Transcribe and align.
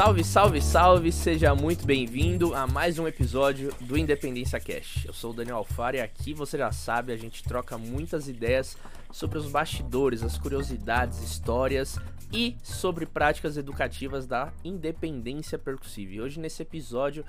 Salve, 0.00 0.24
salve, 0.24 0.62
salve! 0.62 1.12
Seja 1.12 1.54
muito 1.54 1.84
bem-vindo 1.84 2.54
a 2.54 2.66
mais 2.66 2.98
um 2.98 3.06
episódio 3.06 3.70
do 3.82 3.98
Independência 3.98 4.58
Cash. 4.58 5.04
Eu 5.04 5.12
sou 5.12 5.30
o 5.30 5.34
Daniel 5.34 5.58
Alfaro 5.58 5.98
e 5.98 6.00
aqui 6.00 6.32
você 6.32 6.56
já 6.56 6.72
sabe, 6.72 7.12
a 7.12 7.18
gente 7.18 7.44
troca 7.44 7.76
muitas 7.76 8.26
ideias 8.26 8.78
sobre 9.12 9.36
os 9.36 9.50
bastidores, 9.50 10.22
as 10.22 10.38
curiosidades, 10.38 11.22
histórias 11.22 11.98
e 12.32 12.56
sobre 12.62 13.04
práticas 13.04 13.58
educativas 13.58 14.26
da 14.26 14.50
independência 14.64 15.58
percussiva. 15.58 16.14
E 16.14 16.20
hoje 16.22 16.40
nesse 16.40 16.62
episódio 16.62 17.22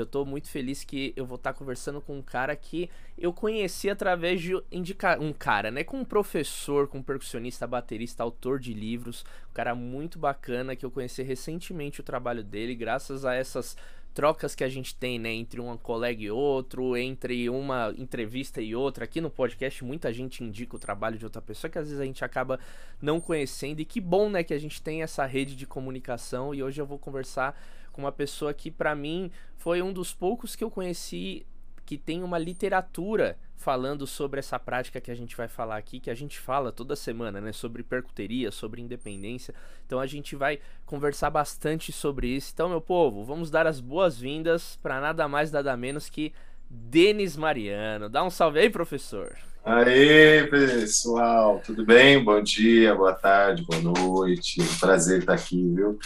eu 0.00 0.06
tô 0.06 0.24
muito 0.24 0.48
feliz 0.48 0.84
que 0.84 1.12
eu 1.16 1.26
vou 1.26 1.36
estar 1.36 1.52
tá 1.52 1.58
conversando 1.58 2.00
com 2.00 2.16
um 2.16 2.22
cara 2.22 2.54
que 2.54 2.90
eu 3.16 3.32
conheci 3.32 3.90
através 3.90 4.40
de 4.40 4.52
indicar 4.70 5.20
um 5.20 5.32
cara, 5.32 5.70
né, 5.70 5.84
com 5.84 5.98
um 5.98 6.04
professor, 6.04 6.88
com 6.88 6.98
um 6.98 7.02
percussionista, 7.02 7.66
baterista, 7.66 8.22
autor 8.22 8.58
de 8.58 8.72
livros, 8.72 9.24
um 9.50 9.54
cara 9.54 9.74
muito 9.74 10.18
bacana 10.18 10.76
que 10.76 10.84
eu 10.84 10.90
conheci 10.90 11.22
recentemente 11.22 12.00
o 12.00 12.04
trabalho 12.04 12.42
dele, 12.42 12.74
graças 12.74 13.24
a 13.24 13.34
essas 13.34 13.76
trocas 14.18 14.52
que 14.52 14.64
a 14.64 14.68
gente 14.68 14.96
tem, 14.96 15.16
né, 15.16 15.32
entre 15.32 15.60
um 15.60 15.76
colega 15.76 16.20
e 16.20 16.28
outro, 16.28 16.96
entre 16.96 17.48
uma 17.48 17.94
entrevista 17.96 18.60
e 18.60 18.74
outra. 18.74 19.04
Aqui 19.04 19.20
no 19.20 19.30
podcast 19.30 19.84
muita 19.84 20.12
gente 20.12 20.42
indica 20.42 20.74
o 20.74 20.78
trabalho 20.78 21.16
de 21.16 21.24
outra 21.24 21.40
pessoa 21.40 21.70
que 21.70 21.78
às 21.78 21.84
vezes 21.84 22.00
a 22.00 22.04
gente 22.04 22.24
acaba 22.24 22.58
não 23.00 23.20
conhecendo. 23.20 23.78
E 23.78 23.84
que 23.84 24.00
bom, 24.00 24.28
né, 24.28 24.42
que 24.42 24.52
a 24.52 24.58
gente 24.58 24.82
tem 24.82 25.02
essa 25.02 25.24
rede 25.24 25.54
de 25.54 25.66
comunicação 25.66 26.52
e 26.52 26.64
hoje 26.64 26.80
eu 26.80 26.86
vou 26.86 26.98
conversar 26.98 27.56
com 27.98 28.02
uma 28.02 28.12
pessoa 28.12 28.54
que 28.54 28.70
para 28.70 28.94
mim 28.94 29.28
foi 29.56 29.82
um 29.82 29.92
dos 29.92 30.14
poucos 30.14 30.54
que 30.54 30.62
eu 30.62 30.70
conheci 30.70 31.44
que 31.84 31.98
tem 31.98 32.22
uma 32.22 32.38
literatura 32.38 33.36
falando 33.56 34.06
sobre 34.06 34.38
essa 34.38 34.56
prática 34.56 35.00
que 35.00 35.10
a 35.10 35.16
gente 35.16 35.36
vai 35.36 35.48
falar 35.48 35.76
aqui, 35.76 35.98
que 35.98 36.10
a 36.10 36.14
gente 36.14 36.38
fala 36.38 36.70
toda 36.70 36.94
semana, 36.94 37.40
né, 37.40 37.50
sobre 37.50 37.82
percuteria, 37.82 38.52
sobre 38.52 38.80
independência. 38.80 39.52
Então 39.84 39.98
a 39.98 40.06
gente 40.06 40.36
vai 40.36 40.60
conversar 40.86 41.30
bastante 41.30 41.90
sobre 41.90 42.28
isso. 42.28 42.52
Então, 42.54 42.68
meu 42.68 42.80
povo, 42.80 43.24
vamos 43.24 43.50
dar 43.50 43.66
as 43.66 43.80
boas-vindas 43.80 44.78
para 44.80 45.00
nada 45.00 45.26
mais 45.26 45.50
nada 45.50 45.76
menos 45.76 46.08
que 46.08 46.32
Denis 46.70 47.36
Mariano. 47.36 48.08
Dá 48.08 48.22
um 48.22 48.30
salve 48.30 48.60
aí, 48.60 48.70
professor. 48.70 49.36
Aí, 49.64 50.46
pessoal, 50.48 51.60
tudo 51.66 51.84
bem? 51.84 52.22
Bom 52.22 52.40
dia, 52.40 52.94
boa 52.94 53.14
tarde, 53.14 53.64
boa 53.64 53.82
noite. 53.82 54.60
prazer 54.78 55.20
estar 55.20 55.34
aqui, 55.34 55.74
viu? 55.74 55.98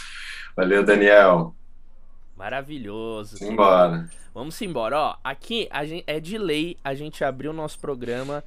Valeu, 0.55 0.83
Daniel. 0.83 1.53
Maravilhoso. 2.35 3.37
Simbora. 3.37 4.09
Vamos 4.33 4.59
embora. 4.61 4.97
Ó, 4.97 5.17
aqui 5.23 5.67
a 5.71 5.85
gente, 5.85 6.03
é 6.07 6.19
de 6.19 6.37
lei 6.37 6.77
a 6.83 6.93
gente 6.93 7.23
abrir 7.23 7.47
o 7.47 7.53
nosso 7.53 7.79
programa 7.79 8.43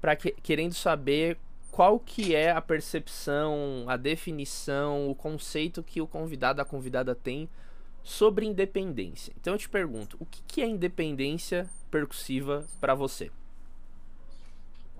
para 0.00 0.16
que, 0.16 0.32
querendo 0.42 0.74
saber 0.74 1.38
qual 1.70 2.00
que 2.00 2.34
é 2.34 2.50
a 2.50 2.60
percepção, 2.62 3.84
a 3.86 3.96
definição, 3.96 5.10
o 5.10 5.14
conceito 5.14 5.82
que 5.82 6.00
o 6.00 6.06
convidado, 6.06 6.62
a 6.62 6.64
convidada 6.64 7.14
tem 7.14 7.48
sobre 8.02 8.46
independência. 8.46 9.32
Então 9.38 9.52
eu 9.52 9.58
te 9.58 9.68
pergunto, 9.68 10.16
o 10.18 10.24
que, 10.24 10.40
que 10.46 10.62
é 10.62 10.66
independência 10.66 11.68
percussiva 11.90 12.64
para 12.80 12.94
você? 12.94 13.30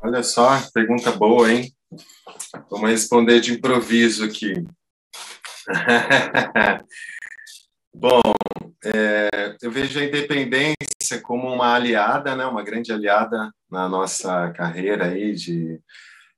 Olha 0.03 0.23
só, 0.23 0.61
pergunta 0.75 1.11
boa, 1.13 1.51
hein? 1.51 1.73
Vamos 2.71 2.91
responder 2.91 3.41
de 3.41 3.55
improviso 3.55 4.25
aqui. 4.25 4.53
Bom, 7.99 8.21
é, 8.85 9.57
eu 9.63 9.71
vejo 9.71 9.99
a 9.99 10.05
independência 10.05 11.19
como 11.23 11.49
uma 11.49 11.75
aliada, 11.75 12.37
né, 12.37 12.45
uma 12.45 12.63
grande 12.63 12.93
aliada 12.93 13.51
na 13.71 13.89
nossa 13.89 14.53
carreira 14.53 15.07
aí 15.07 15.35
de 15.35 15.81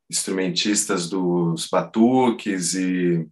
instrumentistas 0.09 1.09
dos 1.09 1.67
batuques 1.67 2.75
e, 2.75 3.29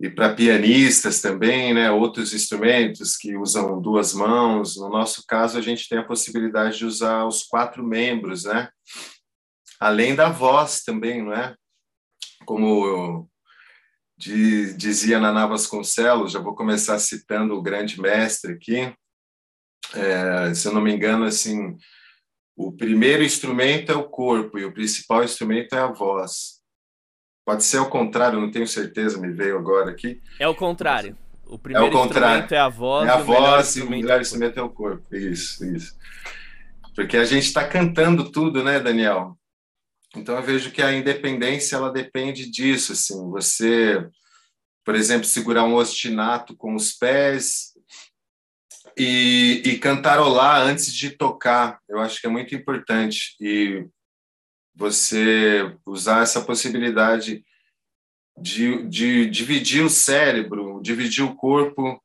e 0.00 0.10
para 0.10 0.34
pianistas 0.34 1.20
também, 1.20 1.72
né, 1.72 1.88
outros 1.88 2.34
instrumentos 2.34 3.16
que 3.16 3.36
usam 3.36 3.80
duas 3.80 4.12
mãos. 4.12 4.76
No 4.76 4.88
nosso 4.88 5.22
caso, 5.24 5.56
a 5.56 5.60
gente 5.60 5.88
tem 5.88 5.98
a 5.98 6.04
possibilidade 6.04 6.78
de 6.78 6.84
usar 6.84 7.24
os 7.26 7.44
quatro 7.44 7.84
membros, 7.86 8.42
né, 8.42 8.68
além 9.78 10.16
da 10.16 10.30
voz 10.30 10.82
também, 10.82 11.22
não 11.22 11.32
é? 11.32 11.54
Como 12.44 13.30
de, 14.24 14.72
dizia 14.74 15.20
Naná 15.20 15.46
Vasconcelos, 15.46 16.32
já 16.32 16.40
vou 16.40 16.54
começar 16.54 16.98
citando 16.98 17.54
o 17.54 17.62
grande 17.62 18.00
mestre 18.00 18.54
aqui, 18.54 18.90
é, 19.94 20.54
se 20.54 20.66
eu 20.66 20.72
não 20.72 20.80
me 20.80 20.90
engano, 20.90 21.26
assim, 21.26 21.76
o 22.56 22.72
primeiro 22.72 23.22
instrumento 23.22 23.92
é 23.92 23.94
o 23.94 24.08
corpo 24.08 24.58
e 24.58 24.64
o 24.64 24.72
principal 24.72 25.22
instrumento 25.22 25.74
é 25.74 25.78
a 25.78 25.92
voz. 25.92 26.62
Pode 27.46 27.64
ser 27.64 27.76
ao 27.76 27.90
contrário, 27.90 28.40
não 28.40 28.50
tenho 28.50 28.66
certeza, 28.66 29.20
me 29.20 29.30
veio 29.30 29.58
agora 29.58 29.90
aqui. 29.90 30.22
É 30.40 30.48
o 30.48 30.54
contrário. 30.54 31.18
O 31.44 31.58
primeiro 31.58 31.86
é 31.86 31.90
o 31.90 31.92
contrário. 31.92 32.44
instrumento 32.44 32.52
é 32.52 32.58
a 32.58 32.68
voz. 32.70 33.06
É 33.06 33.12
a 33.12 33.16
voz 33.18 33.76
e 33.76 33.82
o 33.82 33.90
melhor 33.90 34.22
instrumento 34.22 34.58
é 34.58 34.62
o 34.62 34.70
corpo. 34.70 35.14
Isso, 35.14 35.62
isso. 35.66 35.94
Porque 36.96 37.18
a 37.18 37.24
gente 37.26 37.44
está 37.44 37.68
cantando 37.68 38.30
tudo, 38.30 38.64
né, 38.64 38.80
Daniel? 38.80 39.36
Então 40.16 40.36
eu 40.36 40.42
vejo 40.42 40.70
que 40.70 40.82
a 40.82 40.92
independência 40.92 41.76
ela 41.76 41.90
depende 41.90 42.48
disso, 42.48 42.92
assim, 42.92 43.30
você, 43.30 44.08
por 44.84 44.94
exemplo, 44.94 45.24
segurar 45.24 45.64
um 45.64 45.74
ostinato 45.74 46.56
com 46.56 46.74
os 46.74 46.92
pés 46.92 47.72
e, 48.96 49.62
e 49.64 49.78
cantarolar 49.78 50.62
antes 50.62 50.94
de 50.94 51.10
tocar, 51.10 51.80
eu 51.88 51.98
acho 51.98 52.20
que 52.20 52.26
é 52.26 52.30
muito 52.30 52.54
importante 52.54 53.36
e 53.40 53.86
você 54.74 55.76
usar 55.86 56.22
essa 56.22 56.40
possibilidade 56.40 57.44
de, 58.36 58.82
de 58.88 59.26
dividir 59.26 59.84
o 59.84 59.90
cérebro, 59.90 60.80
dividir 60.82 61.24
o 61.24 61.34
corpo 61.34 62.02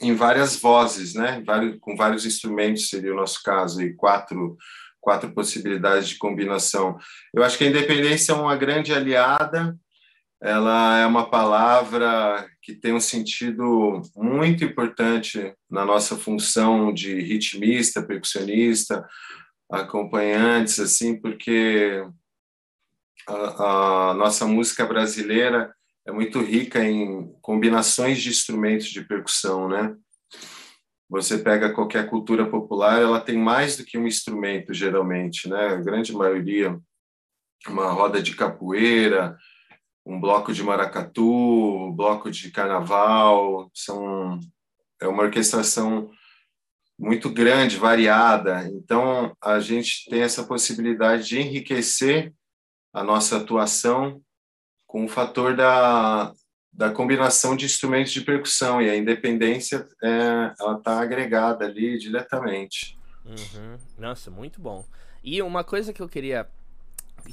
em 0.00 0.14
várias 0.14 0.56
vozes, 0.56 1.14
né? 1.14 1.42
Com 1.80 1.96
vários 1.96 2.26
instrumentos 2.26 2.88
seria 2.88 3.12
o 3.12 3.16
nosso 3.16 3.42
caso 3.42 3.80
e 3.80 3.94
quatro 3.94 4.56
quatro 5.00 5.32
possibilidades 5.32 6.08
de 6.08 6.16
combinação. 6.16 6.98
Eu 7.34 7.42
acho 7.42 7.56
que 7.56 7.64
a 7.64 7.68
independência 7.68 8.32
é 8.32 8.34
uma 8.34 8.56
grande 8.56 8.92
aliada, 8.92 9.76
ela 10.40 10.98
é 10.98 11.06
uma 11.06 11.28
palavra 11.28 12.48
que 12.62 12.74
tem 12.74 12.92
um 12.92 13.00
sentido 13.00 14.02
muito 14.14 14.64
importante 14.64 15.52
na 15.68 15.84
nossa 15.84 16.16
função 16.16 16.92
de 16.92 17.20
ritmista, 17.20 18.02
percussionista, 18.02 19.06
acompanhantes, 19.70 20.78
assim, 20.78 21.20
porque 21.20 22.04
a, 23.26 24.10
a 24.10 24.14
nossa 24.14 24.46
música 24.46 24.86
brasileira 24.86 25.74
é 26.06 26.12
muito 26.12 26.40
rica 26.40 26.82
em 26.84 27.30
combinações 27.42 28.18
de 28.22 28.30
instrumentos 28.30 28.86
de 28.86 29.04
percussão, 29.04 29.68
né? 29.68 29.94
Você 31.08 31.38
pega 31.38 31.72
qualquer 31.72 32.08
cultura 32.08 32.48
popular, 32.48 33.00
ela 33.00 33.20
tem 33.20 33.38
mais 33.38 33.76
do 33.76 33.84
que 33.84 33.96
um 33.96 34.06
instrumento, 34.06 34.74
geralmente, 34.74 35.48
né? 35.48 35.68
A 35.68 35.76
grande 35.76 36.12
maioria, 36.12 36.78
uma 37.66 37.90
roda 37.90 38.22
de 38.22 38.36
capoeira, 38.36 39.36
um 40.04 40.20
bloco 40.20 40.52
de 40.52 40.62
maracatu, 40.62 41.24
um 41.24 41.92
bloco 41.92 42.30
de 42.30 42.50
carnaval, 42.50 43.70
são 43.74 44.38
é 45.00 45.06
uma 45.06 45.22
orquestração 45.22 46.10
muito 46.98 47.30
grande, 47.30 47.76
variada. 47.76 48.68
Então, 48.72 49.36
a 49.40 49.60
gente 49.60 50.10
tem 50.10 50.22
essa 50.22 50.44
possibilidade 50.44 51.28
de 51.28 51.40
enriquecer 51.40 52.34
a 52.92 53.04
nossa 53.04 53.36
atuação 53.36 54.20
com 54.86 55.04
o 55.04 55.08
fator 55.08 55.54
da, 55.54 56.32
da 56.78 56.90
combinação 56.90 57.56
de 57.56 57.66
instrumentos 57.66 58.12
de 58.12 58.20
percussão 58.20 58.80
e 58.80 58.88
a 58.88 58.96
independência 58.96 59.84
é, 60.00 60.54
ela 60.60 60.78
está 60.78 61.00
agregada 61.00 61.64
ali 61.64 61.98
diretamente. 61.98 62.96
Uhum. 63.24 63.76
Nossa, 63.98 64.30
muito 64.30 64.60
bom. 64.60 64.84
E 65.24 65.42
uma 65.42 65.64
coisa 65.64 65.92
que 65.92 66.00
eu 66.00 66.08
queria 66.08 66.46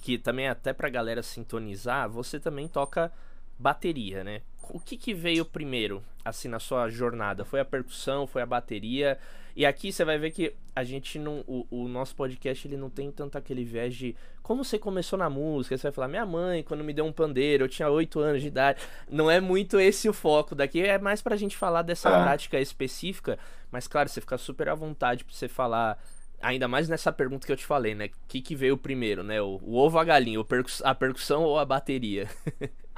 que 0.02 0.18
também 0.18 0.48
é 0.48 0.50
até 0.50 0.74
para 0.74 0.90
galera 0.90 1.22
sintonizar, 1.22 2.10
você 2.10 2.40
também 2.40 2.68
toca 2.68 3.12
bateria, 3.60 4.24
né? 4.24 4.42
O 4.64 4.80
que, 4.80 4.98
que 4.98 5.14
veio 5.14 5.46
primeiro, 5.46 6.04
assim, 6.26 6.48
na 6.48 6.60
sua 6.60 6.90
jornada? 6.90 7.46
Foi 7.46 7.60
a 7.60 7.66
percussão, 7.66 8.26
foi 8.26 8.42
a 8.42 8.48
bateria? 8.48 9.20
E 9.56 9.66
aqui 9.66 9.92
você 9.92 10.04
vai 10.04 10.18
ver 10.18 10.32
que 10.32 10.54
a 10.76 10.84
gente 10.84 11.18
não. 11.18 11.40
O, 11.48 11.66
o, 11.70 11.88
nosso 11.88 12.14
podcast 12.14 12.68
ele 12.68 12.76
não 12.76 12.90
tem 12.90 13.10
tanto 13.10 13.38
aquele 13.38 13.64
viés 13.64 13.96
de 13.96 14.14
como 14.44 14.66
você 14.66 14.78
começou 14.78 15.18
na 15.18 15.30
música. 15.30 15.78
Você 15.78 15.84
vai 15.84 15.92
falar, 15.94 16.10
minha 16.10 16.26
mãe, 16.26 16.62
quando 16.62 16.84
me 16.84 16.92
deu 16.92 17.06
um 17.06 17.14
pandeiro, 17.14 17.64
eu 17.64 17.70
tinha 17.70 17.90
8 17.90 18.20
anos 18.20 18.42
de 18.42 18.50
idade. 18.50 18.82
Não 19.10 19.32
é 19.32 19.40
muito 19.40 19.80
esse 19.80 20.10
o 20.10 20.14
foco 20.14 20.54
daqui, 20.54 20.82
é 20.82 21.00
mais 21.00 21.22
pra 21.22 21.38
gente 21.38 21.56
falar 21.56 21.84
dessa 21.84 22.10
ah. 22.10 22.24
prática 22.24 22.60
específica. 22.60 23.40
Mas 23.72 23.88
claro, 23.88 24.10
você 24.10 24.20
fica 24.20 24.38
super 24.38 24.68
à 24.68 24.76
vontade 24.76 25.24
pra 25.24 25.34
você 25.34 25.48
falar. 25.48 25.98
Ainda 26.42 26.68
mais 26.68 26.90
nessa 26.90 27.14
pergunta 27.14 27.48
que 27.48 27.54
eu 27.54 27.58
te 27.58 27.66
falei, 27.66 27.96
né? 27.96 28.08
O 28.08 28.12
que, 28.28 28.42
que 28.42 28.56
veio 28.56 28.78
primeiro, 28.78 29.24
né? 29.24 29.42
O, 29.42 29.58
o 29.64 29.78
ovo 29.78 29.98
a 29.98 30.04
galinha? 30.04 30.44
Percuss 30.44 30.82
a 30.84 30.94
percussão 30.94 31.44
ou 31.44 31.58
a 31.58 31.64
bateria? 31.64 32.28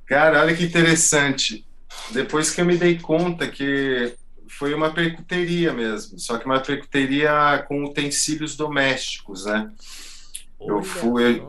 Cara, 0.07 0.41
olha 0.41 0.57
que 0.57 0.65
interessante. 0.65 1.67
Depois 2.13 2.51
que 2.51 2.63
eu 2.63 2.65
me 2.65 2.79
dei 2.79 2.99
conta 2.99 3.47
que 3.47 4.17
foi 4.49 4.75
uma 4.75 4.93
percuteria 4.93 5.73
mesmo, 5.73 6.19
só 6.19 6.39
que 6.39 6.47
uma 6.47 6.61
percuteria 6.61 7.65
com 7.69 7.85
utensílios 7.85 8.57
domésticos, 8.57 9.45
né? 9.45 9.71
Olha 10.59 10.71
eu 10.71 10.83
fui. 10.83 11.43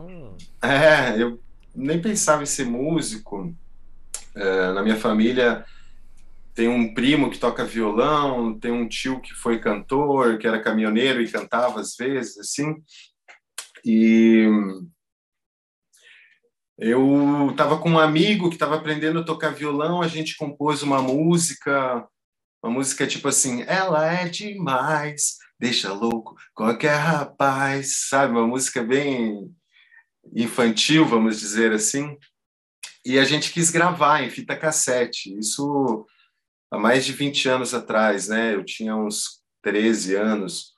É, 0.62 1.20
eu 1.20 1.40
nem 1.74 2.00
pensava 2.00 2.42
em 2.42 2.46
ser 2.46 2.66
músico. 2.66 3.54
É, 4.34 4.72
na 4.72 4.82
minha 4.82 4.96
família 4.96 5.64
tem 6.54 6.68
um 6.68 6.92
primo 6.92 7.30
que 7.30 7.38
toca 7.38 7.64
violão, 7.64 8.58
tem 8.58 8.70
um 8.70 8.88
tio 8.88 9.20
que 9.20 9.32
foi 9.32 9.58
cantor, 9.58 10.38
que 10.38 10.46
era 10.46 10.62
caminhoneiro 10.62 11.22
e 11.22 11.30
cantava 11.30 11.80
às 11.80 11.96
vezes, 11.96 12.38
assim. 12.38 12.74
E 13.84 14.46
eu 16.78 17.48
estava 17.50 17.78
com 17.78 17.90
um 17.90 17.98
amigo 17.98 18.48
que 18.48 18.56
estava 18.56 18.76
aprendendo 18.76 19.20
a 19.20 19.24
tocar 19.24 19.54
violão, 19.54 20.00
a 20.02 20.08
gente 20.08 20.36
compôs 20.36 20.82
uma 20.82 21.00
música, 21.02 22.06
uma 22.62 22.72
música 22.72 23.06
tipo 23.06 23.28
assim, 23.28 23.62
ela 23.66 24.12
é 24.12 24.28
demais, 24.28 25.36
deixa 25.58 25.92
louco 25.92 26.36
qualquer 26.54 26.96
rapaz, 26.96 28.08
sabe? 28.08 28.32
Uma 28.32 28.46
música 28.46 28.82
bem 28.82 29.54
infantil, 30.34 31.06
vamos 31.06 31.40
dizer 31.40 31.72
assim. 31.72 32.16
E 33.04 33.18
a 33.18 33.24
gente 33.24 33.52
quis 33.52 33.70
gravar 33.70 34.22
em 34.22 34.30
fita 34.30 34.56
cassete. 34.56 35.36
Isso 35.38 36.06
há 36.70 36.78
mais 36.78 37.04
de 37.04 37.12
20 37.12 37.48
anos 37.48 37.74
atrás, 37.74 38.28
né? 38.28 38.54
Eu 38.54 38.64
tinha 38.64 38.94
uns 38.94 39.42
13 39.62 40.16
anos. 40.16 40.74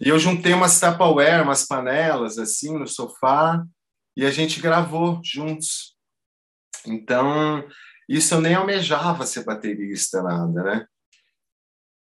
E 0.00 0.08
eu 0.08 0.18
juntei 0.18 0.52
umas 0.52 0.80
Tupperware, 0.80 1.42
umas 1.42 1.66
panelas 1.66 2.38
assim 2.38 2.76
no 2.78 2.86
sofá 2.86 3.62
e 4.16 4.24
a 4.26 4.30
gente 4.30 4.60
gravou 4.60 5.20
juntos. 5.22 5.96
Então, 6.86 7.64
isso 8.08 8.34
eu 8.34 8.40
nem 8.40 8.54
almejava 8.54 9.24
ser 9.24 9.44
baterista, 9.44 10.22
nada, 10.22 10.62
né? 10.62 10.86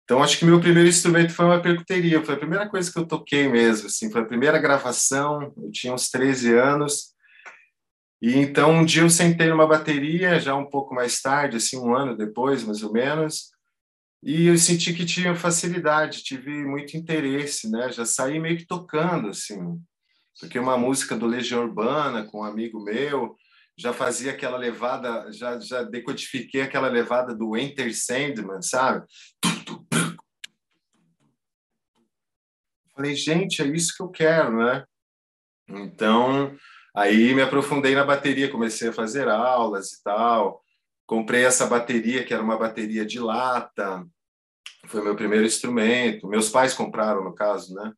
Então, 0.04 0.22
acho 0.22 0.38
que 0.38 0.46
meu 0.46 0.60
primeiro 0.60 0.90
instrumento 0.90 1.34
foi 1.34 1.46
uma 1.46 1.62
percuteria, 1.62 2.24
foi 2.24 2.36
a 2.36 2.40
primeira 2.40 2.70
coisa 2.70 2.92
que 2.92 3.00
eu 3.00 3.08
toquei 3.08 3.48
mesmo, 3.48 3.88
assim, 3.88 4.12
foi 4.12 4.22
a 4.22 4.26
primeira 4.26 4.60
gravação, 4.60 5.54
eu 5.58 5.72
tinha 5.72 5.94
uns 5.94 6.10
13 6.10 6.54
anos, 6.54 7.14
e 8.22 8.38
então 8.38 8.72
um 8.72 8.86
dia 8.86 9.04
eu 9.04 9.10
sentei 9.10 9.48
numa 9.48 9.68
bateria, 9.68 10.40
já 10.40 10.56
um 10.56 10.70
pouco 10.70 10.94
mais 10.94 11.22
tarde, 11.22 11.58
assim, 11.58 11.78
um 11.78 11.96
ano 11.96 12.18
depois, 12.18 12.66
mais 12.66 12.84
ou 12.84 12.92
menos, 12.92 13.52
e 14.22 14.48
eu 14.48 14.58
senti 14.58 14.94
que 14.94 15.06
tinha 15.06 15.36
facilidade, 15.36 16.24
tive 16.24 16.52
muito 16.66 16.98
interesse, 16.98 17.70
né, 17.70 17.90
já 17.90 18.06
saí 18.06 18.40
meio 18.40 18.58
que 18.58 18.68
tocando, 18.68 19.30
assim, 19.30 19.58
porque 20.38 20.60
uma 20.60 20.78
música 20.78 21.16
do 21.16 21.26
Legião 21.26 21.64
Urbana 21.64 22.26
com 22.26 22.42
um 22.42 22.44
amigo 22.44 22.84
meu, 22.84 23.38
já 23.78 23.94
fazia 23.94 24.32
aquela 24.32 24.58
levada, 24.58 25.32
já, 25.32 25.60
já 25.60 25.82
decodifiquei 25.82 26.62
aquela 26.62 26.90
levada 26.90 27.34
do 27.34 27.58
Enter 27.58 27.96
Sandman, 27.96 28.62
sabe? 28.62 29.06
Falei, 32.96 33.16
gente, 33.16 33.62
é 33.62 33.66
isso 33.66 33.96
que 33.96 34.04
eu 34.04 34.10
quero, 34.10 34.58
né? 34.58 34.86
Então, 35.68 36.56
aí 36.96 37.34
me 37.34 37.42
aprofundei 37.42 37.96
na 37.96 38.04
bateria, 38.04 38.52
comecei 38.52 38.90
a 38.90 38.94
fazer 38.94 39.28
aulas 39.28 39.94
e 39.94 40.04
tal. 40.04 40.64
Comprei 41.06 41.44
essa 41.46 41.66
bateria, 41.66 42.24
que 42.24 42.34
era 42.34 42.44
uma 42.44 42.58
bateria 42.58 43.06
de 43.06 43.20
lata. 43.20 44.06
Foi 44.88 45.02
meu 45.02 45.16
primeiro 45.16 45.46
instrumento. 45.46 46.28
Meus 46.28 46.50
pais 46.50 46.74
compraram, 46.74 47.24
no 47.24 47.34
caso, 47.34 47.74
né? 47.74 47.94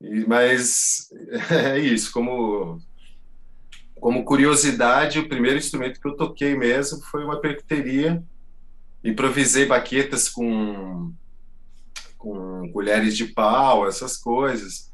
E, 0.00 0.26
mas 0.26 1.08
é 1.50 1.78
isso, 1.78 2.12
como 2.12 2.80
como 4.04 4.22
curiosidade, 4.22 5.18
o 5.18 5.28
primeiro 5.28 5.56
instrumento 5.56 5.98
que 5.98 6.06
eu 6.06 6.14
toquei 6.14 6.54
mesmo 6.54 7.00
foi 7.04 7.24
uma 7.24 7.40
percuteria. 7.40 8.22
Improvisei 9.02 9.64
baquetas 9.64 10.28
com, 10.28 11.14
com 12.24 12.72
colheres 12.72 13.16
de 13.16 13.26
pau, 13.26 13.86
essas 13.86 14.16
coisas. 14.16 14.90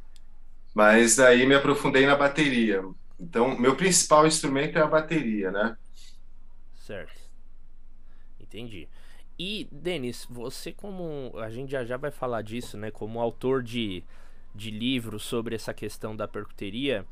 Mas 0.74 1.18
aí 1.18 1.46
me 1.46 1.54
aprofundei 1.54 2.06
na 2.06 2.16
bateria. 2.16 2.82
Então, 3.18 3.58
meu 3.58 3.76
principal 3.76 4.26
instrumento 4.26 4.76
é 4.76 4.82
a 4.82 4.86
bateria, 4.86 5.50
né? 5.50 5.76
Certo. 6.74 7.20
Entendi. 8.40 8.88
E, 9.38 9.68
Denis, 9.70 10.26
você 10.28 10.72
como... 10.72 11.32
A 11.38 11.50
gente 11.50 11.70
já 11.70 11.84
já 11.84 11.96
vai 11.96 12.10
falar 12.10 12.42
disso, 12.42 12.76
né? 12.76 12.90
Como 12.90 13.20
autor 13.20 13.62
de 13.62 14.04
de 14.54 14.70
livros 14.70 15.22
sobre 15.22 15.54
essa 15.54 15.72
questão 15.72 16.14
da 16.14 16.26
percuteria. 16.26 17.06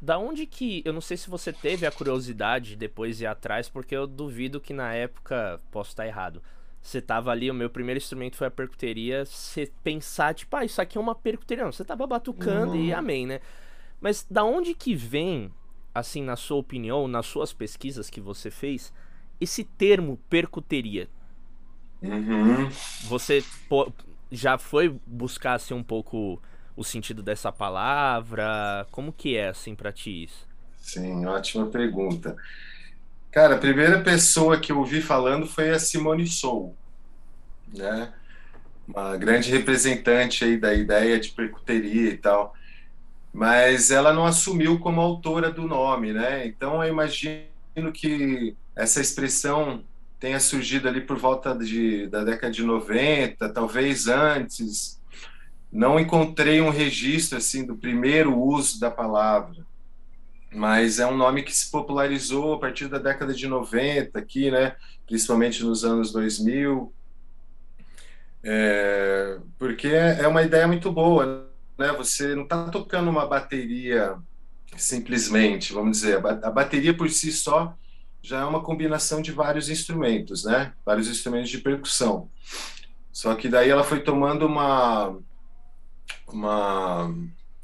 Da 0.00 0.18
onde 0.18 0.46
que. 0.46 0.82
Eu 0.84 0.92
não 0.92 1.00
sei 1.00 1.16
se 1.16 1.30
você 1.30 1.52
teve 1.52 1.86
a 1.86 1.92
curiosidade 1.92 2.70
de 2.70 2.76
depois 2.76 3.20
ir 3.20 3.26
atrás, 3.26 3.68
porque 3.68 3.94
eu 3.94 4.06
duvido 4.06 4.60
que 4.60 4.72
na 4.72 4.92
época. 4.92 5.60
Posso 5.70 5.90
estar 5.90 6.06
errado. 6.06 6.42
Você 6.82 7.00
tava 7.00 7.30
ali, 7.30 7.48
o 7.48 7.54
meu 7.54 7.70
primeiro 7.70 7.98
instrumento 7.98 8.36
foi 8.36 8.48
a 8.48 8.50
percuteria. 8.50 9.24
Você 9.24 9.70
pensar, 9.84 10.34
tipo, 10.34 10.56
ah, 10.56 10.64
isso 10.64 10.82
aqui 10.82 10.98
é 10.98 11.00
uma 11.00 11.14
percuteria. 11.14 11.64
Não, 11.64 11.72
você 11.72 11.84
tava 11.84 12.06
batucando 12.06 12.72
uhum. 12.72 12.84
e 12.84 12.92
amém, 12.92 13.24
né? 13.24 13.40
Mas 14.00 14.26
da 14.28 14.42
onde 14.42 14.74
que 14.74 14.94
vem, 14.94 15.52
assim, 15.94 16.22
na 16.22 16.34
sua 16.34 16.56
opinião, 16.56 17.06
nas 17.06 17.26
suas 17.26 17.52
pesquisas 17.52 18.10
que 18.10 18.20
você 18.20 18.50
fez, 18.50 18.92
esse 19.40 19.62
termo 19.62 20.18
percuteria? 20.28 21.08
Uhum. 22.02 22.68
Você 23.04 23.44
já 24.30 24.58
foi 24.58 24.88
buscar, 25.06 25.54
assim, 25.54 25.74
um 25.74 25.84
pouco 25.84 26.42
o 26.76 26.82
sentido 26.82 27.22
dessa 27.22 27.52
palavra? 27.52 28.86
Como 28.90 29.12
que 29.12 29.36
é 29.36 29.48
assim 29.48 29.76
para 29.76 29.92
ti 29.92 30.24
isso? 30.24 30.48
Sim, 30.78 31.26
ótima 31.26 31.66
pergunta. 31.66 32.36
Cara, 33.32 33.54
a 33.54 33.58
primeira 33.58 33.98
pessoa 34.02 34.60
que 34.60 34.70
eu 34.70 34.78
ouvi 34.78 35.00
falando 35.00 35.46
foi 35.46 35.70
a 35.70 35.78
Simone 35.78 36.26
Sou, 36.26 36.76
né? 37.72 38.12
Uma 38.86 39.16
grande 39.16 39.50
representante 39.50 40.44
aí 40.44 40.58
da 40.58 40.74
ideia 40.74 41.18
de 41.18 41.30
percuteria 41.30 42.10
e 42.10 42.18
tal. 42.18 42.54
Mas 43.32 43.90
ela 43.90 44.12
não 44.12 44.26
assumiu 44.26 44.78
como 44.78 45.00
autora 45.00 45.50
do 45.50 45.62
nome, 45.62 46.12
né? 46.12 46.46
Então 46.46 46.84
eu 46.84 46.92
imagino 46.92 47.90
que 47.94 48.54
essa 48.76 49.00
expressão 49.00 49.82
tenha 50.20 50.38
surgido 50.38 50.86
ali 50.86 51.00
por 51.00 51.16
volta 51.16 51.56
de, 51.56 52.08
da 52.08 52.22
década 52.24 52.52
de 52.52 52.62
90, 52.62 53.48
talvez 53.48 54.08
antes, 54.08 55.00
não 55.72 55.98
encontrei 55.98 56.60
um 56.60 56.68
registro 56.68 57.38
assim 57.38 57.64
do 57.64 57.76
primeiro 57.76 58.38
uso 58.38 58.78
da 58.78 58.90
palavra, 58.90 59.66
mas 60.54 60.98
é 60.98 61.06
um 61.06 61.16
nome 61.16 61.42
que 61.42 61.54
se 61.54 61.70
popularizou 61.70 62.54
a 62.54 62.58
partir 62.58 62.88
da 62.88 62.98
década 62.98 63.32
de 63.34 63.46
90 63.46 64.18
aqui, 64.18 64.50
né? 64.50 64.76
Principalmente 65.06 65.64
nos 65.64 65.84
anos 65.84 66.12
2000, 66.12 66.92
é, 68.44 69.38
porque 69.58 69.88
é 69.88 70.26
uma 70.26 70.42
ideia 70.42 70.66
muito 70.66 70.90
boa, 70.90 71.48
né? 71.78 71.92
Você 71.92 72.34
não 72.34 72.42
está 72.44 72.68
tocando 72.68 73.08
uma 73.08 73.26
bateria 73.26 74.16
simplesmente, 74.76 75.72
vamos 75.72 75.98
dizer, 75.98 76.24
a 76.24 76.50
bateria 76.50 76.94
por 76.96 77.08
si 77.10 77.30
só 77.30 77.76
já 78.22 78.40
é 78.40 78.44
uma 78.44 78.62
combinação 78.62 79.20
de 79.20 79.32
vários 79.32 79.68
instrumentos, 79.68 80.44
né? 80.44 80.72
Vários 80.84 81.08
instrumentos 81.08 81.50
de 81.50 81.58
percussão. 81.58 82.30
Só 83.12 83.34
que 83.34 83.48
daí 83.48 83.68
ela 83.68 83.84
foi 83.84 84.00
tomando 84.00 84.46
uma 84.46 85.16
uma. 86.32 87.14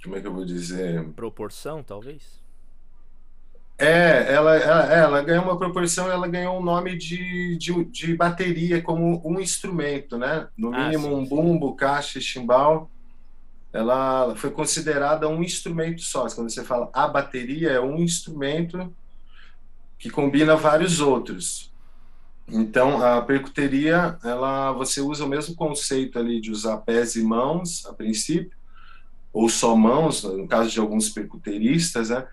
Como 0.03 0.17
é 0.17 0.21
que 0.21 0.27
eu 0.27 0.33
vou 0.33 0.45
dizer? 0.45 1.05
Proporção, 1.13 1.83
talvez? 1.83 2.38
É, 3.79 4.35
ela, 4.35 4.57
ela, 4.57 4.93
ela 4.93 5.23
ganhou 5.23 5.45
uma 5.45 5.57
proporção, 5.57 6.11
ela 6.11 6.27
ganhou 6.27 6.57
o 6.57 6.61
um 6.61 6.65
nome 6.65 6.97
de, 6.97 7.57
de, 7.57 7.85
de, 7.85 8.17
bateria 8.17 8.83
como 8.83 9.23
um 9.25 9.39
instrumento, 9.41 10.19
né? 10.19 10.49
No 10.59 10.75
ah, 10.75 10.89
mínimo, 10.89 11.05
sim, 11.05 11.15
um 11.15 11.25
bumbo, 11.25 11.77
caixa 11.77 12.19
e 12.19 12.23
chimbal. 12.23 12.91
Ela 13.73 14.35
foi 14.35 14.51
considerada 14.51 15.29
um 15.29 15.45
instrumento 15.45 16.03
só. 16.03 16.27
Quando 16.29 16.51
você 16.51 16.65
fala 16.65 16.91
a 16.93 17.07
bateria, 17.07 17.71
é 17.71 17.81
um 17.81 17.99
instrumento 17.99 18.93
que 19.97 20.11
combina 20.11 20.57
vários 20.57 21.01
outros. 21.01 21.71
Então, 22.49 23.01
a 23.01 23.23
percuteria, 23.23 24.19
ela, 24.25 24.73
você 24.73 25.01
usa 25.01 25.25
o 25.25 25.29
mesmo 25.29 25.55
conceito 25.55 26.19
ali 26.19 26.41
de 26.41 26.51
usar 26.51 26.79
pés 26.79 27.15
e 27.15 27.23
mãos, 27.23 27.87
a 27.87 27.93
princípio, 27.93 28.57
ou 29.33 29.49
só 29.49 29.77
mãos, 29.77 30.25
no 30.25 30.49
caso 30.49 30.71
de 30.71 30.81
alguns 30.81 31.11
percuteristas, 31.11 32.09
né? 32.11 32.27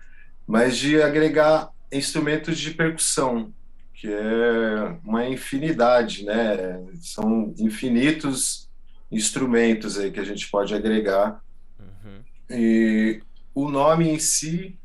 Mas 0.46 0.76
de 0.76 1.02
agregar 1.02 1.70
instrumentos 1.90 2.58
de 2.58 2.72
percussão, 2.72 3.52
que 3.94 4.08
é 4.08 4.98
uma 5.04 5.26
infinidade, 5.26 6.24
né? 6.24 6.80
São 7.00 7.54
infinitos 7.58 8.68
instrumentos 9.10 9.98
aí 9.98 10.10
que 10.10 10.20
a 10.20 10.24
gente 10.24 10.48
pode 10.50 10.74
agregar. 10.74 11.40
Uhum. 11.78 12.20
E 12.50 13.22
o 13.54 13.70
nome 13.70 14.08
em 14.08 14.18
si, 14.18 14.78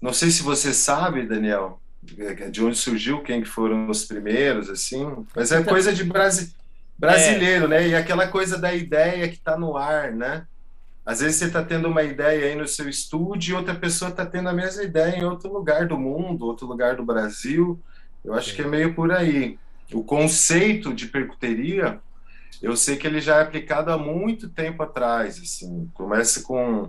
não 0.00 0.12
sei 0.12 0.30
se 0.30 0.42
você 0.42 0.72
sabe, 0.72 1.26
Daniel, 1.26 1.80
de 2.50 2.64
onde 2.64 2.76
surgiu, 2.76 3.22
quem 3.22 3.44
foram 3.44 3.88
os 3.88 4.04
primeiros, 4.04 4.68
assim, 4.68 5.04
mas 5.34 5.52
é 5.52 5.60
então, 5.60 5.72
coisa 5.72 5.92
de 5.92 6.02
brasi 6.02 6.54
brasileiro, 6.98 7.64
é. 7.66 7.68
né? 7.68 7.88
E 7.88 7.94
aquela 7.94 8.28
coisa 8.28 8.58
da 8.58 8.74
ideia 8.74 9.28
que 9.28 9.36
está 9.36 9.56
no 9.56 9.76
ar, 9.76 10.12
né? 10.12 10.46
Às 11.10 11.18
vezes 11.18 11.38
você 11.38 11.46
está 11.46 11.60
tendo 11.60 11.88
uma 11.88 12.04
ideia 12.04 12.46
aí 12.46 12.54
no 12.54 12.68
seu 12.68 12.88
estúdio 12.88 13.52
e 13.52 13.56
outra 13.56 13.74
pessoa 13.74 14.12
está 14.12 14.24
tendo 14.24 14.48
a 14.48 14.52
mesma 14.52 14.84
ideia 14.84 15.16
em 15.16 15.24
outro 15.24 15.52
lugar 15.52 15.88
do 15.88 15.98
mundo, 15.98 16.46
outro 16.46 16.68
lugar 16.68 16.94
do 16.94 17.04
Brasil. 17.04 17.80
Eu 18.24 18.32
acho 18.32 18.50
Sim. 18.50 18.54
que 18.54 18.62
é 18.62 18.66
meio 18.68 18.94
por 18.94 19.10
aí. 19.10 19.58
O 19.92 20.04
conceito 20.04 20.94
de 20.94 21.08
percuteria, 21.08 21.98
eu 22.62 22.76
sei 22.76 22.96
que 22.96 23.08
ele 23.08 23.20
já 23.20 23.38
é 23.38 23.42
aplicado 23.42 23.90
há 23.90 23.98
muito 23.98 24.48
tempo 24.48 24.84
atrás. 24.84 25.36
Assim, 25.42 25.90
começa 25.94 26.42
com 26.42 26.88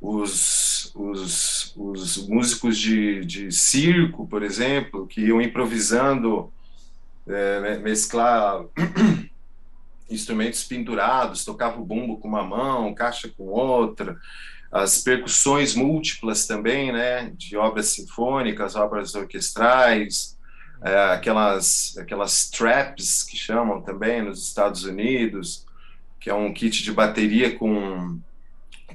os 0.00 0.72
os, 0.94 0.94
os, 0.94 1.74
os 1.76 2.26
músicos 2.26 2.78
de, 2.78 3.22
de 3.26 3.52
circo, 3.52 4.26
por 4.26 4.42
exemplo, 4.42 5.06
que 5.06 5.20
iam 5.20 5.42
improvisando, 5.42 6.50
é, 7.28 7.76
mesclar 7.78 8.64
instrumentos 10.12 10.64
pendurados, 10.64 11.44
tocava 11.44 11.80
o 11.80 11.84
bumbo 11.84 12.18
com 12.18 12.28
uma 12.28 12.42
mão, 12.42 12.94
caixa 12.94 13.28
com 13.28 13.44
outra, 13.44 14.16
as 14.70 15.02
percussões 15.02 15.74
múltiplas 15.74 16.46
também, 16.46 16.92
né, 16.92 17.32
de 17.36 17.56
obras 17.56 17.88
sinfônicas, 17.88 18.74
obras 18.74 19.14
orquestrais, 19.14 20.38
é, 20.82 21.12
aquelas 21.12 21.96
aquelas 21.98 22.50
traps 22.50 23.22
que 23.22 23.36
chamam 23.36 23.82
também 23.82 24.22
nos 24.22 24.46
Estados 24.48 24.84
Unidos, 24.84 25.66
que 26.18 26.30
é 26.30 26.34
um 26.34 26.52
kit 26.52 26.82
de 26.82 26.92
bateria 26.92 27.56
com 27.56 28.18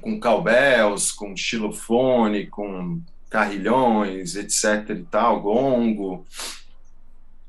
com 0.00 0.20
cowbells, 0.20 1.12
com 1.14 1.36
xilofone, 1.36 2.46
com 2.46 3.00
carrilhões, 3.28 4.36
etc 4.36 4.90
e 4.90 5.02
tal, 5.04 5.40
gongo, 5.40 6.24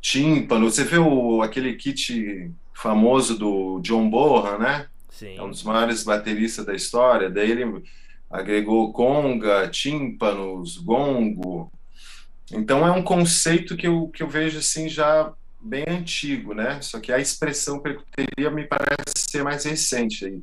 tímpano. 0.02 0.70
Você 0.70 0.84
vê 0.84 0.98
o, 0.98 1.42
aquele 1.42 1.74
kit 1.76 2.52
famoso 2.80 3.38
do 3.38 3.82
John 3.82 4.10
Bonham, 4.10 4.58
né? 4.58 4.88
Sim. 5.10 5.38
É 5.38 5.44
um 5.44 5.50
dos 5.50 5.64
maiores 5.64 6.04
bateristas 6.04 6.66
da 6.66 6.74
história. 6.74 7.30
Daí 7.30 7.52
ele 7.52 7.84
agregou 8.30 8.94
conga, 8.94 9.68
tímpanos, 9.68 10.78
gongo. 10.78 11.70
Então 12.52 12.88
é 12.88 12.92
um 12.92 13.04
conceito 13.04 13.76
que 13.76 13.86
eu, 13.86 14.08
que 14.08 14.24
eu 14.24 14.30
vejo 14.30 14.60
assim 14.60 14.88
já 14.88 15.32
bem 15.60 15.84
antigo, 15.90 16.54
né? 16.54 16.82
Só 16.82 17.02
que 17.02 17.12
a 17.12 17.20
expressão 17.20 17.80
percuteria 17.80 18.50
me 18.50 18.66
parece 18.66 19.30
ser 19.30 19.44
mais 19.44 19.66
recente 19.66 20.26
aí. 20.26 20.42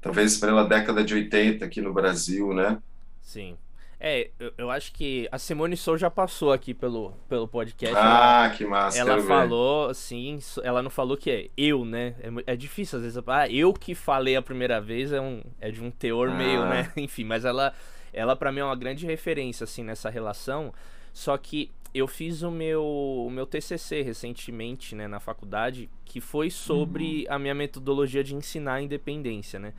Talvez 0.00 0.38
pela 0.38 0.64
década 0.66 1.04
de 1.04 1.12
80 1.12 1.62
aqui 1.64 1.82
no 1.82 1.92
Brasil, 1.92 2.54
né? 2.54 2.78
Sim. 3.22 3.54
É, 3.98 4.30
eu, 4.38 4.52
eu, 4.58 4.70
acho 4.70 4.92
que 4.92 5.26
a 5.32 5.38
Simone 5.38 5.76
Sou 5.76 5.96
já 5.96 6.10
passou 6.10 6.52
aqui 6.52 6.74
pelo, 6.74 7.12
pelo 7.28 7.48
podcast. 7.48 7.96
Ah, 7.96 8.44
ela, 8.44 8.50
que 8.50 8.66
massa. 8.66 8.98
Ela 8.98 9.22
falou, 9.22 9.88
assim, 9.88 10.38
ela 10.62 10.82
não 10.82 10.90
falou 10.90 11.16
que 11.16 11.30
é 11.30 11.48
eu, 11.56 11.84
né? 11.84 12.14
É, 12.20 12.52
é, 12.52 12.56
difícil 12.56 12.98
às 12.98 13.04
vezes. 13.04 13.22
Ah, 13.26 13.48
eu 13.48 13.72
que 13.72 13.94
falei 13.94 14.36
a 14.36 14.42
primeira 14.42 14.80
vez 14.80 15.12
é, 15.12 15.20
um, 15.20 15.42
é 15.60 15.70
de 15.70 15.82
um 15.82 15.90
teor 15.90 16.28
ah. 16.28 16.34
meio, 16.34 16.66
né? 16.66 16.92
Enfim, 16.96 17.24
mas 17.24 17.46
ela, 17.46 17.72
ela 18.12 18.36
para 18.36 18.52
mim 18.52 18.60
é 18.60 18.64
uma 18.64 18.76
grande 18.76 19.06
referência, 19.06 19.64
assim, 19.64 19.82
nessa 19.82 20.10
relação. 20.10 20.74
Só 21.12 21.36
que 21.38 21.70
eu 21.94 22.06
fiz 22.06 22.42
o 22.42 22.50
meu, 22.50 22.84
o 22.84 23.30
meu 23.30 23.46
TCC 23.46 24.02
recentemente, 24.02 24.94
né, 24.94 25.08
na 25.08 25.18
faculdade, 25.18 25.88
que 26.04 26.20
foi 26.20 26.50
sobre 26.50 27.24
uhum. 27.26 27.34
a 27.34 27.38
minha 27.38 27.54
metodologia 27.54 28.22
de 28.22 28.34
ensinar 28.34 28.74
a 28.74 28.82
independência, 28.82 29.58
né? 29.58 29.72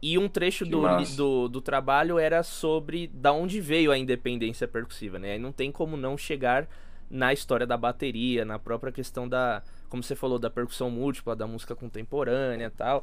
E 0.00 0.16
um 0.16 0.28
trecho 0.28 0.64
do, 0.64 0.80
do, 1.16 1.48
do, 1.48 1.60
trabalho 1.60 2.18
era 2.18 2.42
sobre 2.44 3.08
da 3.08 3.32
onde 3.32 3.60
veio 3.60 3.90
a 3.90 3.98
independência 3.98 4.68
percussiva, 4.68 5.18
né? 5.18 5.32
Aí 5.32 5.38
não 5.38 5.50
tem 5.50 5.72
como 5.72 5.96
não 5.96 6.16
chegar 6.16 6.68
na 7.10 7.32
história 7.32 7.66
da 7.66 7.76
bateria, 7.76 8.44
na 8.44 8.58
própria 8.58 8.92
questão 8.92 9.28
da, 9.28 9.62
como 9.88 10.02
você 10.02 10.14
falou, 10.14 10.38
da 10.38 10.48
percussão 10.48 10.90
múltipla, 10.90 11.34
da 11.34 11.46
música 11.46 11.74
contemporânea 11.74 12.70
tal. 12.70 13.02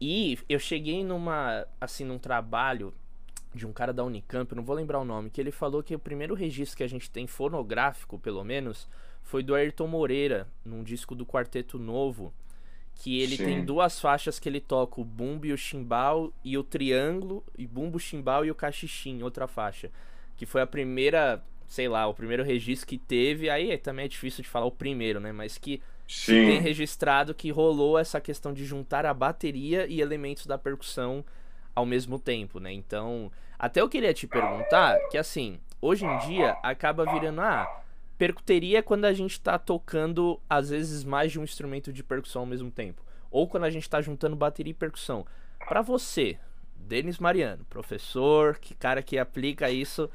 E 0.00 0.38
eu 0.48 0.60
cheguei 0.60 1.02
numa, 1.02 1.66
assim, 1.80 2.04
num 2.04 2.18
trabalho 2.18 2.94
de 3.54 3.66
um 3.66 3.72
cara 3.72 3.92
da 3.92 4.04
Unicamp, 4.04 4.54
não 4.54 4.62
vou 4.62 4.76
lembrar 4.76 5.00
o 5.00 5.04
nome, 5.04 5.30
que 5.30 5.40
ele 5.40 5.50
falou 5.50 5.82
que 5.82 5.94
o 5.94 5.98
primeiro 5.98 6.34
registro 6.34 6.76
que 6.76 6.84
a 6.84 6.88
gente 6.88 7.10
tem 7.10 7.26
fonográfico, 7.26 8.18
pelo 8.18 8.44
menos, 8.44 8.88
foi 9.22 9.42
do 9.42 9.54
Ayrton 9.54 9.88
Moreira, 9.88 10.46
num 10.64 10.84
disco 10.84 11.14
do 11.14 11.26
Quarteto 11.26 11.78
Novo, 11.78 12.32
que 12.98 13.20
ele 13.22 13.36
Sim. 13.36 13.44
tem 13.44 13.64
duas 13.64 14.00
faixas 14.00 14.40
que 14.40 14.48
ele 14.48 14.60
toca, 14.60 15.00
o 15.00 15.04
bumbo 15.04 15.46
e 15.46 15.52
o 15.52 15.56
chimbal 15.56 16.32
e 16.44 16.58
o 16.58 16.64
triângulo, 16.64 17.44
e 17.56 17.64
bumbo, 17.64 17.98
chimbal 17.98 18.44
e 18.44 18.50
o 18.50 18.54
cachixim, 18.54 19.22
outra 19.22 19.46
faixa. 19.46 19.88
Que 20.36 20.44
foi 20.44 20.60
a 20.60 20.66
primeira, 20.66 21.42
sei 21.68 21.88
lá, 21.88 22.08
o 22.08 22.14
primeiro 22.14 22.42
registro 22.42 22.88
que 22.88 22.98
teve, 22.98 23.48
aí 23.48 23.78
também 23.78 24.04
é 24.04 24.08
difícil 24.08 24.42
de 24.42 24.48
falar 24.48 24.66
o 24.66 24.72
primeiro, 24.72 25.20
né, 25.20 25.30
mas 25.30 25.56
que 25.56 25.80
tem 26.26 26.58
registrado 26.60 27.34
que 27.34 27.50
rolou 27.50 27.98
essa 27.98 28.20
questão 28.20 28.52
de 28.52 28.64
juntar 28.64 29.06
a 29.06 29.14
bateria 29.14 29.86
e 29.86 30.00
elementos 30.00 30.44
da 30.44 30.58
percussão 30.58 31.24
ao 31.74 31.86
mesmo 31.86 32.18
tempo, 32.18 32.58
né? 32.58 32.72
Então, 32.72 33.30
até 33.56 33.80
eu 33.80 33.88
queria 33.88 34.12
te 34.12 34.26
perguntar 34.26 34.98
que 35.10 35.18
assim, 35.18 35.60
hoje 35.80 36.04
em 36.04 36.18
dia 36.20 36.56
acaba 36.62 37.04
virando 37.04 37.42
ah, 37.42 37.82
Percuteria 38.18 38.80
é 38.80 38.82
quando 38.82 39.04
a 39.04 39.12
gente 39.12 39.40
tá 39.40 39.56
tocando, 39.56 40.40
às 40.50 40.70
vezes, 40.70 41.04
mais 41.04 41.30
de 41.30 41.38
um 41.38 41.44
instrumento 41.44 41.92
de 41.92 42.02
percussão 42.02 42.42
ao 42.42 42.46
mesmo 42.46 42.68
tempo. 42.68 43.00
Ou 43.30 43.46
quando 43.46 43.62
a 43.62 43.70
gente 43.70 43.88
tá 43.88 44.02
juntando 44.02 44.34
bateria 44.34 44.72
e 44.72 44.74
percussão. 44.74 45.24
Para 45.68 45.82
você, 45.82 46.36
Denis 46.76 47.18
Mariano, 47.18 47.64
professor, 47.66 48.58
que 48.58 48.74
cara 48.74 49.02
que 49.02 49.18
aplica 49.18 49.70
isso, 49.70 50.10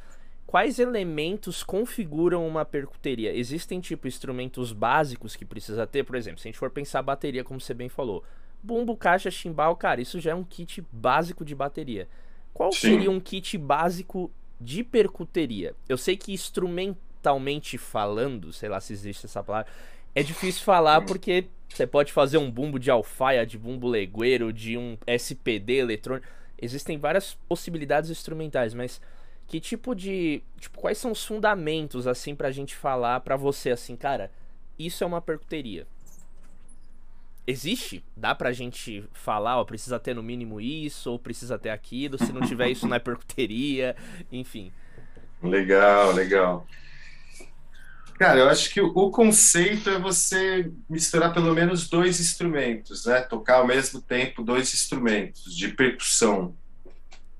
quais 0.46 0.80
elementos 0.80 1.64
configuram 1.64 2.46
uma 2.46 2.66
percuteria? 2.66 3.34
Existem, 3.34 3.80
tipo, 3.80 4.06
instrumentos 4.06 4.74
básicos 4.74 5.38
que 5.38 5.46
precisa 5.46 5.88
ter? 5.88 6.04
Por 6.04 6.18
exemplo, 6.18 6.42
se 6.42 6.48
a 6.50 6.52
gente 6.52 6.60
for 6.60 6.72
pensar 6.72 7.02
bateria, 7.02 7.44
como 7.44 7.62
você 7.62 7.74
bem 7.74 7.88
falou. 7.88 8.22
Bumbo, 8.62 8.98
caixa, 8.98 9.32
chimbal, 9.32 9.78
cara, 9.78 10.02
isso 10.02 10.20
já 10.20 10.32
é 10.32 10.36
um 10.36 10.44
kit 10.44 10.86
básico 10.92 11.46
de 11.46 11.56
bateria. 11.56 12.10
Qual 12.54 12.74
Sim. 12.74 12.80
seria 12.80 13.12
um 13.12 13.20
kit 13.20 13.58
básico 13.58 14.30
de 14.60 14.84
percuteria? 14.84 15.74
Eu 15.88 15.98
sei 15.98 16.18
que 16.18 16.34
instrumento 16.34 17.13
mentalmente 17.24 17.78
falando, 17.78 18.52
sei 18.52 18.68
lá 18.68 18.82
se 18.82 18.92
existe 18.92 19.26
essa 19.26 19.42
palavra, 19.42 19.72
é 20.14 20.22
difícil 20.22 20.64
falar 20.64 21.02
porque 21.02 21.46
você 21.70 21.88
pode 21.88 22.12
fazer 22.12 22.38
um 22.38 22.52
bumbo 22.52 22.78
de 22.78 22.92
alfaia, 22.92 23.46
de 23.46 23.58
bumbo 23.58 23.88
legueiro, 23.88 24.52
de 24.52 24.78
um 24.78 24.98
SPD 25.08 25.78
eletrônico. 25.78 26.28
Existem 26.62 26.98
várias 26.98 27.36
possibilidades 27.48 28.10
instrumentais, 28.10 28.74
mas 28.74 29.02
que 29.48 29.60
tipo 29.60 29.96
de. 29.96 30.44
Tipo, 30.60 30.80
quais 30.80 30.98
são 30.98 31.12
os 31.12 31.26
fundamentos, 31.26 32.06
assim, 32.06 32.36
pra 32.36 32.52
gente 32.52 32.76
falar 32.76 33.22
pra 33.22 33.36
você, 33.36 33.72
assim, 33.72 33.96
cara, 33.96 34.30
isso 34.78 35.04
é 35.04 35.08
uma 35.08 35.22
percuteria? 35.22 35.88
Existe? 37.46 38.04
Dá 38.16 38.34
pra 38.34 38.54
gente 38.54 39.04
falar, 39.12 39.60
ó, 39.60 39.66
precisa 39.66 40.00
ter 40.00 40.14
no 40.14 40.24
mínimo 40.24 40.62
isso, 40.62 41.12
ou 41.12 41.20
precisa 41.20 41.58
ter 41.58 41.72
aquilo, 41.72 42.18
se 42.18 42.32
não 42.32 42.42
tiver 42.42 42.70
isso 42.70 42.88
não 42.88 42.96
é 42.96 43.00
percuteria, 43.00 43.96
enfim. 44.32 44.72
Legal, 45.42 46.14
legal. 46.14 46.66
Cara, 48.18 48.40
eu 48.40 48.50
acho 48.50 48.72
que 48.72 48.80
o 48.80 49.10
conceito 49.10 49.90
é 49.90 50.00
você 50.00 50.72
misturar 50.90 51.34
pelo 51.34 51.54
menos 51.54 51.90
dois 51.90 52.20
instrumentos, 52.20 53.06
né? 53.06 53.22
Tocar 53.22 53.58
ao 53.58 53.68
mesmo 53.68 54.02
tempo 54.02 54.44
dois 54.44 54.74
instrumentos 54.74 55.56
de 55.56 55.70
percussão, 55.70 56.56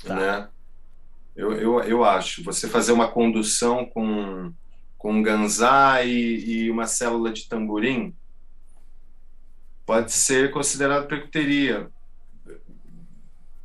tá. 0.04 0.16
né? 0.16 0.48
Eu, 1.36 1.54
eu, 1.54 1.80
eu 1.82 2.04
acho. 2.04 2.44
Você 2.44 2.68
fazer 2.68 2.92
uma 2.92 3.08
condução 3.08 3.86
com, 3.86 4.52
com 4.98 5.14
um 5.14 5.22
ganzá 5.22 6.04
e, 6.04 6.64
e 6.64 6.72
uma 6.72 6.88
célula 6.88 7.32
de 7.32 7.48
tamborim 7.48 8.14
pode 9.86 10.12
ser 10.12 10.52
considerado 10.52 11.08
percuteria. 11.08 11.90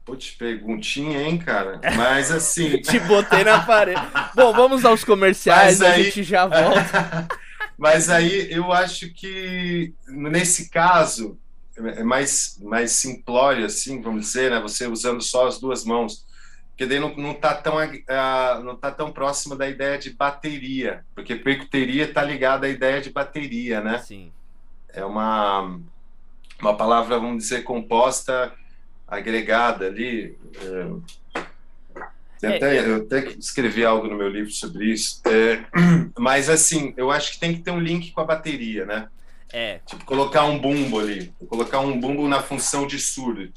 Putz, 0.09 0.31
perguntinha, 0.31 1.21
hein, 1.21 1.37
cara? 1.37 1.83
Mas 1.95 2.31
assim. 2.33 2.81
Te 2.81 2.99
botei 3.01 3.45
na 3.45 3.61
parede. 3.61 4.01
Bom, 4.35 4.55
vamos 4.55 4.83
aos 4.83 5.05
comerciais, 5.05 5.83
aí... 5.83 6.01
a 6.01 6.03
gente 6.03 6.23
já 6.23 6.47
volta. 6.47 7.29
Mas 7.77 8.09
aí 8.09 8.51
eu 8.51 8.73
acho 8.73 9.13
que 9.13 9.93
nesse 10.09 10.71
caso 10.71 11.39
é 11.77 12.03
mais, 12.03 12.59
mais 12.63 12.93
simplório, 12.93 13.67
assim, 13.67 14.01
vamos 14.01 14.23
dizer, 14.23 14.51
né? 14.51 14.59
Você 14.63 14.87
usando 14.87 15.21
só 15.21 15.47
as 15.47 15.61
duas 15.61 15.85
mãos. 15.85 16.27
Porque 16.71 16.87
daí 16.87 16.99
não, 16.99 17.15
não, 17.15 17.35
tá 17.35 17.55
tão, 17.55 17.77
uh, 17.77 18.65
não 18.65 18.77
tá 18.77 18.91
tão 18.91 19.13
próximo 19.13 19.57
da 19.57 19.69
ideia 19.69 19.99
de 19.99 20.09
bateria. 20.09 21.05
Porque 21.15 21.37
percuteria 21.37 22.05
está 22.05 22.25
ligada 22.25 22.67
à 22.67 22.71
ideia 22.71 23.03
de 23.03 23.11
bateria, 23.11 23.83
né? 23.83 23.99
Sim. 23.99 24.33
É 24.89 25.05
uma, 25.05 25.79
uma 26.59 26.75
palavra, 26.75 27.19
vamos 27.19 27.43
dizer, 27.43 27.63
composta 27.63 28.55
agregada 29.09 29.87
ali. 29.87 30.39
É, 30.63 32.47
é, 32.47 32.57
até, 32.57 32.89
eu 32.89 32.97
até 32.97 33.31
escrevi 33.31 33.85
algo 33.85 34.07
no 34.07 34.17
meu 34.17 34.29
livro 34.29 34.53
sobre 34.53 34.93
isso. 34.93 35.21
É, 35.27 35.65
mas, 36.19 36.49
assim, 36.49 36.95
eu 36.97 37.11
acho 37.11 37.33
que 37.33 37.41
tem 37.41 37.55
que 37.55 37.61
ter 37.61 37.71
um 37.71 37.81
link 37.81 38.13
com 38.13 38.21
a 38.21 38.25
bateria, 38.25 38.85
né? 38.85 39.09
É. 39.53 39.81
Tipo, 39.87 40.05
colocar 40.05 40.45
um 40.45 40.59
bumbo 40.59 41.01
ali. 41.01 41.33
Colocar 41.49 41.81
um 41.81 41.99
bumbo 41.99 42.29
na 42.29 42.43
função 42.43 42.87
de 42.87 42.99
surdo. 42.99 43.51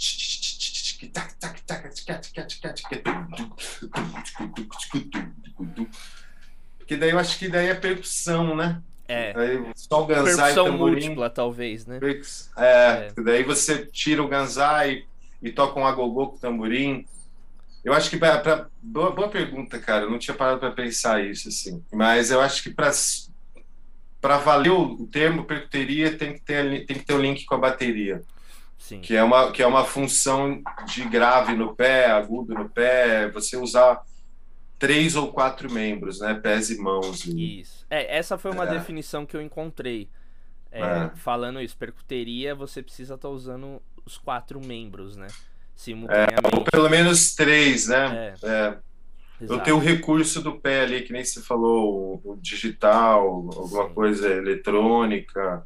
Que 6.87 6.97
daí 6.97 7.09
eu 7.11 7.19
acho 7.19 7.37
que 7.37 7.49
daí 7.49 7.67
é 7.67 7.75
percussão, 7.75 8.55
né? 8.55 8.81
É. 9.07 9.33
Aí 9.35 9.65
só 9.75 10.03
o 10.03 10.05
ganzai 10.05 10.53
Percussão 10.53 10.77
múltipla, 10.77 11.29
talvez, 11.29 11.85
né? 11.85 11.99
É, 12.57 12.63
é. 12.63 13.11
Daí 13.21 13.43
você 13.43 13.85
tira 13.85 14.23
o 14.23 14.27
ganzai 14.27 15.05
e 15.41 15.51
tocam 15.51 15.85
agogô 15.85 16.27
com 16.27 16.37
tamborim. 16.37 17.05
Eu 17.83 17.93
acho 17.93 18.09
que 18.09 18.17
para 18.17 18.67
boa, 18.81 19.11
boa 19.11 19.27
pergunta, 19.27 19.79
cara. 19.79 20.05
Eu 20.05 20.11
não 20.11 20.19
tinha 20.19 20.35
parado 20.35 20.59
para 20.59 20.71
pensar 20.71 21.23
isso 21.23 21.49
assim. 21.49 21.83
Mas 21.91 22.29
eu 22.29 22.39
acho 22.39 22.61
que 22.61 22.69
para 22.69 22.91
para 24.19 24.37
valer 24.37 24.71
o 24.71 25.07
termo 25.07 25.45
percuteria 25.45 26.15
tem 26.15 26.33
que 26.33 26.41
ter 26.41 26.85
tem 26.85 26.97
que 26.99 27.05
ter 27.05 27.13
o 27.13 27.17
um 27.17 27.21
link 27.21 27.43
com 27.45 27.55
a 27.55 27.59
bateria. 27.59 28.21
Sim. 28.77 28.99
Que 28.99 29.15
é 29.15 29.23
uma 29.23 29.51
que 29.51 29.63
é 29.63 29.67
uma 29.67 29.83
função 29.83 30.61
de 30.85 31.03
grave 31.05 31.55
no 31.55 31.75
pé, 31.75 32.05
agudo 32.07 32.53
no 32.53 32.69
pé, 32.69 33.29
você 33.29 33.57
usar 33.57 34.03
três 34.77 35.15
ou 35.15 35.31
quatro 35.31 35.71
membros, 35.71 36.19
né? 36.19 36.33
Pés 36.33 36.69
e 36.69 36.77
mãos. 36.77 37.25
Isso. 37.25 37.85
É, 37.89 38.17
essa 38.17 38.37
foi 38.37 38.51
uma 38.51 38.65
é. 38.65 38.71
definição 38.71 39.25
que 39.25 39.35
eu 39.35 39.41
encontrei. 39.41 40.09
É, 40.71 40.81
é. 40.81 41.11
Falando 41.15 41.61
isso, 41.61 41.77
percuteria, 41.77 42.55
você 42.55 42.81
precisa 42.81 43.15
estar 43.15 43.27
tá 43.27 43.33
usando 43.33 43.81
os 44.05 44.17
quatro 44.17 44.59
membros, 44.59 45.15
né? 45.15 45.27
Simultaneamente. 45.75 46.41
É, 46.45 46.55
ou 46.57 46.63
pelo 46.63 46.89
menos 46.89 47.33
três, 47.35 47.87
né? 47.87 48.35
É. 48.43 48.47
é. 48.47 48.77
Eu 49.41 49.59
tenho 49.59 49.77
o 49.77 49.79
recurso 49.79 50.41
do 50.41 50.59
pé 50.59 50.81
ali, 50.81 51.01
que 51.01 51.11
nem 51.11 51.25
você 51.25 51.41
falou, 51.41 52.21
o 52.23 52.37
digital, 52.39 53.25
alguma 53.27 53.87
Sim. 53.87 53.93
coisa 53.93 54.29
eletrônica. 54.29 55.65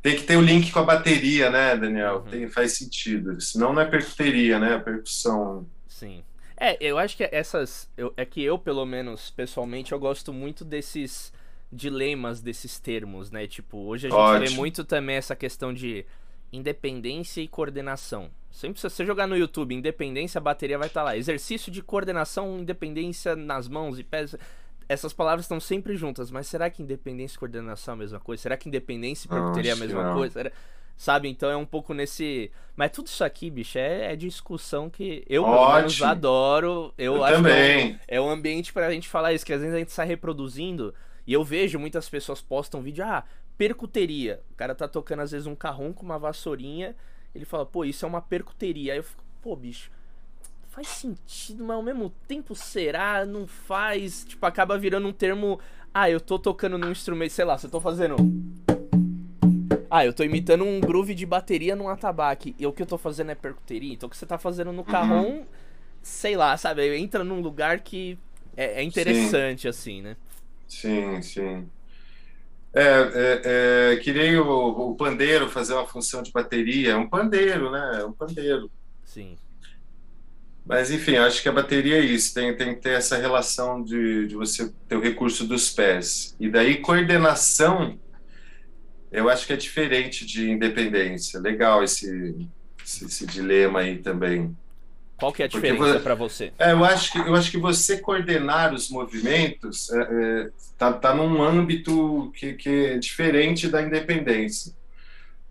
Tem 0.00 0.16
que 0.16 0.22
ter 0.22 0.38
o 0.38 0.40
link 0.40 0.72
com 0.72 0.78
a 0.78 0.84
bateria, 0.84 1.50
né, 1.50 1.76
Daniel? 1.76 2.16
Uhum. 2.16 2.30
Tem, 2.30 2.48
faz 2.48 2.78
sentido. 2.78 3.38
Senão 3.38 3.74
não 3.74 3.82
é 3.82 3.84
percuteria, 3.84 4.58
né? 4.58 4.76
A 4.76 4.80
percussão. 4.80 5.66
Sim. 5.86 6.24
É, 6.56 6.78
eu 6.80 6.96
acho 6.96 7.18
que 7.18 7.28
essas. 7.30 7.90
Eu, 7.98 8.14
é 8.16 8.24
que 8.24 8.42
eu, 8.42 8.58
pelo 8.58 8.86
menos, 8.86 9.30
pessoalmente, 9.30 9.92
eu 9.92 9.98
gosto 9.98 10.32
muito 10.32 10.64
desses 10.64 11.32
dilemas 11.72 12.40
desses 12.40 12.78
termos, 12.78 13.30
né? 13.30 13.46
Tipo, 13.46 13.78
hoje 13.78 14.06
a 14.06 14.10
gente 14.10 14.18
Ótimo. 14.18 14.48
vê 14.48 14.56
muito 14.56 14.84
também 14.84 15.16
essa 15.16 15.36
questão 15.36 15.72
de 15.72 16.04
independência 16.52 17.40
e 17.40 17.48
coordenação. 17.48 18.30
Sempre 18.50 18.80
se 18.80 18.90
você 18.90 19.06
jogar 19.06 19.26
no 19.26 19.36
YouTube 19.36 19.74
independência, 19.74 20.38
a 20.38 20.42
bateria 20.42 20.76
vai 20.76 20.88
estar 20.88 21.00
tá 21.00 21.04
lá. 21.04 21.16
Exercício 21.16 21.70
de 21.70 21.82
coordenação, 21.82 22.58
independência 22.58 23.36
nas 23.36 23.68
mãos 23.68 23.98
e 23.98 24.04
pés. 24.04 24.34
Essas 24.88 25.12
palavras 25.12 25.44
estão 25.44 25.60
sempre 25.60 25.96
juntas, 25.96 26.30
mas 26.30 26.48
será 26.48 26.68
que 26.68 26.82
independência 26.82 27.36
e 27.36 27.38
coordenação 27.38 27.94
é 27.94 27.96
a 27.96 27.98
mesma 27.98 28.20
coisa? 28.20 28.42
Será 28.42 28.56
que 28.56 28.68
independência 28.68 29.26
e 29.26 29.30
percuteria 29.30 29.70
é 29.70 29.74
a 29.74 29.76
mesma 29.76 30.14
coisa? 30.14 30.32
Será... 30.32 30.52
Sabe? 30.96 31.30
Então 31.30 31.48
é 31.48 31.56
um 31.56 31.64
pouco 31.64 31.94
nesse. 31.94 32.50
Mas 32.76 32.90
tudo 32.90 33.06
isso 33.06 33.24
aqui, 33.24 33.48
bicho, 33.48 33.78
é, 33.78 34.12
é 34.12 34.16
discussão 34.16 34.90
que 34.90 35.24
eu, 35.26 35.46
menos, 35.46 36.02
adoro. 36.02 36.92
Eu, 36.98 37.14
eu 37.14 37.24
acho 37.24 37.36
também. 37.36 37.94
que 37.94 38.00
é, 38.06 38.16
é 38.16 38.20
um 38.20 38.28
ambiente 38.28 38.70
pra 38.70 38.90
gente 38.90 39.08
falar 39.08 39.32
isso, 39.32 39.46
que 39.46 39.52
às 39.52 39.60
vezes 39.60 39.74
a 39.74 39.78
gente 39.78 39.92
sai 39.92 40.06
reproduzindo. 40.06 40.92
E 41.26 41.32
eu 41.32 41.44
vejo 41.44 41.78
muitas 41.78 42.08
pessoas 42.08 42.42
postam 42.42 42.82
vídeo, 42.82 43.04
ah, 43.04 43.24
percuteria. 43.60 44.40
O 44.52 44.54
cara 44.54 44.74
tá 44.74 44.88
tocando 44.88 45.20
às 45.20 45.32
vezes 45.32 45.46
um 45.46 45.54
carrom 45.54 45.92
com 45.92 46.02
uma 46.02 46.18
vassourinha. 46.18 46.96
Ele 47.34 47.44
fala, 47.44 47.66
pô, 47.66 47.84
isso 47.84 48.06
é 48.06 48.08
uma 48.08 48.22
percuteria. 48.22 48.94
Aí 48.94 48.98
eu 48.98 49.02
fico, 49.02 49.22
pô, 49.42 49.54
bicho, 49.54 49.90
faz 50.70 50.88
sentido, 50.88 51.62
mas 51.62 51.76
ao 51.76 51.82
mesmo 51.82 52.08
tempo 52.26 52.54
será? 52.54 53.26
Não 53.26 53.46
faz? 53.46 54.24
Tipo, 54.24 54.46
acaba 54.46 54.78
virando 54.78 55.06
um 55.06 55.12
termo. 55.12 55.60
Ah, 55.92 56.08
eu 56.08 56.18
tô 56.18 56.38
tocando 56.38 56.78
num 56.78 56.90
instrumento, 56.90 57.32
sei 57.32 57.44
lá, 57.44 57.58
se 57.58 57.66
eu 57.66 57.70
tô 57.70 57.82
fazendo. 57.82 58.16
Ah, 59.90 60.06
eu 60.06 60.14
tô 60.14 60.24
imitando 60.24 60.64
um 60.64 60.80
groove 60.80 61.14
de 61.14 61.26
bateria 61.26 61.76
num 61.76 61.90
atabaque. 61.90 62.56
E 62.58 62.66
o 62.66 62.72
que 62.72 62.80
eu 62.80 62.86
tô 62.86 62.96
fazendo 62.96 63.30
é 63.30 63.34
percuteria. 63.34 63.92
Então 63.92 64.06
o 64.06 64.10
que 64.10 64.16
você 64.16 64.24
tá 64.24 64.38
fazendo 64.38 64.72
no 64.72 64.84
carrom, 64.84 65.40
uhum. 65.40 65.46
sei 66.00 66.34
lá, 66.34 66.56
sabe? 66.56 66.96
Entra 66.96 67.22
num 67.22 67.42
lugar 67.42 67.80
que 67.80 68.18
é, 68.56 68.80
é 68.80 68.82
interessante, 68.82 69.62
sim. 69.62 69.68
assim, 69.68 70.00
né? 70.00 70.16
Sim, 70.66 71.20
sim. 71.20 71.68
É, 72.72 72.82
é, 72.82 73.92
é, 73.92 73.96
que 73.96 74.12
nem 74.12 74.36
o, 74.38 74.90
o, 74.90 74.94
pandeiro 74.94 75.48
fazer 75.48 75.74
uma 75.74 75.86
função 75.86 76.22
de 76.22 76.30
bateria. 76.30 76.92
É 76.92 76.96
um 76.96 77.08
pandeiro, 77.08 77.70
né? 77.70 77.98
É 78.00 78.04
um 78.04 78.12
pandeiro. 78.12 78.70
Sim. 79.04 79.36
Mas, 80.64 80.90
enfim, 80.90 81.16
acho 81.16 81.42
que 81.42 81.48
a 81.48 81.52
bateria 81.52 81.96
é 81.96 82.04
isso. 82.04 82.32
Tem, 82.32 82.56
tem 82.56 82.74
que 82.74 82.80
ter 82.80 82.90
essa 82.90 83.16
relação 83.16 83.82
de, 83.82 84.28
de 84.28 84.36
você 84.36 84.72
ter 84.88 84.96
o 84.96 85.00
recurso 85.00 85.46
dos 85.46 85.70
pés. 85.70 86.36
E 86.38 86.48
daí, 86.48 86.76
coordenação, 86.76 87.98
eu 89.10 89.28
acho 89.28 89.46
que 89.46 89.52
é 89.52 89.56
diferente 89.56 90.24
de 90.24 90.48
independência. 90.48 91.40
Legal 91.40 91.82
esse, 91.82 92.36
esse, 92.84 93.04
esse 93.04 93.26
dilema 93.26 93.80
aí 93.80 93.98
também. 93.98 94.56
Qual 95.20 95.32
que 95.32 95.42
é 95.42 95.44
a 95.44 95.48
diferença 95.48 96.00
para 96.00 96.14
você? 96.14 96.50
É, 96.58 96.72
eu 96.72 96.82
acho 96.82 97.12
que 97.12 97.18
eu 97.18 97.34
acho 97.34 97.50
que 97.50 97.58
você 97.58 97.98
coordenar 97.98 98.72
os 98.72 98.88
movimentos 98.88 99.90
é, 99.90 100.00
é, 100.00 100.50
tá, 100.78 100.92
tá 100.94 101.14
num 101.14 101.42
âmbito 101.42 102.32
que, 102.34 102.54
que 102.54 102.68
é 102.86 102.98
diferente 102.98 103.68
da 103.68 103.82
independência. 103.82 104.74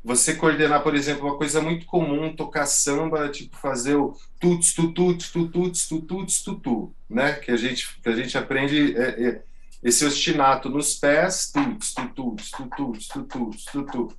Você 0.04 0.34
coordenar, 0.34 0.82
por 0.82 0.96
exemplo, 0.96 1.28
uma 1.28 1.38
coisa 1.38 1.62
muito 1.62 1.86
comum, 1.86 2.34
tocar 2.36 2.66
samba, 2.66 3.30
tipo 3.30 3.56
fazer 3.58 3.96
o 3.96 4.18
tuts, 4.40 4.74
tututs, 4.74 5.30
tututs, 5.30 5.88
tututs, 5.88 6.42
tutu, 6.42 6.92
né? 7.08 7.34
Que 7.34 7.52
a 7.52 7.58
gente 7.58 8.00
que 8.02 8.10
a 8.10 8.16
gente 8.16 8.36
aprende 8.38 8.98
é, 8.98 9.28
é, 9.28 9.42
esse 9.84 10.04
ostinato 10.04 10.68
nos 10.68 10.96
pés, 10.96 11.52
tuts, 11.52 11.94
tututs, 11.94 12.50
tututs, 12.50 13.08
tututs, 13.08 13.66
tututs. 13.66 14.16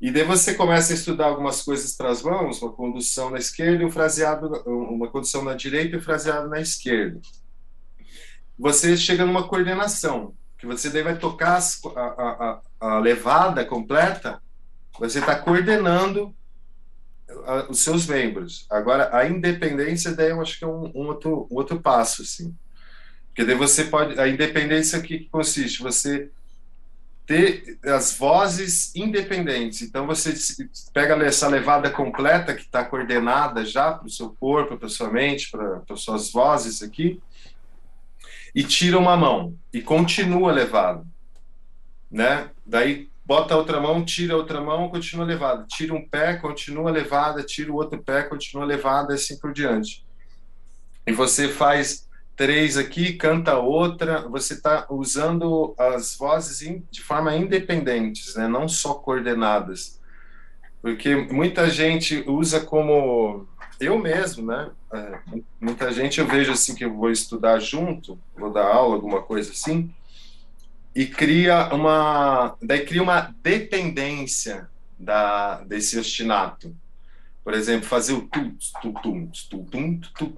E 0.00 0.10
daí 0.10 0.24
você 0.24 0.54
começa 0.54 0.92
a 0.92 0.96
estudar 0.96 1.26
algumas 1.26 1.60
coisas 1.62 1.94
para 1.94 2.10
as 2.10 2.22
mãos, 2.22 2.62
uma 2.62 2.72
condução 2.72 3.28
na 3.28 3.38
esquerda 3.38 3.82
e 3.82 3.86
um 3.86 3.90
fraseado, 3.90 4.48
uma 4.66 5.08
condução 5.08 5.44
na 5.44 5.52
direita 5.52 5.94
e 5.94 5.98
um 5.98 6.02
fraseado 6.02 6.48
na 6.48 6.58
esquerda. 6.58 7.20
Você 8.58 8.96
chega 8.96 9.26
numa 9.26 9.46
coordenação, 9.46 10.34
que 10.58 10.66
você 10.66 10.88
daí 10.88 11.02
vai 11.02 11.18
tocar 11.18 11.58
a, 11.96 12.00
a, 12.00 12.60
a, 12.80 12.98
levada 12.98 13.62
completa, 13.64 14.40
você 14.98 15.18
está 15.18 15.34
coordenando 15.34 16.34
os 17.68 17.80
seus 17.80 18.06
membros. 18.06 18.66
Agora, 18.70 19.14
a 19.14 19.28
independência 19.28 20.14
daí 20.14 20.30
eu 20.30 20.40
acho 20.40 20.58
que 20.58 20.64
é 20.64 20.68
um, 20.68 20.90
um 20.94 21.06
outro, 21.08 21.46
um 21.50 21.56
outro 21.56 21.78
passo, 21.78 22.22
assim. 22.22 22.54
Porque 23.28 23.44
daí 23.44 23.54
você 23.54 23.84
pode... 23.84 24.18
A 24.18 24.26
independência, 24.28 25.00
que 25.00 25.28
consiste? 25.30 25.82
Você 25.82 26.30
ter 27.30 27.78
as 27.84 28.18
vozes 28.18 28.92
independentes. 28.96 29.82
Então 29.82 30.04
você 30.04 30.34
pega 30.92 31.14
essa 31.24 31.46
levada 31.46 31.88
completa 31.88 32.56
que 32.56 32.62
está 32.62 32.84
coordenada 32.84 33.64
já 33.64 33.92
para 33.92 34.08
o 34.08 34.10
seu 34.10 34.30
corpo, 34.30 34.76
para 34.76 34.88
sua 34.88 35.12
mente, 35.12 35.48
para 35.48 35.80
as 35.88 36.00
suas 36.00 36.32
vozes 36.32 36.82
aqui, 36.82 37.22
e 38.52 38.64
tira 38.64 38.98
uma 38.98 39.16
mão 39.16 39.56
e 39.72 39.80
continua 39.80 40.50
levado, 40.50 41.06
né? 42.10 42.50
Daí 42.66 43.08
bota 43.24 43.54
a 43.54 43.58
outra 43.58 43.80
mão, 43.80 44.04
tira 44.04 44.34
a 44.34 44.36
outra 44.36 44.60
mão, 44.60 44.88
continua 44.88 45.24
levada. 45.24 45.64
Tira 45.68 45.94
um 45.94 46.04
pé, 46.04 46.34
continua 46.34 46.90
levada. 46.90 47.44
Tira 47.44 47.70
o 47.70 47.76
outro 47.76 48.02
pé, 48.02 48.24
continua 48.24 48.64
levada, 48.64 49.14
assim 49.14 49.38
por 49.38 49.52
diante. 49.52 50.04
E 51.06 51.12
você 51.12 51.46
faz 51.46 52.08
três 52.40 52.78
aqui, 52.78 53.12
canta 53.12 53.58
outra, 53.58 54.26
você 54.26 54.54
está 54.54 54.86
usando 54.88 55.74
as 55.78 56.16
vozes 56.16 56.66
de 56.90 57.02
forma 57.02 57.36
independentes, 57.36 58.34
né? 58.34 58.48
não 58.48 58.66
só 58.66 58.94
coordenadas. 58.94 60.00
Porque 60.80 61.14
muita 61.14 61.68
gente 61.68 62.24
usa 62.26 62.58
como. 62.58 63.46
Eu 63.78 63.98
mesmo, 63.98 64.46
né? 64.46 64.70
É, 64.90 65.18
muita 65.60 65.92
gente 65.92 66.18
eu 66.18 66.26
vejo 66.26 66.50
assim 66.50 66.74
que 66.74 66.82
eu 66.82 66.94
vou 66.94 67.10
estudar 67.10 67.58
junto, 67.60 68.18
vou 68.34 68.50
dar 68.50 68.64
aula, 68.64 68.94
alguma 68.94 69.20
coisa 69.20 69.50
assim, 69.50 69.94
e 70.96 71.04
cria 71.04 71.68
uma. 71.74 72.56
Daí 72.62 72.86
cria 72.86 73.02
uma 73.02 73.34
dependência 73.42 74.66
da, 74.98 75.60
desse 75.60 75.98
ostinato. 75.98 76.74
Por 77.42 77.54
exemplo, 77.54 77.88
fazer 77.88 78.12
o 78.12 78.22
tum, 78.28 78.54
tum, 78.82 78.92
tum, 78.92 79.30
tum, 79.70 80.00
tum, 80.00 80.30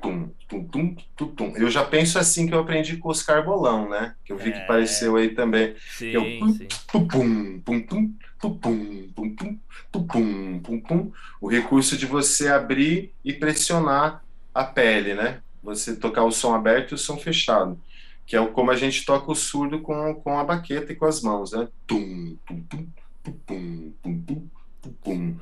tum, 0.48 0.96
tum, 1.16 1.28
tum, 1.28 1.52
Eu 1.56 1.68
já 1.68 1.84
penso 1.84 2.18
assim 2.18 2.46
que 2.46 2.54
eu 2.54 2.60
aprendi 2.60 2.96
com 2.96 3.08
Oscar 3.08 3.44
Bolão, 3.44 3.88
né? 3.88 4.14
Que 4.24 4.32
eu 4.32 4.36
vi 4.36 4.52
que 4.52 4.58
apareceu 4.58 5.16
aí 5.16 5.34
também. 5.34 5.74
Sim, 5.96 6.10
eu, 6.10 6.22
sim. 6.22 6.68
Pum, 6.92 7.08
pum, 7.08 7.60
pum, 7.60 7.80
pum, 7.80 8.14
pum, 8.40 8.58
pum, 8.58 9.12
pum, 9.14 9.34
pum, 9.34 10.06
pum, 10.06 10.60
pum, 10.60 10.80
pum. 10.80 11.12
O 11.40 11.48
recurso 11.48 11.96
de 11.96 12.06
você 12.06 12.48
abrir 12.48 13.12
e 13.24 13.32
pressionar 13.32 14.22
a 14.54 14.62
pele, 14.62 15.14
né? 15.14 15.40
Você 15.62 15.96
tocar 15.96 16.24
o 16.24 16.30
som 16.30 16.54
aberto 16.54 16.92
e 16.92 16.94
o 16.94 16.98
som 16.98 17.16
fechado. 17.16 17.80
Que 18.24 18.36
é 18.36 18.46
como 18.46 18.70
a 18.70 18.76
gente 18.76 19.04
toca 19.04 19.30
o 19.30 19.34
surdo 19.34 19.80
com, 19.80 20.14
com 20.14 20.38
a 20.38 20.44
baqueta 20.44 20.92
e 20.92 20.96
com 20.96 21.06
as 21.06 21.20
mãos, 21.20 21.52
né? 21.52 21.66
Tum, 21.84 22.36
tum, 22.46 22.62
tum, 22.62 22.86
pum, 23.24 23.32
pum, 23.46 23.92
pum, 24.02 24.48
pum, 24.80 24.92
pum. 25.02 25.36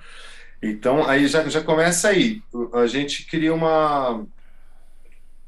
Então, 0.62 1.09
aí 1.09 1.27
já, 1.27 1.49
já 1.49 1.62
começa 1.62 2.09
aí. 2.09 2.42
A 2.75 2.87
gente 2.87 3.27
cria 3.27 3.55
uma, 3.55 4.25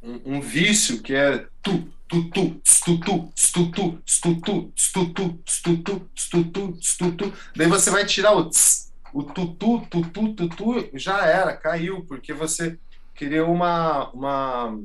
um, 0.02 0.36
um 0.36 0.40
vício 0.40 1.02
que 1.02 1.14
é 1.14 1.46
tu, 1.62 1.86
tu, 2.08 2.30
tu, 2.30 2.60
stu, 2.64 2.98
tu, 3.00 3.32
stu, 3.34 3.70
tu, 3.70 4.02
stu, 4.06 4.40
tu, 4.40 4.72
stu, 4.76 5.12
tu, 5.12 5.40
stu, 5.46 5.76
tu, 5.82 6.10
stu, 6.14 6.44
tu, 6.44 6.78
stu, 6.80 7.12
tu. 7.12 7.32
Daí 7.54 7.66
você 7.68 7.90
vai 7.90 8.06
tirar 8.06 8.32
o 8.32 8.48
tss, 8.48 8.92
o 9.12 9.22
tutu, 9.22 9.86
tutu, 9.90 10.34
tutu, 10.34 10.90
já 10.94 11.26
era, 11.26 11.56
caiu, 11.56 12.04
porque 12.06 12.32
você 12.32 12.78
criou 13.14 13.52
uma, 13.52 14.10
uma 14.10 14.78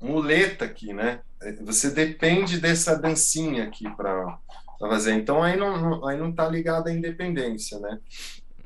muleta 0.00 0.66
aqui, 0.66 0.92
né? 0.92 1.20
Você 1.62 1.90
depende 1.90 2.60
dessa 2.60 2.96
dancinha 2.96 3.64
aqui 3.64 3.88
para 3.96 4.38
fazer. 4.78 5.14
Então 5.14 5.42
aí 5.42 5.56
não, 5.56 6.06
aí 6.06 6.18
não 6.18 6.32
tá 6.32 6.48
ligado 6.48 6.88
à 6.88 6.92
independência, 6.92 7.78
né? 7.78 7.98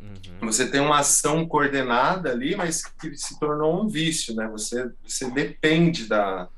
Uhum. 0.03 0.49
Você 0.49 0.69
tem 0.69 0.81
uma 0.81 0.99
ação 0.99 1.47
coordenada 1.47 2.31
ali, 2.31 2.57
mas 2.57 2.85
que 2.85 3.17
se 3.17 3.39
tornou 3.39 3.83
um 3.83 3.89
vício, 3.89 4.35
né? 4.35 4.49
Você, 4.49 4.91
você 5.07 5.31
depende 5.31 6.09
da, 6.09 6.49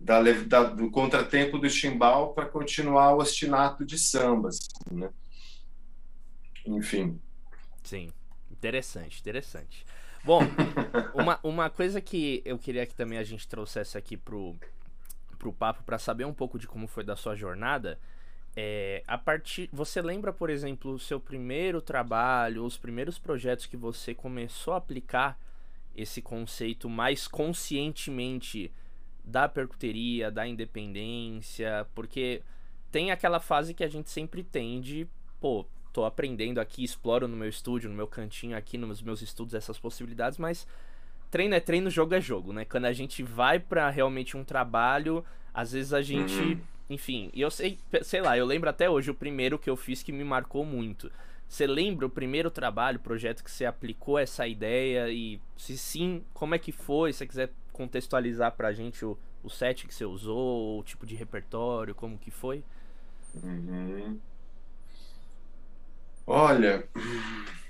da, 0.00 0.20
da 0.20 0.64
do 0.64 0.90
contratempo 0.90 1.58
do 1.58 1.70
chimbal 1.70 2.34
para 2.34 2.46
continuar 2.46 3.14
o 3.14 3.18
ostinato 3.18 3.84
de 3.84 3.96
sambas, 3.96 4.58
assim, 4.58 4.98
né? 4.98 5.10
Enfim. 6.66 7.20
Sim, 7.84 8.10
interessante, 8.50 9.20
interessante. 9.20 9.86
Bom, 10.24 10.40
uma, 11.14 11.38
uma 11.44 11.70
coisa 11.70 12.00
que 12.00 12.42
eu 12.44 12.58
queria 12.58 12.84
que 12.84 12.96
também 12.96 13.18
a 13.18 13.22
gente 13.22 13.46
trouxesse 13.46 13.96
aqui 13.96 14.16
pro, 14.16 14.56
pro 15.38 15.52
papo 15.52 15.84
para 15.84 15.98
saber 15.98 16.24
um 16.24 16.34
pouco 16.34 16.58
de 16.58 16.66
como 16.66 16.88
foi 16.88 17.04
da 17.04 17.14
sua 17.14 17.36
jornada. 17.36 17.96
É, 18.58 19.02
a 19.06 19.18
partir, 19.18 19.68
você 19.70 20.00
lembra, 20.00 20.32
por 20.32 20.48
exemplo, 20.48 20.92
o 20.92 20.98
seu 20.98 21.20
primeiro 21.20 21.82
trabalho, 21.82 22.64
os 22.64 22.78
primeiros 22.78 23.18
projetos 23.18 23.66
que 23.66 23.76
você 23.76 24.14
começou 24.14 24.72
a 24.72 24.78
aplicar 24.78 25.38
esse 25.94 26.22
conceito 26.22 26.88
mais 26.88 27.28
conscientemente 27.28 28.72
da 29.22 29.46
percuteria, 29.48 30.30
da 30.30 30.46
independência, 30.46 31.86
porque 31.94 32.42
tem 32.90 33.10
aquela 33.10 33.40
fase 33.40 33.74
que 33.74 33.84
a 33.84 33.88
gente 33.88 34.08
sempre 34.08 34.42
tem 34.42 34.80
de, 34.80 35.06
pô, 35.40 35.66
tô 35.92 36.04
aprendendo 36.04 36.60
aqui, 36.60 36.84
exploro 36.84 37.26
no 37.26 37.36
meu 37.36 37.48
estúdio, 37.48 37.90
no 37.90 37.96
meu 37.96 38.06
cantinho 38.06 38.56
aqui, 38.56 38.78
nos 38.78 39.02
meus 39.02 39.20
estudos 39.20 39.54
essas 39.54 39.78
possibilidades, 39.78 40.38
mas 40.38 40.66
treino 41.30 41.54
é 41.54 41.60
treino, 41.60 41.90
jogo 41.90 42.14
é 42.14 42.20
jogo, 42.20 42.52
né? 42.52 42.64
Quando 42.64 42.84
a 42.84 42.92
gente 42.92 43.22
vai 43.22 43.58
para 43.58 43.90
realmente 43.90 44.36
um 44.36 44.44
trabalho, 44.44 45.24
às 45.52 45.72
vezes 45.72 45.92
a 45.92 46.02
gente, 46.02 46.38
uhum. 46.38 46.60
Enfim, 46.88 47.30
e 47.34 47.40
eu 47.40 47.50
sei, 47.50 47.78
sei 48.02 48.20
lá, 48.20 48.38
eu 48.38 48.46
lembro 48.46 48.70
até 48.70 48.88
hoje 48.88 49.10
o 49.10 49.14
primeiro 49.14 49.58
que 49.58 49.68
eu 49.68 49.76
fiz 49.76 50.02
que 50.02 50.12
me 50.12 50.24
marcou 50.24 50.64
muito. 50.64 51.10
Você 51.48 51.66
lembra 51.66 52.06
o 52.06 52.10
primeiro 52.10 52.50
trabalho, 52.50 52.98
projeto 52.98 53.42
que 53.42 53.50
você 53.50 53.64
aplicou 53.64 54.18
essa 54.18 54.46
ideia 54.46 55.08
e 55.10 55.40
se 55.56 55.78
sim, 55.78 56.24
como 56.34 56.54
é 56.54 56.58
que 56.58 56.72
foi? 56.72 57.12
Se 57.12 57.18
você 57.18 57.26
quiser 57.26 57.52
contextualizar 57.72 58.52
pra 58.52 58.72
gente 58.72 59.04
o, 59.04 59.16
o 59.42 59.50
set 59.50 59.86
que 59.86 59.94
você 59.94 60.04
usou, 60.04 60.80
o 60.80 60.82
tipo 60.82 61.06
de 61.06 61.14
repertório, 61.14 61.94
como 61.94 62.18
que 62.18 62.30
foi? 62.30 62.64
Uhum. 63.42 64.18
Olha, 66.26 66.88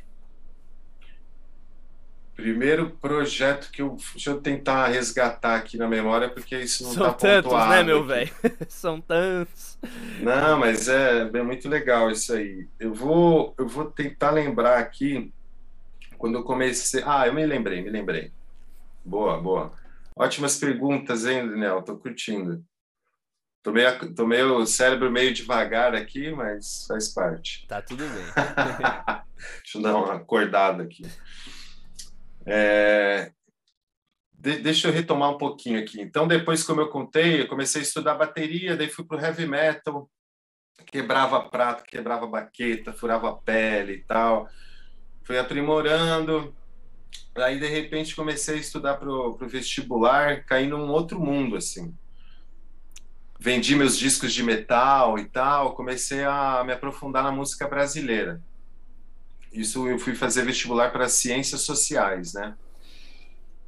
Primeiro 2.36 2.90
projeto 2.90 3.70
que 3.72 3.80
eu. 3.80 3.96
Deixa 4.12 4.28
eu 4.28 4.40
tentar 4.40 4.88
resgatar 4.88 5.56
aqui 5.56 5.78
na 5.78 5.88
memória, 5.88 6.28
porque 6.28 6.54
isso 6.58 6.84
não 6.84 6.92
São 6.92 7.06
tá 7.06 7.14
tantos, 7.14 7.52
né, 7.52 7.82
meu 7.82 8.04
velho? 8.04 8.30
São 8.68 9.00
tantos. 9.00 9.78
Não, 10.20 10.58
mas 10.58 10.86
é, 10.86 11.22
é 11.22 11.42
muito 11.42 11.66
legal 11.66 12.10
isso 12.10 12.34
aí. 12.34 12.68
Eu 12.78 12.92
vou, 12.92 13.54
eu 13.58 13.66
vou 13.66 13.86
tentar 13.90 14.32
lembrar 14.32 14.78
aqui 14.78 15.32
quando 16.18 16.36
eu 16.36 16.44
comecei. 16.44 17.02
Ah, 17.06 17.26
eu 17.26 17.32
me 17.32 17.46
lembrei, 17.46 17.82
me 17.82 17.88
lembrei. 17.88 18.30
Boa, 19.02 19.40
boa. 19.40 19.72
Ótimas 20.14 20.58
perguntas, 20.58 21.24
hein, 21.24 21.48
Daniel? 21.48 21.80
Tô 21.80 21.96
curtindo. 21.96 22.62
Tô 23.62 23.72
meio, 23.72 24.14
tô 24.14 24.26
meio 24.26 24.66
cérebro 24.66 25.10
meio 25.10 25.32
devagar 25.32 25.94
aqui, 25.94 26.30
mas 26.30 26.84
faz 26.86 27.08
parte. 27.08 27.66
Tá 27.66 27.80
tudo 27.80 28.04
bem. 28.04 28.24
Deixa 29.62 29.78
eu 29.78 29.82
dar 29.82 29.96
uma 29.96 30.14
acordada 30.14 30.82
aqui. 30.82 31.02
É, 32.46 33.32
de, 34.46 34.58
deixa 34.58 34.86
eu 34.86 34.92
retomar 34.92 35.30
um 35.30 35.38
pouquinho 35.38 35.80
aqui. 35.80 36.00
Então, 36.00 36.28
depois, 36.28 36.62
como 36.62 36.80
eu 36.80 36.88
contei, 36.88 37.40
eu 37.40 37.48
comecei 37.48 37.80
a 37.80 37.84
estudar 37.84 38.14
bateria, 38.14 38.76
daí 38.76 38.88
fui 38.88 39.04
para 39.04 39.16
o 39.16 39.20
heavy 39.20 39.46
metal, 39.46 40.08
quebrava 40.86 41.48
prato, 41.48 41.84
quebrava 41.84 42.26
baqueta, 42.26 42.92
furava 42.92 43.34
pele 43.34 43.94
e 43.94 44.02
tal. 44.04 44.48
Fui 45.24 45.38
aprimorando. 45.38 46.54
Aí, 47.34 47.58
de 47.58 47.66
repente, 47.66 48.14
comecei 48.14 48.56
a 48.56 48.60
estudar 48.60 48.96
para 48.96 49.10
o 49.10 49.36
vestibular, 49.48 50.44
caí 50.44 50.68
num 50.68 50.90
outro 50.90 51.18
mundo, 51.18 51.56
assim. 51.56 51.92
Vendi 53.38 53.74
meus 53.74 53.98
discos 53.98 54.32
de 54.32 54.42
metal 54.42 55.18
e 55.18 55.24
tal, 55.26 55.74
comecei 55.74 56.24
a 56.24 56.62
me 56.64 56.72
aprofundar 56.72 57.22
na 57.22 57.32
música 57.32 57.68
brasileira. 57.68 58.40
Isso 59.56 59.88
eu 59.88 59.98
fui 59.98 60.14
fazer 60.14 60.44
vestibular 60.44 60.90
para 60.90 61.08
ciências 61.08 61.62
sociais, 61.62 62.34
né? 62.34 62.54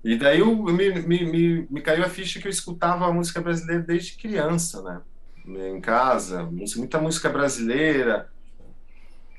E 0.05 0.16
daí 0.16 0.40
eu, 0.40 0.55
me, 0.55 0.90
me, 1.03 1.24
me, 1.24 1.66
me 1.68 1.81
caiu 1.81 2.05
a 2.05 2.09
ficha 2.09 2.40
que 2.40 2.46
eu 2.46 2.51
escutava 2.51 3.07
a 3.07 3.12
música 3.12 3.40
brasileira 3.40 3.83
desde 3.83 4.16
criança, 4.16 4.83
né? 4.83 5.01
Em 5.46 5.81
casa, 5.81 6.44
muita 6.77 7.01
música 7.01 7.29
brasileira, 7.29 8.31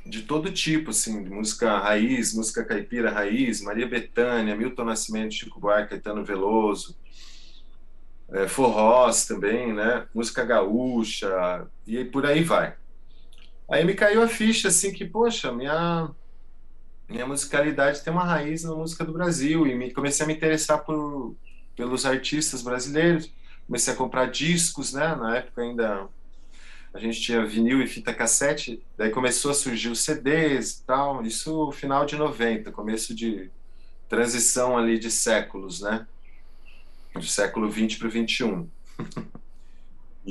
de 0.06 0.24
todo 0.24 0.52
tipo, 0.52 0.90
assim, 0.90 1.28
música 1.30 1.78
raiz, 1.78 2.34
música 2.34 2.66
caipira 2.66 3.12
raiz, 3.12 3.62
Maria 3.62 3.88
Bethânia, 3.88 4.56
Milton 4.56 4.86
Nascimento, 4.86 5.36
Chico 5.36 5.60
Buarque, 5.60 5.92
Caetano 5.92 6.26
Veloso, 6.26 6.98
é, 8.32 8.48
forrós 8.48 9.26
também, 9.26 9.74
né? 9.74 10.08
Música 10.14 10.44
gaúcha, 10.44 11.68
e 11.86 12.04
por 12.06 12.26
aí 12.26 12.44
vai. 12.44 12.76
Aí 13.70 13.84
me 13.86 13.94
caiu 13.94 14.24
a 14.24 14.28
ficha, 14.28 14.68
assim, 14.70 14.92
que, 14.92 15.06
poxa, 15.06 15.52
minha 15.52 16.10
minha 17.10 17.26
musicalidade 17.26 18.02
tem 18.04 18.13
uma 18.13 18.24
raiz 18.24 18.63
na 18.63 18.74
música 18.76 19.04
do 19.04 19.12
Brasil 19.12 19.65
e 19.65 19.76
me, 19.76 19.91
comecei 19.91 20.24
a 20.24 20.28
me 20.28 20.36
interessar 20.36 20.84
por, 20.86 21.36
pelos 21.76 22.06
artistas 22.06 22.62
brasileiros. 22.62 23.32
Comecei 23.65 23.93
a 23.93 23.95
comprar 23.95 24.28
discos, 24.28 24.93
né? 24.93 25.15
Na 25.15 25.38
época 25.38 25.62
ainda 25.62 26.08
a 26.93 27.00
gente 27.00 27.22
tinha 27.22 27.45
vinil 27.45 27.82
e 27.82 27.88
fita 27.88 28.13
cassete, 28.13 28.82
daí 28.98 29.12
começou 29.12 29.52
a 29.52 29.54
surgir 29.54 29.89
os 29.89 30.02
CDs 30.02 30.80
e 30.80 30.84
tal. 30.84 31.24
Isso 31.24 31.72
final 31.72 32.06
de 32.06 32.15
90, 32.15 32.72
começo 32.72 33.13
de 33.13 33.50
transição 34.08 34.78
ali 34.78 34.98
de 34.98 35.12
séculos, 35.12 35.82
né? 35.82 36.08
Do 37.13 37.26
século 37.26 37.69
20 37.69 37.98
para 37.98 38.08
o 38.08 38.12
21. 38.12 38.67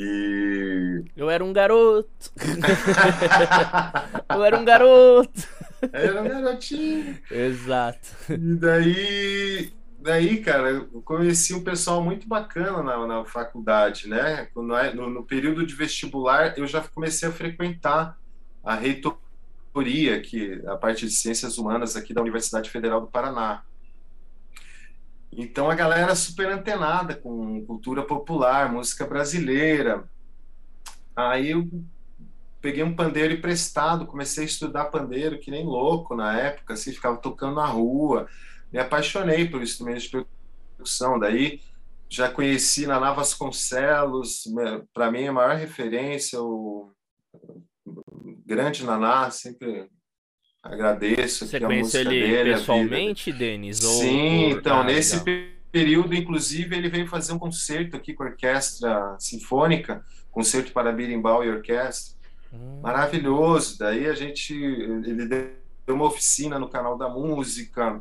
E. 0.01 1.05
Eu 1.17 1.29
era 1.29 1.45
um 1.45 1.53
garoto. 1.53 2.33
eu 4.31 4.45
era 4.45 4.57
um 4.57 4.65
garoto. 4.65 5.49
Era 5.93 6.23
um 6.23 6.29
garotinho. 6.29 7.19
Exato. 7.29 8.09
E 8.31 8.55
daí, 8.55 9.73
daí, 9.99 10.41
cara, 10.41 10.71
eu 10.71 11.03
conheci 11.03 11.53
um 11.53 11.65
pessoal 11.65 12.03
muito 12.03 12.29
bacana 12.29 12.83
na, 12.83 13.07
na 13.07 13.25
faculdade, 13.25 14.09
né? 14.09 14.49
No, 14.55 15.11
no 15.11 15.25
período 15.25 15.67
de 15.67 15.75
vestibular, 15.75 16.57
eu 16.57 16.67
já 16.67 16.81
comecei 16.81 17.29
a 17.29 17.33
frequentar 17.33 18.17
a 18.63 18.75
reitoria, 18.77 20.21
que 20.21 20.63
a 20.67 20.77
parte 20.77 21.07
de 21.07 21.13
ciências 21.13 21.59
humanas 21.59 21.97
aqui 21.97 22.15
da 22.15 22.21
Universidade 22.21 22.71
Federal 22.71 23.01
do 23.01 23.09
Paraná. 23.09 23.63
Então 25.41 25.71
a 25.71 25.75
galera 25.77 26.17
super 26.17 26.49
antenada 26.51 27.15
com 27.15 27.65
cultura 27.65 28.03
popular, 28.03 28.73
música 28.73 29.07
brasileira. 29.07 30.03
Aí 31.15 31.53
eu 31.53 31.71
peguei 32.61 32.83
um 32.83 32.97
pandeiro 32.97 33.35
emprestado, 33.35 34.05
comecei 34.05 34.43
a 34.43 34.47
estudar 34.49 34.87
pandeiro 34.87 35.39
que 35.39 35.49
nem 35.49 35.65
louco 35.65 36.17
na 36.17 36.37
época, 36.37 36.75
assim, 36.75 36.91
ficava 36.91 37.19
tocando 37.19 37.55
na 37.55 37.67
rua. 37.67 38.27
Me 38.73 38.81
apaixonei 38.81 39.49
por 39.49 39.63
instrumentos 39.63 40.03
de 40.03 40.27
percussão. 40.77 41.21
Daí 41.21 41.61
já 42.09 42.29
conheci 42.29 42.85
Naná 42.85 43.13
Vasconcelos, 43.13 44.43
para 44.93 45.09
mim 45.09 45.29
a 45.29 45.33
maior 45.33 45.55
referência, 45.55 46.43
o 46.43 46.91
grande 48.45 48.85
Naná, 48.85 49.31
sempre 49.31 49.89
agradeço. 50.63 51.47
Você 51.47 51.61
conheceu 51.61 52.01
ele 52.01 52.21
dele, 52.21 52.55
pessoalmente, 52.55 53.33
Denis? 53.33 53.79
Sim, 53.79 54.45
ou... 54.45 54.59
então, 54.59 54.81
ah, 54.81 54.85
nesse 54.85 55.23
legal. 55.25 55.51
período, 55.71 56.15
inclusive, 56.15 56.77
ele 56.77 56.89
veio 56.89 57.07
fazer 57.07 57.33
um 57.33 57.39
concerto 57.39 57.97
aqui 57.97 58.15
com 58.15 58.23
a 58.23 58.27
Orquestra 58.27 59.17
Sinfônica, 59.19 60.05
concerto 60.31 60.73
para 60.73 60.93
birimbau 60.93 61.45
e 61.45 61.51
orquestra. 61.51 62.17
Hum. 62.53 62.81
Maravilhoso. 62.83 63.79
Daí 63.79 64.07
a 64.07 64.15
gente, 64.15 64.55
ele 64.55 65.27
deu 65.27 65.95
uma 65.95 66.07
oficina 66.07 66.59
no 66.59 66.69
canal 66.69 66.97
da 66.97 67.09
música, 67.09 68.01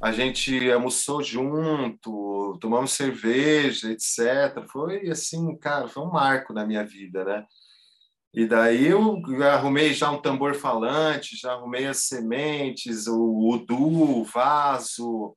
a 0.00 0.12
gente 0.12 0.70
almoçou 0.70 1.22
junto, 1.22 2.56
tomamos 2.60 2.92
cerveja, 2.92 3.90
etc. 3.90 4.64
Foi 4.70 5.08
assim, 5.10 5.56
cara, 5.56 5.88
foi 5.88 6.04
um 6.04 6.10
marco 6.10 6.52
na 6.52 6.64
minha 6.64 6.84
vida, 6.84 7.24
né? 7.24 7.44
E 8.34 8.46
daí 8.46 8.86
eu 8.86 9.22
arrumei 9.42 9.94
já 9.94 10.10
um 10.10 10.20
tambor 10.20 10.54
falante, 10.54 11.36
já 11.36 11.52
arrumei 11.52 11.86
as 11.86 12.04
sementes, 12.04 13.06
o 13.06 13.50
udu, 13.50 14.20
o 14.20 14.24
vaso, 14.24 15.34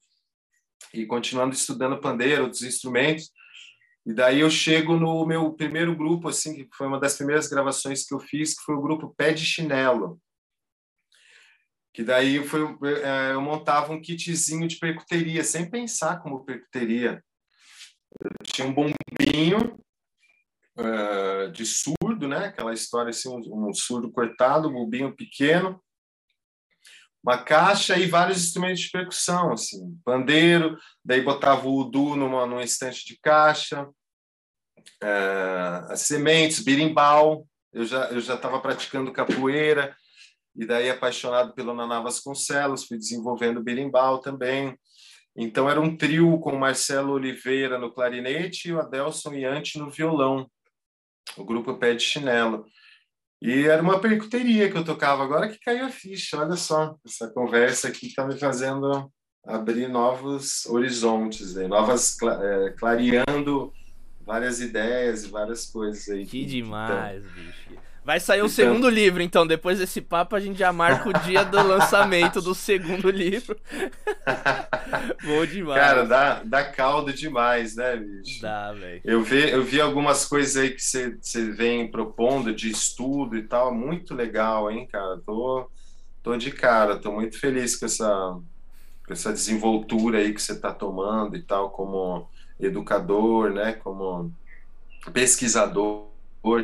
e 0.93 1.05
continuando 1.05 1.55
estudando 1.55 2.01
pandeiro, 2.01 2.43
outros 2.43 2.63
instrumentos. 2.63 3.31
E 4.05 4.13
daí 4.13 4.39
eu 4.39 4.49
chego 4.49 4.97
no 4.97 5.25
meu 5.25 5.53
primeiro 5.53 5.95
grupo, 5.95 6.27
assim, 6.27 6.55
que 6.55 6.75
foi 6.75 6.87
uma 6.87 6.99
das 6.99 7.15
primeiras 7.15 7.47
gravações 7.47 8.05
que 8.05 8.13
eu 8.13 8.19
fiz, 8.19 8.55
que 8.55 8.63
foi 8.63 8.75
o 8.75 8.81
grupo 8.81 9.13
Pé 9.15 9.31
de 9.31 9.45
Chinelo. 9.45 10.19
Que 11.93 12.03
daí 12.03 12.43
foi, 12.47 12.61
é, 13.03 13.33
eu 13.33 13.41
montava 13.41 13.93
um 13.93 14.01
kitzinho 14.01 14.67
de 14.67 14.77
percuteria, 14.77 15.43
sem 15.43 15.69
pensar 15.69 16.21
como 16.21 16.43
percuteria. 16.43 17.23
Eu 18.19 18.31
tinha 18.43 18.67
um 18.67 18.73
bombinho 18.73 19.79
uh, 20.77 21.51
de 21.51 21.65
surdo, 22.21 22.27
né? 22.27 22.47
Aquela 22.47 22.73
história 22.73 23.09
assim, 23.09 23.29
um, 23.29 23.73
surdo 23.73 24.11
cortado, 24.11 24.69
um 24.69 24.73
bombinho 24.73 25.15
pequeno, 25.15 25.81
uma 27.23 27.37
caixa 27.37 27.97
e 27.97 28.07
vários 28.07 28.43
instrumentos 28.43 28.81
de 28.81 28.91
percussão, 28.91 29.53
assim, 29.53 29.97
pandeiro, 30.03 30.77
daí 31.03 31.21
botava 31.21 31.67
o 31.67 31.79
udu 31.79 32.15
numa, 32.15 32.45
numa 32.45 32.63
estante 32.63 33.05
de 33.05 33.17
caixa, 33.19 33.83
uh, 33.83 35.91
as 35.91 36.01
sementes, 36.01 36.63
birimbau, 36.63 37.47
eu 37.73 37.85
já 37.85 38.09
eu 38.09 38.19
já 38.19 38.35
estava 38.35 38.59
praticando 38.59 39.13
capoeira, 39.13 39.95
e 40.55 40.65
daí 40.65 40.89
apaixonado 40.89 41.53
pelo 41.53 41.73
Naná 41.73 42.01
Vasconcelos, 42.01 42.85
fui 42.85 42.97
desenvolvendo 42.97 43.63
berimbau 43.63 44.19
também. 44.19 44.77
Então 45.33 45.69
era 45.69 45.79
um 45.79 45.95
trio 45.95 46.37
com 46.39 46.57
Marcelo 46.57 47.13
Oliveira 47.13 47.77
no 47.77 47.93
clarinete 47.93 48.67
e 48.67 48.73
o 48.73 48.81
Adelson 48.81 49.33
Iante 49.33 49.79
no 49.79 49.89
violão, 49.89 50.45
o 51.37 51.45
grupo 51.45 51.77
Pé 51.77 51.93
de 51.93 52.03
Chinelo. 52.03 52.65
E 53.41 53.63
era 53.67 53.81
uma 53.81 53.99
percuteria 53.99 54.69
que 54.69 54.77
eu 54.77 54.85
tocava, 54.85 55.23
agora 55.23 55.49
que 55.49 55.59
caiu 55.59 55.85
a 55.85 55.89
ficha, 55.89 56.37
olha 56.37 56.55
só, 56.55 56.95
essa 57.03 57.27
conversa 57.29 57.87
aqui 57.87 58.07
está 58.07 58.25
me 58.25 58.37
fazendo 58.37 59.11
abrir 59.43 59.87
novos 59.87 60.65
horizontes, 60.67 61.57
aí, 61.57 61.67
novas, 61.67 62.15
é, 62.21 62.69
clareando 62.77 63.73
várias 64.23 64.61
ideias 64.61 65.23
e 65.23 65.29
várias 65.29 65.65
coisas 65.65 66.07
aí. 66.09 66.25
Que, 66.25 66.41
que 66.41 66.45
demais, 66.45 67.23
bicho. 67.33 67.81
Vai 68.03 68.19
sair 68.19 68.41
o 68.41 68.45
então... 68.45 68.49
segundo 68.49 68.89
livro, 68.89 69.21
então. 69.21 69.45
Depois 69.45 69.77
desse 69.77 70.01
papo, 70.01 70.35
a 70.35 70.39
gente 70.39 70.57
já 70.57 70.73
marca 70.73 71.07
o 71.07 71.13
dia 71.13 71.45
do 71.45 71.61
lançamento 71.61 72.41
do 72.41 72.55
segundo 72.55 73.11
livro. 73.11 73.55
Bom 75.23 75.45
demais. 75.45 75.79
Cara, 75.79 76.05
dá, 76.05 76.41
dá 76.43 76.63
caldo 76.63 77.13
demais, 77.13 77.75
né, 77.75 77.97
bicho? 77.97 78.41
Dá, 78.41 78.73
velho. 78.73 79.01
Eu 79.03 79.21
vi, 79.21 79.51
eu 79.51 79.63
vi 79.63 79.79
algumas 79.79 80.25
coisas 80.25 80.57
aí 80.57 80.71
que 80.71 80.81
você 80.81 81.51
vem 81.51 81.91
propondo 81.91 82.53
de 82.53 82.71
estudo 82.71 83.37
e 83.37 83.43
tal. 83.43 83.71
Muito 83.73 84.15
legal, 84.15 84.71
hein, 84.71 84.87
cara? 84.91 85.19
Tô, 85.23 85.69
tô 86.23 86.35
de 86.35 86.51
cara, 86.51 86.97
tô 86.97 87.11
muito 87.11 87.39
feliz 87.39 87.75
com 87.75 87.85
essa, 87.85 88.39
com 89.05 89.13
essa 89.13 89.31
desenvoltura 89.31 90.17
aí 90.17 90.33
que 90.33 90.41
você 90.41 90.59
tá 90.59 90.73
tomando 90.73 91.37
e 91.37 91.43
tal, 91.43 91.69
como 91.69 92.27
educador, 92.59 93.51
né? 93.51 93.73
Como 93.73 94.33
pesquisador 95.13 96.07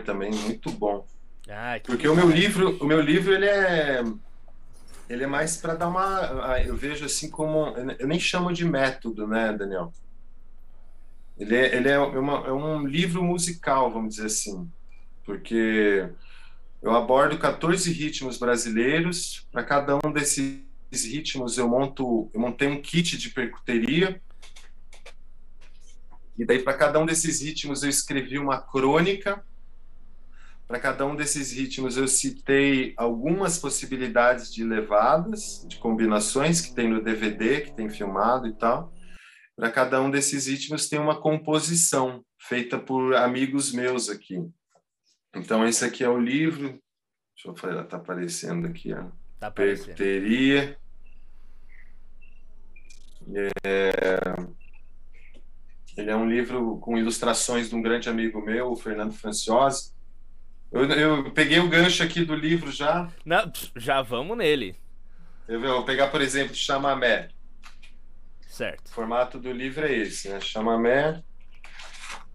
também, 0.03 0.31
muito 0.31 0.71
bom. 0.71 1.05
Ah, 1.49 1.79
Porque 1.83 2.07
o 2.07 2.15
meu 2.15 2.29
livro, 2.29 2.77
o 2.81 2.85
meu 2.85 2.99
livro 2.99 3.33
ele 3.33 3.45
é 3.45 4.03
ele 5.09 5.23
é 5.23 5.27
mais 5.27 5.55
para 5.55 5.75
dar 5.75 5.87
uma 5.87 6.59
eu 6.65 6.75
vejo 6.75 7.05
assim 7.05 7.29
como 7.29 7.67
eu 7.97 8.07
nem 8.07 8.19
chamo 8.19 8.51
de 8.51 8.65
método, 8.65 9.25
né, 9.25 9.53
Daniel? 9.53 9.93
Ele 11.37 11.55
é, 11.55 11.75
ele 11.75 11.89
é, 11.89 11.99
uma, 11.99 12.47
é 12.47 12.51
um 12.51 12.85
livro 12.85 13.23
musical, 13.23 13.91
vamos 13.91 14.15
dizer 14.15 14.25
assim, 14.25 14.69
porque 15.23 16.09
eu 16.81 16.95
abordo 16.95 17.37
14 17.37 17.91
ritmos 17.91 18.37
brasileiros. 18.37 19.47
Para 19.51 19.63
cada 19.63 19.95
um 19.97 20.11
desses 20.11 20.63
ritmos 20.91 21.57
eu 21.57 21.69
monto, 21.69 22.29
eu 22.33 22.39
montei 22.39 22.67
um 22.67 22.81
kit 22.81 23.17
de 23.17 23.29
percuteria. 23.29 24.19
E 26.37 26.45
daí 26.45 26.59
para 26.59 26.73
cada 26.73 26.99
um 26.99 27.05
desses 27.05 27.41
ritmos 27.41 27.83
eu 27.83 27.89
escrevi 27.89 28.37
uma 28.39 28.59
crônica 28.59 29.43
para 30.67 30.79
cada 30.79 31.05
um 31.05 31.15
desses 31.15 31.53
ritmos, 31.53 31.95
eu 31.95 32.07
citei 32.09 32.93
algumas 32.97 33.57
possibilidades 33.57 34.53
de 34.53 34.65
levadas, 34.65 35.65
de 35.65 35.77
combinações 35.77 36.59
que 36.59 36.75
tem 36.75 36.89
no 36.89 37.01
DVD, 37.01 37.61
que 37.61 37.73
tem 37.73 37.89
filmado 37.89 38.47
e 38.47 38.53
tal. 38.53 38.93
Para 39.55 39.71
cada 39.71 40.01
um 40.01 40.11
desses 40.11 40.45
ritmos, 40.45 40.89
tem 40.89 40.99
uma 40.99 41.21
composição 41.21 42.21
feita 42.37 42.77
por 42.77 43.15
amigos 43.15 43.71
meus 43.71 44.09
aqui. 44.09 44.37
Então, 45.33 45.65
esse 45.65 45.85
aqui 45.85 46.03
é 46.03 46.09
o 46.09 46.19
livro. 46.19 46.79
Deixa 47.33 47.47
eu 47.47 47.55
falar, 47.55 47.83
está 47.83 47.95
aparecendo 47.95 48.67
aqui, 48.67 48.93
ó. 48.93 49.05
Tá 49.39 49.49
Percuteria. 49.49 50.77
É... 53.63 53.91
Ele 55.95 56.11
é 56.11 56.15
um 56.15 56.27
livro 56.27 56.77
com 56.79 56.97
ilustrações 56.97 57.69
de 57.69 57.75
um 57.75 57.81
grande 57.81 58.09
amigo 58.09 58.41
meu, 58.41 58.71
o 58.71 58.75
Fernando 58.75 59.13
Franciosi 59.13 59.96
eu, 60.71 60.83
eu 60.85 61.31
peguei 61.31 61.59
o 61.59 61.69
gancho 61.69 62.03
aqui 62.03 62.23
do 62.23 62.35
livro 62.35 62.71
já. 62.71 63.09
Não, 63.25 63.51
já 63.75 64.01
vamos 64.01 64.37
nele. 64.37 64.75
Eu 65.47 65.61
vou 65.61 65.83
pegar, 65.85 66.07
por 66.07 66.21
exemplo, 66.21 66.53
Chamamé. 66.53 67.29
Certo. 68.47 68.87
O 68.87 68.91
formato 68.91 69.39
do 69.39 69.51
livro 69.51 69.85
é 69.85 69.93
esse, 69.93 70.29
né? 70.29 70.41
Chamamé. 70.41 71.23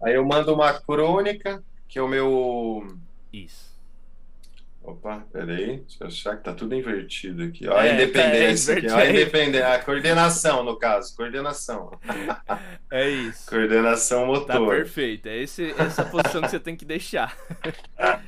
Aí 0.01 0.15
eu 0.15 0.25
mando 0.25 0.53
uma 0.53 0.73
crônica, 0.73 1.63
que 1.87 1.99
é 1.99 2.01
o 2.01 2.07
meu. 2.07 2.97
Isso. 3.31 3.73
Opa, 4.83 5.25
peraí, 5.31 5.77
deixa 5.77 6.03
eu 6.03 6.07
achar 6.07 6.35
que 6.35 6.43
tá 6.43 6.53
tudo 6.53 6.75
invertido 6.75 7.43
aqui. 7.43 7.65
Ó, 7.69 7.81
é, 7.81 7.91
a 7.91 7.93
independência 7.93 8.85
tá, 8.85 8.97
a 8.97 9.09
independência, 9.09 9.73
a 9.73 9.79
coordenação, 9.79 10.61
no 10.61 10.77
caso, 10.77 11.15
coordenação. 11.15 11.91
É 12.91 13.09
isso. 13.09 13.49
Coordenação 13.49 14.27
motor. 14.27 14.45
Tá 14.45 14.59
perfeito, 14.59 15.27
é 15.27 15.37
esse, 15.37 15.71
essa 15.79 16.05
posição 16.05 16.41
que 16.43 16.49
você 16.49 16.59
tem 16.59 16.75
que 16.75 16.85
deixar. 16.85 17.35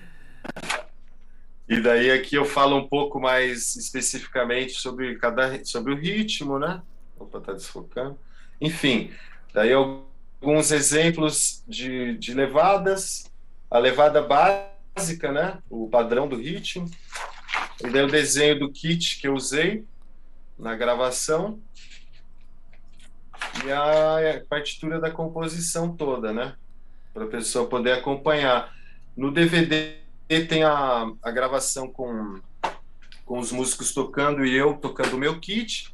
E 1.67 1.81
daí 1.81 2.11
aqui 2.11 2.35
eu 2.35 2.45
falo 2.45 2.77
um 2.77 2.87
pouco 2.87 3.19
mais 3.19 3.75
especificamente 3.75 4.73
sobre 4.73 5.15
cada 5.15 5.63
sobre 5.65 5.93
o 5.93 5.97
ritmo, 5.97 6.59
né? 6.59 6.81
Opa, 7.19 7.41
tá 7.41 7.53
desfocando. 7.53 8.19
Enfim, 8.61 9.11
daí 9.53 9.73
alguns 9.73 10.71
exemplos 10.71 11.63
de, 11.67 12.17
de 12.17 12.33
levadas. 12.33 13.31
A 13.69 13.79
levada 13.79 14.21
básica, 14.21 15.31
né? 15.31 15.57
O 15.69 15.89
padrão 15.89 16.27
do 16.27 16.35
ritmo. 16.35 16.89
E 17.83 17.89
daí 17.89 18.03
o 18.03 18.11
desenho 18.11 18.59
do 18.59 18.71
kit 18.71 19.19
que 19.19 19.27
eu 19.27 19.33
usei 19.33 19.83
na 20.57 20.75
gravação. 20.75 21.59
E 23.65 23.71
a 23.71 24.43
partitura 24.47 24.99
da 24.99 25.09
composição 25.09 25.95
toda, 25.95 26.31
né? 26.31 26.55
Para 27.11 27.23
a 27.25 27.27
pessoa 27.27 27.67
poder 27.67 27.93
acompanhar. 27.93 28.71
No 29.17 29.31
DVD 29.31 30.04
tem 30.27 30.63
a, 30.63 31.11
a 31.21 31.31
gravação 31.31 31.87
com, 31.87 32.39
com 33.25 33.39
os 33.39 33.51
músicos 33.51 33.93
tocando 33.93 34.45
e 34.45 34.55
eu 34.55 34.73
tocando 34.73 35.15
o 35.15 35.19
meu 35.19 35.39
kit, 35.39 35.93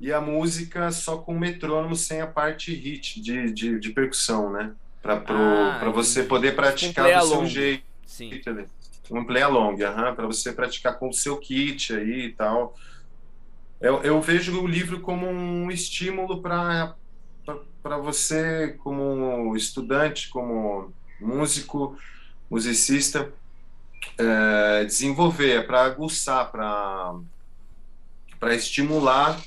e 0.00 0.12
a 0.12 0.20
música 0.20 0.90
só 0.90 1.16
com 1.16 1.34
o 1.34 1.38
metrônomo 1.38 1.96
sem 1.96 2.20
a 2.20 2.26
parte 2.26 2.74
hit 2.74 3.20
de, 3.20 3.52
de, 3.52 3.80
de 3.80 3.90
percussão, 3.90 4.52
né? 4.52 4.72
Para 5.00 5.22
ah, 5.28 5.90
você 5.90 6.22
poder 6.22 6.54
praticar 6.56 7.20
do 7.20 7.26
seu 7.26 7.46
jeito. 7.46 7.84
Sim. 8.06 8.30
Um 9.10 9.24
play 9.24 9.42
along, 9.42 9.82
uhum, 9.82 10.14
para 10.14 10.26
você 10.26 10.52
praticar 10.52 10.98
com 10.98 11.08
o 11.08 11.12
seu 11.12 11.36
kit 11.36 11.94
aí 11.94 12.26
e 12.26 12.32
tal. 12.32 12.74
Eu, 13.80 14.02
eu 14.02 14.20
vejo 14.20 14.62
o 14.62 14.66
livro 14.66 15.00
como 15.00 15.26
um 15.26 15.70
estímulo 15.70 16.40
para 16.40 16.96
você, 18.02 18.76
como 18.82 19.54
estudante, 19.56 20.30
como 20.30 20.92
músico, 21.20 21.96
musicista 22.50 23.32
é, 24.18 24.84
desenvolver, 24.84 25.58
é 25.58 25.62
para 25.62 25.82
aguçar, 25.82 26.50
para 26.50 27.14
estimular 28.54 29.40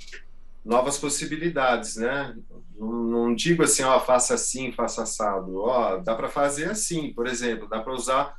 novas 0.64 0.98
possibilidades, 0.98 1.96
né? 1.96 2.36
Não, 2.78 2.92
não, 2.92 3.36
digo 3.36 3.64
assim, 3.64 3.84
ó, 3.84 4.00
faça 4.00 4.34
assim, 4.34 4.72
faça 4.72 5.04
assado. 5.04 5.58
Ó, 5.58 5.98
dá 5.98 6.14
para 6.14 6.30
fazer 6.30 6.70
assim, 6.70 7.14
por 7.14 7.26
exemplo, 7.26 7.68
dá 7.68 7.80
para 7.80 7.94
usar 7.94 8.36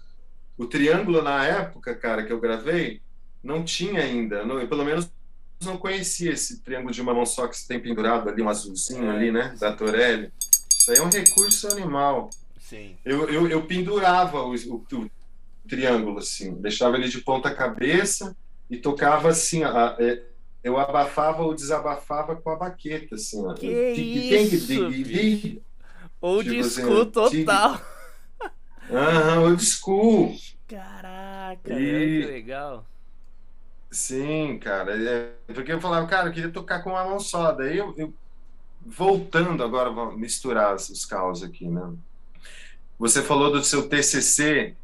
o 0.57 0.67
triângulo 0.67 1.23
na 1.23 1.45
época, 1.45 1.95
cara, 1.95 2.25
que 2.25 2.33
eu 2.33 2.41
gravei, 2.41 3.01
não 3.43 3.65
tinha 3.65 4.03
ainda, 4.03 4.45
não, 4.45 4.61
eu 4.61 4.69
pelo 4.69 4.85
menos 4.85 5.09
não 5.65 5.77
conhecia 5.77 6.33
esse 6.33 6.61
triângulo 6.63 6.93
de 6.93 7.01
uma 7.01 7.15
mão 7.15 7.25
só 7.25 7.47
que 7.47 7.57
você 7.57 7.67
tem 7.67 7.81
pendurado 7.81 8.29
ali, 8.29 8.43
um 8.43 8.49
azulzinho 8.49 9.11
é, 9.11 9.11
ali, 9.11 9.33
né, 9.33 9.57
da 9.59 9.73
Torelli. 9.73 10.33
Isso 10.71 10.91
aí 10.91 10.99
é 10.99 11.03
um 11.03 11.11
recurso 11.11 11.69
animal. 11.69 12.31
Sim. 12.61 12.97
Eu, 13.05 13.29
eu, 13.29 13.49
eu 13.49 13.63
pendurava 13.63 14.43
o, 14.43 14.55
o, 14.55 14.87
o, 14.93 15.11
triângulo, 15.69 16.19
assim, 16.19 16.55
deixava 16.55 16.97
ele 16.97 17.09
de 17.09 17.21
ponta 17.21 17.55
cabeça 17.55 18.37
e 18.71 18.77
tocava 18.77 19.29
assim, 19.29 19.63
a, 19.63 19.97
é, 19.99 20.23
eu 20.63 20.79
abafava 20.79 21.43
ou 21.43 21.55
desabafava 21.55 22.37
com 22.37 22.51
a 22.51 22.57
baqueta, 22.57 23.15
assim. 23.15 23.47
Ó. 23.47 23.55
Que 23.55 23.67
isso, 23.67 25.61
Old 26.21 26.49
tipo 26.49 26.67
assim, 26.67 26.83
school 26.83 27.07
total. 27.07 27.81
Aham, 28.91 29.43
old 29.43 29.65
school. 29.65 30.35
Caraca, 30.67 31.79
e... 31.79 32.23
que 32.23 32.27
legal. 32.27 32.87
Sim, 33.91 34.59
cara. 34.59 34.97
É, 35.01 35.33
porque 35.53 35.73
eu 35.73 35.81
falava, 35.81 36.07
cara, 36.07 36.29
eu 36.29 36.33
queria 36.33 36.51
tocar 36.51 36.83
com 36.83 36.91
uma 36.91 37.05
mão 37.05 37.21
só. 37.21 37.53
Daí 37.53 37.79
eu, 37.79 37.95
eu 37.97 38.13
voltando 38.85 39.63
agora, 39.63 39.91
vou 39.91 40.17
misturar 40.17 40.75
os 40.75 41.05
caos 41.07 41.43
aqui, 41.43 41.69
né? 41.69 41.93
Você 42.99 43.23
falou 43.23 43.53
do 43.53 43.63
seu 43.63 43.89
TCC. 43.89 44.75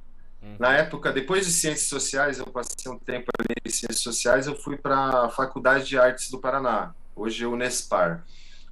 Uhum. 0.45 0.57
Na 0.59 0.77
época, 0.77 1.11
depois 1.11 1.47
de 1.47 1.53
Ciências 1.53 1.89
Sociais, 1.89 2.39
eu 2.39 2.47
passei 2.47 2.93
um 2.93 2.99
tempo 2.99 3.31
ali 3.39 3.55
em 3.65 3.71
Ciências 3.71 4.01
Sociais, 4.01 4.47
eu 4.47 4.55
fui 4.55 4.77
para 4.77 5.25
a 5.25 5.31
Faculdade 5.31 5.87
de 5.87 5.99
Artes 5.99 6.31
do 6.31 6.39
Paraná, 6.39 6.95
hoje 7.17 7.43
é 7.43 7.47
o 7.47 7.53
Unespar, 7.53 8.25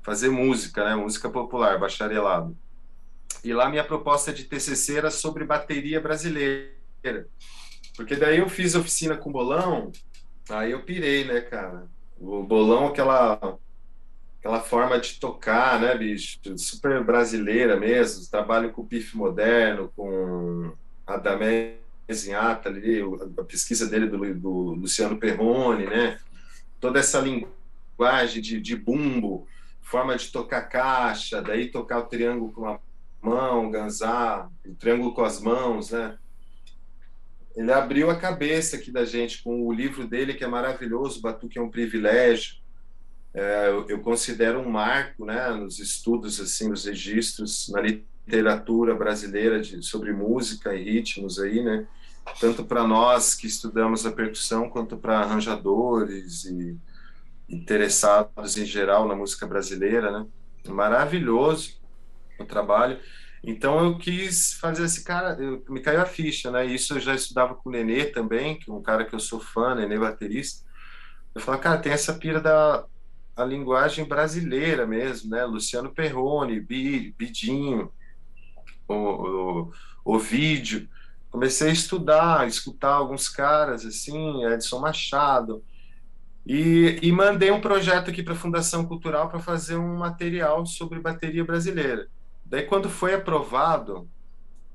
fazer 0.03 0.29
música, 0.29 0.85
né? 0.85 0.95
Música 0.95 1.31
popular, 1.31 1.79
bacharelado. 1.79 2.55
E 3.43 3.55
lá 3.55 3.71
minha 3.71 3.83
proposta 3.83 4.33
de 4.33 4.45
TCC 4.45 4.99
era 4.99 5.11
sobre 5.11 5.45
bateria 5.45 6.01
brasileira. 6.01 7.27
Porque 7.97 8.17
daí 8.17 8.39
eu 8.39 8.49
fiz 8.49 8.75
oficina 8.75 9.17
com 9.17 9.33
bolão, 9.33 9.91
aí 10.51 10.73
eu 10.73 10.83
pirei, 10.83 11.25
né, 11.25 11.41
cara? 11.41 11.87
O 12.21 12.43
bolão, 12.43 12.89
aquela 12.89 13.59
aquela 14.39 14.61
forma 14.61 14.99
de 14.99 15.21
tocar, 15.21 15.81
né, 15.81 15.97
bicho? 15.97 16.39
Super 16.57 17.03
brasileira 17.03 17.77
mesmo. 17.77 18.29
Trabalho 18.29 18.73
com 18.73 18.85
pif 18.85 19.17
moderno, 19.17 19.91
com 19.95 20.73
Adamé 21.15 21.77
em 22.27 22.35
ata 22.35 22.69
ali, 22.69 23.01
a 23.39 23.45
pesquisa 23.45 23.89
dele 23.89 24.07
do, 24.07 24.35
do 24.35 24.51
Luciano 24.75 25.17
Perrone, 25.17 25.87
né? 25.87 26.19
Toda 26.81 26.99
essa 26.99 27.21
linguagem 27.21 28.43
de, 28.43 28.61
de 28.61 28.77
bumbo, 28.77 29.47
forma 29.81 30.17
de 30.17 30.31
tocar 30.31 30.63
caixa, 30.63 31.41
daí 31.41 31.71
tocar 31.71 32.01
o 32.01 32.07
triângulo 32.07 32.53
com 32.53 32.67
a 32.69 32.79
mão, 33.23 33.71
ganzar, 33.71 34.51
o 34.67 34.75
triângulo 34.75 35.15
com 35.15 35.25
as 35.25 35.41
mãos, 35.41 35.91
né? 35.91 36.19
Ele 37.55 37.73
abriu 37.73 38.11
a 38.11 38.17
cabeça 38.17 38.77
aqui 38.77 38.91
da 38.91 39.05
gente 39.05 39.43
com 39.43 39.67
o 39.67 39.73
livro 39.73 40.07
dele, 40.07 40.35
que 40.35 40.45
é 40.45 40.49
maravilhoso, 40.49 41.21
Batuque 41.21 41.59
é 41.59 41.63
um 41.63 41.71
Privilégio. 41.71 42.57
É, 43.35 43.69
eu, 43.69 43.89
eu, 43.89 44.01
considero 44.01 44.59
um 44.61 44.69
marco 44.69 45.25
né, 45.25 45.51
nos 45.51 45.79
estudos, 45.79 46.39
assim, 46.41 46.69
nos 46.69 46.85
registros, 46.85 47.71
na 47.71 47.81
literatura 47.81 48.12
brasileira 48.97 49.61
de, 49.61 49.83
sobre 49.83 50.13
música 50.13 50.75
e 50.75 50.85
ritmos 50.85 51.39
aí, 51.39 51.63
né? 51.63 51.87
Tanto 52.41 52.65
para 52.65 52.87
nós 52.87 53.35
que 53.35 53.47
estudamos 53.47 54.07
a 54.07 54.13
percussão, 54.13 54.71
quanto 54.71 54.97
para 54.97 55.21
arranjadores 55.21 56.45
e 56.45 56.79
interessados 57.49 58.57
em 58.57 58.65
geral 58.65 59.07
na 59.07 59.15
música 59.15 59.47
brasileira, 59.47 60.11
né? 60.11 60.27
Maravilhoso 60.69 61.81
o 62.39 62.45
trabalho. 62.45 62.99
Então 63.45 63.85
eu 63.85 63.99
quis 63.99 64.55
fazer 64.55 64.85
esse 64.85 65.03
cara, 65.03 65.37
eu, 65.41 65.65
me 65.69 65.81
caiu 65.81 66.01
a 66.01 66.07
ficha, 66.07 66.51
né? 66.51 66.65
Isso 66.65 66.95
eu 66.95 67.01
já 67.01 67.15
estudava 67.15 67.55
com 67.55 67.69
o 67.69 67.73
Nenê 67.73 68.05
também, 68.05 68.57
que 68.57 68.71
é 68.71 68.73
um 68.73 68.83
cara 68.83 69.05
que 69.05 69.15
eu 69.15 69.21
sou 69.21 69.41
fã, 69.41 69.75
Nenê 69.75 69.99
baterista. 69.99 70.65
Eu 71.35 71.41
falei, 71.41 71.61
cara, 71.61 71.81
tem 71.81 71.93
essa 71.93 72.15
pira 72.15 72.41
da 72.41 72.85
a 73.35 73.45
linguagem 73.45 74.05
brasileira 74.05 74.87
mesmo, 74.87 75.31
né? 75.31 75.45
Luciano 75.45 75.91
Perrone, 75.91 76.61
Bidinho, 76.61 77.91
o, 78.93 79.71
o, 80.05 80.15
o 80.17 80.19
vídeo. 80.19 80.89
Comecei 81.31 81.71
a 81.71 81.73
estudar, 81.73 82.47
escutar 82.47 82.93
alguns 82.93 83.29
caras 83.29 83.87
assim, 83.87 84.45
Edson 84.45 84.81
Machado, 84.81 85.65
e, 86.47 86.99
e 87.03 87.13
mandei 87.13 87.51
um 87.51 87.61
projeto 87.61 88.11
aqui 88.11 88.23
para 88.23 88.35
a 88.35 88.37
Fundação 88.37 88.85
Cultural 88.85 89.29
para 89.29 89.39
fazer 89.39 89.77
um 89.77 89.97
material 89.97 90.67
sobre 90.67 91.01
bateria 91.01 91.45
brasileira. 91.45 92.09
Daí, 92.45 92.65
quando 92.65 92.91
foi 92.91 93.15
aprovado, 93.15 94.09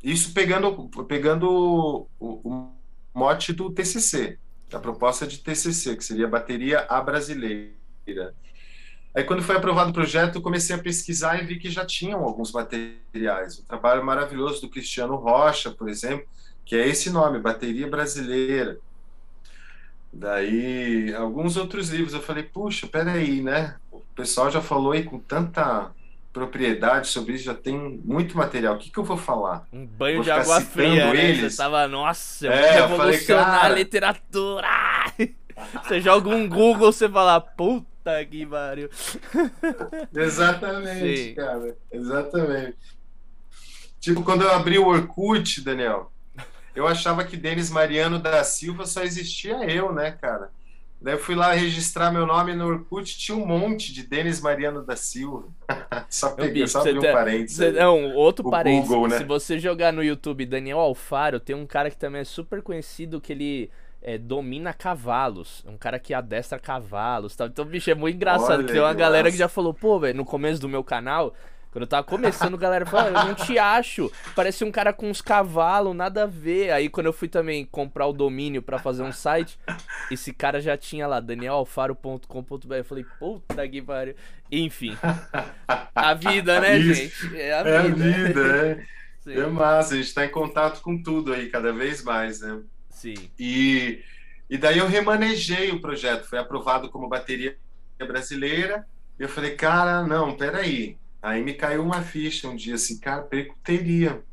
isso 0.03 0.33
pegando, 0.33 0.89
pegando 1.07 2.07
o, 2.19 2.27
o, 2.27 2.71
mote 3.13 3.51
do 3.51 3.69
TCC, 3.69 4.39
a 4.71 4.79
proposta 4.79 5.27
de 5.27 5.39
TCC, 5.39 5.95
que 5.95 6.03
seria 6.03 6.27
bateria 6.27 6.85
a 6.89 7.01
brasileira. 7.01 8.33
Aí, 9.13 9.23
quando 9.23 9.41
foi 9.41 9.55
aprovado 9.55 9.89
o 9.89 9.93
projeto, 9.93 10.35
eu 10.35 10.41
comecei 10.41 10.75
a 10.75 10.79
pesquisar 10.79 11.41
e 11.41 11.45
vi 11.45 11.57
que 11.57 11.69
já 11.69 11.85
tinham 11.85 12.23
alguns 12.23 12.51
materiais. 12.51 13.59
Um 13.59 13.63
trabalho 13.63 14.05
maravilhoso 14.05 14.61
do 14.61 14.69
Cristiano 14.69 15.15
Rocha, 15.15 15.71
por 15.71 15.89
exemplo, 15.89 16.27
que 16.63 16.75
é 16.75 16.87
esse 16.87 17.09
nome, 17.09 17.39
Bateria 17.39 17.87
Brasileira. 17.87 18.77
Daí, 20.13 21.13
alguns 21.15 21.57
outros 21.57 21.89
livros, 21.89 22.13
eu 22.13 22.21
falei, 22.21 22.43
puxa, 22.43 22.87
peraí, 22.87 23.41
né? 23.41 23.75
O 23.91 23.99
pessoal 24.15 24.51
já 24.51 24.61
falou 24.61 24.91
aí 24.91 25.03
com 25.03 25.17
tanta 25.19 25.91
propriedade 26.31 27.07
sobre 27.07 27.33
isso, 27.33 27.45
já 27.45 27.55
tem 27.55 27.99
muito 28.05 28.37
material. 28.37 28.75
O 28.75 28.77
que, 28.77 28.91
que 28.91 28.97
eu 28.99 29.03
vou 29.03 29.17
falar? 29.17 29.65
Um 29.73 29.85
banho 29.85 30.23
de 30.23 30.29
água 30.29 30.61
fria, 30.61 31.11
né? 31.11 31.29
Eles? 31.31 31.53
Você 31.53 31.57
tava, 31.57 31.87
nossa, 31.87 32.45
eu 32.45 32.51
é, 32.51 32.87
vou 32.87 32.97
revolucionar 32.97 33.65
a 33.65 33.69
literatura! 33.69 34.67
você 35.83 35.99
joga 35.99 36.29
um 36.29 36.47
Google, 36.47 36.91
você 36.91 37.09
fala, 37.09 37.41
puta 37.41 37.96
que 38.25 38.45
pariu. 38.45 38.89
Exatamente, 40.15 41.17
Sim. 41.17 41.33
cara. 41.35 41.77
Exatamente. 41.91 42.77
Tipo, 43.99 44.23
quando 44.23 44.43
eu 44.43 44.51
abri 44.51 44.77
o 44.77 44.87
Orkut, 44.87 45.61
Daniel, 45.61 46.11
eu 46.75 46.87
achava 46.87 47.23
que 47.23 47.35
Denis 47.35 47.69
Mariano 47.69 48.19
da 48.19 48.43
Silva 48.43 48.85
só 48.85 49.03
existia 49.03 49.69
eu, 49.69 49.91
né, 49.91 50.11
cara? 50.11 50.51
Daí 50.99 51.13
eu 51.13 51.19
fui 51.19 51.35
lá 51.35 51.51
registrar 51.53 52.11
meu 52.11 52.25
nome 52.25 52.55
no 52.55 52.65
Orkut, 52.65 53.17
tinha 53.17 53.37
um 53.37 53.45
monte 53.45 53.93
de 53.93 54.01
Denis 54.01 54.41
Mariano 54.41 54.83
da 54.83 54.95
Silva. 54.95 55.47
só 56.09 56.31
peguei, 56.31 56.63
bicho, 56.63 56.69
só 56.69 56.79
abri 56.79 56.97
um 56.97 57.01
tá, 57.01 57.11
parênteses. 57.11 57.73
Não, 57.75 58.15
outro 58.15 58.49
parênteses. 58.49 58.89
Google, 58.89 59.07
né? 59.07 59.17
Se 59.19 59.23
você 59.23 59.59
jogar 59.59 59.93
no 59.93 60.03
YouTube 60.03 60.45
Daniel 60.45 60.79
Alfaro, 60.79 61.39
tem 61.39 61.55
um 61.55 61.67
cara 61.67 61.91
que 61.91 61.97
também 61.97 62.21
é 62.21 62.25
super 62.25 62.63
conhecido 62.63 63.21
que 63.21 63.31
ele 63.31 63.69
é, 64.07 64.17
domina 64.17 64.71
cavalos. 64.71 65.65
Um 65.67 65.77
cara 65.77 65.99
que 65.99 66.13
adestra 66.13 66.57
cavalos. 66.57 67.35
Tá? 67.35 67.45
Então, 67.45 67.65
bicho, 67.65 67.91
é 67.91 67.93
muito 67.93 68.15
engraçado. 68.15 68.59
Olha, 68.59 68.67
tem 68.67 68.79
uma 68.79 68.93
galera 68.93 69.29
que 69.29 69.35
já 69.35 69.49
falou, 69.49 69.73
pô, 69.73 69.99
velho, 69.99 70.15
no 70.15 70.23
começo 70.23 70.61
do 70.61 70.69
meu 70.69 70.81
canal, 70.81 71.35
quando 71.71 71.81
eu 71.81 71.87
tava 71.87 72.05
começando, 72.05 72.53
a 72.53 72.57
galera 72.57 72.85
falou, 72.85 73.07
eu 73.07 73.25
não 73.25 73.35
te 73.35 73.59
acho. 73.59 74.09
Parece 74.33 74.63
um 74.63 74.71
cara 74.71 74.93
com 74.93 75.09
uns 75.09 75.19
cavalos, 75.21 75.93
nada 75.93 76.23
a 76.23 76.25
ver. 76.25 76.71
Aí 76.71 76.87
quando 76.87 77.07
eu 77.07 77.11
fui 77.11 77.27
também 77.27 77.65
comprar 77.65 78.07
o 78.07 78.13
domínio 78.13 78.61
para 78.61 78.79
fazer 78.79 79.03
um 79.03 79.11
site, 79.11 79.59
esse 80.09 80.31
cara 80.31 80.61
já 80.61 80.77
tinha 80.77 81.05
lá, 81.05 81.19
danielalfaro.com.br. 81.19 82.75
Eu 82.75 82.85
falei, 82.85 83.05
puta 83.19 83.67
que 83.67 83.81
pariu. 83.81 84.15
Enfim. 84.49 84.97
A 85.93 86.13
vida, 86.13 86.61
né, 86.61 86.77
Isso. 86.77 86.93
gente? 86.93 87.37
É 87.37 87.53
a 87.53 87.63
vida. 87.63 87.75
É 87.75 87.77
a 87.77 88.23
vida, 88.27 88.67
é. 88.67 88.85
É 89.27 89.45
massa, 89.45 89.93
a 89.93 89.97
gente 89.97 90.13
tá 90.13 90.25
em 90.25 90.29
contato 90.29 90.79
com 90.79 91.03
tudo 91.03 91.33
aí, 91.33 91.49
cada 91.49 91.73
vez 91.73 92.01
mais, 92.01 92.39
né? 92.39 92.61
Sim. 92.97 93.29
E, 93.37 94.03
e 94.49 94.57
daí 94.57 94.79
eu 94.79 94.87
remanejei 94.87 95.71
o 95.71 95.79
projeto, 95.79 96.27
foi 96.27 96.39
aprovado 96.39 96.89
como 96.89 97.07
bateria 97.07 97.57
brasileira. 97.99 98.87
Eu 99.17 99.29
falei, 99.29 99.55
cara, 99.55 100.03
não, 100.03 100.35
peraí 100.35 100.97
Aí 101.21 101.43
me 101.43 101.53
caiu 101.53 101.83
uma 101.83 102.01
ficha 102.01 102.47
um 102.47 102.55
dia 102.55 102.75
assim, 102.75 102.99
cara, 102.99 103.23
percuteria. 103.23 104.23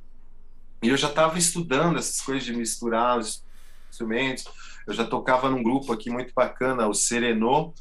E 0.82 0.88
eu 0.88 0.96
já 0.96 1.08
estava 1.08 1.38
estudando 1.38 1.98
essas 1.98 2.20
coisas 2.20 2.44
de 2.44 2.52
misturar 2.52 3.18
os 3.18 3.42
instrumentos. 3.90 4.44
Eu 4.86 4.92
já 4.92 5.04
tocava 5.04 5.50
num 5.50 5.62
grupo 5.62 5.92
aqui 5.92 6.10
muito 6.10 6.32
bacana, 6.34 6.86
o 6.86 6.94
Serenô. 6.94 7.72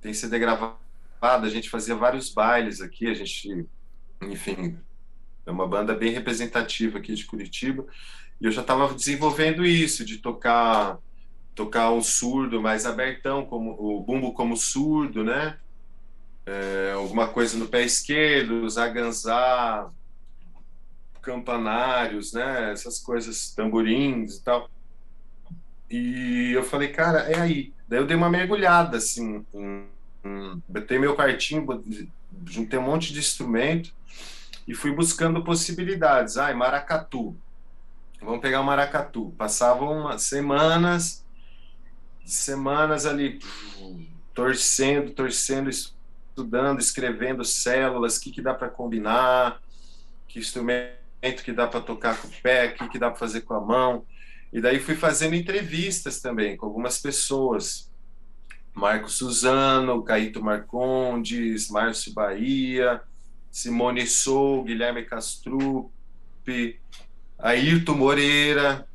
Tem 0.00 0.12
CD 0.12 0.38
gravado, 0.38 0.76
a 1.22 1.48
gente 1.48 1.70
fazia 1.70 1.94
vários 1.94 2.28
bailes 2.28 2.80
aqui, 2.80 3.06
a 3.08 3.14
gente, 3.14 3.66
enfim, 4.22 4.78
é 5.46 5.50
uma 5.50 5.66
banda 5.66 5.94
bem 5.94 6.10
representativa 6.10 6.98
aqui 6.98 7.14
de 7.14 7.24
Curitiba. 7.24 7.86
E 8.40 8.46
eu 8.46 8.50
já 8.50 8.60
estava 8.60 8.92
desenvolvendo 8.92 9.64
isso, 9.64 10.04
de 10.04 10.18
tocar 10.18 10.98
tocar 11.54 11.90
o 11.90 12.02
surdo 12.02 12.60
mais 12.60 12.84
abertão, 12.84 13.46
como 13.46 13.70
o 13.78 14.02
bumbo 14.02 14.34
como 14.34 14.54
surdo, 14.58 15.24
né? 15.24 15.56
é, 16.46 16.92
alguma 16.94 17.26
coisa 17.26 17.58
no 17.58 17.66
pé 17.66 17.82
esquerdo, 17.82 18.64
usar 18.64 18.88
ganzá, 18.88 19.90
campanários, 21.20 22.32
né? 22.32 22.70
Essas 22.72 23.00
coisas, 23.00 23.50
tamborins 23.50 24.36
e 24.36 24.42
tal. 24.42 24.70
E 25.90 26.52
eu 26.52 26.62
falei, 26.62 26.88
cara, 26.88 27.20
é 27.30 27.40
aí. 27.40 27.74
Daí 27.88 27.98
eu 27.98 28.06
dei 28.06 28.16
uma 28.16 28.30
mergulhada, 28.30 28.96
assim, 28.96 29.44
em, 29.52 29.86
em, 30.24 30.62
botei 30.68 30.98
meu 30.98 31.16
quartinho, 31.16 31.66
juntei 32.46 32.78
um 32.78 32.82
monte 32.82 33.12
de 33.12 33.18
instrumento 33.18 33.92
e 34.66 34.74
fui 34.74 34.92
buscando 34.92 35.44
possibilidades. 35.44 36.36
Ai, 36.36 36.54
maracatu. 36.54 37.36
Vamos 38.20 38.40
pegar 38.40 38.60
o 38.60 38.64
maracatu. 38.64 39.34
Passavam 39.36 40.00
umas 40.00 40.22
semanas, 40.22 41.24
semanas 42.24 43.06
ali, 43.06 43.38
torcendo, 44.34 45.12
torcendo, 45.12 45.70
estudando, 45.70 46.80
escrevendo 46.80 47.44
células, 47.44 48.16
o 48.16 48.20
que, 48.20 48.30
que 48.30 48.42
dá 48.42 48.52
para 48.52 48.68
combinar, 48.68 49.60
que 50.28 50.38
instrumento 50.38 50.96
que 51.44 51.52
dá 51.52 51.66
para 51.66 51.80
tocar 51.80 52.20
com 52.20 52.28
o 52.28 52.30
pé, 52.42 52.66
o 52.66 52.74
que, 52.74 52.88
que 52.90 52.98
dá 52.98 53.10
para 53.10 53.18
fazer 53.18 53.42
com 53.42 53.54
a 53.54 53.60
mão. 53.60 54.04
E 54.52 54.60
daí 54.60 54.78
fui 54.78 54.94
fazendo 54.94 55.34
entrevistas 55.34 56.20
também 56.20 56.56
com 56.56 56.66
algumas 56.66 56.98
pessoas. 56.98 57.90
Marco 58.74 59.10
Suzano, 59.10 60.02
Caíto 60.02 60.42
Marcondes, 60.42 61.70
Márcio 61.70 62.12
Bahia, 62.12 63.00
Simone 63.50 64.06
Sou, 64.06 64.62
Guilherme 64.64 65.02
Castrupe, 65.04 65.90
Ayrton 67.38 67.94
Moreira, 67.94 68.86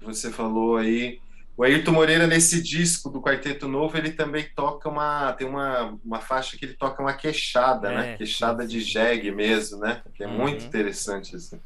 você 0.00 0.30
falou 0.30 0.76
aí, 0.76 1.20
o 1.56 1.62
Ayrton 1.62 1.92
Moreira, 1.92 2.26
nesse 2.26 2.60
disco 2.60 3.08
do 3.08 3.22
Quarteto 3.22 3.68
Novo, 3.68 3.96
ele 3.96 4.10
também 4.10 4.48
toca 4.56 4.88
uma. 4.88 5.32
Tem 5.34 5.46
uma, 5.46 5.96
uma 6.04 6.20
faixa 6.20 6.56
que 6.56 6.64
ele 6.64 6.74
toca 6.74 7.00
uma 7.00 7.12
queixada, 7.12 7.90
né? 7.90 7.94
é, 7.94 7.98
né? 7.98 8.16
Queixada 8.16 8.66
de 8.66 8.80
jegue 8.80 9.30
mesmo, 9.30 9.78
né? 9.78 10.02
Que 10.14 10.24
é 10.24 10.26
uhum. 10.26 10.36
muito 10.36 10.64
interessante, 10.64 11.36
assim. 11.36 11.60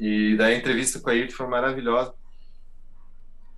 E 0.00 0.34
daí 0.36 0.54
a 0.54 0.56
entrevista 0.56 0.98
com 0.98 1.10
o 1.10 1.12
Ayrton 1.12 1.34
foi 1.34 1.46
maravilhosa. 1.46 2.14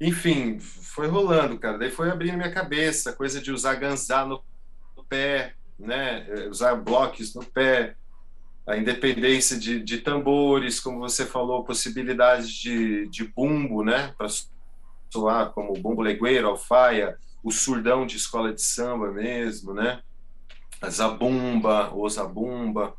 Enfim, 0.00 0.58
foi 0.58 1.06
rolando, 1.06 1.56
cara. 1.58 1.78
Daí 1.78 1.90
foi 1.90 2.10
abrindo 2.10 2.36
minha 2.36 2.52
cabeça, 2.52 3.12
coisa 3.12 3.40
de 3.40 3.52
usar 3.52 3.76
ganzá 3.76 4.24
no, 4.24 4.42
no 4.96 5.04
pé, 5.04 5.54
né? 5.78 6.26
Usar 6.50 6.74
blocos 6.74 7.32
no 7.34 7.44
pé, 7.44 7.94
a 8.68 8.76
independência 8.76 9.58
de, 9.58 9.82
de 9.82 9.98
tambores, 9.98 10.78
como 10.78 10.98
você 10.98 11.24
falou, 11.24 11.64
possibilidades 11.64 12.50
de, 12.50 13.08
de 13.08 13.24
bumbo, 13.24 13.82
né? 13.82 14.14
Para 14.18 14.28
soar 15.10 15.52
como 15.52 15.72
Bombo 15.72 16.02
Legueiro, 16.02 16.48
Alfaia, 16.48 17.16
o 17.42 17.50
surdão 17.50 18.06
de 18.06 18.18
escola 18.18 18.52
de 18.52 18.60
samba 18.60 19.10
mesmo, 19.10 19.72
né? 19.72 20.02
A 20.82 20.90
zabumba, 20.90 21.94
o 21.94 22.06
zabumba. 22.10 22.94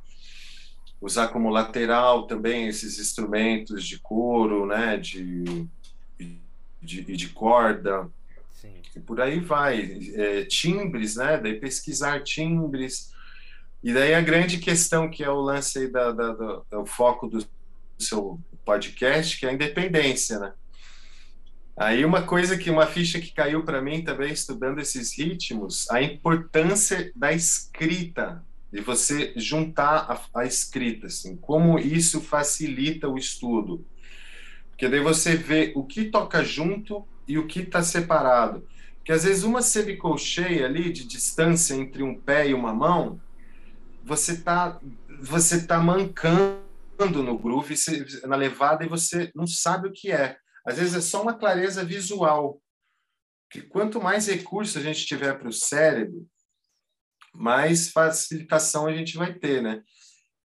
usar 1.00 1.28
como 1.28 1.52
lateral 1.52 2.26
também 2.26 2.68
esses 2.68 2.98
instrumentos 2.98 3.86
de 3.86 4.00
couro, 4.00 4.66
né, 4.66 4.98
de, 4.98 5.68
de, 6.82 7.04
de 7.04 7.30
corda, 7.30 8.10
Sim. 8.50 8.74
e 8.96 9.00
por 9.00 9.22
aí 9.22 9.40
vai. 9.40 10.00
É, 10.16 10.46
timbres, 10.46 11.16
né, 11.16 11.38
daí 11.38 11.60
pesquisar 11.60 12.24
timbres, 12.24 13.14
e 13.84 13.94
daí 13.94 14.14
a 14.14 14.22
grande 14.22 14.58
questão 14.58 15.10
que 15.10 15.24
é 15.24 15.30
o 15.30 15.40
lance 15.40 15.80
aí 15.80 15.88
da, 15.88 16.12
da, 16.12 16.32
do 16.34 16.86
foco 16.86 17.28
do 17.28 17.46
seu 17.98 18.40
podcast, 18.66 19.40
que 19.40 19.46
é 19.46 19.50
a 19.50 19.54
independência, 19.54 20.40
né? 20.40 20.54
Aí 21.78 22.04
uma 22.04 22.24
coisa 22.24 22.58
que 22.58 22.70
uma 22.70 22.86
ficha 22.86 23.22
que 23.22 23.32
caiu 23.32 23.64
para 23.64 23.82
mim 23.82 24.04
também 24.04 24.34
estudando 24.34 24.80
esses 24.80 25.18
ritmos, 25.18 25.90
a 25.90 26.02
importância 26.02 27.10
da 27.16 27.32
escrita, 27.32 28.44
de 28.72 28.82
você 28.82 29.32
juntar 29.38 30.30
a, 30.34 30.42
a 30.42 30.46
escrita, 30.46 31.08
assim, 31.08 31.38
como 31.38 31.80
isso 31.80 32.20
facilita 32.20 33.08
o 33.08 33.18
estudo. 33.18 33.86
Porque 34.72 34.90
daí 34.90 35.00
você 35.00 35.38
vê 35.38 35.72
o 35.74 35.86
que 35.86 36.06
toca 36.06 36.44
junto 36.44 37.08
e 37.26 37.38
o 37.38 37.48
que 37.48 37.62
está 37.62 37.82
separado. 37.82 38.68
Porque 38.98 39.14
às 39.14 39.24
vezes 39.24 39.44
uma 39.44 39.62
semicolcheia 39.62 40.66
ali 40.66 40.92
de 40.92 41.06
distância 41.06 41.74
entre 41.74 42.04
um 42.04 42.14
pé 42.14 42.50
e 42.50 42.54
uma 42.54 42.74
mão, 42.74 43.20
você 44.10 44.32
está 44.32 44.82
você 45.22 45.68
tá 45.68 45.80
mancando 45.80 46.64
no 46.98 47.38
groove, 47.38 47.76
na 48.26 48.36
levada, 48.36 48.84
e 48.84 48.90
você 48.90 49.32
não 49.36 49.46
sabe 49.46 49.88
o 49.88 49.92
que 49.92 50.12
é. 50.12 50.38
Às 50.66 50.78
vezes 50.78 50.96
é 50.96 51.02
só 51.02 51.22
uma 51.22 51.38
clareza 51.38 51.86
visual. 51.86 52.60
Que 53.52 53.62
quanto 53.62 54.02
mais 54.02 54.28
recursos 54.28 54.76
a 54.78 54.82
gente 54.82 55.06
tiver 55.06 55.38
para 55.38 55.48
o 55.48 55.54
cérebro, 55.54 56.28
mais 57.34 57.92
facilitação 57.92 58.88
a 58.88 58.94
gente 58.94 59.16
vai 59.18 59.34
ter, 59.34 59.62
né? 59.62 59.84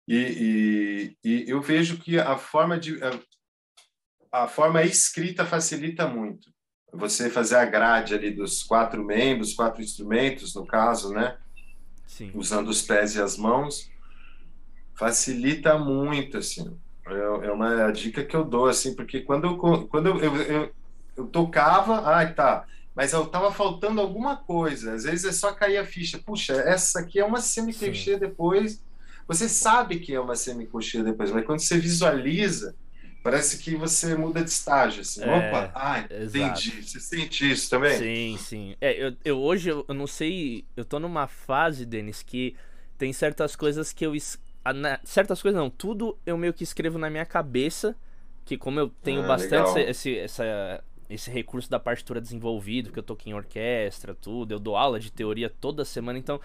E, 0.07 1.17
e, 1.25 1.29
e 1.29 1.51
eu 1.51 1.63
vejo 1.63 1.99
que 1.99 2.19
a 2.19 2.37
forma 2.37 2.79
de 2.79 3.03
a, 3.03 4.43
a, 4.45 4.49
forma 4.49 4.83
escrita 4.83 5.47
facilita 5.47 6.07
muito. 6.07 6.53
Você 6.93 7.31
fazer 7.31 7.57
a 7.57 7.65
grade 7.65 8.15
ali 8.15 8.31
dos 8.31 8.63
quatro 8.63 9.03
membros, 9.05 9.55
quatro 9.55 9.83
instrumentos, 9.83 10.55
no 10.55 10.67
caso, 10.67 11.11
né? 11.11 11.39
Sim. 12.15 12.31
Usando 12.33 12.69
os 12.69 12.81
pés 12.81 13.17
e 13.17 13.21
as 13.21 13.37
mãos, 13.37 13.91
facilita 14.95 15.77
muito, 15.77 16.39
assim. 16.39 16.79
É, 17.05 17.49
é 17.49 17.51
uma 17.51 17.91
dica 17.91 18.25
que 18.25 18.37
eu 18.37 18.45
dou, 18.45 18.69
assim, 18.69 18.95
porque 18.95 19.21
quando 19.23 19.49
eu, 19.49 19.89
quando 19.89 20.07
eu, 20.07 20.21
eu, 20.21 20.37
eu, 20.37 20.75
eu 21.17 21.27
tocava, 21.27 21.99
ah, 22.09 22.25
tá, 22.33 22.67
mas 22.95 23.13
eu 23.13 23.27
tava 23.27 23.51
faltando 23.51 24.01
alguma 24.01 24.37
coisa. 24.37 24.95
Às 24.95 25.03
vezes 25.03 25.25
é 25.25 25.33
só 25.33 25.53
cair 25.53 25.77
a 25.77 25.85
ficha. 25.85 26.17
Puxa, 26.17 26.53
essa 26.53 27.01
aqui 27.01 27.19
é 27.19 27.25
uma 27.25 27.41
semicolcheia 27.41 28.17
depois. 28.17 28.81
Você 29.27 29.49
sabe 29.49 29.99
que 29.99 30.15
é 30.15 30.21
uma 30.21 30.37
semicolcheia 30.37 31.03
depois, 31.03 31.33
mas 31.33 31.45
quando 31.45 31.59
você 31.59 31.77
visualiza, 31.77 32.77
parece 33.25 33.57
que 33.57 33.75
você 33.75 34.15
muda 34.15 34.45
de 34.45 34.51
estágio. 34.51 35.01
Assim. 35.01 35.23
É, 35.23 35.49
Opa, 35.49 35.73
ah, 35.75 36.01
entendi. 36.01 36.83
Você 36.83 37.01
sente 37.01 37.51
isso 37.51 37.71
também? 37.71 37.99
Sim, 37.99 38.37
sim. 38.39 38.77
É, 38.79 38.93
eu, 39.03 39.17
eu 39.25 39.39
hoje 39.41 39.71
eu, 39.71 39.85
eu 39.89 39.95
não 39.95 40.07
sei. 40.07 40.67
Eu 40.77 40.85
tô 40.85 41.01
numa 41.01 41.27
fase, 41.27 41.87
Denis, 41.87 42.23
que 42.23 42.55
tem 42.99 43.13
certas 43.13 43.57
coisas 43.57 43.93
que 43.93 44.05
eu 44.05 44.13
certas 45.05 45.43
coisas 45.43 45.61
não, 45.61 45.69
tudo 45.69 46.17
eu 46.25 46.39
meio 46.39 46.55
que 46.55 46.65
escrevo 46.65 46.97
na 46.97 47.11
minha 47.11 47.27
cabeça, 47.27 47.95
que 48.45 48.57
como 48.57 48.79
eu 48.81 48.89
tenho 49.03 49.23
ah, 49.23 49.27
bastante 49.27 49.79
esse, 49.81 50.19
essa, 50.19 50.83
esse 51.11 51.31
recurso 51.31 51.69
da 51.69 51.79
partitura 51.79 52.21
desenvolvido, 52.21 52.91
que 52.91 52.99
eu 52.99 53.03
toco 53.03 53.29
em 53.29 53.35
orquestra, 53.35 54.15
tudo, 54.15 54.53
eu 54.53 54.59
dou 54.59 54.75
aula 54.75 54.99
de 54.99 55.13
teoria 55.13 55.51
toda 55.51 55.85
semana, 55.85 56.19
então, 56.19 56.41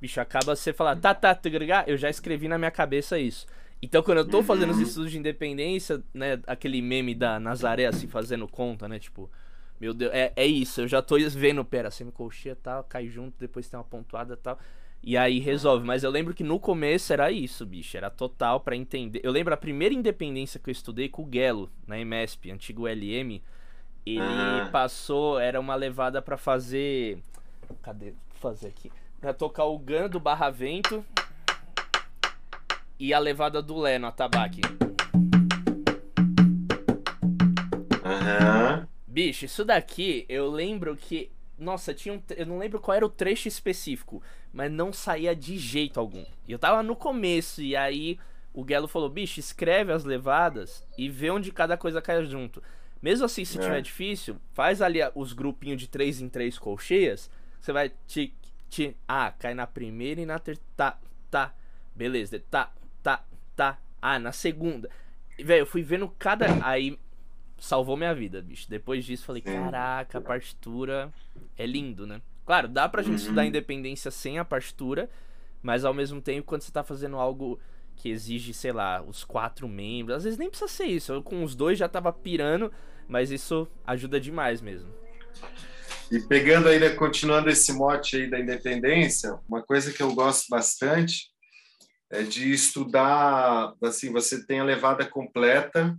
bicho, 0.00 0.20
acaba 0.20 0.54
você 0.54 0.72
falar, 0.72 0.94
tá, 0.96 1.12
tá, 1.14 1.34
tá, 1.34 1.50
eu 1.86 1.96
já 1.96 2.08
escrevi 2.08 2.46
na 2.46 2.58
minha 2.58 2.70
cabeça 2.70 3.18
isso. 3.18 3.44
Então, 3.82 4.02
quando 4.02 4.18
eu 4.18 4.28
tô 4.28 4.42
fazendo 4.42 4.70
os 4.70 4.78
uhum. 4.78 4.82
estudos 4.82 5.10
de 5.10 5.18
independência, 5.18 6.02
né, 6.12 6.40
aquele 6.46 6.80
meme 6.80 7.14
da 7.14 7.38
Nazaré, 7.38 7.86
assim, 7.86 8.06
fazendo 8.06 8.48
conta, 8.48 8.88
né, 8.88 8.98
tipo, 8.98 9.30
meu 9.78 9.92
Deus, 9.92 10.10
é, 10.14 10.32
é 10.34 10.46
isso, 10.46 10.80
eu 10.80 10.88
já 10.88 11.02
tô 11.02 11.16
vendo, 11.18 11.64
pera, 11.64 11.90
semicolcheia 11.90 12.56
tal, 12.56 12.84
cai 12.84 13.08
junto, 13.08 13.34
depois 13.38 13.68
tem 13.68 13.78
uma 13.78 13.84
pontuada 13.84 14.36
tal. 14.36 14.58
E 15.06 15.18
aí 15.18 15.38
resolve. 15.38 15.86
Mas 15.86 16.02
eu 16.02 16.10
lembro 16.10 16.32
que 16.32 16.42
no 16.42 16.58
começo 16.58 17.12
era 17.12 17.30
isso, 17.30 17.66
bicho. 17.66 17.94
Era 17.94 18.08
total 18.08 18.60
para 18.60 18.74
entender. 18.74 19.20
Eu 19.22 19.30
lembro 19.30 19.52
a 19.52 19.56
primeira 19.56 19.94
independência 19.94 20.58
que 20.58 20.70
eu 20.70 20.72
estudei 20.72 21.10
com 21.10 21.22
o 21.24 21.28
Gelo, 21.30 21.70
na 21.86 22.02
MESP, 22.02 22.50
antigo 22.50 22.86
LM. 22.86 23.42
Ele 24.06 24.20
ah. 24.20 24.68
passou, 24.72 25.38
era 25.38 25.60
uma 25.60 25.74
levada 25.74 26.22
para 26.22 26.38
fazer. 26.38 27.18
Cadê? 27.82 28.12
Vou 28.12 28.50
fazer 28.50 28.68
aqui. 28.68 28.90
Pra 29.20 29.34
tocar 29.34 29.64
o 29.64 29.78
Gun 29.78 30.08
do 30.08 30.18
Barra 30.18 30.48
Vento. 30.48 31.04
E 33.04 33.12
a 33.12 33.18
levada 33.18 33.60
do 33.60 33.76
Lé 33.76 33.98
no 33.98 34.06
atabaque. 34.06 34.62
Aham. 38.02 38.88
Bicho, 39.06 39.44
isso 39.44 39.62
daqui 39.62 40.24
eu 40.26 40.50
lembro 40.50 40.96
que 40.96 41.30
nossa, 41.58 41.92
tinha 41.92 42.14
um, 42.14 42.22
eu 42.34 42.46
não 42.46 42.56
lembro 42.56 42.80
qual 42.80 42.96
era 42.96 43.04
o 43.04 43.10
trecho 43.10 43.46
específico, 43.46 44.22
mas 44.50 44.72
não 44.72 44.90
saía 44.90 45.36
de 45.36 45.58
jeito 45.58 46.00
algum. 46.00 46.24
E 46.48 46.52
eu 46.52 46.58
tava 46.58 46.82
no 46.82 46.96
começo, 46.96 47.60
e 47.60 47.76
aí 47.76 48.18
o 48.54 48.66
Gelo 48.66 48.88
falou: 48.88 49.10
bicho, 49.10 49.38
escreve 49.38 49.92
as 49.92 50.04
levadas 50.04 50.82
e 50.96 51.06
vê 51.10 51.30
onde 51.30 51.52
cada 51.52 51.76
coisa 51.76 52.00
cai 52.00 52.24
junto. 52.24 52.62
Mesmo 53.02 53.26
assim, 53.26 53.44
se 53.44 53.58
é. 53.58 53.60
tiver 53.60 53.82
difícil, 53.82 54.38
faz 54.54 54.80
ali 54.80 55.00
os 55.14 55.34
grupinhos 55.34 55.78
de 55.78 55.88
três 55.88 56.22
em 56.22 56.28
três 56.30 56.58
colcheias. 56.58 57.30
Você 57.60 57.70
vai 57.70 57.92
te, 58.06 58.32
te. 58.70 58.96
Ah, 59.06 59.30
cai 59.38 59.52
na 59.52 59.66
primeira 59.66 60.22
e 60.22 60.24
na 60.24 60.38
terceira. 60.38 60.70
Tá, 60.74 60.98
tá. 61.30 61.54
Beleza. 61.94 62.42
Tá, 62.50 62.72
tá. 63.56 63.78
Ah, 64.00 64.18
na 64.18 64.32
segunda. 64.32 64.90
Velho, 65.38 65.62
eu 65.62 65.66
fui 65.66 65.82
vendo 65.82 66.08
cada. 66.18 66.46
Aí 66.66 66.98
salvou 67.58 67.96
minha 67.96 68.14
vida, 68.14 68.42
bicho. 68.42 68.68
Depois 68.68 69.04
disso, 69.04 69.24
falei, 69.24 69.42
caraca, 69.42 70.18
a 70.18 70.20
partitura 70.20 71.12
é 71.56 71.66
lindo, 71.66 72.06
né? 72.06 72.20
Claro, 72.44 72.68
dá 72.68 72.88
pra 72.88 73.02
gente 73.02 73.12
uhum. 73.12 73.18
estudar 73.18 73.46
independência 73.46 74.10
sem 74.10 74.38
a 74.38 74.44
partitura, 74.44 75.08
mas 75.62 75.84
ao 75.84 75.94
mesmo 75.94 76.20
tempo, 76.20 76.46
quando 76.46 76.62
você 76.62 76.70
tá 76.70 76.84
fazendo 76.84 77.16
algo 77.16 77.58
que 77.96 78.10
exige, 78.10 78.52
sei 78.52 78.72
lá, 78.72 79.02
os 79.02 79.24
quatro 79.24 79.66
membros, 79.66 80.18
às 80.18 80.24
vezes 80.24 80.38
nem 80.38 80.50
precisa 80.50 80.70
ser 80.70 80.84
isso. 80.84 81.12
Eu 81.12 81.22
com 81.22 81.42
os 81.42 81.54
dois 81.54 81.78
já 81.78 81.88
tava 81.88 82.12
pirando, 82.12 82.70
mas 83.08 83.30
isso 83.30 83.66
ajuda 83.86 84.20
demais 84.20 84.60
mesmo. 84.60 84.92
E 86.10 86.20
pegando 86.20 86.68
ainda, 86.68 86.94
continuando 86.94 87.48
esse 87.48 87.72
mote 87.72 88.16
aí 88.16 88.28
da 88.28 88.38
independência, 88.38 89.38
uma 89.48 89.62
coisa 89.62 89.90
que 89.90 90.02
eu 90.02 90.14
gosto 90.14 90.48
bastante 90.50 91.33
de 92.22 92.52
estudar, 92.52 93.74
assim, 93.82 94.12
você 94.12 94.46
tem 94.46 94.60
a 94.60 94.64
levada 94.64 95.06
completa, 95.06 95.98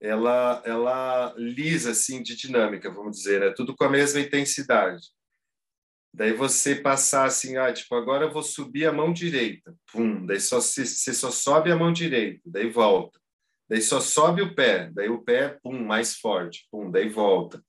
ela, 0.00 0.62
ela 0.64 1.34
lisa 1.36 1.92
assim 1.92 2.22
de 2.22 2.36
dinâmica, 2.36 2.90
vamos 2.90 3.18
dizer, 3.18 3.42
é 3.42 3.52
tudo 3.52 3.74
com 3.74 3.84
a 3.84 3.90
mesma 3.90 4.20
intensidade. 4.20 5.02
Daí 6.14 6.32
você 6.32 6.74
passar 6.74 7.24
assim, 7.24 7.56
ah, 7.56 7.72
tipo, 7.72 7.94
agora 7.94 8.26
eu 8.26 8.32
vou 8.32 8.42
subir 8.42 8.86
a 8.86 8.92
mão 8.92 9.12
direita, 9.12 9.74
pum, 9.92 10.26
daí 10.26 10.40
só 10.40 10.60
você 10.60 10.84
só 10.84 11.30
sobe 11.30 11.70
a 11.70 11.76
mão 11.76 11.92
direita, 11.92 12.42
daí 12.44 12.68
volta. 12.68 13.18
Daí 13.68 13.80
só 13.80 14.00
sobe 14.00 14.42
o 14.42 14.54
pé, 14.54 14.90
daí 14.92 15.08
o 15.08 15.22
pé, 15.22 15.56
pum, 15.62 15.82
mais 15.82 16.16
forte, 16.16 16.68
pum, 16.70 16.90
daí 16.90 17.08
volta. 17.08 17.64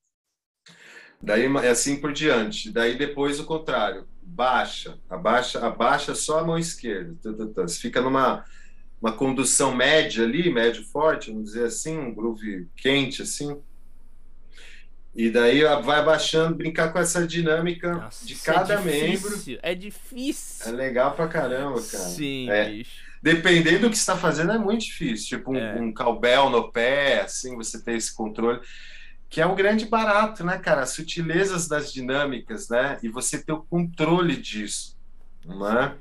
Daí 1.21 1.45
é 1.45 1.69
assim 1.69 2.01
por 2.01 2.11
diante. 2.11 2.69
Daí 2.69 2.97
depois 2.97 3.39
o 3.39 3.45
contrário, 3.45 4.05
baixa, 4.33 4.97
abaixa, 5.09 5.65
abaixa 5.65 6.15
só 6.15 6.39
a 6.39 6.43
mão 6.43 6.57
esquerda. 6.57 7.15
Você 7.55 7.79
fica 7.79 8.01
numa 8.01 8.43
uma 9.01 9.11
condução 9.11 9.75
média 9.75 10.23
ali, 10.23 10.49
médio 10.49 10.81
forte, 10.85 11.29
vamos 11.29 11.51
dizer 11.51 11.65
assim, 11.65 11.97
um 11.97 12.13
groove 12.13 12.69
quente 12.77 13.21
assim. 13.21 13.61
E 15.13 15.29
daí 15.29 15.61
vai 15.83 15.99
abaixando, 15.99 16.55
brincar 16.55 16.91
com 16.91 16.99
essa 16.99 17.27
dinâmica 17.27 17.93
Nossa, 17.93 18.25
de 18.25 18.33
é 18.33 18.37
cada 18.41 18.75
é 18.75 18.81
membro. 18.81 19.41
É 19.61 19.75
difícil. 19.75 20.67
É 20.67 20.71
legal 20.71 21.13
pra 21.13 21.27
caramba, 21.27 21.81
cara. 21.81 22.03
Sim, 22.05 22.49
é. 22.49 22.69
bicho. 22.69 23.03
Dependendo 23.21 23.81
do 23.81 23.89
que 23.89 23.97
está 23.97 24.17
fazendo, 24.17 24.53
é 24.53 24.57
muito 24.57 24.85
difícil. 24.85 25.37
Tipo 25.37 25.51
um, 25.51 25.57
é. 25.57 25.79
um 25.79 25.93
cowbell 25.93 26.49
no 26.49 26.71
pé, 26.71 27.21
assim, 27.21 27.55
você 27.55 27.81
ter 27.81 27.95
esse 27.95 28.13
controle. 28.13 28.59
Que 29.33 29.41
é 29.41 29.45
um 29.45 29.55
grande 29.55 29.85
barato, 29.85 30.43
né, 30.43 30.57
cara? 30.57 30.83
As 30.83 30.91
sutilezas 30.91 31.67
das 31.67 31.91
dinâmicas, 31.91 32.69
né? 32.69 32.99
E 33.01 33.09
você 33.09 33.41
ter 33.41 33.51
o 33.51 33.63
controle 33.63 34.37
disso, 34.37 34.97
não 35.45 35.67
é? 35.67 35.95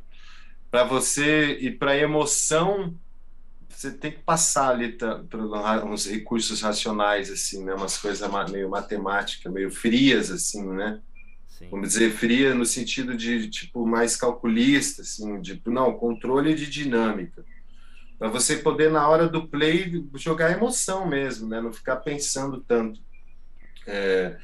para 0.72 0.84
você 0.84 1.58
e 1.60 1.70
para 1.70 1.90
a 1.90 1.98
emoção 1.98 2.98
você 3.68 3.90
tem 3.90 4.10
que 4.10 4.20
passar 4.20 4.70
ali 4.70 4.96
por 5.28 5.40
uns 5.84 6.06
recursos 6.06 6.62
racionais 6.62 7.30
assim 7.30 7.62
né 7.62 7.74
umas 7.74 7.98
coisas 7.98 8.26
meio 8.50 8.70
matemática 8.70 9.50
meio 9.50 9.70
frias 9.70 10.30
assim 10.30 10.66
né 10.72 10.98
Sim. 11.46 11.68
vamos 11.70 11.90
dizer 11.90 12.10
fria 12.12 12.54
no 12.54 12.64
sentido 12.64 13.14
de 13.14 13.50
tipo 13.50 13.86
mais 13.86 14.16
calculista 14.16 15.02
assim 15.02 15.38
de 15.42 15.60
não 15.66 15.92
controle 15.92 16.54
de 16.54 16.68
dinâmica 16.70 17.44
para 18.18 18.28
você 18.28 18.56
poder 18.56 18.90
na 18.90 19.06
hora 19.06 19.28
do 19.28 19.46
play 19.46 20.02
jogar 20.14 20.52
emoção 20.52 21.06
mesmo 21.06 21.46
né 21.50 21.60
não 21.60 21.72
ficar 21.72 21.96
pensando 21.96 22.64
tanto 22.66 22.98
é, 23.86 24.36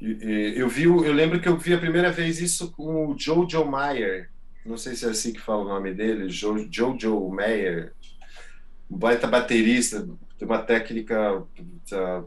eu 0.00 0.68
vi 0.68 0.84
eu 0.84 1.12
lembro 1.12 1.40
que 1.40 1.48
eu 1.48 1.56
vi 1.56 1.74
a 1.74 1.78
primeira 1.78 2.10
vez 2.10 2.40
isso 2.40 2.70
com 2.72 3.08
o 3.08 3.18
Joe 3.18 3.64
Meyer 3.64 4.30
não 4.66 4.76
sei 4.76 4.96
se 4.96 5.06
é 5.06 5.10
assim 5.10 5.32
que 5.32 5.40
fala 5.40 5.62
o 5.62 5.68
nome 5.68 5.94
dele, 5.94 6.28
jo, 6.28 6.68
Jojo 6.70 7.30
Meyer, 7.30 7.94
um 8.90 8.98
baita 8.98 9.26
baterista, 9.26 10.06
tem 10.38 10.46
uma 10.46 10.62
técnica 10.62 11.42
tá, 11.88 12.24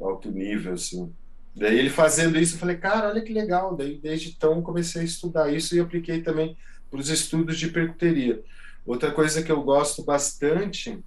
alto 0.00 0.30
nível, 0.30 0.74
assim. 0.74 1.12
Daí 1.54 1.78
ele 1.78 1.90
fazendo 1.90 2.38
isso, 2.38 2.54
eu 2.54 2.58
falei, 2.60 2.76
cara, 2.76 3.08
olha 3.08 3.20
que 3.20 3.32
legal. 3.32 3.76
Daí 3.76 3.98
desde 3.98 4.30
então 4.30 4.62
comecei 4.62 5.02
a 5.02 5.04
estudar 5.04 5.52
isso 5.52 5.74
e 5.74 5.80
apliquei 5.80 6.22
também 6.22 6.56
para 6.88 7.00
os 7.00 7.08
estudos 7.08 7.58
de 7.58 7.68
percuteria. 7.68 8.42
Outra 8.86 9.10
coisa 9.10 9.42
que 9.42 9.50
eu 9.50 9.62
gosto 9.62 10.04
bastante, 10.04 10.98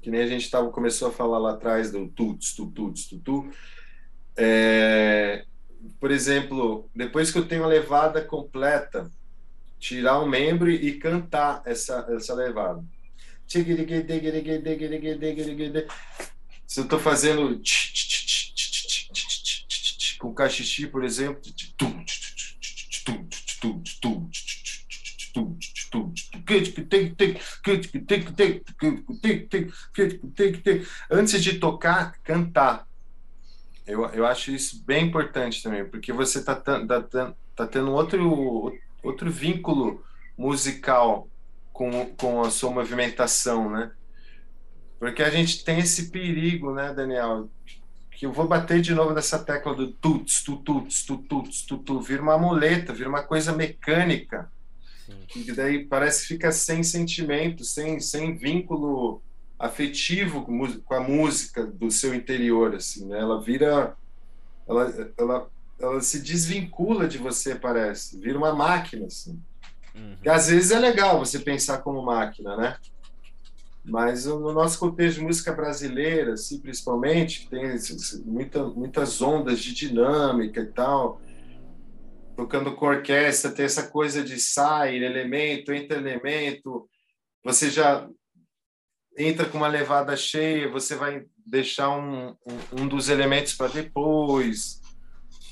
que 0.00 0.10
nem 0.10 0.22
a 0.22 0.26
gente 0.26 0.50
tava, 0.50 0.70
começou 0.70 1.08
a 1.08 1.12
falar 1.12 1.38
lá 1.38 1.52
atrás 1.52 1.90
do 1.90 2.08
tuts, 2.08 2.54
tu, 2.54 2.66
tuts, 2.66 3.06
tu, 3.06 3.18
tu, 3.18 3.50
é, 4.36 5.44
por 5.98 6.10
exemplo, 6.10 6.88
depois 6.94 7.30
que 7.30 7.38
eu 7.38 7.46
tenho 7.46 7.64
a 7.64 7.68
levada 7.68 8.22
completa, 8.22 9.10
tirar 9.78 10.20
um 10.20 10.28
membro 10.28 10.70
e 10.70 10.98
cantar 10.98 11.62
essa, 11.64 12.06
essa 12.10 12.34
levada. 12.34 12.84
Se 16.66 16.80
eu 16.80 16.84
estou 16.84 16.98
fazendo 16.98 17.60
com 20.18 20.34
cachixi, 20.34 20.86
por 20.86 21.02
exemplo, 21.02 21.40
antes 31.10 31.42
de 31.42 31.58
tocar, 31.58 32.14
cantar. 32.22 32.86
Eu, 33.86 34.06
eu 34.06 34.26
acho 34.26 34.50
isso 34.50 34.84
bem 34.84 35.06
importante 35.06 35.62
também, 35.62 35.84
porque 35.84 36.12
você 36.12 36.38
está 36.38 36.54
tá, 36.54 36.84
tá, 36.84 37.34
tá 37.56 37.66
tendo 37.66 37.92
outro, 37.92 38.72
outro 39.02 39.30
vínculo 39.30 40.04
musical 40.38 41.28
com, 41.72 42.06
com 42.14 42.42
a 42.42 42.50
sua 42.50 42.70
movimentação, 42.70 43.70
né? 43.70 43.90
Porque 44.98 45.22
a 45.22 45.30
gente 45.30 45.64
tem 45.64 45.78
esse 45.78 46.10
perigo, 46.10 46.74
né, 46.74 46.92
Daniel? 46.92 47.48
Que 48.10 48.26
eu 48.26 48.32
vou 48.32 48.46
bater 48.46 48.82
de 48.82 48.94
novo 48.94 49.14
nessa 49.14 49.38
tecla 49.38 49.74
do 49.74 49.90
tuts, 49.92 50.42
tu 50.42 50.56
tuts, 50.58 51.04
tu 51.06 51.16
tuts, 51.16 51.62
tu 51.62 51.78
tu, 51.78 52.00
vira 52.00 52.22
uma 52.22 52.36
muleta, 52.36 52.92
vira 52.92 53.08
uma 53.08 53.22
coisa 53.22 53.50
mecânica. 53.50 54.52
Sim. 55.32 55.42
Que 55.42 55.52
daí 55.52 55.84
parece 55.84 56.22
que 56.22 56.28
fica 56.28 56.52
sem 56.52 56.82
sentimento, 56.82 57.64
sem, 57.64 58.00
sem 58.00 58.36
vínculo 58.36 59.22
afetivo 59.58 60.46
com 60.84 60.94
a 60.94 61.00
música 61.00 61.66
do 61.66 61.90
seu 61.90 62.14
interior, 62.14 62.74
assim, 62.74 63.06
né? 63.06 63.18
Ela 63.18 63.40
vira, 63.42 63.94
ela, 64.66 65.12
ela, 65.18 65.50
ela 65.78 66.00
se 66.00 66.20
desvincula 66.20 67.06
de 67.06 67.18
você, 67.18 67.54
parece, 67.54 68.18
vira 68.18 68.38
uma 68.38 68.54
máquina, 68.54 69.06
assim. 69.06 69.38
Uhum. 69.94 70.16
Que 70.22 70.28
às 70.30 70.48
vezes 70.48 70.70
é 70.70 70.78
legal 70.78 71.18
você 71.18 71.38
pensar 71.38 71.78
como 71.78 72.02
máquina, 72.02 72.56
né? 72.56 72.78
Mas 73.84 74.24
no 74.24 74.52
nosso 74.52 74.78
contexto 74.78 75.18
de 75.18 75.24
música 75.24 75.52
brasileira, 75.52 76.34
assim, 76.34 76.58
principalmente, 76.58 77.48
tem 77.48 77.76
muita, 78.24 78.64
muitas 78.64 79.20
ondas 79.20 79.58
de 79.60 79.74
dinâmica 79.74 80.60
e 80.60 80.66
tal, 80.66 81.20
tocando 82.40 82.74
com 82.74 82.86
orquestra, 82.86 83.50
tem 83.50 83.66
essa 83.66 83.90
coisa 83.90 84.24
de 84.24 84.40
sair, 84.40 85.02
elemento, 85.02 85.74
entra 85.74 85.98
elemento, 85.98 86.88
você 87.44 87.68
já 87.68 88.08
entra 89.18 89.44
com 89.44 89.58
uma 89.58 89.68
levada 89.68 90.16
cheia, 90.16 90.66
você 90.70 90.96
vai 90.96 91.26
deixar 91.46 91.90
um, 91.90 92.30
um, 92.30 92.80
um 92.80 92.88
dos 92.88 93.10
elementos 93.10 93.52
para 93.52 93.70
depois, 93.70 94.80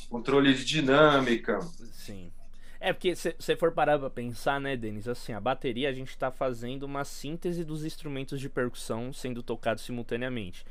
controle 0.09 0.55
de 0.55 0.65
dinâmica. 0.65 1.61
Sim. 1.93 2.33
É, 2.81 2.91
porque 2.95 3.15
se 3.15 3.37
você 3.39 3.55
for 3.55 3.73
parar 3.73 3.99
pra 3.99 4.09
pensar, 4.09 4.59
né, 4.59 4.75
Denis, 4.75 5.09
assim, 5.09 5.35
a 5.35 5.41
bateria 5.41 5.91
a 5.91 5.93
gente 5.93 6.17
tá 6.17 6.31
fazendo 6.31 6.85
uma 6.85 7.05
síntese 7.05 7.65
dos 7.65 7.85
instrumentos 7.85 8.41
de 8.41 8.49
percussão 8.49 9.13
sendo 9.13 9.43
tocados 9.43 9.85
simultaneamente. 9.85 10.65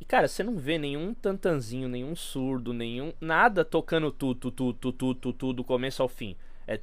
E, 0.00 0.04
cara, 0.04 0.28
você 0.28 0.42
não 0.42 0.56
vê 0.56 0.78
nenhum 0.78 1.14
tantanzinho, 1.14 1.88
nenhum 1.88 2.14
surdo, 2.14 2.72
nenhum. 2.72 3.12
nada 3.20 3.64
tocando 3.64 4.10
tudo, 4.10 4.50
tudo, 4.50 4.72
tudo, 4.74 4.92
tudo, 5.14 5.32
tudo, 5.32 5.52
do 5.54 5.64
começo 5.64 6.02
ao 6.02 6.08
fim. 6.08 6.36
É 6.66 6.78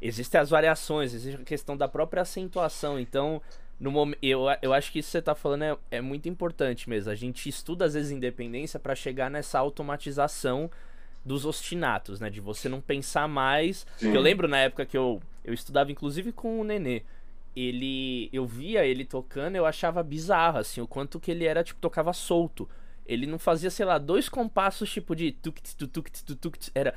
Existem 0.00 0.40
as 0.40 0.50
variações, 0.50 1.14
existe 1.14 1.40
a 1.40 1.44
questão 1.44 1.76
da 1.76 1.88
própria 1.88 2.22
acentuação. 2.22 3.00
Então, 3.00 3.40
no 3.80 3.90
momento, 3.90 4.18
eu, 4.22 4.44
eu 4.60 4.72
acho 4.72 4.92
que 4.92 4.98
isso 4.98 5.08
que 5.08 5.12
você 5.12 5.18
está 5.18 5.34
falando 5.34 5.62
é, 5.62 5.76
é 5.90 6.00
muito 6.00 6.28
importante 6.28 6.88
mesmo. 6.88 7.10
A 7.10 7.14
gente 7.14 7.48
estuda 7.48 7.86
às 7.86 7.94
vezes 7.94 8.10
independência 8.10 8.78
para 8.78 8.94
chegar 8.94 9.30
nessa 9.30 9.58
automatização 9.58 10.70
dos 11.24 11.46
ostinatos, 11.46 12.20
né? 12.20 12.28
De 12.28 12.40
você 12.40 12.68
não 12.68 12.80
pensar 12.80 13.26
mais. 13.26 13.86
eu 14.00 14.20
lembro 14.20 14.46
na 14.46 14.58
época 14.58 14.84
que 14.84 14.96
eu, 14.96 15.22
eu 15.44 15.54
estudava, 15.54 15.90
inclusive, 15.90 16.30
com 16.32 16.60
o 16.60 16.64
Nenê. 16.64 17.02
Ele. 17.54 18.28
Eu 18.32 18.46
via 18.46 18.84
ele 18.84 19.04
tocando, 19.04 19.56
eu 19.56 19.66
achava 19.66 20.02
bizarro, 20.02 20.58
assim, 20.58 20.80
o 20.80 20.88
quanto 20.88 21.20
que 21.20 21.30
ele 21.30 21.44
era, 21.44 21.62
tipo, 21.62 21.80
tocava 21.80 22.12
solto. 22.12 22.68
Ele 23.06 23.26
não 23.26 23.38
fazia, 23.38 23.70
sei 23.70 23.84
lá, 23.84 23.98
dois 23.98 24.30
compassos 24.30 24.90
tipo 24.90 25.14
de 25.14 25.36
era 26.74 26.94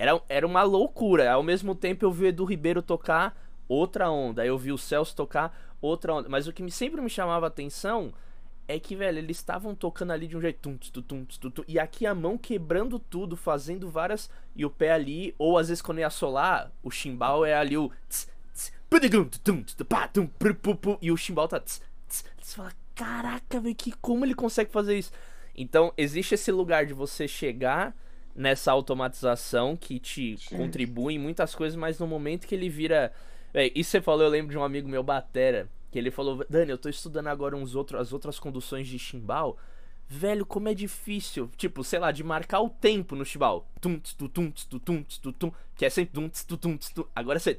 era, 0.00 0.20
era 0.30 0.46
uma 0.46 0.62
loucura. 0.62 1.30
Ao 1.30 1.42
mesmo 1.42 1.74
tempo 1.74 2.04
eu 2.04 2.10
vi 2.10 2.24
o 2.24 2.28
Edu 2.28 2.44
Ribeiro 2.44 2.82
tocar 2.82 3.38
outra 3.68 4.10
onda, 4.10 4.44
eu 4.44 4.56
vi 4.56 4.72
o 4.72 4.78
Celso 4.78 5.14
tocar 5.14 5.76
outra 5.80 6.14
onda. 6.14 6.28
Mas 6.28 6.48
o 6.48 6.52
que 6.52 6.68
sempre 6.70 7.02
me 7.02 7.10
chamava 7.10 7.46
atenção 7.46 8.12
é 8.70 8.78
que, 8.78 8.94
velho, 8.94 9.18
eles 9.18 9.36
estavam 9.36 9.74
tocando 9.74 10.12
ali 10.12 10.28
de 10.28 10.36
um 10.36 10.40
jeito. 10.40 10.60
Tum, 10.60 10.76
tum, 10.76 11.02
tum, 11.02 11.24
tum, 11.24 11.50
tum, 11.50 11.64
e 11.66 11.78
aqui 11.78 12.06
a 12.06 12.14
mão 12.14 12.38
quebrando 12.38 12.98
tudo, 12.98 13.36
fazendo 13.36 13.90
várias. 13.90 14.30
E 14.54 14.64
o 14.64 14.70
pé 14.70 14.92
ali, 14.92 15.34
ou 15.36 15.58
às 15.58 15.68
vezes 15.68 15.82
quando 15.82 15.98
ia 15.98 16.10
solar, 16.10 16.70
o 16.82 16.90
chimbal 16.90 17.44
é 17.44 17.54
ali 17.54 17.76
o. 17.76 17.90
E 21.02 21.10
o 21.10 21.16
chimbal 21.16 21.48
tá. 21.48 21.60
Você 22.06 22.24
fala, 22.56 22.72
caraca, 22.94 23.60
velho, 23.60 23.74
que 23.74 23.92
como 23.92 24.24
ele 24.24 24.34
consegue 24.34 24.70
fazer 24.70 24.96
isso? 24.96 25.10
Então, 25.56 25.92
existe 25.96 26.34
esse 26.34 26.52
lugar 26.52 26.86
de 26.86 26.94
você 26.94 27.26
chegar 27.26 27.94
nessa 28.34 28.70
automatização 28.70 29.76
que 29.76 29.98
te 29.98 30.36
contribui 30.56 31.14
em 31.14 31.18
muitas 31.18 31.54
coisas, 31.54 31.76
mas 31.76 31.98
no 31.98 32.06
momento 32.06 32.46
que 32.46 32.54
ele 32.54 32.68
vira. 32.68 33.12
Véio, 33.52 33.72
isso 33.74 33.90
você 33.90 34.00
falou, 34.00 34.22
eu 34.22 34.30
lembro 34.30 34.52
de 34.52 34.58
um 34.58 34.62
amigo 34.62 34.88
meu, 34.88 35.02
Batera, 35.02 35.68
que 35.90 35.98
ele 35.98 36.10
falou: 36.10 36.44
Dani, 36.48 36.70
eu 36.70 36.78
tô 36.78 36.88
estudando 36.88 37.28
agora 37.28 37.56
uns 37.56 37.74
outros, 37.74 38.00
as 38.00 38.12
outras 38.12 38.38
conduções 38.38 38.86
de 38.86 38.98
chimbal. 38.98 39.58
Velho, 40.12 40.44
como 40.44 40.68
é 40.68 40.74
difícil, 40.74 41.48
tipo, 41.56 41.84
sei 41.84 42.00
lá, 42.00 42.10
de 42.10 42.24
marcar 42.24 42.60
o 42.60 42.68
tempo 42.68 43.14
no 43.14 43.24
chimbal. 43.24 43.68
Tum, 43.80 43.98
tum, 43.98 44.28
tum, 44.28 44.50
tum, 44.50 44.78
tum, 44.80 45.04
tum, 45.04 45.32
tum, 45.32 45.52
que 45.76 45.84
é 45.84 45.90
sempre 45.90 46.14
tum, 46.14 46.28
tum, 46.28 46.56
tum, 46.56 46.76
tum. 46.76 47.04
Agora 47.14 47.38
você 47.38 47.58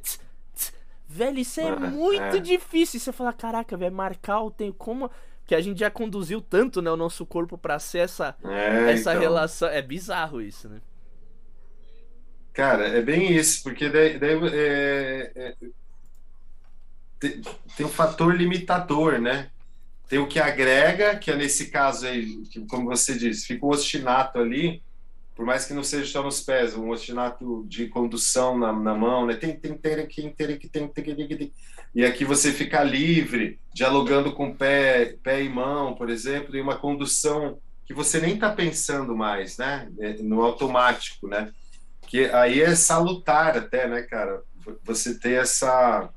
Velho, 1.08 1.40
isso 1.40 1.60
é 1.60 1.76
muito 1.76 2.38
é. 2.38 2.40
difícil. 2.40 3.00
Você 3.00 3.12
fala, 3.12 3.34
caraca, 3.34 3.76
velho, 3.76 3.94
marcar 3.94 4.42
o 4.42 4.52
tempo. 4.52 4.78
Como. 4.78 5.12
Que 5.46 5.56
a 5.56 5.60
gente 5.60 5.80
já 5.80 5.92
conduziu 5.92 6.40
tanto, 6.40 6.82
né, 6.82 6.90
o 6.90 6.96
nosso 6.96 7.26
corpo 7.26 7.58
para 7.58 7.78
ser 7.80 8.00
essa, 8.00 8.36
é, 8.44 8.94
essa 8.94 9.12
então... 9.12 9.22
relação. 9.22 9.68
É 9.68 9.82
bizarro 9.82 10.42
isso, 10.42 10.70
né? 10.70 10.80
Cara, 12.54 12.88
é 12.88 13.02
bem 13.02 13.34
isso, 13.34 13.64
porque 13.64 13.90
daí, 13.90 14.18
daí 14.18 14.38
é, 14.54 15.32
é, 15.36 15.56
tem, 17.22 17.86
um 17.86 17.90
fator 17.90 18.36
limitador, 18.36 19.20
né? 19.20 19.50
Tem 20.10 20.20
o 20.20 20.28
que 20.28 20.40
agrega, 20.40 21.16
que 21.16 21.32
é 21.32 21.36
nesse 21.36 21.68
caso 21.68 22.08
aí, 22.08 22.44
que, 22.50 22.66
como 22.66 22.88
você 22.88 23.18
disse, 23.18 23.48
fica 23.48 23.66
o 23.66 23.70
ostinato 23.70 24.40
ali, 24.40 24.82
por 25.36 25.46
mais 25.46 25.66
que 25.66 25.74
não 25.74 25.84
seja 25.84 26.12
só 26.12 26.24
nos 26.24 26.42
pés, 26.42 26.76
um 26.76 26.90
ostinato 26.90 27.66
de 27.68 27.88
condução 27.88 28.58
na, 28.58 28.74
na 28.74 28.94
mão, 28.94 29.26
né? 29.26 29.36
Tem, 29.36 29.56
tem, 29.56 29.76
tem, 29.76 30.08
tem, 30.08 30.30
tem, 30.34 30.58
tem, 30.58 30.88
tem, 30.88 31.28
tem, 31.28 31.54
e 31.94 32.06
aqui 32.06 32.24
você 32.24 32.52
fica 32.52 32.84
livre, 32.84 33.60
dialogando 33.74 34.34
com 34.34 34.54
pé, 34.54 35.18
pé 35.22 35.44
e 35.44 35.50
mão, 35.50 35.94
por 35.94 36.10
exemplo, 36.10 36.56
e 36.56 36.62
uma 36.62 36.78
condução 36.78 37.60
que 37.86 37.94
você 37.94 38.20
nem 38.22 38.36
está 38.36 38.50
pensando 38.50 39.16
mais, 39.16 39.58
né? 39.58 39.90
É, 40.00 40.14
no 40.22 40.42
automático, 40.42 41.28
né? 41.28 41.52
Que 42.08 42.26
aí 42.26 42.62
é 42.62 42.76
salutar 42.76 43.58
até, 43.58 43.88
né, 43.88 44.02
cara? 44.04 44.42
Você 44.84 45.20
ter 45.20 45.42
essa, 45.42 46.10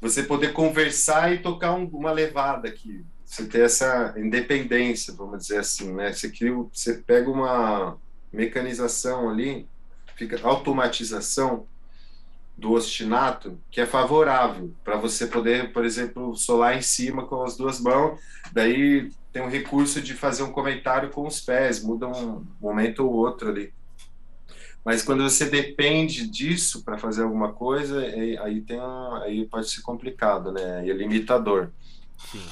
você 0.00 0.22
poder 0.22 0.52
conversar 0.52 1.32
e 1.32 1.38
tocar 1.38 1.74
um, 1.74 1.84
uma 1.86 2.12
levada 2.12 2.68
aqui, 2.68 3.04
você 3.24 3.46
ter 3.46 3.64
essa 3.64 4.14
independência, 4.16 5.14
vamos 5.14 5.38
dizer 5.38 5.58
assim, 5.58 5.92
né? 5.92 6.12
Você, 6.12 6.30
cria, 6.30 6.54
você 6.72 6.94
pega 6.94 7.30
uma 7.30 7.98
mecanização 8.32 9.28
ali, 9.28 9.66
fica 10.16 10.40
automatização 10.46 11.66
do 12.56 12.72
ostinato 12.72 13.56
que 13.70 13.80
é 13.80 13.86
favorável 13.86 14.74
para 14.82 14.96
você 14.96 15.26
poder, 15.26 15.72
por 15.72 15.84
exemplo, 15.84 16.34
solar 16.34 16.76
em 16.76 16.82
cima 16.82 17.24
com 17.24 17.44
as 17.44 17.56
duas 17.56 17.80
mãos. 17.80 18.20
Daí 18.52 19.12
tem 19.32 19.42
um 19.42 19.48
recurso 19.48 20.00
de 20.00 20.14
fazer 20.14 20.42
um 20.42 20.52
comentário 20.52 21.10
com 21.10 21.26
os 21.26 21.40
pés, 21.40 21.82
muda 21.82 22.08
um 22.08 22.44
momento 22.60 23.06
ou 23.06 23.12
outro 23.12 23.48
ali. 23.48 23.72
Mas 24.88 25.02
quando 25.02 25.22
você 25.22 25.44
depende 25.44 26.26
disso 26.26 26.82
para 26.82 26.96
fazer 26.96 27.22
alguma 27.22 27.52
coisa, 27.52 28.00
aí, 28.00 28.62
tem 28.62 28.80
um, 28.80 29.16
aí 29.16 29.44
pode 29.44 29.68
ser 29.68 29.82
complicado, 29.82 30.50
né? 30.50 30.78
Aí 30.78 30.90
é 30.90 30.94
limitador. 30.94 31.68
Sim. 32.16 32.42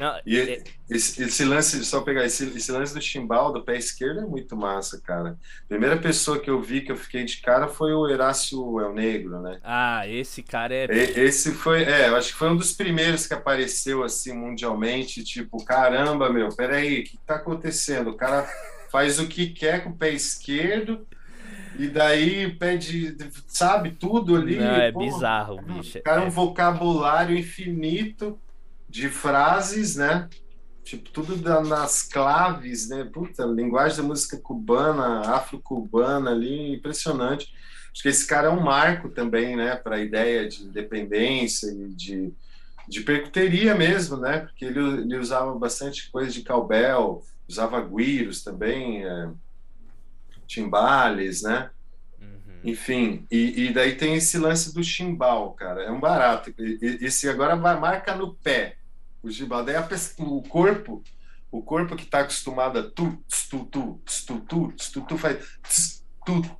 Não, 0.00 0.18
e 0.24 0.38
é... 0.38 0.64
esse, 0.88 1.22
esse, 1.22 1.44
lance, 1.44 1.84
só 1.84 2.00
pegar 2.00 2.24
esse, 2.24 2.44
esse, 2.56 2.72
lance 2.72 2.94
do 2.94 3.00
chimbal 3.02 3.52
do 3.52 3.62
pé 3.62 3.76
esquerdo 3.76 4.20
é 4.20 4.24
muito 4.24 4.56
massa, 4.56 4.98
cara. 5.02 5.38
Primeira 5.68 5.98
pessoa 5.98 6.38
que 6.38 6.48
eu 6.48 6.62
vi 6.62 6.80
que 6.80 6.90
eu 6.90 6.96
fiquei 6.96 7.26
de 7.26 7.42
cara 7.42 7.68
foi 7.68 7.92
o 7.92 8.08
Herácio 8.08 8.80
El 8.80 8.94
Negro, 8.94 9.42
né? 9.42 9.60
Ah, 9.62 10.08
esse 10.08 10.42
cara 10.42 10.74
é. 10.74 10.86
E, 10.86 11.20
esse 11.20 11.52
foi, 11.52 11.82
é, 11.84 12.08
eu 12.08 12.16
acho 12.16 12.32
que 12.32 12.38
foi 12.38 12.48
um 12.48 12.56
dos 12.56 12.72
primeiros 12.72 13.26
que 13.26 13.34
apareceu 13.34 14.02
assim 14.02 14.32
mundialmente, 14.32 15.22
tipo, 15.22 15.62
caramba, 15.62 16.32
meu, 16.32 16.48
peraí, 16.56 17.00
o 17.00 17.04
que 17.04 17.18
tá 17.18 17.34
acontecendo? 17.34 18.08
O 18.08 18.16
cara 18.16 18.48
faz 18.90 19.18
o 19.18 19.28
que 19.28 19.50
quer 19.50 19.84
com 19.84 19.90
o 19.90 19.96
pé 19.96 20.08
esquerdo 20.08 21.06
e 21.78 21.88
daí 21.88 22.54
pede, 22.54 23.16
sabe, 23.46 23.90
tudo 23.92 24.36
ali. 24.36 24.56
Não, 24.56 24.66
é 24.66 24.92
bizarro, 24.92 25.60
bicho. 25.62 26.00
Cara, 26.02 26.22
é. 26.22 26.26
um 26.26 26.30
vocabulário 26.30 27.36
infinito 27.36 28.38
de 28.88 29.08
frases, 29.08 29.96
né? 29.96 30.28
Tipo, 30.82 31.10
tudo 31.10 31.36
da, 31.36 31.60
nas 31.62 32.02
claves, 32.02 32.88
né? 32.88 33.04
Puta, 33.04 33.44
linguagem 33.44 33.98
da 33.98 34.02
música 34.02 34.36
cubana, 34.36 35.20
afro-cubana 35.22 36.30
ali, 36.30 36.74
impressionante. 36.74 37.52
Acho 37.92 38.02
que 38.02 38.08
esse 38.08 38.26
cara 38.26 38.48
é 38.48 38.50
um 38.50 38.60
marco 38.60 39.08
também, 39.08 39.56
né, 39.56 39.74
para 39.74 39.96
a 39.96 40.00
ideia 40.00 40.46
de 40.46 40.64
independência 40.64 41.70
e 41.70 41.88
de, 41.94 42.30
de 42.86 43.00
percuteria 43.00 43.74
mesmo, 43.74 44.18
né? 44.18 44.40
Porque 44.40 44.66
ele, 44.66 44.80
ele 45.00 45.16
usava 45.16 45.58
bastante 45.58 46.10
coisa 46.10 46.30
de 46.30 46.44
cowbell, 46.44 47.22
usava 47.48 47.80
guiros 47.80 48.44
também, 48.44 49.02
é, 49.04 49.30
timbales, 50.46 51.42
né? 51.42 51.70
Uhum. 52.20 52.60
Enfim, 52.64 53.26
e, 53.30 53.66
e, 53.66 53.72
daí 53.72 53.96
tem 53.96 54.14
esse 54.14 54.38
lance 54.38 54.74
do 54.74 54.82
chimbal, 54.82 55.52
cara, 55.52 55.82
é 55.82 55.90
um 55.90 56.00
barato. 56.00 56.52
Esse 56.80 57.28
agora 57.28 57.56
vai 57.56 57.78
marca 57.78 58.14
no 58.14 58.34
pé, 58.34 58.76
o 59.22 59.30
chimbal. 59.30 59.64
Daí 59.64 59.76
a, 59.76 59.88
o 60.18 60.42
corpo, 60.42 61.02
o 61.50 61.62
corpo 61.62 61.96
que 61.96 62.04
está 62.04 62.20
acostumado 62.20 62.78
a 62.78 62.82
tu, 62.82 63.22
tu, 63.50 63.64
tu, 63.66 64.00
tu, 64.26 64.40
tu, 64.40 64.72
tu, 64.92 65.00
tu 65.02 65.18
faz 65.18 65.62
tu, 66.24 66.42
tu, 66.42 66.50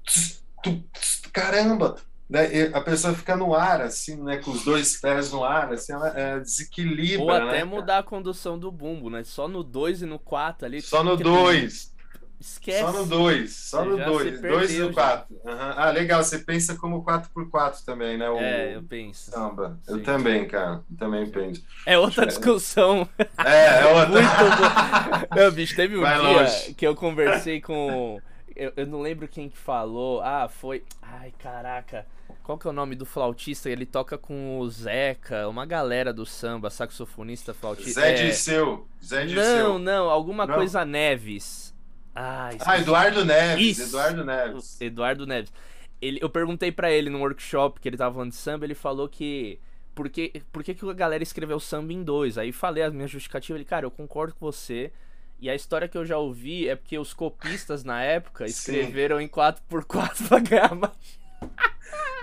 tu, 0.63 1.31
caramba, 1.33 1.97
Daí 2.29 2.73
a 2.75 2.81
pessoa 2.81 3.15
fica 3.15 3.37
no 3.37 3.55
ar, 3.55 3.81
assim, 3.81 4.21
né? 4.21 4.39
Com 4.39 4.51
os 4.51 4.65
dois 4.65 5.01
pés 5.01 5.31
no 5.31 5.45
ar, 5.45 5.73
assim, 5.73 5.93
ela 5.93 6.09
é, 6.09 6.41
desequilibra. 6.41 7.23
Ou 7.23 7.31
até 7.31 7.59
né, 7.59 7.65
mudar 7.65 7.99
a 7.99 8.03
condução 8.03 8.59
do 8.59 8.71
bumbo, 8.73 9.09
né? 9.09 9.23
Só 9.23 9.47
no 9.47 9.63
2 9.63 10.03
e 10.03 10.07
no 10.07 10.19
4 10.19 10.67
ali. 10.67 10.83
Só 10.83 11.05
no 11.05 11.17
2. 11.17 11.95
Esquece. 12.39 12.81
Só 12.81 12.93
no 12.93 13.07
2, 13.07 13.53
só 13.55 13.85
no 13.85 13.97
2. 13.97 14.41
2 14.41 14.75
e 14.75 14.79
no 14.81 14.93
4. 14.93 15.27
Uhum. 15.31 15.41
Ah, 15.45 15.91
legal, 15.91 16.23
você 16.23 16.39
pensa 16.39 16.77
como 16.77 17.03
4x4 17.03 17.85
também, 17.85 18.19
né? 18.19 18.29
O... 18.29 18.37
É, 18.37 18.77
eu 18.77 18.83
penso. 18.83 19.31
Samba. 19.31 19.79
Sim. 19.83 19.93
Eu 19.93 20.03
também, 20.03 20.47
cara. 20.47 20.83
Eu 20.91 20.97
também 20.99 21.27
penso. 21.31 21.63
É 21.87 21.99
outra 21.99 22.27
discussão. 22.27 23.09
É, 23.19 23.81
é 23.81 23.87
outra. 23.87 24.21
Muito 24.21 25.29
bom. 25.31 25.35
Meu, 25.35 25.53
bicho, 25.53 25.75
teve 25.75 25.97
um 25.97 26.03
Vai 26.03 26.21
dia 26.21 26.29
longe. 26.29 26.75
que 26.75 26.87
eu 26.87 26.95
conversei 26.95 27.61
com. 27.61 28.21
Eu, 28.55 28.73
eu 28.77 28.87
não 28.87 29.01
lembro 29.01 29.27
quem 29.27 29.49
que 29.49 29.57
falou. 29.57 30.21
Ah, 30.21 30.49
foi. 30.49 30.85
Ai, 31.01 31.33
caraca. 31.39 32.07
Qual 32.43 32.57
que 32.57 32.67
é 32.67 32.71
o 32.71 32.73
nome 32.73 32.95
do 32.95 33.05
flautista? 33.05 33.69
Ele 33.69 33.85
toca 33.85 34.17
com 34.17 34.61
o 34.61 34.71
Zeca, 34.71 35.49
uma 35.49 35.67
galera 35.67 36.13
do 36.13 36.25
samba, 36.25 36.71
saxofonista, 36.71 37.53
flautista. 37.53 38.01
Zé 38.01 38.13
é... 38.13 38.27
Disseu. 38.27 38.87
Zé 39.05 39.27
Disseu. 39.27 39.45
Não, 39.45 39.79
não, 39.81 40.09
alguma 40.09 40.47
não. 40.47 40.55
coisa 40.55 40.85
Neves. 40.85 41.75
Ah, 42.17 42.51
ah, 42.61 42.79
Eduardo 42.79 43.25
Neves. 43.27 43.79
Isso. 43.79 43.83
Eduardo 43.91 44.25
Neves. 44.25 44.81
Eduardo 44.81 45.27
Neves. 45.27 45.53
Ele, 46.01 46.19
eu 46.23 46.31
perguntei 46.31 46.73
para 46.73 46.91
ele 46.91 47.11
no 47.11 47.19
workshop 47.19 47.79
que 47.79 47.89
ele 47.89 47.97
tava 47.97 48.15
falando 48.15 48.31
de 48.31 48.37
samba, 48.37 48.65
ele 48.65 48.75
falou 48.75 49.09
que. 49.09 49.61
Por 49.95 50.11
que, 50.11 50.43
por 50.53 50.63
que, 50.63 50.75
que 50.75 50.89
a 50.89 50.93
galera 50.93 51.23
escreveu 51.23 51.59
samba 51.59 51.93
em 51.93 52.03
dois? 52.03 52.37
Aí 52.37 52.53
falei 52.53 52.83
as 52.83 52.93
minhas 52.93 53.11
justificativas. 53.11 53.59
Ele, 53.59 53.65
cara, 53.65 53.87
eu 53.87 53.91
concordo 53.91 54.35
com 54.35 54.45
você. 54.45 54.93
E 55.39 55.51
a 55.51 55.55
história 55.55 55.89
que 55.89 55.97
eu 55.97 56.05
já 56.05 56.17
ouvi 56.17 56.69
é 56.69 56.75
porque 56.75 56.99
os 56.99 57.13
copistas 57.13 57.85
na 57.85 58.03
época 58.03 58.47
escreveram 58.47 59.19
Sim. 59.19 59.25
em 59.25 59.29
4x4 59.29 60.29
pra 60.29 60.39
ganhar 60.41 60.75
mais. 60.75 60.93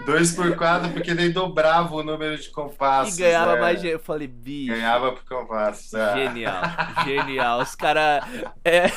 2 0.06 0.32
por 0.34 0.56
4 0.56 0.90
porque 0.92 1.14
daí 1.14 1.30
dobrava 1.30 1.96
o 1.96 2.04
número 2.04 2.38
de 2.38 2.50
compassos. 2.50 3.18
E 3.18 3.22
ganhava 3.22 3.56
né? 3.56 3.62
mais 3.62 3.78
dinheiro. 3.78 4.00
Eu 4.00 4.04
falei, 4.04 4.28
bicho. 4.28 4.74
Ganhava 4.74 5.12
por 5.12 5.24
compassos. 5.24 5.94
É. 5.94 6.16
Genial, 6.16 6.62
genial. 7.06 7.62
Os 7.62 7.76
caras. 7.76 8.24
É, 8.66 8.92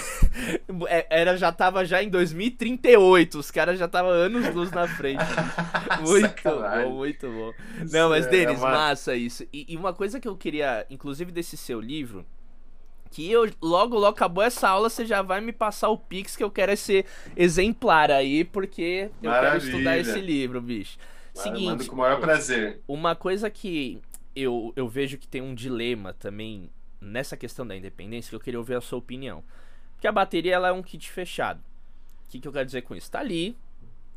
é, 0.89 1.07
era, 1.11 1.37
já 1.37 1.53
tava 1.53 1.85
já 1.85 2.03
em 2.03 2.09
2038. 2.09 3.39
Os 3.39 3.51
caras 3.51 3.79
já 3.79 3.87
tava 3.87 4.09
anos 4.09 4.53
luz 4.55 4.71
na 4.71 4.89
frente. 4.89 5.25
Muito 6.01 6.43
Sacanagem. 6.43 6.85
bom, 6.89 6.97
muito 6.97 7.31
bom. 7.31 7.53
Não, 7.91 8.09
mas 8.09 8.27
é, 8.27 8.31
Denis, 8.31 8.59
uma... 8.59 8.71
massa 8.71 9.15
isso. 9.15 9.45
E, 9.53 9.67
e 9.69 9.77
uma 9.77 9.93
coisa 9.93 10.19
que 10.19 10.27
eu 10.27 10.37
queria, 10.37 10.87
inclusive 10.91 11.31
desse 11.31 11.57
seu 11.57 11.81
livro 11.81 12.25
que 13.11 13.31
eu 13.31 13.51
logo, 13.63 13.95
logo 13.95 14.07
acabou 14.07 14.43
essa 14.43 14.69
aula, 14.69 14.89
você 14.89 15.05
já 15.07 15.23
vai 15.23 15.41
me 15.41 15.53
passar 15.53 15.89
o 15.89 15.99
Pix 15.99 16.37
que 16.37 16.45
eu 16.45 16.51
quero 16.51 16.77
ser 16.77 17.07
exemplar 17.37 18.11
aí, 18.11 18.45
porque 18.45 19.11
eu 19.23 19.31
Maravilha. 19.31 19.61
quero 19.61 19.65
estudar 19.65 19.99
esse 19.99 20.21
livro, 20.21 20.61
bicho. 20.61 20.99
Seguinte. 21.35 21.65
Mando 21.67 21.87
com 21.87 21.95
o 21.95 21.99
maior 21.99 22.21
prazer. 22.21 22.81
Uma 22.89 23.15
coisa 23.15 23.51
que 23.51 24.01
eu, 24.35 24.73
eu 24.75 24.89
vejo 24.89 25.19
que 25.19 25.29
tem 25.29 25.43
um 25.43 25.55
dilema 25.55 26.13
também 26.15 26.71
nessa 27.01 27.37
questão 27.37 27.67
da 27.67 27.77
independência, 27.77 28.31
que 28.31 28.37
eu 28.37 28.41
queria 28.41 28.59
ouvir 28.59 28.75
a 28.75 28.81
sua 28.81 28.99
opinião. 28.99 29.43
Porque 29.95 30.07
a 30.07 30.13
bateria 30.13 30.55
ela 30.55 30.69
é 30.69 30.73
um 30.73 30.83
kit 30.83 31.11
fechado. 31.11 31.61
O 32.27 32.31
que, 32.31 32.41
que 32.41 32.49
eu 32.49 32.53
quero 32.53 32.67
dizer 32.67 32.83
com 32.83 32.95
isso? 32.95 33.11
Tá 33.11 33.21
ali, 33.21 33.57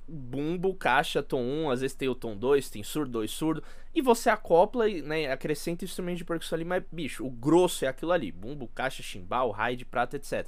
bumbo, 0.10 0.74
caixa, 0.74 1.22
tom 1.22 1.42
1, 1.42 1.70
às 1.72 1.82
vezes 1.82 1.96
tem 1.96 2.10
o 2.10 2.16
tom 2.16 2.36
2, 2.36 2.70
tem 2.70 2.84
surdo, 2.84 3.12
2 3.12 3.32
surdo, 3.32 3.64
e 3.94 4.02
você 4.02 4.30
acopla 4.30 4.90
e 4.90 5.02
né, 5.02 5.32
acrescenta 5.32 5.86
instrumento 5.86 6.18
de 6.18 6.26
percussão 6.26 6.56
ali, 6.56 6.66
mas 6.66 6.84
bicho, 6.92 7.26
o 7.26 7.30
grosso 7.30 7.86
é 7.86 7.88
aquilo 7.88 8.12
ali, 8.12 8.32
bumbo, 8.32 8.68
caixa, 8.68 9.04
chimbal, 9.04 9.52
raio 9.52 9.86
prata, 9.86 10.16
etc. 10.16 10.48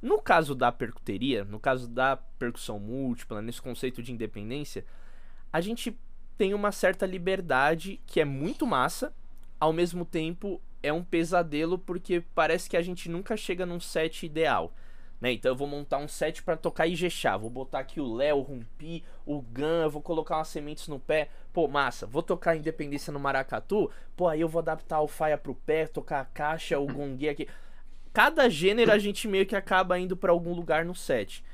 No 0.00 0.20
caso 0.20 0.54
da 0.54 0.72
percuteria, 0.72 1.44
no 1.44 1.60
caso 1.60 1.88
da 1.88 2.16
percussão 2.16 2.78
múltipla, 2.78 3.40
nesse 3.40 3.62
conceito 3.62 4.02
de 4.02 4.12
independência, 4.12 4.84
a 5.52 5.60
gente 5.60 5.96
tem 6.36 6.54
uma 6.54 6.72
certa 6.72 7.06
liberdade 7.06 8.00
que 8.06 8.20
é 8.20 8.24
muito 8.24 8.66
massa, 8.66 9.14
ao 9.60 9.72
mesmo 9.72 10.04
tempo 10.04 10.60
é 10.82 10.92
um 10.92 11.04
pesadelo 11.04 11.78
porque 11.78 12.24
parece 12.34 12.68
que 12.68 12.76
a 12.76 12.82
gente 12.82 13.08
nunca 13.08 13.36
chega 13.36 13.64
num 13.64 13.78
set 13.78 14.26
ideal. 14.26 14.74
Né? 15.22 15.34
Então 15.34 15.52
eu 15.52 15.56
vou 15.56 15.68
montar 15.68 15.98
um 15.98 16.08
set 16.08 16.42
para 16.42 16.56
tocar 16.56 16.88
Ijexá. 16.88 17.36
Vou 17.36 17.48
botar 17.48 17.78
aqui 17.78 18.00
o 18.00 18.12
Léo, 18.12 18.38
o 18.38 18.42
Rumpi, 18.42 19.04
o 19.24 19.40
Gan, 19.40 19.84
eu 19.84 19.90
vou 19.90 20.02
colocar 20.02 20.36
umas 20.36 20.48
sementes 20.48 20.88
no 20.88 20.98
pé. 20.98 21.28
Pô, 21.52 21.68
massa, 21.68 22.04
vou 22.04 22.24
tocar 22.24 22.56
Independência 22.56 23.12
no 23.12 23.20
Maracatu. 23.20 23.88
Pô, 24.16 24.26
aí 24.26 24.40
eu 24.40 24.48
vou 24.48 24.58
adaptar 24.58 25.00
o 25.00 25.06
faia 25.06 25.38
pro 25.38 25.54
pé, 25.54 25.86
tocar 25.86 26.22
a 26.22 26.24
caixa, 26.24 26.76
o 26.80 26.88
gongue 26.88 27.28
aqui. 27.28 27.46
Cada 28.12 28.48
gênero 28.48 28.90
a 28.90 28.98
gente 28.98 29.28
meio 29.28 29.46
que 29.46 29.54
acaba 29.54 29.96
indo 29.96 30.16
para 30.16 30.32
algum 30.32 30.52
lugar 30.52 30.84
no 30.84 30.94
set. 30.94 31.44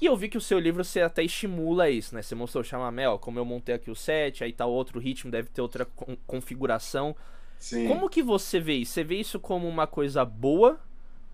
E 0.00 0.06
eu 0.06 0.16
vi 0.16 0.28
que 0.28 0.38
o 0.38 0.40
seu 0.40 0.60
livro 0.60 0.84
você 0.84 1.00
até 1.00 1.24
estimula 1.24 1.90
isso, 1.90 2.14
né? 2.14 2.22
Você 2.22 2.36
mostrou 2.36 2.62
o 2.62 2.64
chamamé, 2.64 3.06
como 3.18 3.40
eu 3.40 3.44
montei 3.44 3.74
aqui 3.74 3.90
o 3.90 3.96
set, 3.96 4.44
aí 4.44 4.52
tá 4.52 4.66
outro 4.66 5.00
ritmo, 5.00 5.32
deve 5.32 5.48
ter 5.48 5.60
outra 5.60 5.84
configuração. 6.28 7.16
Sim. 7.58 7.88
Como 7.88 8.08
que 8.08 8.22
você 8.22 8.60
vê 8.60 8.74
isso? 8.74 8.92
Você 8.92 9.02
vê 9.02 9.16
isso 9.16 9.40
como 9.40 9.66
uma 9.66 9.88
coisa 9.88 10.24
boa 10.24 10.78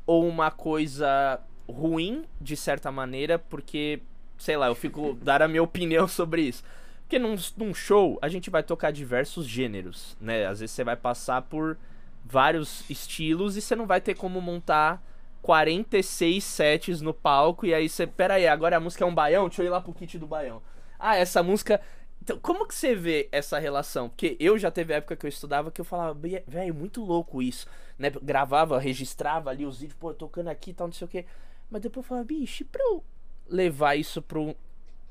ou 0.07 0.27
uma 0.27 0.51
coisa 0.51 1.39
ruim, 1.69 2.25
de 2.41 2.57
certa 2.57 2.91
maneira, 2.91 3.39
porque, 3.39 4.01
sei 4.39 4.57
lá, 4.57 4.69
eu 4.69 4.75
fico 4.75 5.15
dar 5.23 5.43
a 5.43 5.49
minha 5.49 5.63
opinião 5.63 6.07
sobre 6.09 6.43
isso. 6.43 6.63
Porque 7.03 7.19
num, 7.19 7.37
num 7.57 7.75
show 7.75 8.19
a 8.23 8.29
gente 8.29 8.49
vai 8.51 8.63
tocar 8.63 8.91
diversos 8.91 9.47
gêneros, 9.47 10.17
né? 10.21 10.47
Às 10.47 10.61
vezes 10.61 10.75
você 10.75 10.85
vai 10.85 10.97
passar 10.97 11.43
por 11.43 11.77
vários 12.25 12.89
estilos 12.89 13.57
e 13.57 13.61
você 13.61 13.77
não 13.77 13.87
vai 13.87 14.01
ter 14.01 14.15
como 14.15 14.41
montar 14.41 15.03
46 15.43 16.43
sets 16.43 17.01
no 17.01 17.13
palco 17.13 17.67
e 17.67 17.75
aí 17.75 17.89
você, 17.89 18.07
pera 18.07 18.35
aí, 18.35 18.47
agora 18.47 18.77
a 18.77 18.81
música 18.81 19.05
é 19.05 19.07
um 19.07 19.15
baião, 19.15 19.49
deixa 19.49 19.63
eu 19.63 19.67
ir 19.67 19.71
lá 19.71 19.81
pro 19.81 19.93
kit 19.93 20.19
do 20.19 20.27
baião. 20.27 20.63
Ah, 20.99 21.17
essa 21.17 21.43
música 21.43 21.81
então, 22.23 22.39
como 22.39 22.69
que 22.69 22.75
você 22.75 22.95
vê 22.95 23.29
essa 23.33 23.59
relação? 23.59 24.09
Porque 24.09 24.37
eu 24.39 24.57
já 24.57 24.71
teve 24.71 24.95
época 24.95 25.17
que 25.17 25.27
eu 25.27 25.29
estudava 25.29 25.73
que 25.73 25.81
eu 25.81 25.85
falava, 25.85 26.17
velho, 26.47 26.73
muito 26.73 27.05
louco 27.05 27.43
isso, 27.43 27.67
né? 27.99 28.11
Gravava, 28.23 28.79
registrava 28.79 29.51
ali 29.51 29.67
os 29.67 29.81
vídeos, 29.81 29.99
pô, 29.99 30.15
tocando 30.15 30.47
aqui 30.47 30.71
e 30.71 30.75
tal, 30.75 30.87
não 30.87 30.95
sei 30.95 31.05
o 31.05 31.09
que. 31.09 31.25
Mas 31.73 31.81
depois 31.81 32.05
eu 32.05 32.09
falei, 32.09 32.25
bicho, 32.25 32.67
pra 32.67 32.85
eu 32.85 33.03
levar 33.49 33.97
isso 33.97 34.21
pro, 34.21 34.55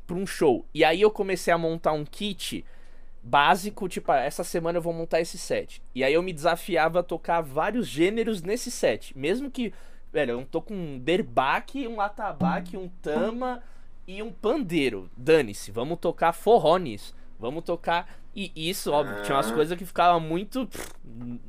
pra 0.06 0.16
um 0.16 0.28
show? 0.28 0.64
E 0.72 0.86
aí 0.86 1.02
eu 1.02 1.10
comecei 1.10 1.52
a 1.52 1.58
montar 1.58 1.92
um 1.92 2.06
kit 2.06 2.64
básico, 3.24 3.90
tipo, 3.90 4.12
ah, 4.12 4.20
essa 4.20 4.44
semana 4.44 4.78
eu 4.78 4.82
vou 4.82 4.94
montar 4.94 5.20
esse 5.20 5.40
set. 5.40 5.82
E 5.96 6.04
aí 6.04 6.14
eu 6.14 6.22
me 6.22 6.32
desafiava 6.32 7.00
a 7.00 7.04
tocar 7.04 7.42
vários 7.42 7.88
gêneros 7.88 8.44
nesse 8.44 8.70
set. 8.70 9.18
Mesmo 9.18 9.50
que, 9.50 9.74
velho, 10.14 10.40
eu 10.40 10.46
tô 10.46 10.62
com 10.62 10.76
um 10.76 11.00
derbaque, 11.00 11.88
um 11.88 12.00
atabaque, 12.00 12.78
um 12.78 12.88
tama 13.02 13.64
e 14.08 14.22
um 14.22 14.32
pandeiro. 14.32 15.10
Dane-se, 15.18 15.72
vamos 15.72 15.98
tocar 15.98 16.32
forró 16.32 16.78
nisso. 16.78 17.16
Vamos 17.40 17.64
tocar. 17.64 18.08
E 18.36 18.52
isso, 18.56 18.92
óbvio, 18.92 19.24
tinha 19.24 19.36
umas 19.36 19.52
coisas 19.52 19.76
que 19.76 19.84
ficava 19.84 20.20
muito. 20.20 20.68
Pff, 20.68 20.94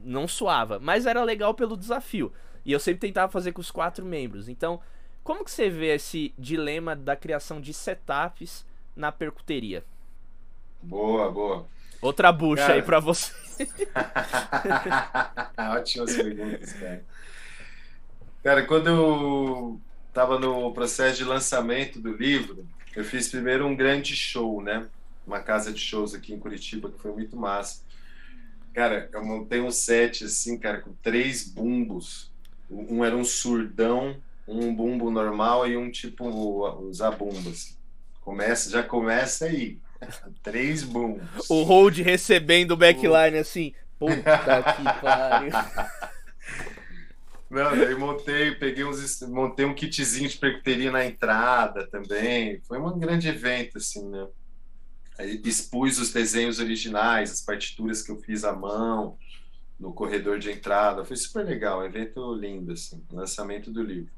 não 0.02 0.26
suava. 0.26 0.78
Mas 0.78 1.04
era 1.04 1.22
legal 1.22 1.52
pelo 1.52 1.76
desafio. 1.76 2.32
E 2.64 2.72
eu 2.72 2.80
sempre 2.80 3.00
tentava 3.00 3.30
fazer 3.30 3.52
com 3.52 3.60
os 3.60 3.70
quatro 3.70 4.04
membros. 4.04 4.48
Então, 4.48 4.80
como 5.22 5.44
que 5.44 5.50
você 5.50 5.70
vê 5.70 5.94
esse 5.94 6.34
dilema 6.38 6.96
da 6.96 7.14
criação 7.14 7.60
de 7.60 7.72
setups 7.72 8.66
na 8.94 9.12
percuteria? 9.12 9.84
Boa, 10.82 11.30
boa. 11.30 11.66
Outra 12.00 12.32
bucha 12.32 12.62
cara... 12.62 12.74
aí 12.74 12.82
para 12.82 12.98
você. 12.98 13.32
Ótimas 15.76 16.16
perguntas, 16.16 16.72
cara. 16.72 17.04
Cara, 18.42 18.66
quando 18.66 18.88
eu 18.88 19.80
estava 20.08 20.38
no 20.38 20.72
processo 20.72 21.18
de 21.18 21.24
lançamento 21.24 22.00
do 22.00 22.16
livro, 22.16 22.66
eu 22.96 23.04
fiz 23.04 23.28
primeiro 23.28 23.66
um 23.66 23.76
grande 23.76 24.16
show, 24.16 24.60
né? 24.60 24.88
Uma 25.24 25.40
casa 25.40 25.72
de 25.72 25.78
shows 25.78 26.12
aqui 26.12 26.34
em 26.34 26.40
Curitiba 26.40 26.90
que 26.90 26.98
foi 26.98 27.12
muito 27.12 27.36
massa. 27.36 27.82
Cara, 28.74 29.08
eu 29.12 29.24
montei 29.24 29.60
um 29.60 29.70
set 29.70 30.24
assim, 30.24 30.58
cara, 30.58 30.80
com 30.80 30.92
três 30.94 31.48
bumbos. 31.48 32.32
Um 32.68 33.04
era 33.04 33.16
um 33.16 33.22
surdão, 33.22 34.20
um 34.46 34.74
bumbo 34.74 35.10
normal 35.10 35.66
e 35.68 35.76
um 35.76 35.90
tipo 35.90 36.28
os 36.86 37.00
abumbas. 37.00 37.78
Começa, 38.20 38.70
já 38.70 38.82
começa 38.82 39.46
aí. 39.46 39.78
Três 40.42 40.82
bumbos. 40.82 41.48
O 41.48 41.62
hold 41.62 41.98
recebendo 41.98 42.72
o 42.72 42.76
backline 42.76 43.38
assim. 43.38 43.74
Puta 43.98 44.14
que 44.74 45.00
pariu. 45.00 45.52
Não, 47.52 47.76
daí 47.76 47.94
montei, 47.94 48.54
peguei 48.54 48.82
uns, 48.82 49.20
montei 49.22 49.66
um 49.66 49.74
kitzinho 49.74 50.28
de 50.28 50.38
percuteria 50.38 50.90
na 50.90 51.04
entrada 51.04 51.86
também. 51.86 52.60
Foi 52.62 52.80
um 52.80 52.98
grande 52.98 53.28
evento, 53.28 53.76
assim, 53.76 54.08
né? 54.08 54.26
Aí 55.18 55.40
expus 55.44 55.98
os 55.98 56.10
desenhos 56.10 56.58
originais, 56.58 57.30
as 57.30 57.42
partituras 57.42 58.00
que 58.00 58.10
eu 58.10 58.16
fiz 58.16 58.42
à 58.42 58.54
mão 58.54 59.18
no 59.78 59.92
corredor 59.92 60.38
de 60.38 60.50
entrada. 60.50 61.04
Foi 61.04 61.16
super 61.16 61.44
legal, 61.44 61.80
um 61.80 61.84
evento 61.84 62.34
lindo, 62.34 62.72
assim, 62.72 63.04
lançamento 63.12 63.70
do 63.70 63.82
livro. 63.82 64.10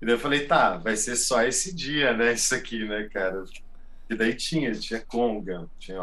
E 0.00 0.06
daí 0.06 0.14
eu 0.14 0.18
falei, 0.18 0.46
tá, 0.46 0.76
vai 0.76 0.96
ser 0.96 1.16
só 1.16 1.42
esse 1.42 1.74
dia, 1.74 2.12
né? 2.12 2.32
Isso 2.32 2.54
aqui, 2.54 2.84
né, 2.84 3.08
cara? 3.12 3.44
E 4.08 4.14
daí 4.14 4.34
tinha, 4.34 4.72
tinha 4.72 5.00
conga, 5.00 5.68
tinha 5.78 6.00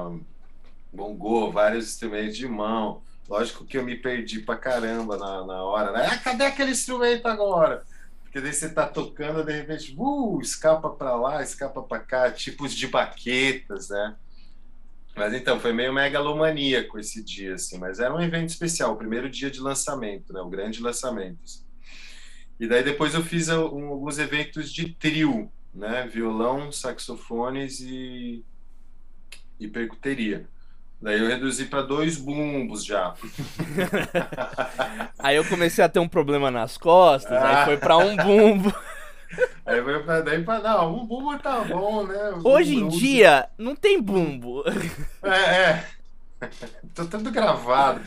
bongô, 0.92 1.52
vários 1.52 1.86
instrumentos 1.86 2.36
de 2.36 2.48
mão 2.48 3.02
Lógico 3.28 3.66
que 3.66 3.78
eu 3.78 3.84
me 3.84 3.96
perdi 3.96 4.42
pra 4.42 4.58
caramba 4.58 5.18
na, 5.18 5.46
na 5.46 5.64
hora, 5.64 5.92
né? 5.92 6.08
Ah, 6.12 6.18
cadê 6.18 6.46
aquele 6.46 6.72
instrumento 6.72 7.26
agora? 7.26 7.84
Porque 8.24 8.42
daí 8.42 8.54
você 8.54 8.70
tá 8.70 8.86
tocando, 8.86 9.44
de 9.44 9.54
repente, 9.54 9.96
uh, 9.98 10.42
escapa 10.42 10.90
para 10.90 11.16
lá, 11.16 11.42
escapa 11.42 11.82
para 11.82 12.00
cá, 12.00 12.32
tipos 12.32 12.74
de 12.74 12.88
baquetas, 12.88 13.90
né? 13.90 14.16
Mas 15.16 15.34
então, 15.34 15.60
foi 15.60 15.72
meio 15.72 15.94
megalomaníaco 15.94 17.00
esse 17.00 17.24
dia, 17.24 17.54
assim, 17.54 17.78
mas 17.78 18.00
era 18.00 18.14
um 18.14 18.20
evento 18.20 18.50
especial, 18.50 18.94
o 18.94 18.98
primeiro 18.98 19.30
dia 19.30 19.50
de 19.50 19.60
lançamento, 19.60 20.34
né? 20.34 20.42
O 20.42 20.50
grande 20.50 20.82
lançamento. 20.82 21.40
Assim. 21.44 21.64
E 22.64 22.68
daí 22.68 22.82
depois 22.82 23.14
eu 23.14 23.22
fiz 23.22 23.50
um, 23.50 23.90
alguns 23.90 24.18
eventos 24.18 24.72
de 24.72 24.88
trio, 24.94 25.52
né? 25.76 26.08
Violão, 26.08 26.72
saxofones 26.72 27.82
e, 27.82 28.42
e 29.60 29.68
percuteria. 29.68 30.48
Daí 31.02 31.20
eu 31.20 31.28
reduzi 31.28 31.66
para 31.66 31.82
dois 31.82 32.16
bumbos 32.16 32.86
já. 32.86 33.16
aí 35.20 35.36
eu 35.36 35.44
comecei 35.44 35.84
a 35.84 35.90
ter 35.90 36.00
um 36.00 36.08
problema 36.08 36.50
nas 36.50 36.78
costas, 36.78 37.34
ah. 37.34 37.60
aí 37.60 37.66
foi 37.66 37.76
para 37.76 37.98
um 37.98 38.16
bumbo. 38.16 38.74
Aí 39.66 39.82
foi 39.82 40.04
pra 40.04 40.22
daí 40.22 40.44
pra. 40.44 40.60
Não, 40.60 40.96
um 40.96 41.08
bumbo 41.08 41.36
tá 41.40 41.62
bom, 41.62 42.06
né? 42.06 42.34
Hoje 42.44 42.76
em 42.76 42.88
dia, 42.88 43.50
não 43.58 43.76
tem 43.76 44.00
bumbo. 44.00 44.64
É, 45.24 45.38
é. 45.62 45.88
Tô 46.94 47.06
tudo 47.06 47.32
gravado. 47.32 48.02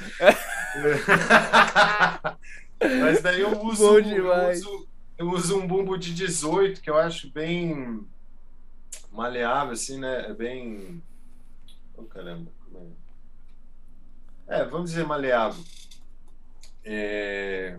Mas 2.81 3.22
daí 3.22 3.41
eu 3.41 3.59
uso, 3.64 3.99
eu 3.99 4.51
uso, 4.51 4.89
eu 5.18 5.31
uso 5.31 5.59
um 5.59 5.66
bumbo 5.66 5.97
de 5.97 6.14
18, 6.14 6.81
que 6.81 6.91
eu 6.91 6.97
acho 6.97 7.31
bem 7.31 8.07
maleável, 9.11 9.72
assim, 9.72 9.99
né? 9.99 10.31
É 10.31 10.35
bem. 10.35 11.03
Oh, 11.97 12.05
caramba. 12.05 12.51
É, 14.47 14.64
vamos 14.64 14.91
dizer 14.91 15.05
maleável. 15.05 15.62
É... 16.85 17.79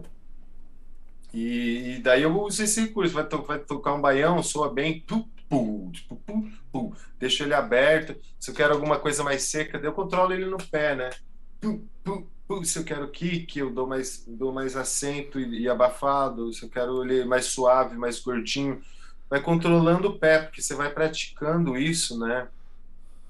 E, 1.33 1.95
e, 1.95 1.99
daí 1.99 2.23
eu 2.23 2.41
uso 2.41 2.63
esse 2.63 2.81
recurso. 2.81 3.13
Vai, 3.13 3.27
to, 3.27 3.41
vai 3.43 3.59
tocar 3.59 3.93
um 3.93 4.01
baião, 4.01 4.41
soa 4.43 4.73
bem. 4.73 5.01
Pum, 5.01 5.27
pum, 5.47 5.91
pum, 6.25 6.51
pum, 6.71 6.93
Deixo 7.19 7.43
ele 7.43 7.53
aberto. 7.53 8.19
Se 8.39 8.51
eu 8.51 8.55
quero 8.55 8.73
alguma 8.73 8.99
coisa 8.99 9.23
mais 9.23 9.43
seca, 9.43 9.77
eu 9.77 9.93
controlo 9.93 10.33
ele 10.33 10.45
no 10.45 10.57
pé, 10.57 10.95
né? 10.95 11.09
Pum, 11.61 11.87
pum, 12.03 12.27
Se 12.63 12.79
eu 12.79 12.83
quero 12.85 13.09
kick, 13.09 13.59
eu 13.59 13.69
dou 13.69 13.85
mais, 13.85 14.23
dou 14.25 14.53
mais 14.53 14.75
acento 14.75 15.39
e, 15.39 15.63
e 15.63 15.69
abafado. 15.69 16.53
Se 16.53 16.63
eu 16.63 16.69
quero 16.69 17.03
ele 17.03 17.25
mais 17.25 17.45
suave, 17.45 17.97
mais 17.97 18.19
curtinho, 18.19 18.81
vai 19.29 19.41
controlando 19.41 20.07
o 20.07 20.17
pé, 20.17 20.39
porque 20.39 20.61
você 20.61 20.73
vai 20.73 20.89
praticando 20.89 21.77
isso, 21.77 22.17
né? 22.17 22.47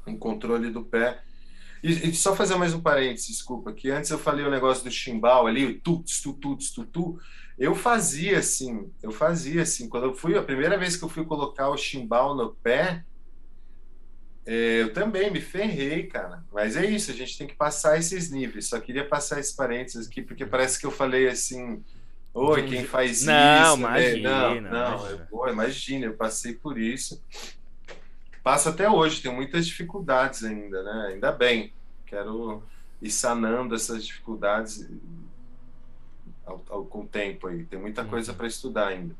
Em 0.05 0.15
controle 0.15 0.69
do 0.69 0.83
pé. 0.83 1.19
E, 1.83 2.09
e, 2.09 2.13
só 2.13 2.35
fazer 2.35 2.55
mais 2.55 2.73
um 2.73 2.81
parênteses, 2.81 3.27
desculpa, 3.27 3.71
que 3.71 3.89
antes 3.89 4.09
eu 4.09 4.17
falei 4.19 4.45
o 4.45 4.51
negócio 4.51 4.83
do 4.83 4.91
chimbal 4.91 5.47
ali, 5.47 5.65
o 5.65 5.79
tuts, 5.79 6.21
tu, 6.21 6.33
tuts, 6.33 6.71
tu, 6.71 6.85
tu. 6.85 7.19
Eu 7.57 7.75
fazia 7.75 8.37
assim, 8.37 8.91
eu 9.01 9.11
fazia 9.11 9.63
assim. 9.63 9.89
Quando 9.89 10.05
eu 10.05 10.13
fui, 10.13 10.37
a 10.37 10.43
primeira 10.43 10.77
vez 10.77 10.95
que 10.95 11.03
eu 11.03 11.09
fui 11.09 11.25
colocar 11.25 11.69
o 11.69 11.77
chimbal 11.77 12.35
no 12.35 12.53
pé, 12.55 13.03
é, 14.47 14.81
eu 14.81 14.93
também 14.93 15.29
me 15.29 15.41
ferrei, 15.41 16.07
cara. 16.07 16.43
Mas 16.51 16.75
é 16.75 16.85
isso, 16.85 17.11
a 17.11 17.13
gente 17.13 17.37
tem 17.37 17.45
que 17.45 17.55
passar 17.55 17.99
esses 17.99 18.31
níveis. 18.31 18.67
Só 18.67 18.79
queria 18.79 19.05
passar 19.05 19.39
esses 19.39 19.53
parênteses 19.53 20.07
aqui, 20.07 20.21
porque 20.21 20.45
parece 20.45 20.79
que 20.79 20.85
eu 20.85 20.91
falei 20.91 21.27
assim. 21.27 21.83
Oi, 22.33 22.67
quem 22.67 22.85
faz 22.85 23.25
não, 23.25 23.73
isso? 23.73 23.77
Né? 23.77 24.13
Imagina, 24.13 24.29
não, 24.29 24.47
não, 24.47 24.57
imagina. 24.57 25.09
Eu, 25.09 25.19
pô, 25.27 25.49
imagina, 25.49 26.05
eu 26.05 26.13
passei 26.13 26.53
por 26.53 26.77
isso 26.79 27.21
passa 28.47 28.69
até 28.69 28.89
hoje, 28.89 29.21
tem 29.21 29.29
muitas 29.29 29.67
dificuldades 29.67 30.45
ainda, 30.45 30.81
né? 30.81 31.07
Ainda 31.11 31.33
bem, 31.33 31.73
quero 32.05 32.63
ir 33.01 33.11
sanando 33.11 33.75
essas 33.75 34.05
dificuldades 34.05 34.89
ao, 36.45 36.63
ao, 36.69 36.85
com 36.85 37.01
o 37.01 37.05
tempo 37.05 37.47
aí. 37.47 37.65
Tem 37.65 37.77
muita 37.77 38.05
coisa 38.05 38.31
uhum. 38.31 38.37
para 38.37 38.47
estudar 38.47 38.87
ainda. 38.87 39.13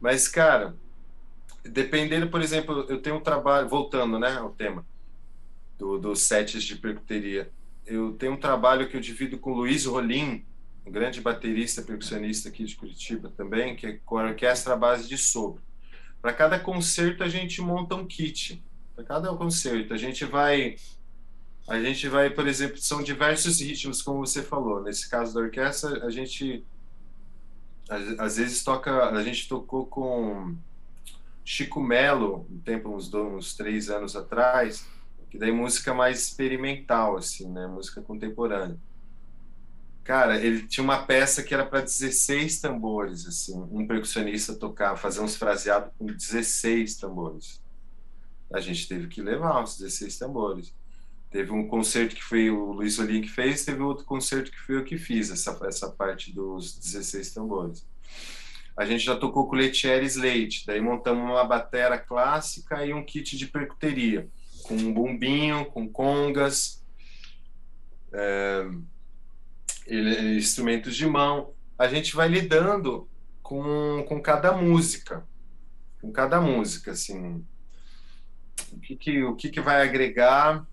Mas, 0.00 0.26
cara, 0.26 0.74
dependendo, 1.70 2.28
por 2.28 2.40
exemplo, 2.40 2.86
eu 2.88 3.00
tenho 3.00 3.16
um 3.16 3.20
trabalho, 3.20 3.68
voltando 3.68 4.18
né, 4.18 4.36
ao 4.36 4.50
tema 4.50 4.84
do, 5.78 5.98
dos 5.98 6.20
sets 6.20 6.62
de 6.62 6.76
percuteria, 6.76 7.50
eu 7.84 8.12
tenho 8.14 8.32
um 8.32 8.40
trabalho 8.40 8.88
que 8.88 8.96
eu 8.96 9.00
divido 9.00 9.38
com 9.38 9.52
o 9.52 9.56
Luiz 9.56 9.84
Rolim, 9.84 10.44
um 10.84 10.90
grande 10.90 11.20
baterista, 11.20 11.82
percussionista 11.82 12.48
aqui 12.48 12.64
de 12.64 12.76
Curitiba 12.76 13.32
também, 13.36 13.76
que 13.76 13.86
é 13.86 14.00
com 14.04 14.18
a 14.18 14.24
orquestra 14.24 14.74
à 14.74 14.76
base 14.76 15.08
de 15.08 15.18
sopro. 15.18 15.62
Para 16.20 16.32
cada 16.32 16.58
concerto 16.58 17.22
a 17.22 17.28
gente 17.28 17.60
monta 17.60 17.94
um 17.94 18.06
kit. 18.06 18.62
Para 18.94 19.04
cada 19.04 19.34
concerto 19.34 19.92
a 19.94 19.96
gente 19.96 20.24
vai 20.24 20.76
a 21.68 21.80
gente 21.82 22.08
vai, 22.08 22.30
por 22.30 22.46
exemplo, 22.46 22.78
são 22.78 23.02
diversos 23.02 23.60
ritmos, 23.60 24.00
como 24.00 24.24
você 24.24 24.40
falou. 24.40 24.82
Nesse 24.82 25.10
caso 25.10 25.34
da 25.34 25.40
orquestra, 25.40 26.06
a 26.06 26.10
gente 26.10 26.64
às, 28.18 28.36
vezes 28.36 28.62
toca, 28.62 29.10
a 29.10 29.22
gente 29.22 29.48
tocou 29.48 29.86
com 29.86 30.56
Chico 31.48 31.80
Melo, 31.80 32.44
um 32.50 32.58
tempo 32.58 32.92
uns, 32.92 33.08
dois, 33.08 33.32
uns 33.32 33.54
três 33.54 33.88
anos 33.88 34.16
atrás, 34.16 34.84
que 35.30 35.38
daí 35.38 35.52
música 35.52 35.94
mais 35.94 36.24
experimental, 36.24 37.16
assim, 37.16 37.48
né, 37.48 37.68
música 37.68 38.02
contemporânea. 38.02 38.76
Cara, 40.02 40.44
ele 40.44 40.66
tinha 40.66 40.82
uma 40.82 41.04
peça 41.04 41.44
que 41.44 41.54
era 41.54 41.64
para 41.64 41.82
16 41.82 42.60
tambores, 42.60 43.26
assim, 43.26 43.56
um 43.70 43.86
percussionista 43.86 44.56
tocar, 44.56 44.96
fazer 44.96 45.20
uns 45.20 45.36
fraseados 45.36 45.92
com 45.96 46.06
16 46.06 46.96
tambores. 46.96 47.62
A 48.52 48.60
gente 48.60 48.88
teve 48.88 49.06
que 49.06 49.22
levar 49.22 49.62
os 49.62 49.78
16 49.78 50.18
tambores. 50.18 50.74
Teve 51.30 51.52
um 51.52 51.68
concerto 51.68 52.16
que 52.16 52.24
foi 52.24 52.50
o 52.50 52.72
Luiz 52.72 52.98
Olim 52.98 53.20
que 53.20 53.30
fez, 53.30 53.64
teve 53.64 53.82
outro 53.82 54.04
concerto 54.04 54.50
que 54.50 54.58
foi 54.58 54.78
eu 54.78 54.84
que 54.84 54.98
fiz, 54.98 55.30
essa, 55.30 55.56
essa 55.64 55.90
parte 55.90 56.32
dos 56.32 56.76
16 56.76 57.32
tambores. 57.32 57.86
A 58.76 58.84
gente 58.84 59.04
já 59.04 59.16
tocou 59.16 59.48
com 59.48 59.56
Letieres 59.56 60.16
Leite, 60.16 60.64
daí 60.66 60.80
montamos 60.80 61.24
uma 61.24 61.44
batera 61.44 61.98
clássica 61.98 62.84
e 62.84 62.92
um 62.92 63.04
kit 63.04 63.36
de 63.36 63.46
percuteria, 63.46 64.28
com 64.64 64.74
um 64.74 64.92
bombinho, 64.92 65.64
com 65.66 65.88
congas. 65.88 66.84
É 68.12 68.66
instrumentos 69.88 70.96
de 70.96 71.06
mão. 71.06 71.54
A 71.78 71.88
gente 71.88 72.16
vai 72.16 72.28
lidando 72.28 73.08
com, 73.42 74.04
com 74.08 74.20
cada 74.20 74.52
música, 74.52 75.26
com 76.00 76.10
cada 76.10 76.40
música, 76.40 76.92
assim, 76.92 77.44
o 78.72 78.80
que, 78.80 78.96
que 78.96 79.22
o 79.22 79.36
que, 79.36 79.48
que 79.50 79.60
vai 79.60 79.82
agregar, 79.82 80.66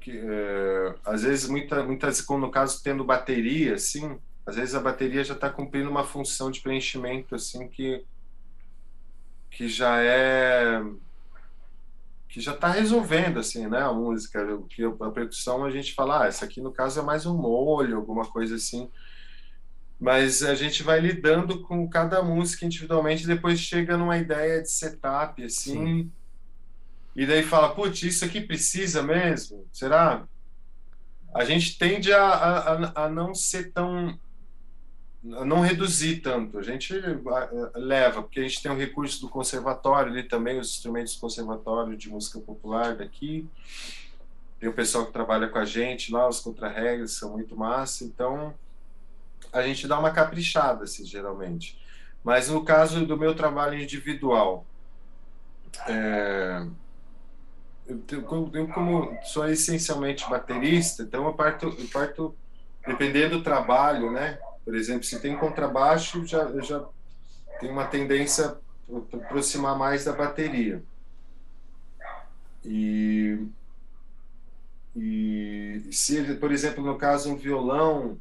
que, 0.00 0.10
é, 0.10 0.94
às 1.04 1.22
vezes 1.22 1.48
muita, 1.48 1.84
muitas, 1.84 2.26
no 2.26 2.50
caso 2.50 2.82
tendo 2.82 3.04
bateria, 3.04 3.74
assim, 3.74 4.18
às 4.46 4.56
vezes 4.56 4.74
a 4.74 4.80
bateria 4.80 5.24
já 5.24 5.34
está 5.34 5.48
cumprindo 5.50 5.90
uma 5.90 6.04
função 6.04 6.50
de 6.50 6.60
preenchimento, 6.60 7.34
assim, 7.34 7.68
que 7.68 8.04
que 9.50 9.68
já 9.68 10.02
é 10.02 10.82
que 12.28 12.40
já 12.40 12.52
está 12.52 12.68
resolvendo 12.68 13.38
assim, 13.38 13.68
né, 13.68 13.80
a 13.80 13.92
música, 13.92 14.44
que 14.68 14.82
a 14.82 15.10
percussão 15.12 15.64
a 15.64 15.70
gente 15.70 15.94
fala, 15.94 16.24
ah, 16.24 16.26
essa 16.26 16.44
aqui 16.44 16.60
no 16.60 16.72
caso 16.72 16.98
é 16.98 17.02
mais 17.02 17.26
um 17.26 17.36
molho, 17.36 17.96
alguma 17.96 18.26
coisa 18.26 18.56
assim. 18.56 18.90
Mas 20.00 20.42
a 20.42 20.56
gente 20.56 20.82
vai 20.82 20.98
lidando 20.98 21.62
com 21.62 21.88
cada 21.88 22.20
música 22.24 22.66
individualmente, 22.66 23.24
depois 23.24 23.60
chega 23.60 23.96
numa 23.96 24.18
ideia 24.18 24.60
de 24.60 24.68
setup 24.68 25.44
assim. 25.44 26.02
Sim. 26.02 26.12
e 27.14 27.24
daí 27.24 27.44
fala, 27.44 27.72
putz, 27.72 28.02
isso 28.02 28.24
aqui 28.24 28.40
precisa 28.40 29.00
mesmo? 29.00 29.64
Será? 29.72 30.26
A 31.32 31.44
gente 31.44 31.78
tende 31.78 32.12
a, 32.12 32.24
a, 32.26 33.04
a 33.04 33.08
não 33.08 33.32
ser 33.32 33.72
tão. 33.72 34.18
Não 35.24 35.60
reduzir 35.60 36.20
tanto. 36.20 36.58
A 36.58 36.62
gente 36.62 36.92
leva, 37.74 38.22
porque 38.22 38.40
a 38.40 38.42
gente 38.42 38.62
tem 38.62 38.70
o 38.70 38.76
recurso 38.76 39.22
do 39.22 39.28
conservatório 39.28 40.12
ali 40.12 40.22
também, 40.22 40.58
os 40.58 40.70
instrumentos 40.70 41.14
do 41.14 41.20
conservatório 41.20 41.96
de 41.96 42.10
música 42.10 42.38
popular 42.38 42.94
daqui. 42.94 43.48
Tem 44.60 44.68
o 44.68 44.74
pessoal 44.74 45.06
que 45.06 45.12
trabalha 45.12 45.48
com 45.48 45.58
a 45.58 45.64
gente 45.64 46.12
lá, 46.12 46.28
os 46.28 46.40
contra-regras 46.40 47.12
são 47.12 47.32
muito 47.32 47.56
massa, 47.56 48.04
então 48.04 48.54
a 49.52 49.62
gente 49.62 49.88
dá 49.88 49.98
uma 49.98 50.10
caprichada, 50.10 50.84
assim, 50.84 51.04
geralmente. 51.06 51.78
Mas 52.22 52.48
no 52.48 52.64
caso 52.64 53.06
do 53.06 53.16
meu 53.16 53.34
trabalho 53.34 53.80
individual, 53.80 54.66
é, 55.86 56.66
eu, 57.86 58.50
eu, 58.52 58.68
como 58.68 59.16
sou 59.22 59.48
essencialmente 59.48 60.28
baterista, 60.28 61.02
então 61.02 61.26
eu 61.26 61.32
parto, 61.34 61.74
eu 61.78 61.88
parto 61.92 62.34
dependendo 62.86 63.38
do 63.38 63.44
trabalho, 63.44 64.10
né? 64.10 64.38
Por 64.64 64.74
exemplo, 64.74 65.04
se 65.04 65.20
tem 65.20 65.36
contrabaixo, 65.36 66.24
já, 66.24 66.50
já 66.60 66.84
tenho 67.60 67.72
uma 67.72 67.86
tendência 67.86 68.56
a 68.90 69.16
aproximar 69.16 69.76
mais 69.76 70.04
da 70.04 70.12
bateria. 70.12 70.82
E, 72.64 73.46
e 74.96 75.82
se, 75.90 76.34
por 76.36 76.50
exemplo, 76.50 76.82
no 76.82 76.96
caso 76.96 77.30
um 77.30 77.36
violão, 77.36 78.18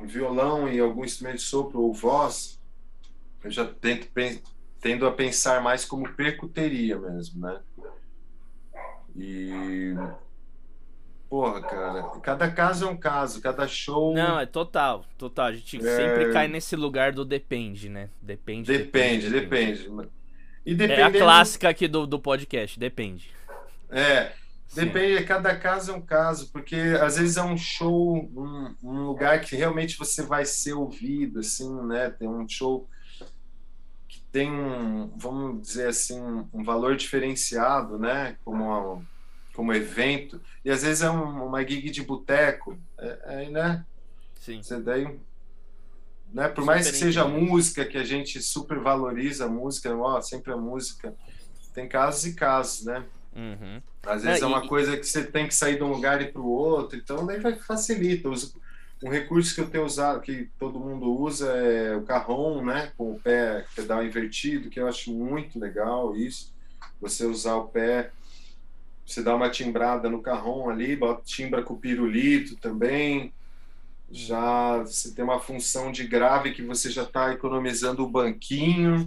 um 0.00 0.06
violão 0.06 0.68
e 0.68 0.80
algum 0.80 1.04
instrumento 1.04 1.36
de 1.36 1.42
sopro 1.42 1.80
ou 1.80 1.94
voz, 1.94 2.60
eu 3.44 3.50
já 3.50 3.64
tento, 3.66 4.08
tendo 4.80 5.06
a 5.06 5.12
pensar 5.12 5.62
mais 5.62 5.84
como 5.84 6.12
percuteria 6.14 6.98
mesmo, 6.98 7.40
né? 7.40 7.60
E. 9.16 9.94
Porra, 11.34 11.60
cara, 11.62 12.02
cada 12.22 12.48
caso 12.48 12.86
é 12.86 12.88
um 12.88 12.96
caso, 12.96 13.40
cada 13.40 13.66
show. 13.66 14.14
Não, 14.14 14.38
é 14.38 14.46
total, 14.46 15.04
total. 15.18 15.46
A 15.46 15.52
gente 15.52 15.84
é... 15.84 15.96
sempre 15.96 16.32
cai 16.32 16.46
nesse 16.46 16.76
lugar 16.76 17.10
do 17.10 17.24
depende, 17.24 17.88
né? 17.88 18.08
Depende. 18.22 18.70
Depende, 18.70 19.28
depende. 19.30 19.82
depende. 19.82 20.08
E 20.64 20.76
dependendo... 20.76 21.16
É 21.16 21.18
a 21.18 21.24
clássica 21.24 21.68
aqui 21.68 21.88
do, 21.88 22.06
do 22.06 22.20
podcast, 22.20 22.78
depende. 22.78 23.32
É, 23.90 24.30
depende, 24.72 25.18
Sim. 25.18 25.24
cada 25.24 25.56
caso 25.56 25.90
é 25.90 25.94
um 25.96 26.00
caso, 26.00 26.52
porque 26.52 26.76
às 27.02 27.18
vezes 27.18 27.36
é 27.36 27.42
um 27.42 27.56
show, 27.58 28.14
um, 28.14 28.72
um 28.80 29.04
lugar 29.04 29.40
que 29.40 29.56
realmente 29.56 29.98
você 29.98 30.22
vai 30.22 30.44
ser 30.44 30.74
ouvido, 30.74 31.40
assim, 31.40 31.68
né? 31.82 32.10
Tem 32.10 32.28
um 32.28 32.48
show 32.48 32.88
tem 34.30 34.52
um, 34.52 35.12
vamos 35.16 35.62
dizer 35.62 35.88
assim, 35.88 36.20
um 36.52 36.62
valor 36.62 36.94
diferenciado, 36.96 37.98
né? 37.98 38.36
Como, 38.44 39.04
como 39.54 39.72
evento. 39.72 40.40
E 40.64 40.70
às 40.70 40.82
vezes 40.82 41.02
é 41.02 41.10
um, 41.10 41.46
uma 41.46 41.66
gig 41.66 41.90
de 41.90 42.02
boteco, 42.02 42.76
é, 42.98 43.18
é, 43.24 43.50
né? 43.50 43.84
Sim. 44.40 44.62
Você 44.62 44.80
daí, 44.80 45.18
né? 46.32 46.48
Por 46.48 46.64
mais 46.64 46.90
que 46.90 46.96
seja 46.96 47.24
música, 47.24 47.84
que 47.84 47.96
a 47.96 48.04
gente 48.04 48.42
super 48.42 48.78
valoriza 48.78 49.46
a 49.46 49.48
música, 49.48 49.94
ó, 49.96 50.20
sempre 50.20 50.52
a 50.52 50.56
música, 50.56 51.14
tem 51.72 51.88
casos 51.88 52.26
e 52.26 52.34
casos, 52.34 52.84
né? 52.84 53.04
Uhum. 53.34 53.80
Às 54.04 54.22
vezes 54.22 54.42
é, 54.42 54.44
é 54.44 54.46
uma 54.46 54.64
e... 54.64 54.68
coisa 54.68 54.96
que 54.96 55.04
você 55.04 55.24
tem 55.24 55.46
que 55.46 55.54
sair 55.54 55.76
de 55.76 55.82
um 55.82 55.90
lugar 55.90 56.20
e 56.20 56.30
para 56.30 56.42
o 56.42 56.50
outro, 56.50 56.98
então 56.98 57.24
daí 57.24 57.40
vai 57.40 57.54
facilita. 57.56 58.28
Os, 58.28 58.54
um 59.02 59.08
recurso 59.08 59.54
que 59.54 59.60
eu 59.60 59.68
tenho 59.68 59.84
usado, 59.84 60.20
que 60.20 60.48
todo 60.58 60.80
mundo 60.80 61.12
usa, 61.12 61.52
é 61.52 61.96
o 61.96 62.02
carrom, 62.02 62.64
né? 62.64 62.92
Com 62.96 63.12
o 63.12 63.20
pé, 63.20 63.64
pedal 63.74 64.04
invertido, 64.04 64.70
que 64.70 64.80
eu 64.80 64.88
acho 64.88 65.12
muito 65.12 65.58
legal 65.58 66.16
isso. 66.16 66.52
Você 67.00 67.26
usar 67.26 67.56
o 67.56 67.68
pé, 67.68 68.10
você 69.06 69.22
dá 69.22 69.34
uma 69.34 69.50
timbrada 69.50 70.08
no 70.08 70.22
carrom 70.22 70.70
ali, 70.70 70.96
bota, 70.96 71.22
timbra 71.24 71.62
com 71.62 71.74
o 71.74 71.78
pirulito 71.78 72.56
também. 72.56 73.32
Já 74.10 74.78
você 74.78 75.14
tem 75.14 75.24
uma 75.24 75.40
função 75.40 75.90
de 75.90 76.06
grave 76.06 76.52
que 76.52 76.62
você 76.62 76.90
já 76.90 77.02
está 77.02 77.32
economizando 77.32 78.04
o 78.04 78.08
banquinho, 78.08 79.06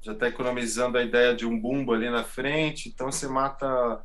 já 0.00 0.12
está 0.12 0.28
economizando 0.28 0.98
a 0.98 1.02
ideia 1.02 1.34
de 1.34 1.46
um 1.46 1.58
bumbo 1.58 1.92
ali 1.92 2.08
na 2.08 2.24
frente, 2.24 2.88
então 2.88 3.12
você 3.12 3.28
mata 3.28 4.00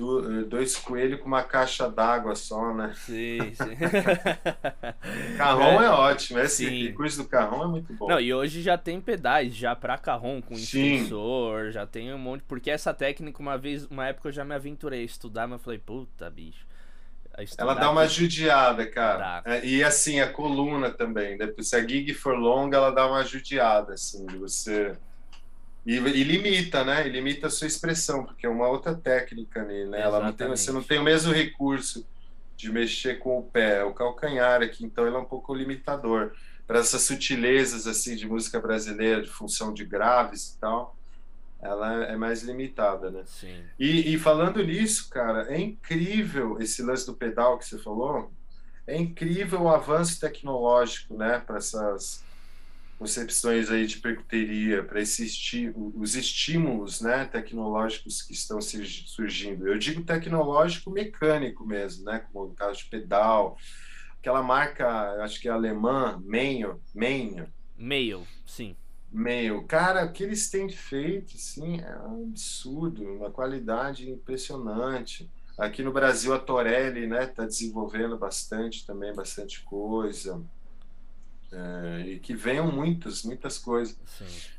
eh, 0.00 0.44
dois 0.44 0.76
coelhos 0.76 1.20
com 1.20 1.26
uma 1.26 1.42
caixa 1.42 1.88
d'água 1.88 2.34
só, 2.34 2.72
né? 2.72 2.92
Sim, 2.94 3.52
sim. 3.54 3.76
carrom 5.36 5.82
é, 5.82 5.86
é 5.86 5.90
ótimo, 5.90 6.38
esse 6.38 6.92
curso 6.92 7.22
do 7.22 7.28
carrom 7.28 7.64
é 7.64 7.66
muito 7.66 7.92
bom. 7.94 8.08
Não, 8.08 8.20
e 8.20 8.32
hoje 8.32 8.62
já 8.62 8.78
tem 8.78 9.00
pedais 9.00 9.54
já 9.54 9.74
para 9.74 9.98
carrom 9.98 10.40
com 10.40 10.54
extensor, 10.54 11.70
já 11.70 11.86
tem 11.86 12.12
um 12.12 12.18
monte, 12.18 12.42
porque 12.46 12.70
essa 12.70 12.94
técnica 12.94 13.40
uma 13.40 13.58
vez, 13.58 13.86
uma 13.86 14.06
época 14.06 14.28
eu 14.28 14.32
já 14.32 14.44
me 14.44 14.54
aventurei 14.54 15.02
a 15.02 15.04
estudar, 15.04 15.46
mas 15.46 15.58
eu 15.58 15.64
falei, 15.64 15.78
puta, 15.78 16.30
bicho. 16.30 16.66
Ela 17.56 17.74
dá 17.74 17.88
uma 17.88 18.08
judiada, 18.08 18.84
cara. 18.84 19.42
É, 19.44 19.64
e 19.64 19.84
assim, 19.84 20.18
a 20.18 20.28
coluna 20.28 20.90
também. 20.90 21.38
Depois, 21.38 21.68
se 21.68 21.76
a 21.76 21.86
gig 21.86 22.12
for 22.12 22.36
longa, 22.36 22.76
ela 22.76 22.90
dá 22.90 23.06
uma 23.06 23.22
judiada, 23.22 23.94
assim, 23.94 24.26
de 24.26 24.36
você 24.36 24.96
e, 25.88 25.94
e, 25.94 26.22
limita, 26.22 26.84
né? 26.84 27.06
E 27.06 27.10
limita 27.10 27.46
a 27.46 27.50
sua 27.50 27.66
expressão, 27.66 28.22
porque 28.22 28.44
é 28.44 28.48
uma 28.48 28.68
outra 28.68 28.94
técnica 28.94 29.62
ali, 29.62 29.86
né? 29.86 30.02
Ela 30.02 30.20
não 30.20 30.34
tem, 30.34 30.46
você 30.46 30.70
não 30.70 30.82
tem 30.82 30.98
o 30.98 31.02
mesmo 31.02 31.32
recurso 31.32 32.06
de 32.54 32.70
mexer 32.70 33.18
com 33.18 33.38
o 33.38 33.42
pé, 33.42 33.82
o 33.84 33.94
calcanhar 33.94 34.60
aqui, 34.60 34.84
então 34.84 35.06
ele 35.06 35.16
é 35.16 35.18
um 35.18 35.24
pouco 35.24 35.54
limitador 35.54 36.32
para 36.66 36.80
essas 36.80 37.00
sutilezas 37.00 37.86
assim 37.86 38.14
de 38.16 38.28
música 38.28 38.60
brasileira, 38.60 39.22
de 39.22 39.30
função 39.30 39.72
de 39.72 39.82
graves 39.82 40.50
e 40.50 40.58
tal. 40.58 40.94
Ela 41.58 42.04
é 42.04 42.16
mais 42.18 42.42
limitada, 42.42 43.10
né? 43.10 43.22
Sim. 43.24 43.64
E, 43.78 44.12
e 44.12 44.18
falando 44.18 44.62
nisso, 44.62 45.08
cara, 45.08 45.50
é 45.50 45.58
incrível 45.58 46.60
esse 46.60 46.82
lance 46.82 47.06
do 47.06 47.14
pedal 47.14 47.58
que 47.58 47.64
você 47.64 47.78
falou. 47.78 48.30
É 48.86 48.94
incrível 48.94 49.62
o 49.62 49.70
avanço 49.70 50.20
tecnológico, 50.20 51.16
né? 51.16 51.38
Para 51.38 51.56
essas 51.56 52.22
concepções 52.98 53.70
aí 53.70 53.86
de 53.86 53.98
percuteria, 53.98 54.82
para 54.82 55.00
esti 55.00 55.72
os 55.76 56.16
estímulos 56.16 57.00
né, 57.00 57.24
tecnológicos 57.26 58.20
que 58.22 58.32
estão 58.32 58.58
surgindo. 58.60 59.68
Eu 59.68 59.78
digo 59.78 60.02
tecnológico 60.02 60.90
mecânico 60.90 61.64
mesmo, 61.64 62.04
né, 62.04 62.18
como 62.18 62.48
no 62.48 62.54
caso 62.54 62.78
de 62.78 62.86
pedal, 62.86 63.56
aquela 64.18 64.42
marca, 64.42 64.88
acho 65.22 65.40
que 65.40 65.48
é 65.48 65.52
alemã, 65.52 66.20
Meio, 66.24 66.80
Meio. 66.92 67.46
Meio, 67.76 68.26
sim. 68.44 68.76
Meio. 69.10 69.62
Cara, 69.64 70.04
o 70.04 70.12
que 70.12 70.24
eles 70.24 70.50
têm 70.50 70.68
feito, 70.68 71.36
assim, 71.36 71.80
é 71.80 71.98
um 72.00 72.24
absurdo, 72.30 73.02
uma 73.04 73.30
qualidade 73.30 74.10
impressionante. 74.10 75.30
Aqui 75.56 75.82
no 75.82 75.92
Brasil, 75.92 76.34
a 76.34 76.38
Torelli, 76.38 77.06
né, 77.06 77.24
está 77.24 77.44
desenvolvendo 77.44 78.18
bastante 78.18 78.84
também, 78.84 79.14
bastante 79.14 79.62
coisa. 79.62 80.42
É, 81.52 82.04
e 82.06 82.18
que 82.18 82.34
venham 82.34 82.70
muitas, 82.70 83.22
muitas 83.22 83.58
coisas. 83.58 83.98
Sim. 84.04 84.50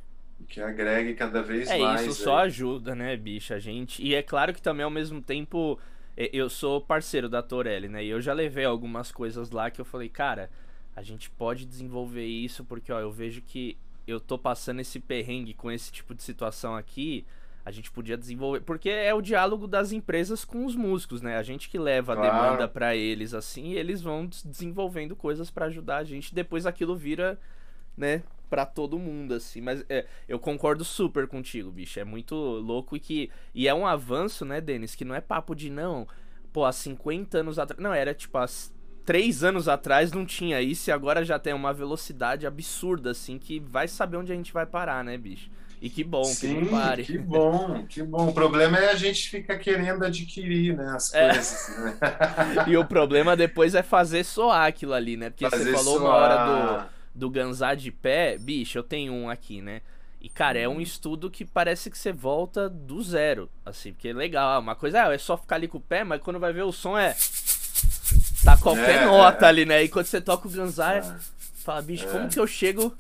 Que 0.48 0.62
agregue 0.62 1.14
cada 1.14 1.42
vez 1.42 1.70
é, 1.70 1.78
mais. 1.78 2.02
Isso 2.02 2.24
só 2.24 2.40
ajuda, 2.40 2.96
né, 2.96 3.16
bicha, 3.16 3.56
a 3.56 3.60
gente. 3.60 4.02
E 4.02 4.16
é 4.16 4.24
claro 4.24 4.54
que 4.54 4.62
também 4.62 4.84
ao 4.84 4.90
mesmo 4.90 5.22
tempo 5.22 5.80
eu 6.18 6.50
sou 6.50 6.82
parceiro 6.82 7.30
da 7.30 7.42
Torelli, 7.42 7.88
né? 7.88 8.04
E 8.04 8.10
eu 8.10 8.20
já 8.20 8.34
levei 8.34 8.66
algumas 8.66 9.12
coisas 9.12 9.52
lá 9.52 9.70
que 9.70 9.80
eu 9.80 9.86
falei, 9.86 10.10
cara, 10.10 10.50
a 10.96 11.02
gente 11.02 11.30
pode 11.30 11.66
desenvolver 11.66 12.26
isso 12.26 12.66
porque, 12.66 12.92
ó, 12.92 13.00
eu 13.00 13.12
vejo 13.12 13.42
que 13.42 13.78
eu 14.06 14.20
tô 14.20 14.38
passando 14.38 14.82
esse 14.82 15.00
perrengue 15.00 15.54
com 15.54 15.72
esse 15.72 15.92
tipo 15.92 16.14
de 16.14 16.24
situação 16.24 16.76
aqui 16.76 17.26
a 17.64 17.72
gente 17.72 17.92
podia 17.92 18.18
desenvolver. 18.18 18.62
Porque 18.62 18.90
é 18.90 19.14
o 19.14 19.22
diálogo 19.22 19.68
das 19.68 19.92
empresas 19.92 20.44
com 20.46 20.66
os 20.66 20.76
músicos, 20.76 21.22
né? 21.22 21.38
A 21.38 21.44
gente 21.44 21.70
que 21.70 21.78
leva 21.78 22.16
claro. 22.16 22.30
a 22.30 22.42
demanda 22.42 22.68
para 22.68 22.96
eles 22.96 23.34
assim, 23.34 23.70
e 23.70 23.78
eles 23.78 24.02
vão 24.02 24.30
desenvolvendo 24.46 25.16
coisas 25.16 25.52
para 25.52 25.66
ajudar 25.66 25.98
a 25.98 26.04
gente. 26.04 26.34
Depois 26.34 26.66
aquilo 26.66 26.96
vira, 26.96 27.40
né, 27.96 28.24
para 28.50 28.66
todo 28.66 28.98
mundo 28.98 29.34
assim. 29.34 29.62
Mas 29.62 29.86
é, 29.90 30.06
eu 30.28 30.40
concordo 30.40 30.84
super 30.84 31.28
contigo, 31.28 31.72
bicho. 31.72 32.00
É 32.00 32.04
muito 32.04 32.36
louco 32.36 32.96
e 32.96 33.00
que 33.00 33.30
e 33.54 33.68
é 33.68 33.74
um 33.74 33.86
avanço, 33.86 34.46
né, 34.46 34.60
Denis, 34.60 34.96
que 34.96 35.06
não 35.06 35.16
é 35.16 35.22
papo 35.22 35.54
de 35.54 35.70
não. 35.70 36.08
Pô, 36.52 36.66
há 36.66 36.72
50 36.72 37.38
anos 37.38 37.60
atrás, 37.60 37.82
não 37.82 37.94
era 37.94 38.14
tipo 38.14 38.38
há 38.38 38.48
três 39.06 39.44
anos 39.44 39.68
atrás 39.68 40.12
não 40.12 40.24
tinha 40.24 40.62
isso 40.62 40.90
e 40.90 40.94
agora 40.94 41.26
já 41.26 41.40
tem 41.40 41.52
uma 41.52 41.74
velocidade 41.74 42.46
absurda 42.46 43.10
assim 43.10 43.40
que 43.40 43.60
vai 43.60 43.88
saber 43.88 44.18
onde 44.18 44.32
a 44.32 44.36
gente 44.36 44.54
vai 44.54 44.68
parar, 44.68 45.04
né, 45.04 45.18
bicho? 45.18 45.50
E 45.82 45.90
que 45.90 46.04
bom 46.04 46.26
Sim, 46.26 46.56
que 46.56 46.62
não 46.62 46.68
pare. 46.68 47.04
Que 47.04 47.18
bom, 47.18 47.86
que 47.88 48.04
bom. 48.04 48.30
O 48.30 48.34
problema 48.34 48.78
é 48.78 48.92
a 48.92 48.96
gente 48.96 49.30
ficar 49.30 49.58
querendo 49.58 50.04
adquirir 50.04 50.76
né, 50.76 50.94
as 50.94 51.14
é. 51.14 51.30
coisas. 51.30 51.78
Né? 51.78 51.98
e 52.68 52.78
o 52.78 52.86
problema 52.86 53.36
depois 53.36 53.74
é 53.74 53.82
fazer 53.82 54.26
soar 54.26 54.68
aquilo 54.68 54.94
ali, 54.94 55.16
né? 55.16 55.30
Porque 55.30 55.50
fazer 55.50 55.72
você 55.72 55.72
falou 55.72 56.00
soar. 56.00 56.04
uma 56.04 56.14
hora 56.14 56.90
do, 57.16 57.20
do 57.20 57.30
gansar 57.30 57.78
de 57.78 57.92
pé. 57.92 58.38
Bicho, 58.38 58.78
eu 58.78 58.84
tenho 58.84 59.14
um 59.14 59.30
aqui, 59.30 59.62
né? 59.62 59.82
E, 60.22 60.28
cara, 60.28 60.60
é 60.60 60.68
um 60.68 60.82
estudo 60.82 61.32
que 61.32 61.46
parece 61.46 61.90
que 61.90 61.98
você 61.98 62.12
volta 62.12 62.68
do 62.68 63.02
zero, 63.02 63.50
assim, 63.66 63.94
porque 63.94 64.10
é 64.10 64.14
legal. 64.14 64.60
Uma 64.60 64.76
coisa 64.76 65.10
é, 65.10 65.16
é 65.16 65.18
só 65.18 65.38
ficar 65.38 65.56
ali 65.56 65.68
com 65.70 65.78
o 65.78 65.82
pé, 65.82 66.04
mas 66.04 66.22
quando 66.22 66.40
vai 66.40 66.52
ver 66.52 66.64
o 66.64 66.74
som 66.74 66.98
é. 66.98 67.16
Tá 68.44 68.58
qualquer 68.58 69.04
é, 69.04 69.06
nota 69.06 69.46
é. 69.46 69.50
ali, 69.50 69.66
né? 69.66 69.82
E 69.82 69.88
quando 69.88 70.08
você 70.08 70.20
toca 70.20 70.46
o 70.46 70.52
gansar, 70.52 70.98
é. 70.98 71.16
fala, 71.64 71.82
bicho, 71.82 72.06
como 72.08 72.28
que 72.28 72.40
eu 72.40 72.46
chego 72.46 72.94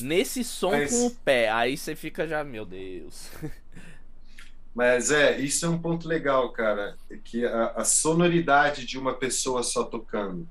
nesse 0.00 0.42
som 0.44 0.72
Mas... 0.72 0.90
com 0.90 1.06
o 1.06 1.10
pé. 1.10 1.50
Aí 1.50 1.76
você 1.76 1.94
fica 1.94 2.26
já, 2.26 2.42
meu 2.42 2.64
Deus. 2.64 3.30
Mas 4.74 5.12
é, 5.12 5.38
isso 5.38 5.64
é 5.64 5.68
um 5.68 5.78
ponto 5.78 6.08
legal, 6.08 6.50
cara, 6.50 6.96
que 7.22 7.46
a, 7.46 7.66
a, 7.76 7.84
sonoridade 7.84 8.84
de 8.84 8.98
uma 8.98 9.14
pessoa 9.14 9.62
só 9.62 9.84
tocando. 9.84 10.48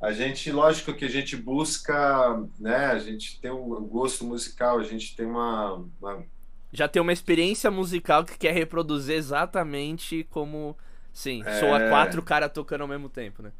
A 0.00 0.12
gente, 0.12 0.50
lógico 0.52 0.94
que 0.94 1.04
a 1.04 1.08
gente 1.08 1.36
busca, 1.36 2.40
né? 2.58 2.86
A 2.86 2.98
gente 3.00 3.40
tem 3.40 3.50
um 3.50 3.84
gosto 3.84 4.24
musical, 4.24 4.78
a 4.78 4.84
gente 4.84 5.16
tem 5.16 5.26
uma, 5.26 5.84
uma... 6.00 6.24
já 6.72 6.86
tem 6.86 7.02
uma 7.02 7.12
experiência 7.12 7.68
musical 7.68 8.24
que 8.24 8.38
quer 8.38 8.52
reproduzir 8.52 9.16
exatamente 9.16 10.24
como, 10.30 10.76
sim, 11.12 11.42
é... 11.44 11.58
soa 11.58 11.88
quatro 11.88 12.22
caras 12.22 12.52
tocando 12.52 12.82
ao 12.82 12.88
mesmo 12.88 13.08
tempo, 13.08 13.42
né? 13.42 13.50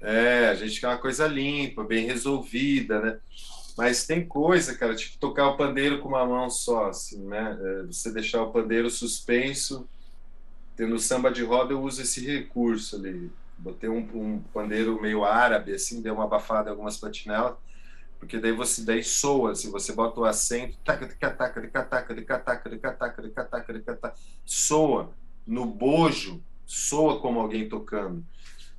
É, 0.00 0.48
a 0.48 0.54
gente 0.54 0.80
quer 0.80 0.86
uma 0.86 0.98
coisa 0.98 1.26
limpa, 1.26 1.82
bem 1.82 2.06
resolvida, 2.06 3.00
né? 3.00 3.18
Mas 3.78 4.04
tem 4.04 4.26
coisa, 4.26 4.76
cara, 4.76 4.96
tipo 4.96 5.16
tocar 5.18 5.46
o 5.50 5.56
pandeiro 5.56 6.00
com 6.00 6.08
uma 6.08 6.26
mão 6.26 6.50
só, 6.50 6.88
assim, 6.88 7.24
né? 7.28 7.56
É, 7.62 7.82
você 7.84 8.12
deixar 8.12 8.42
o 8.42 8.50
pandeiro 8.50 8.90
suspenso. 8.90 9.88
No 10.76 10.98
samba 10.98 11.30
de 11.30 11.44
roda 11.44 11.74
eu 11.74 11.80
uso 11.80 12.02
esse 12.02 12.26
recurso 12.26 12.96
ali. 12.96 13.30
Botei 13.56 13.88
um, 13.88 13.98
um 13.98 14.42
pandeiro 14.52 15.00
meio 15.00 15.24
árabe, 15.24 15.72
assim, 15.72 16.02
deu 16.02 16.14
uma 16.14 16.24
abafada 16.24 16.68
em 16.68 16.72
algumas 16.72 16.96
platinelas, 16.96 17.54
porque 18.18 18.40
daí 18.40 18.50
você 18.50 18.82
daí 18.82 19.04
soa, 19.04 19.54
se 19.54 19.62
assim, 19.62 19.70
você 19.70 19.92
bota 19.92 20.20
o 20.20 20.24
acento, 20.24 20.76
taca, 20.84 21.06
taca, 21.06 21.30
taca, 21.30 21.70
taca, 21.70 22.14
taca, 22.40 22.92
taca, 22.92 23.44
taca, 23.44 23.80
taca, 23.94 24.14
soa. 24.44 25.12
No 25.46 25.64
bojo, 25.64 26.42
soa 26.66 27.20
como 27.20 27.38
alguém 27.38 27.68
tocando. 27.68 28.24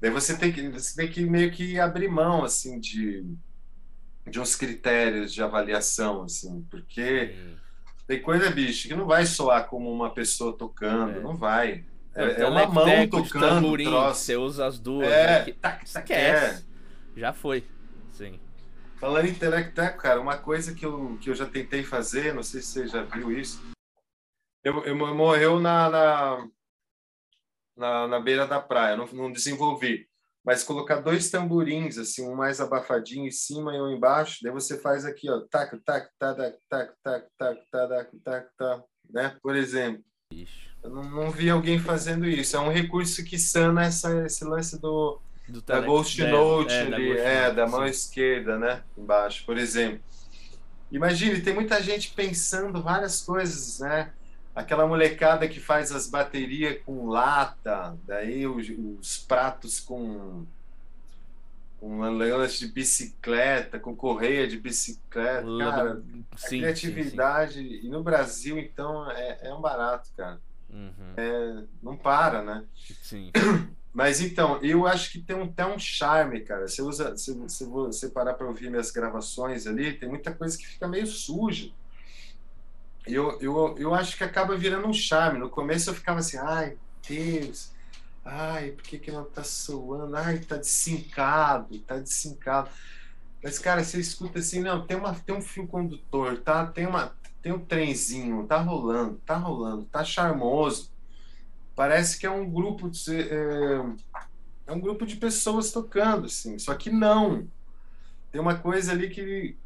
Daí 0.01 0.11
você 0.11 0.37
tem 0.37 0.51
que, 0.51 0.67
você 0.67 0.93
tem 0.93 1.09
que 1.09 1.21
meio 1.21 1.51
que 1.53 1.79
abrir 1.79 2.09
mão, 2.09 2.43
assim, 2.43 2.81
de 2.81 3.25
de 4.30 4.39
uns 4.39 4.55
critérios 4.55 5.34
de 5.34 5.41
avaliação, 5.41 6.23
assim, 6.23 6.65
porque 6.69 7.36
tem 8.07 8.21
coisa, 8.21 8.49
bicho, 8.49 8.88
que 8.88 8.95
não 8.95 9.05
vai 9.05 9.25
soar 9.25 9.67
como 9.67 9.91
uma 9.91 10.09
pessoa 10.09 10.57
tocando, 10.57 11.19
é. 11.19 11.21
não 11.21 11.36
vai. 11.36 11.86
É, 12.15 12.41
é 12.41 12.47
uma 12.47 12.65
mão 12.65 13.07
tocando 13.07 13.47
tamborim, 13.47 13.86
troço. 13.86 14.21
Você 14.21 14.36
usa 14.36 14.65
as 14.65 14.80
duas. 14.80 15.07
É, 15.07 15.45
né? 15.45 15.53
tá, 15.61 15.80
tá, 15.93 16.13
é. 16.13 16.59
Já 17.15 17.32
foi. 17.32 17.63
Sim. 18.11 18.39
Falando 18.99 19.27
em 19.27 19.34
telecteco, 19.34 19.99
cara, 19.99 20.19
uma 20.19 20.38
coisa 20.38 20.73
que 20.73 20.86
eu, 20.86 21.17
que 21.21 21.30
eu 21.30 21.36
já 21.36 21.45
tentei 21.45 21.84
fazer, 21.84 22.34
não 22.34 22.43
sei 22.43 22.61
se 22.61 22.67
você 22.67 22.88
já 22.88 23.03
viu 23.03 23.32
isso, 23.32 23.61
eu, 24.63 24.84
eu 24.84 24.95
morreu 24.95 25.59
na, 25.59 25.89
na, 25.89 26.47
na, 27.77 28.07
na 28.07 28.19
beira 28.19 28.45
da 28.45 28.59
praia, 28.59 28.97
não, 28.97 29.05
não 29.13 29.32
desenvolvi 29.32 30.09
mas 30.49 30.63
colocar 30.63 30.95
dois 30.95 31.29
tamborins, 31.29 31.99
assim, 31.99 32.27
um 32.27 32.33
mais 32.33 32.59
abafadinho 32.59 33.27
em 33.27 33.31
cima 33.31 33.71
e 33.75 33.79
um 33.79 33.91
embaixo, 33.91 34.39
daí 34.41 34.51
você 34.51 34.79
faz 34.79 35.05
aqui, 35.05 35.29
ó, 35.29 35.41
tac, 35.41 35.77
tac, 35.85 36.09
tac, 36.17 36.35
tac, 36.35 36.57
tac, 36.67 36.91
tac, 37.03 37.25
tac, 37.37 37.59
tac, 37.71 38.17
tac, 38.23 38.47
tac, 38.57 38.83
né? 39.11 39.37
Por 39.43 39.55
exemplo. 39.55 40.03
Eu 40.81 40.89
não, 40.89 41.03
não 41.03 41.29
vi 41.29 41.51
alguém 41.51 41.77
fazendo 41.77 42.27
isso. 42.27 42.57
É 42.57 42.59
um 42.59 42.71
recurso 42.71 43.23
que 43.23 43.37
sana 43.37 43.85
essa, 43.85 44.25
esse 44.25 44.43
lance 44.43 44.81
do, 44.81 45.21
do 45.47 45.61
da 45.61 45.81
Ghost 45.81 46.19
Note 46.23 46.73
é, 46.73 46.81
ali, 46.81 47.13
da, 47.13 47.21
é, 47.21 47.53
da 47.53 47.67
mão 47.67 47.85
esquerda, 47.85 48.57
né? 48.57 48.81
Embaixo, 48.97 49.45
por 49.45 49.55
exemplo. 49.55 49.99
Imagine, 50.91 51.41
tem 51.41 51.53
muita 51.53 51.79
gente 51.79 52.11
pensando 52.15 52.81
várias 52.81 53.21
coisas, 53.21 53.81
né? 53.81 54.11
Aquela 54.60 54.86
molecada 54.86 55.47
que 55.47 55.60
faz 55.60 55.91
as 55.91 56.07
baterias 56.07 56.78
com 56.86 57.07
lata, 57.07 57.97
daí 58.05 58.45
os, 58.45 58.68
os 58.99 59.18
pratos 59.18 59.80
com 59.80 60.45
com 61.80 61.97
lance 62.01 62.60
de 62.60 62.68
bicicleta, 62.68 63.80
com 63.80 63.95
correia 63.95 64.45
de 64.45 64.57
bicicleta, 64.60 65.45
cara, 65.57 66.03
sim, 66.36 66.57
a 66.57 66.62
criatividade 66.64 67.53
sim, 67.53 67.70
sim. 67.70 67.88
e 67.88 67.89
no 67.89 68.03
Brasil 68.03 68.60
então 68.60 69.10
é, 69.10 69.38
é 69.43 69.53
um 69.53 69.62
barato, 69.62 70.10
cara, 70.18 70.41
uhum. 70.70 71.14
é, 71.16 71.64
não 71.82 71.95
para, 71.95 72.41
né? 72.41 72.66
Sim. 73.01 73.32
Mas 73.93 74.20
então, 74.20 74.62
eu 74.62 74.86
acho 74.86 75.10
que 75.10 75.20
tem 75.20 75.36
um, 75.36 75.45
até 75.45 75.66
um 75.66 75.80
charme, 75.80 76.41
cara. 76.41 76.68
Você 76.68 76.82
usa, 76.82 77.18
se 77.18 77.66
você 77.66 78.07
parar 78.07 78.36
para 78.36 78.45
ouvir 78.45 78.70
minhas 78.70 78.91
gravações 78.91 79.66
ali, 79.66 79.93
tem 79.93 80.07
muita 80.07 80.32
coisa 80.32 80.55
que 80.55 80.68
fica 80.68 80.88
meio 80.88 81.07
suja 81.07 81.72
eu, 83.05 83.39
eu, 83.41 83.75
eu 83.77 83.93
acho 83.93 84.17
que 84.17 84.23
acaba 84.23 84.55
virando 84.55 84.87
um 84.87 84.93
charme. 84.93 85.39
No 85.39 85.49
começo 85.49 85.89
eu 85.89 85.93
ficava 85.93 86.19
assim, 86.19 86.37
ai, 86.37 86.77
Deus, 87.07 87.71
ai, 88.23 88.71
por 88.71 88.83
que, 88.83 88.99
que 88.99 89.11
não 89.11 89.25
tá 89.25 89.43
soando? 89.43 90.15
Ai, 90.15 90.39
tá 90.39 90.57
desincado, 90.57 91.79
tá 91.79 91.97
desincado. 91.97 92.69
Mas, 93.41 93.57
cara, 93.57 93.83
você 93.83 93.99
escuta 93.99 94.39
assim, 94.39 94.61
não, 94.61 94.85
tem, 94.85 94.97
uma, 94.97 95.13
tem 95.15 95.35
um 95.35 95.41
fio 95.41 95.65
condutor, 95.65 96.39
tá? 96.39 96.65
Tem, 96.67 96.85
uma, 96.85 97.15
tem 97.41 97.53
um 97.53 97.65
trenzinho, 97.65 98.45
tá 98.45 98.57
rolando, 98.57 99.19
tá 99.25 99.37
rolando, 99.37 99.85
tá 99.85 100.03
charmoso. 100.03 100.91
Parece 101.75 102.19
que 102.19 102.25
é 102.25 102.29
um 102.29 102.49
grupo 102.49 102.89
de. 102.89 103.21
É, 103.21 103.85
é 104.67 104.71
um 104.73 104.79
grupo 104.79 105.05
de 105.05 105.15
pessoas 105.15 105.71
tocando, 105.71 106.25
assim. 106.25 106.59
Só 106.59 106.75
que 106.75 106.89
não. 106.89 107.47
Tem 108.31 108.41
uma 108.41 108.55
coisa 108.55 108.91
ali 108.91 109.09
que 109.09 109.57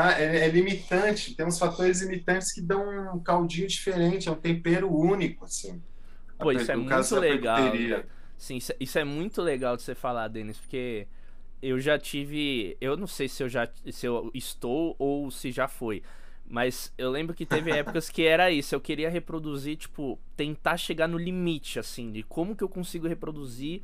tá? 0.00 0.18
É, 0.18 0.46
é, 0.46 0.48
limitante, 0.48 1.34
tem 1.34 1.44
uns 1.44 1.58
fatores 1.58 2.00
limitantes 2.00 2.52
que 2.52 2.62
dão 2.62 3.14
um 3.14 3.20
caldinho 3.20 3.68
diferente, 3.68 4.28
é 4.28 4.32
um 4.32 4.36
tempero 4.36 4.90
único, 4.90 5.44
assim. 5.44 5.80
Pô, 6.38 6.50
isso 6.52 6.72
é 6.72 6.76
muito 6.76 7.16
legal. 7.16 7.58
Sim, 8.38 8.56
isso, 8.56 8.72
é, 8.72 8.76
isso 8.80 8.98
é 8.98 9.04
muito 9.04 9.42
legal 9.42 9.76
de 9.76 9.82
você 9.82 9.94
falar, 9.94 10.28
Denis, 10.28 10.56
porque 10.56 11.06
eu 11.60 11.78
já 11.78 11.98
tive. 11.98 12.76
Eu 12.80 12.96
não 12.96 13.06
sei 13.06 13.28
se 13.28 13.42
eu 13.42 13.48
já 13.48 13.68
se 13.90 14.06
eu 14.06 14.30
estou 14.32 14.96
ou 14.98 15.30
se 15.30 15.52
já 15.52 15.68
foi. 15.68 16.02
Mas 16.48 16.92
eu 16.96 17.10
lembro 17.10 17.34
que 17.34 17.44
teve 17.44 17.70
épocas 17.70 18.08
que 18.08 18.26
era 18.26 18.50
isso. 18.50 18.74
Eu 18.74 18.80
queria 18.80 19.10
reproduzir, 19.10 19.76
tipo, 19.76 20.18
tentar 20.34 20.78
chegar 20.78 21.06
no 21.06 21.18
limite, 21.18 21.78
assim, 21.78 22.10
de 22.10 22.22
como 22.22 22.56
que 22.56 22.64
eu 22.64 22.68
consigo 22.68 23.06
reproduzir 23.06 23.82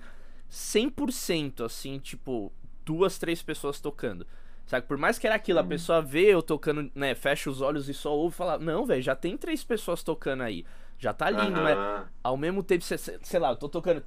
100%, 0.51 1.65
assim, 1.65 1.99
tipo, 1.99 2.51
duas, 2.85 3.19
três 3.19 3.43
pessoas 3.43 3.79
tocando. 3.79 4.27
Sabe? 4.67 4.87
Por 4.87 4.99
mais 4.99 5.19
que 5.19 5.27
era 5.27 5.37
aquilo, 5.37 5.61
a 5.61 5.63
hum. 5.63 5.69
pessoa 5.69 6.03
vê 6.03 6.35
eu 6.35 6.43
tocando, 6.43 6.91
né? 6.95 7.15
Fecha 7.15 7.49
os 7.49 7.61
olhos 7.61 7.89
e 7.89 7.95
só 7.95 8.15
ouve 8.15 8.35
e 8.35 8.37
fala: 8.37 8.59
Não, 8.59 8.85
velho, 8.85 9.03
já 9.03 9.15
tem 9.15 9.37
três 9.37 9.63
pessoas 9.63 10.03
tocando 10.03 10.43
aí. 10.43 10.65
Já 10.99 11.13
tá 11.13 11.31
lindo, 11.31 11.61
mas 11.61 11.77
ao 12.25 12.37
mesmo 12.37 12.63
tempo, 12.63 12.83
você, 12.83 12.97
sei 12.99 13.39
lá, 13.39 13.51
eu 13.51 13.57
tô 13.57 13.69
tocando. 13.69 14.03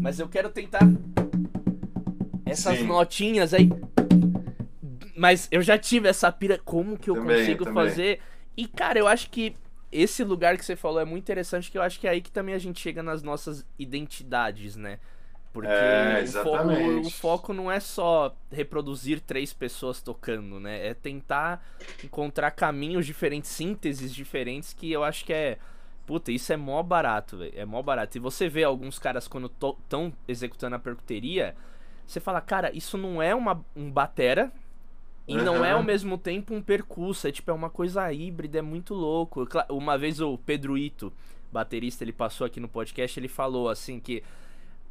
Mas 0.00 0.20
eu 0.20 0.28
quero 0.28 0.50
tentar 0.50 0.82
essas 2.44 2.78
Sim. 2.78 2.86
notinhas 2.86 3.54
aí. 3.54 3.70
Mas 5.16 5.48
eu 5.50 5.62
já 5.62 5.78
tive 5.78 6.08
essa 6.08 6.30
pira, 6.30 6.58
como 6.58 6.98
que 6.98 7.10
eu 7.10 7.14
também, 7.14 7.38
consigo 7.38 7.64
também. 7.64 7.88
fazer? 7.88 8.20
E, 8.56 8.66
cara, 8.66 8.98
eu 8.98 9.06
acho 9.06 9.30
que 9.30 9.54
esse 9.90 10.22
lugar 10.22 10.56
que 10.56 10.64
você 10.64 10.76
falou 10.76 11.00
é 11.00 11.04
muito 11.04 11.24
interessante, 11.24 11.70
que 11.70 11.78
eu 11.78 11.82
acho 11.82 11.98
que 11.98 12.06
é 12.06 12.10
aí 12.10 12.20
que 12.20 12.30
também 12.30 12.54
a 12.54 12.58
gente 12.58 12.80
chega 12.80 13.02
nas 13.02 13.22
nossas 13.22 13.66
identidades, 13.78 14.76
né? 14.76 14.98
Porque 15.52 15.68
é, 15.68 16.22
o, 16.22 16.28
foco, 16.28 16.68
o, 17.06 17.10
foco, 17.10 17.52
não 17.52 17.70
é 17.70 17.80
só 17.80 18.34
reproduzir 18.52 19.20
três 19.20 19.52
pessoas 19.52 20.00
tocando, 20.00 20.60
né? 20.60 20.86
É 20.86 20.94
tentar 20.94 21.64
encontrar 22.04 22.52
caminhos 22.52 23.04
diferentes, 23.04 23.50
sínteses 23.50 24.14
diferentes, 24.14 24.72
que 24.72 24.90
eu 24.92 25.02
acho 25.02 25.24
que 25.24 25.32
é. 25.32 25.58
Puta, 26.06 26.30
isso 26.30 26.52
é 26.52 26.56
mó 26.56 26.82
barato, 26.82 27.36
velho. 27.36 27.52
É 27.56 27.64
mó 27.64 27.82
barato. 27.82 28.16
E 28.16 28.20
você 28.20 28.48
vê 28.48 28.62
alguns 28.62 28.98
caras 28.98 29.26
quando 29.26 29.46
estão 29.46 30.12
executando 30.28 30.76
a 30.76 30.78
percuteria, 30.78 31.56
você 32.06 32.20
fala, 32.20 32.40
cara, 32.40 32.74
isso 32.76 32.96
não 32.96 33.20
é 33.20 33.34
uma, 33.34 33.64
um 33.74 33.90
batera. 33.90 34.52
E 35.26 35.36
uhum. 35.36 35.44
não 35.44 35.64
é 35.64 35.72
ao 35.72 35.82
mesmo 35.82 36.16
tempo 36.16 36.54
um 36.54 36.62
percurso. 36.62 37.26
É 37.26 37.32
tipo, 37.32 37.50
é 37.50 37.54
uma 37.54 37.70
coisa 37.70 38.12
híbrida, 38.12 38.58
é 38.58 38.62
muito 38.62 38.94
louco. 38.94 39.48
Uma 39.68 39.98
vez 39.98 40.20
o 40.20 40.38
Pedro 40.38 40.78
Ito, 40.78 41.12
baterista, 41.52 42.04
ele 42.04 42.12
passou 42.12 42.46
aqui 42.46 42.60
no 42.60 42.68
podcast, 42.68 43.18
ele 43.18 43.28
falou 43.28 43.68
assim 43.68 43.98
que 43.98 44.22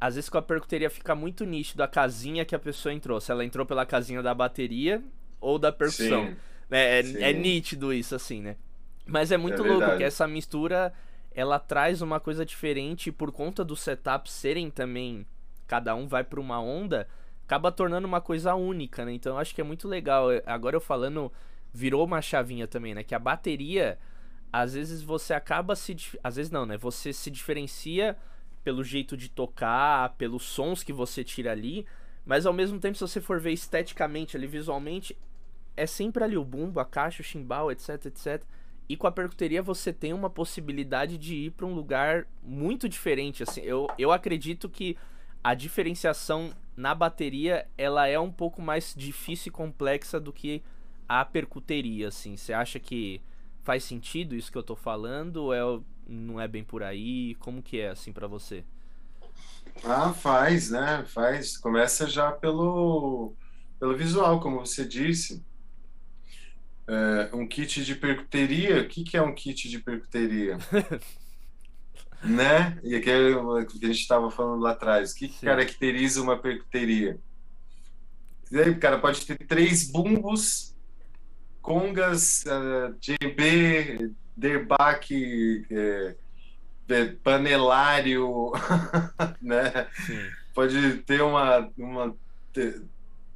às 0.00 0.14
vezes 0.14 0.30
com 0.30 0.38
a 0.38 0.42
percuteria 0.42 0.88
fica 0.88 1.14
muito 1.14 1.44
nítido 1.44 1.82
a 1.82 1.88
casinha 1.88 2.44
que 2.44 2.54
a 2.54 2.58
pessoa 2.58 2.92
entrou. 2.92 3.20
Se 3.20 3.30
ela 3.30 3.44
entrou 3.44 3.66
pela 3.66 3.84
casinha 3.84 4.22
da 4.22 4.34
bateria 4.34 5.02
ou 5.38 5.58
da 5.58 5.70
percussão. 5.70 6.26
Sim, 6.26 6.36
né? 6.70 7.00
é, 7.00 7.30
é, 7.30 7.32
nítido 7.34 7.92
isso, 7.92 8.14
assim, 8.14 8.40
né? 8.40 8.56
Mas 9.06 9.30
é 9.30 9.36
muito 9.36 9.64
é 9.64 9.68
louco 9.68 9.96
que 9.98 10.04
essa 10.04 10.26
mistura 10.26 10.92
ela 11.32 11.58
traz 11.58 12.00
uma 12.00 12.18
coisa 12.18 12.46
diferente 12.46 13.12
por 13.12 13.30
conta 13.30 13.62
dos 13.62 13.80
setups 13.80 14.32
serem 14.32 14.70
também. 14.70 15.26
Cada 15.66 15.94
um 15.94 16.08
vai 16.08 16.24
para 16.24 16.40
uma 16.40 16.60
onda, 16.60 17.06
acaba 17.44 17.70
tornando 17.70 18.06
uma 18.06 18.20
coisa 18.20 18.54
única, 18.54 19.04
né? 19.04 19.12
Então 19.12 19.34
eu 19.34 19.38
acho 19.38 19.54
que 19.54 19.60
é 19.60 19.64
muito 19.64 19.86
legal. 19.86 20.28
Agora 20.46 20.76
eu 20.76 20.80
falando, 20.80 21.30
virou 21.72 22.04
uma 22.04 22.22
chavinha 22.22 22.66
também, 22.66 22.94
né? 22.94 23.04
Que 23.04 23.14
a 23.14 23.18
bateria, 23.18 23.98
às 24.50 24.72
vezes 24.72 25.02
você 25.02 25.34
acaba 25.34 25.76
se. 25.76 25.96
Às 26.24 26.36
vezes 26.36 26.50
não, 26.50 26.64
né? 26.64 26.78
Você 26.78 27.12
se 27.12 27.30
diferencia 27.30 28.16
pelo 28.62 28.84
jeito 28.84 29.16
de 29.16 29.28
tocar, 29.28 30.14
pelos 30.16 30.42
sons 30.42 30.82
que 30.82 30.92
você 30.92 31.24
tira 31.24 31.52
ali, 31.52 31.86
mas 32.24 32.46
ao 32.46 32.52
mesmo 32.52 32.78
tempo, 32.78 32.96
se 32.96 33.00
você 33.00 33.20
for 33.20 33.40
ver 33.40 33.52
esteticamente 33.52 34.36
ali, 34.36 34.46
visualmente, 34.46 35.16
é 35.76 35.86
sempre 35.86 36.22
ali 36.22 36.36
o 36.36 36.44
bumbo, 36.44 36.80
a 36.80 36.84
caixa, 36.84 37.22
o 37.22 37.24
chimbal, 37.24 37.72
etc, 37.72 38.06
etc. 38.06 38.42
E 38.88 38.96
com 38.96 39.06
a 39.06 39.12
percuteria 39.12 39.62
você 39.62 39.92
tem 39.92 40.12
uma 40.12 40.28
possibilidade 40.28 41.16
de 41.16 41.34
ir 41.34 41.50
para 41.52 41.66
um 41.66 41.74
lugar 41.74 42.26
muito 42.42 42.88
diferente, 42.88 43.42
assim. 43.42 43.60
Eu, 43.62 43.88
eu 43.98 44.12
acredito 44.12 44.68
que 44.68 44.96
a 45.42 45.54
diferenciação 45.54 46.52
na 46.76 46.94
bateria, 46.94 47.66
ela 47.76 48.06
é 48.06 48.18
um 48.18 48.32
pouco 48.32 48.60
mais 48.60 48.94
difícil 48.96 49.50
e 49.50 49.52
complexa 49.52 50.18
do 50.18 50.32
que 50.32 50.62
a 51.08 51.24
percuteria, 51.24 52.08
assim. 52.08 52.36
Você 52.36 52.52
acha 52.52 52.78
que 52.78 53.20
faz 53.62 53.84
sentido 53.84 54.34
isso 54.34 54.50
que 54.50 54.58
eu 54.58 54.62
tô 54.62 54.74
falando 54.74 55.52
é, 55.52 55.60
não 56.10 56.40
é 56.40 56.48
bem 56.48 56.64
por 56.64 56.82
aí? 56.82 57.34
Como 57.36 57.62
que 57.62 57.80
é 57.80 57.90
assim 57.90 58.12
para 58.12 58.26
você? 58.26 58.64
Ah, 59.84 60.12
faz, 60.12 60.70
né? 60.70 61.04
Faz. 61.06 61.56
Começa 61.56 62.06
já 62.06 62.32
pelo, 62.32 63.34
pelo 63.78 63.96
visual, 63.96 64.40
como 64.40 64.60
você 64.60 64.84
disse. 64.84 65.42
É, 66.86 67.30
um 67.32 67.46
kit 67.46 67.84
de 67.84 67.94
percuteria. 67.94 68.82
O 68.82 68.88
que, 68.88 69.04
que 69.04 69.16
é 69.16 69.22
um 69.22 69.34
kit 69.34 69.68
de 69.68 69.78
percuteria? 69.78 70.58
né? 72.22 72.78
E 72.82 72.96
aqui 72.96 73.10
é 73.10 73.64
que 73.64 73.84
a 73.84 73.86
gente 73.86 74.00
estava 74.00 74.30
falando 74.30 74.60
lá 74.60 74.72
atrás. 74.72 75.12
O 75.12 75.14
que, 75.14 75.28
que 75.28 75.46
caracteriza 75.46 76.20
uma 76.20 76.36
percuteria? 76.36 77.18
E 78.50 78.58
aí, 78.58 78.74
cara, 78.74 78.98
pode 78.98 79.24
ter 79.24 79.38
três 79.46 79.88
bumbos, 79.88 80.74
congas, 81.62 82.44
uh, 82.46 82.98
djembe, 82.98 84.12
derbaque, 84.36 85.64
é, 85.70 86.14
é, 86.88 87.04
panelário, 87.22 88.52
né? 89.40 89.86
Sim. 90.06 90.30
Pode 90.54 90.98
ter 90.98 91.22
uma, 91.22 91.70
uma 91.76 92.14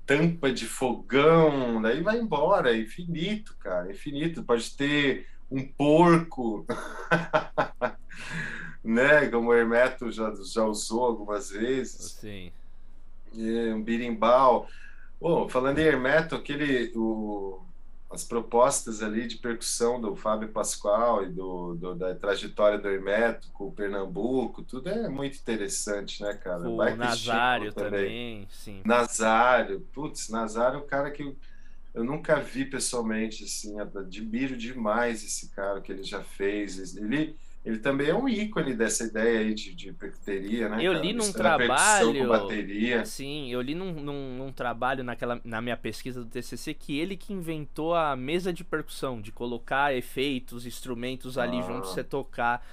tampa 0.07 0.53
de 0.53 0.67
fogão, 0.67 1.81
daí 1.81 2.03
vai 2.03 2.19
embora, 2.19 2.75
é 2.75 2.81
infinito, 2.81 3.57
cara, 3.59 3.91
infinito. 3.91 4.43
Pode 4.43 4.71
ter 4.77 5.27
um 5.51 5.67
porco, 5.67 6.67
né? 8.83 9.27
Como 9.29 9.51
o 9.51 9.55
Hermeto 9.55 10.11
já, 10.11 10.33
já 10.53 10.65
usou 10.65 11.05
algumas 11.05 11.51
vezes. 11.51 12.13
Sim. 12.13 12.53
É, 13.37 13.75
um 13.75 13.83
birimbau. 13.83 14.69
Bom, 15.21 15.49
falando 15.49 15.79
em 15.79 15.85
Hermeto, 15.85 16.35
aquele, 16.35 16.93
o, 16.95 17.61
as 18.15 18.25
propostas 18.25 19.03
ali 19.03 19.27
de 19.27 19.37
percussão 19.37 20.01
do 20.01 20.15
Fábio 20.15 20.49
Pascoal 20.49 21.25
e 21.25 21.29
do, 21.29 21.75
do, 21.75 21.95
da 21.95 22.15
trajetória 22.15 22.79
do 22.79 22.89
Hermeto 22.89 23.49
com 23.53 23.67
o 23.67 23.73
Pernambuco, 23.73 24.63
tudo 24.63 24.89
é 24.89 25.09
muito 25.09 25.37
interessante, 25.37 26.23
né, 26.23 26.35
cara? 26.35 26.69
O 26.69 26.77
Nazário 26.97 27.73
também. 27.73 27.91
também, 27.91 28.49
sim. 28.51 28.83
Nazário, 28.85 29.81
putz, 29.93 30.29
Nazário 30.29 30.79
é 30.79 30.83
um 30.83 30.87
cara 30.87 31.11
que 31.11 31.37
eu 31.95 32.03
nunca 32.03 32.41
vi 32.41 32.65
pessoalmente, 32.65 33.45
assim, 33.45 33.79
admiro 33.79 34.57
demais 34.57 35.25
esse 35.25 35.49
cara 35.51 35.81
que 35.81 35.93
ele 35.93 36.03
já 36.03 36.23
fez. 36.25 36.97
Ele, 36.97 37.37
ele 37.65 37.79
também 37.79 38.09
é 38.09 38.15
um 38.15 38.29
ícone 38.29 38.75
dessa 38.75 39.05
ideia 39.05 39.41
aí 39.41 39.55
de, 39.55 39.75
de 39.75 39.91
percuteria, 39.93 40.69
né? 40.69 40.85
Eu 40.85 40.93
cara? 40.93 41.05
li 41.05 41.13
num 41.15 41.33
trabalho. 41.33 42.29
bateria. 42.29 43.07
Sim, 43.07 43.51
eu 43.51 43.63
li 43.63 43.75
num, 43.75 43.91
num, 43.91 44.37
num, 44.37 44.53
trabalho 44.53 45.03
naquela, 45.03 45.41
na 45.43 45.63
minha 45.63 45.77
pesquisa 45.77 46.23
do 46.23 46.27
TCC 46.27 46.75
que 46.75 46.99
ele 46.99 47.17
que 47.17 47.33
inventou 47.33 47.95
a 47.95 48.15
mesa 48.15 48.53
de 48.53 48.63
percussão, 48.63 49.19
de 49.19 49.33
colocar 49.33 49.95
efeitos, 49.95 50.67
instrumentos 50.67 51.39
ali 51.39 51.59
ah. 51.59 51.63
junto, 51.63 51.87
você 51.87 52.05
tocar. 52.05 52.67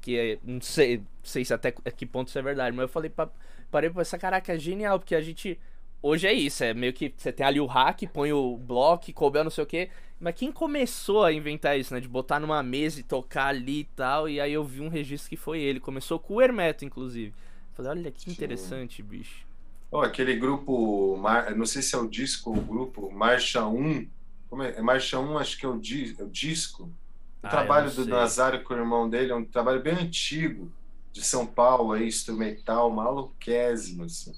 Que 0.00 0.16
é, 0.18 0.38
não 0.42 0.62
sei, 0.62 1.02
sei 1.22 1.44
se 1.44 1.52
até 1.52 1.70
que 1.70 2.06
ponto 2.06 2.28
isso 2.28 2.38
é 2.38 2.42
verdade, 2.42 2.74
mas 2.74 2.84
eu 2.84 2.88
falei, 2.88 3.10
pra, 3.10 3.28
parei 3.70 3.90
pra 3.90 4.00
pensar, 4.00 4.16
caraca, 4.16 4.54
é 4.54 4.58
genial, 4.58 4.98
porque 4.98 5.14
a 5.14 5.20
gente 5.20 5.58
hoje 6.02 6.26
é 6.26 6.32
isso, 6.32 6.64
é 6.64 6.74
meio 6.74 6.92
que 6.92 7.12
você 7.16 7.32
tem 7.32 7.44
ali 7.44 7.60
o 7.60 7.66
hack, 7.66 8.02
põe 8.12 8.32
o 8.32 8.56
bloco, 8.56 9.12
coubel, 9.12 9.44
não 9.44 9.50
sei 9.50 9.64
o 9.64 9.66
que. 9.66 9.88
Mas 10.20 10.34
quem 10.34 10.50
começou 10.50 11.24
a 11.24 11.32
inventar 11.32 11.78
isso, 11.78 11.94
né? 11.94 12.00
De 12.00 12.08
botar 12.08 12.40
numa 12.40 12.62
mesa 12.62 12.98
e 12.98 13.04
tocar 13.04 13.46
ali 13.48 13.80
e 13.80 13.84
tal. 13.84 14.28
E 14.28 14.40
aí 14.40 14.52
eu 14.52 14.64
vi 14.64 14.80
um 14.80 14.88
registro 14.88 15.30
que 15.30 15.36
foi 15.36 15.60
ele. 15.60 15.78
Começou 15.78 16.18
com 16.18 16.34
o 16.34 16.42
Hermeto, 16.42 16.84
inclusive. 16.84 17.32
Falei, 17.72 17.92
olha 17.92 18.10
que 18.10 18.28
interessante, 18.28 18.96
Sim. 18.96 19.02
bicho. 19.04 19.46
Oh, 19.90 20.00
aquele 20.00 20.36
grupo, 20.36 21.18
não 21.56 21.64
sei 21.64 21.80
se 21.80 21.94
é 21.94 21.98
o 21.98 22.08
disco 22.08 22.50
ou 22.50 22.58
o 22.58 22.60
grupo, 22.60 23.10
Marcha 23.10 23.64
1. 23.64 24.06
Como 24.50 24.62
é? 24.62 24.70
é 24.76 24.82
Marcha 24.82 25.18
1, 25.18 25.38
acho 25.38 25.56
que 25.56 25.64
é 25.64 25.68
o, 25.68 25.78
di, 25.78 26.16
é 26.18 26.22
o 26.24 26.28
disco. 26.28 26.84
O 26.84 27.46
ah, 27.46 27.48
trabalho 27.48 27.90
do 27.90 28.04
Nazário 28.04 28.64
com 28.64 28.74
o 28.74 28.76
irmão 28.76 29.08
dele 29.08 29.30
é 29.30 29.34
um 29.34 29.44
trabalho 29.44 29.80
bem 29.80 29.94
antigo, 29.94 30.70
de 31.12 31.22
São 31.22 31.46
Paulo, 31.46 31.92
aí, 31.92 32.06
instrumental, 32.06 32.90
maluquésimo, 32.90 34.04
assim. 34.04 34.32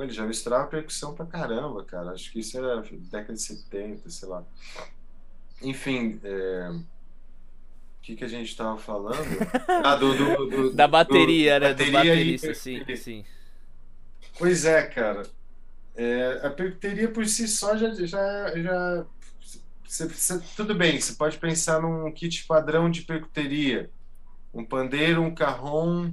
Pô, 0.00 0.04
ele 0.04 0.12
já 0.14 0.24
misturava 0.24 0.66
percussão 0.66 1.14
pra 1.14 1.26
caramba, 1.26 1.84
cara. 1.84 2.12
Acho 2.12 2.32
que 2.32 2.40
isso 2.40 2.56
era 2.56 2.80
década 2.80 3.34
de 3.34 3.42
70, 3.42 4.08
sei 4.08 4.28
lá. 4.30 4.42
Enfim, 5.60 6.18
é... 6.24 6.70
o 6.70 6.82
que, 8.00 8.16
que 8.16 8.24
a 8.24 8.28
gente 8.28 8.48
estava 8.48 8.78
falando? 8.78 9.18
Ah, 9.84 9.96
do, 9.96 10.14
do, 10.14 10.46
do 10.46 10.72
da 10.72 10.88
bateria, 10.88 11.60
né? 11.60 11.68
Bateria 11.68 11.92
do 11.92 11.98
baterista, 11.98 12.50
e... 12.50 12.54
sim, 12.54 12.96
sim. 12.96 13.24
Pois 14.38 14.64
é, 14.64 14.82
cara. 14.86 15.24
É, 15.94 16.40
a 16.44 16.48
percuteria 16.48 17.10
por 17.10 17.26
si 17.26 17.46
só 17.46 17.76
já. 17.76 17.92
já, 17.92 18.58
já 18.58 19.06
cê, 19.86 20.08
cê, 20.08 20.40
tudo 20.56 20.74
bem, 20.74 20.98
você 20.98 21.12
pode 21.12 21.36
pensar 21.36 21.82
num 21.82 22.10
kit 22.10 22.46
padrão 22.46 22.90
de 22.90 23.02
percuteria. 23.02 23.90
Um 24.54 24.64
pandeiro, 24.64 25.20
um 25.20 25.34
carrom, 25.34 26.10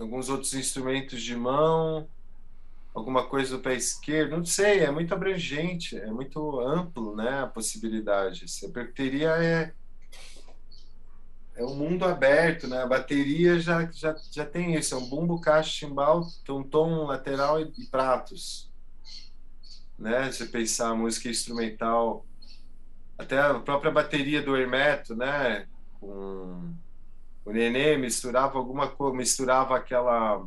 alguns 0.00 0.28
outros 0.28 0.52
instrumentos 0.52 1.22
de 1.22 1.36
mão, 1.36 2.08
alguma 2.94 3.26
coisa 3.26 3.56
do 3.56 3.62
pé 3.62 3.74
esquerdo, 3.74 4.36
não 4.36 4.44
sei, 4.44 4.80
é 4.80 4.90
muito 4.90 5.12
abrangente, 5.12 5.98
é 5.98 6.06
muito 6.06 6.60
amplo, 6.60 7.16
né, 7.16 7.42
a 7.42 7.46
possibilidade. 7.46 8.46
A 8.64 8.68
percuteria 8.70 9.30
é 9.30 9.74
é 11.56 11.64
um 11.64 11.74
mundo 11.74 12.04
aberto, 12.04 12.66
né? 12.66 12.82
A 12.82 12.86
bateria 12.86 13.60
já, 13.60 13.88
já, 13.92 14.16
já 14.30 14.44
tem 14.44 14.74
isso, 14.74 14.94
é 14.94 14.98
um 14.98 15.08
bumbo, 15.08 15.40
caixa, 15.40 15.86
timbal, 15.86 16.26
um 16.48 16.62
tom 16.62 17.04
lateral 17.04 17.60
e, 17.60 17.72
e 17.78 17.86
pratos. 17.86 18.70
Né? 19.96 20.30
Se 20.32 20.46
pensar 20.46 20.88
a 20.88 20.94
música 20.94 21.28
instrumental, 21.28 22.26
até 23.16 23.40
a 23.40 23.54
própria 23.60 23.92
bateria 23.92 24.42
do 24.42 24.56
Hermeto, 24.56 25.14
né? 25.14 25.68
Com 26.00 26.74
o 27.44 27.52
Nenê 27.52 27.96
misturava 27.96 28.58
alguma 28.58 28.88
coisa, 28.88 29.16
misturava 29.16 29.76
aquela 29.76 30.44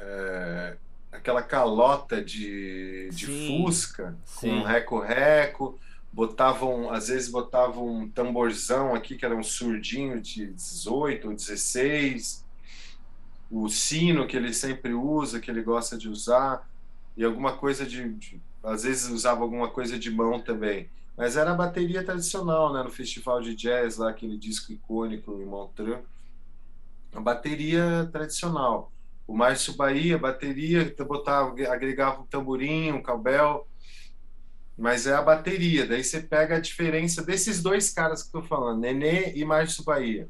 é, 0.00 0.76
aquela 1.12 1.42
calota 1.42 2.22
de, 2.22 3.10
de 3.10 3.26
sim, 3.26 3.62
fusca 3.62 4.16
sim. 4.24 4.48
com 4.48 4.62
reco-reco, 4.62 5.78
botavam, 6.12 6.90
às 6.90 7.08
vezes 7.08 7.28
botavam 7.28 7.86
um 7.86 8.08
tamborzão 8.08 8.94
aqui 8.94 9.16
que 9.16 9.24
era 9.24 9.36
um 9.36 9.42
surdinho 9.42 10.20
de 10.20 10.46
18 10.46 11.28
ou 11.28 11.34
16, 11.34 12.44
o 13.50 13.68
sino 13.68 14.26
que 14.26 14.36
ele 14.36 14.52
sempre 14.52 14.94
usa, 14.94 15.40
que 15.40 15.50
ele 15.50 15.62
gosta 15.62 15.96
de 15.98 16.08
usar, 16.08 16.68
e 17.16 17.24
alguma 17.24 17.56
coisa 17.56 17.84
de, 17.84 18.08
de 18.14 18.40
às 18.62 18.82
vezes 18.82 19.10
usava 19.10 19.42
alguma 19.42 19.68
coisa 19.68 19.98
de 19.98 20.10
mão 20.10 20.40
também. 20.40 20.88
Mas 21.16 21.36
era 21.36 21.50
a 21.50 21.54
bateria 21.54 22.04
tradicional, 22.04 22.72
né? 22.72 22.82
No 22.82 22.90
festival 22.90 23.40
de 23.40 23.54
jazz, 23.54 23.96
lá, 23.96 24.10
aquele 24.10 24.38
disco 24.38 24.72
icônico 24.72 25.32
em 25.40 25.44
Montreux. 25.44 26.02
A 27.12 27.20
bateria 27.20 28.08
tradicional. 28.12 28.90
O 29.30 29.36
Márcio 29.36 29.76
Bahia, 29.76 30.18
bateria, 30.18 30.92
botava, 31.06 31.54
agregava 31.68 32.20
um 32.20 32.26
tamborim, 32.26 32.90
um 32.90 33.00
cabel, 33.00 33.64
mas 34.76 35.06
é 35.06 35.14
a 35.14 35.22
bateria. 35.22 35.86
Daí 35.86 36.02
você 36.02 36.20
pega 36.20 36.56
a 36.56 36.60
diferença 36.60 37.22
desses 37.22 37.62
dois 37.62 37.90
caras 37.90 38.22
que 38.22 38.26
estou 38.26 38.42
falando, 38.42 38.80
Nenê 38.80 39.32
e 39.36 39.44
Márcio 39.44 39.84
Bahia. 39.84 40.28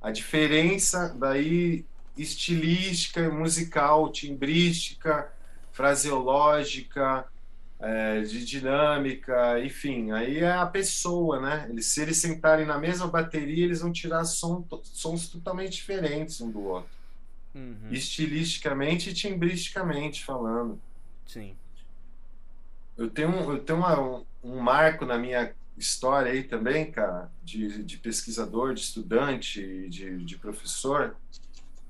A 0.00 0.10
diferença 0.10 1.14
daí 1.18 1.84
estilística, 2.16 3.28
musical, 3.28 4.10
timbrística, 4.10 5.30
fraseológica, 5.70 7.26
é, 7.78 8.22
de 8.22 8.46
dinâmica, 8.46 9.60
enfim, 9.62 10.12
aí 10.12 10.38
é 10.38 10.52
a 10.52 10.64
pessoa, 10.64 11.38
né? 11.38 11.66
Eles, 11.68 11.84
se 11.84 12.00
eles 12.00 12.16
sentarem 12.16 12.64
na 12.64 12.78
mesma 12.78 13.08
bateria, 13.08 13.66
eles 13.66 13.82
vão 13.82 13.92
tirar 13.92 14.24
som, 14.24 14.66
sons 14.84 15.28
totalmente 15.28 15.72
diferentes 15.72 16.40
um 16.40 16.50
do 16.50 16.62
outro 16.62 16.95
uhum. 17.56 17.88
estilisticamente 17.90 19.10
e 19.10 19.14
timbristicamente 19.14 20.22
falando. 20.22 20.78
Sim. 21.26 21.56
Eu 22.96 23.10
tenho, 23.10 23.30
um, 23.30 23.52
eu 23.52 23.58
tenho 23.58 23.78
uma, 23.78 24.00
um, 24.00 24.24
um, 24.44 24.60
marco 24.60 25.04
na 25.04 25.18
minha 25.18 25.54
história 25.76 26.32
aí 26.32 26.42
também, 26.42 26.90
cara, 26.90 27.30
de, 27.42 27.82
de 27.82 27.98
pesquisador, 27.98 28.74
de 28.74 28.80
estudante, 28.80 29.88
de, 29.88 30.24
de 30.24 30.38
professor, 30.38 31.16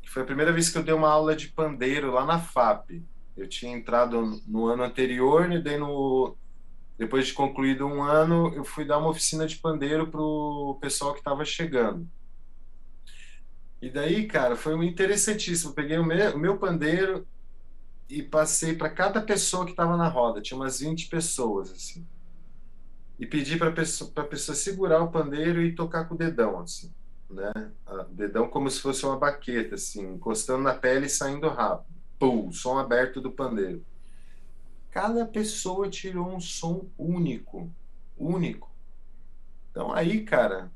que 0.03 0.11
foi 0.11 0.23
a 0.23 0.27
primeira 0.27 0.53
vez 0.53 0.69
que 0.69 0.79
eu 0.79 0.83
dei 0.83 0.95
uma 0.95 1.11
aula 1.11 1.37
de 1.37 1.49
pandeiro 1.49 2.11
lá 2.11 2.25
na 2.25 2.41
FAP. 2.41 3.03
Eu 3.37 3.49
tinha 3.49 3.77
entrado 3.77 4.41
no 4.47 4.67
ano 4.67 4.83
anterior 4.83 5.53
e 5.53 5.63
daí 5.63 5.77
no, 5.77 6.37
depois 6.99 7.27
de 7.27 7.35
concluído 7.35 7.87
um 7.87 8.03
ano, 8.03 8.53
eu 8.55 8.65
fui 8.65 8.85
dar 8.85 8.99
uma 8.99 9.11
oficina 9.11 9.47
de 9.47 9.57
pandeiro 9.57 10.09
para 10.09 10.21
o 10.21 10.79
pessoal 10.81 11.13
que 11.13 11.21
estava 11.21 11.45
chegando. 11.45 12.09
E 13.81 13.91
daí, 13.91 14.27
cara, 14.27 14.57
foi 14.57 14.75
interessantíssimo. 14.87 15.73
Peguei 15.73 15.99
o 15.99 16.05
meu, 16.05 16.35
o 16.35 16.39
meu 16.39 16.59
pandeiro 16.59 17.27
e 18.09 18.23
passei 18.23 18.75
para 18.75 18.89
cada 18.89 19.21
pessoa 19.21 19.65
que 19.65 19.73
estava 19.73 19.97
na 19.97 20.09
roda. 20.09 20.41
Tinha 20.41 20.59
umas 20.59 20.81
20 20.81 21.09
pessoas, 21.09 21.71
assim. 21.71 22.07
E 23.19 23.27
pedi 23.27 23.57
para 23.57 23.69
a 23.69 23.73
pessoa, 23.73 24.11
pessoa 24.25 24.55
segurar 24.55 25.03
o 25.03 25.11
pandeiro 25.11 25.63
e 25.63 25.75
tocar 25.75 26.05
com 26.07 26.15
o 26.15 26.19
dedão, 26.19 26.61
assim. 26.61 26.93
Né? 27.29 27.53
O 27.87 28.15
dedão 28.15 28.49
como 28.49 28.71
se 28.71 28.81
fosse 28.81 29.05
uma 29.05 29.19
baqueta, 29.19 29.75
assim, 29.75 30.15
encostando 30.15 30.63
na 30.63 30.75
pele 30.75 31.07
e 31.07 31.11
saindo 31.11 31.49
rápido. 31.49 31.95
Pum, 32.19 32.53
som 32.53 32.79
aberto 32.79 33.21
do 33.21 33.31
pandeiro. 33.31 33.85
Cada 34.91 35.27
pessoa 35.27 35.91
tirou 35.91 36.35
um 36.35 36.41
som 36.41 36.87
único. 36.97 37.71
Único. 38.17 38.71
Então 39.71 39.93
aí, 39.93 40.23
cara, 40.23 40.71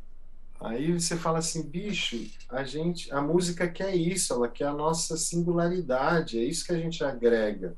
aí 0.61 0.93
você 0.93 1.17
fala 1.17 1.39
assim, 1.39 1.63
bicho, 1.63 2.27
a 2.49 2.63
gente, 2.65 3.13
a 3.13 3.21
música 3.21 3.67
quer 3.67 3.95
isso, 3.97 4.35
ela 4.35 4.49
quer 4.49 4.67
a 4.67 4.75
nossa 4.75 5.17
singularidade, 5.17 6.39
é 6.39 6.45
isso 6.45 6.67
que 6.67 6.73
a 6.73 6.79
gente 6.79 7.03
agrega. 7.03 7.75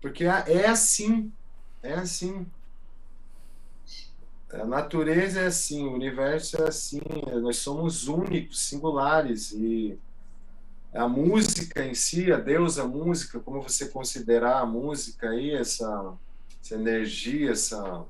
Porque 0.00 0.24
é 0.24 0.66
assim, 0.66 1.32
é 1.82 1.94
assim. 1.94 2.46
A 4.52 4.66
natureza 4.66 5.40
é 5.40 5.46
assim, 5.46 5.84
o 5.86 5.94
universo 5.94 6.62
é 6.62 6.68
assim, 6.68 7.00
nós 7.40 7.56
somos 7.56 8.06
únicos, 8.06 8.60
singulares 8.60 9.52
e 9.52 9.98
a 10.92 11.08
música 11.08 11.84
em 11.84 11.94
si, 11.94 12.30
a 12.30 12.38
Deus, 12.38 12.78
a 12.78 12.86
música, 12.86 13.40
como 13.40 13.62
você 13.62 13.88
considerar 13.88 14.60
a 14.60 14.66
música 14.66 15.30
aí, 15.30 15.50
essa, 15.52 16.14
essa 16.62 16.74
energia, 16.76 17.50
essa 17.50 18.04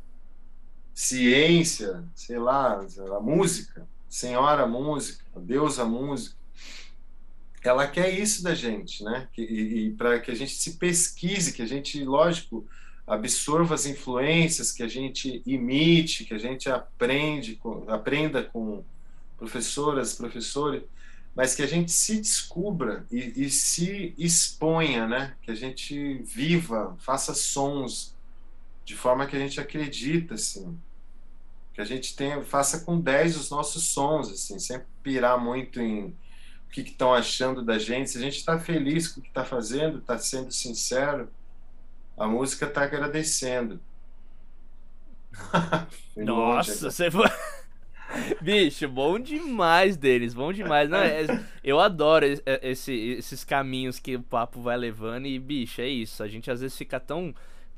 ciência, 0.95 2.05
sei 2.15 2.39
lá, 2.39 2.81
a 3.17 3.21
música, 3.21 3.87
Senhora 4.09 4.65
música, 4.65 5.25
Deus 5.37 5.81
a 5.81 5.85
música, 5.85 6.37
ela 7.65 7.89
quer 7.89 8.17
isso 8.17 8.45
da 8.45 8.55
gente, 8.55 9.03
né? 9.03 9.27
E, 9.37 9.43
e 9.87 9.91
para 9.93 10.21
que 10.21 10.31
a 10.31 10.35
gente 10.35 10.53
se 10.53 10.75
pesquise, 10.75 11.53
que 11.53 11.63
a 11.63 11.67
gente, 11.67 12.05
lógico, 12.05 12.65
absorva 13.07 13.75
as 13.75 13.87
influências, 13.87 14.71
que 14.71 14.83
a 14.83 14.89
gente 14.89 15.43
imite, 15.45 16.25
que 16.25 16.35
a 16.35 16.39
gente 16.39 16.71
aprende, 16.71 17.59
aprenda 17.89 18.43
com 18.43 18.85
professoras, 19.37 20.15
professores, 20.15 20.83
mas 21.35 21.55
que 21.55 21.63
a 21.63 21.67
gente 21.67 21.91
se 21.91 22.21
descubra 22.21 23.05
e, 23.11 23.45
e 23.45 23.51
se 23.51 24.15
exponha, 24.17 25.09
né? 25.09 25.35
Que 25.43 25.51
a 25.51 25.55
gente 25.55 26.23
viva, 26.23 26.97
faça 27.01 27.35
sons 27.35 28.14
de 28.85 28.95
forma 28.95 29.27
que 29.27 29.37
a 29.37 29.39
gente 29.39 29.61
acredita, 29.61 30.35
assim. 30.35 30.79
Que 31.73 31.81
a 31.81 31.85
gente 31.85 32.15
tenha, 32.15 32.43
faça 32.43 32.81
com 32.81 33.01
10 33.01 33.37
os 33.37 33.51
nossos 33.51 33.89
sons, 33.89 34.31
assim, 34.31 34.59
sem 34.59 34.81
pirar 35.03 35.43
muito 35.43 35.81
em 35.81 36.07
o 36.07 36.71
que 36.71 36.83
estão 36.83 37.15
achando 37.15 37.63
da 37.63 37.79
gente. 37.79 38.11
Se 38.11 38.19
a 38.19 38.21
gente 38.21 38.37
está 38.37 38.59
feliz 38.59 39.09
com 39.09 39.21
o 39.21 39.23
que 39.23 39.29
está 39.29 39.45
fazendo, 39.45 39.99
está 39.99 40.19
sendo 40.19 40.53
sincero, 40.53 41.29
a 42.17 42.27
música 42.27 42.67
está 42.67 42.83
agradecendo. 42.83 43.81
Nossa, 46.17 46.91
você 46.91 47.11
foi. 47.11 47.29
Bicho, 48.41 48.89
bom 48.89 49.19
demais 49.19 49.97
deles, 49.97 50.35
bom 50.35 50.53
demais. 50.53 50.89
Não, 50.89 50.99
é, 50.99 51.27
eu 51.65 51.81
adoro 51.81 52.25
esse, 52.63 52.93
esses 52.93 53.43
caminhos 53.43 53.99
que 53.99 54.15
o 54.15 54.23
papo 54.23 54.61
vai 54.61 54.77
levando 54.77 55.27
e, 55.27 55.39
bicho, 55.39 55.81
é 55.81 55.89
isso. 55.89 56.23
A 56.23 56.29
gente 56.29 56.49
às 56.51 56.61
vezes 56.61 56.77
fica 56.77 57.01
tão 57.01 57.35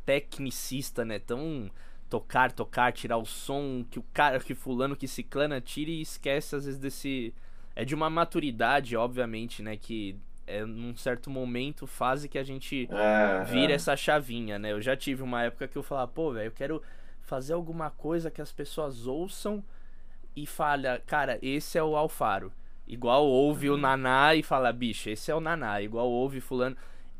tecnicista, 0.06 1.04
né? 1.04 1.18
Tão 1.18 1.70
tocar, 2.08 2.52
tocar, 2.52 2.92
tirar 2.92 3.18
o 3.18 3.26
som 3.26 3.84
que 3.90 3.98
o 3.98 4.04
cara, 4.14 4.38
que 4.38 4.54
fulano, 4.54 4.96
que 4.96 5.08
ciclana 5.08 5.60
tira 5.60 5.90
e 5.90 6.00
esquece 6.00 6.56
às 6.56 6.64
vezes 6.64 6.80
desse. 6.80 7.34
É 7.74 7.84
de 7.84 7.94
uma 7.94 8.08
maturidade, 8.08 8.96
obviamente, 8.96 9.62
né? 9.62 9.76
Que 9.76 10.16
é 10.46 10.64
num 10.64 10.96
certo 10.96 11.28
momento, 11.28 11.86
fase 11.86 12.28
que 12.28 12.38
a 12.38 12.44
gente 12.44 12.88
é, 12.90 13.44
vira 13.44 13.72
é. 13.72 13.74
essa 13.74 13.96
chavinha, 13.96 14.58
né? 14.58 14.72
Eu 14.72 14.80
já 14.80 14.96
tive 14.96 15.22
uma 15.22 15.42
época 15.42 15.68
que 15.68 15.76
eu 15.76 15.82
falava, 15.82 16.08
pô, 16.08 16.32
velho, 16.32 16.46
eu 16.46 16.52
quero 16.52 16.82
fazer 17.20 17.52
alguma 17.52 17.90
coisa 17.90 18.30
que 18.30 18.40
as 18.40 18.52
pessoas 18.52 19.06
ouçam 19.06 19.62
e 20.34 20.46
fala, 20.46 21.02
cara, 21.06 21.38
esse 21.42 21.76
é 21.76 21.82
o 21.82 21.96
Alfaro. 21.96 22.52
Igual 22.86 23.26
ouve 23.26 23.68
o 23.68 23.72
uhum. 23.72 23.80
Naná 23.80 24.34
e 24.36 24.42
fala, 24.42 24.72
bicho, 24.72 25.10
esse 25.10 25.30
é 25.30 25.34
o 25.34 25.40
Naná. 25.40 25.82
Igual 25.82 26.08
ouve 26.08 26.40
fulano. 26.40 26.76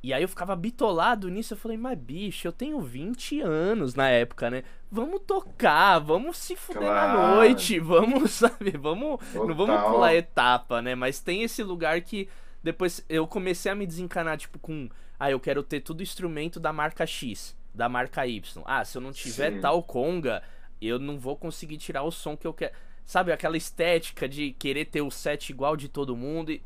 E 0.06 0.14
aí 0.14 0.22
eu 0.22 0.28
ficava 0.28 0.54
bitolado 0.54 1.28
nisso, 1.28 1.54
eu 1.54 1.58
falei, 1.58 1.76
mas 1.76 1.98
bicho, 1.98 2.46
eu 2.46 2.52
tenho 2.52 2.80
20 2.80 3.40
anos 3.40 3.96
na 3.96 4.08
época, 4.08 4.48
né? 4.48 4.62
Vamos 4.88 5.22
tocar, 5.26 5.98
vamos 5.98 6.36
se 6.36 6.54
fuder 6.54 6.82
claro. 6.82 7.18
na 7.18 7.34
noite, 7.34 7.76
vamos, 7.82 8.30
sabe, 8.30 8.70
vamos. 8.78 9.18
Total. 9.32 9.48
Não 9.48 9.54
vamos 9.56 9.82
pular 9.82 10.14
etapa, 10.14 10.80
né? 10.80 10.94
Mas 10.94 11.18
tem 11.18 11.42
esse 11.42 11.60
lugar 11.60 12.00
que 12.02 12.28
depois 12.62 13.04
eu 13.08 13.26
comecei 13.26 13.72
a 13.72 13.74
me 13.74 13.84
desencanar, 13.84 14.38
tipo, 14.38 14.60
com. 14.60 14.88
Ah, 15.18 15.28
eu 15.28 15.40
quero 15.40 15.60
ter 15.64 15.80
tudo 15.80 16.04
instrumento 16.04 16.60
da 16.60 16.72
marca 16.72 17.04
X, 17.04 17.56
da 17.74 17.88
marca 17.88 18.24
Y. 18.24 18.62
Ah, 18.64 18.84
se 18.84 18.96
eu 18.96 19.02
não 19.02 19.10
tiver 19.10 19.54
Sim. 19.54 19.60
tal 19.60 19.82
conga, 19.82 20.40
eu 20.80 21.00
não 21.00 21.18
vou 21.18 21.36
conseguir 21.36 21.78
tirar 21.78 22.04
o 22.04 22.12
som 22.12 22.36
que 22.36 22.46
eu 22.46 22.54
quero. 22.54 22.72
Sabe, 23.04 23.32
aquela 23.32 23.56
estética 23.56 24.28
de 24.28 24.52
querer 24.52 24.84
ter 24.84 25.02
o 25.02 25.10
set 25.10 25.50
igual 25.50 25.76
de 25.76 25.88
todo 25.88 26.16
mundo 26.16 26.52
e. 26.52 26.62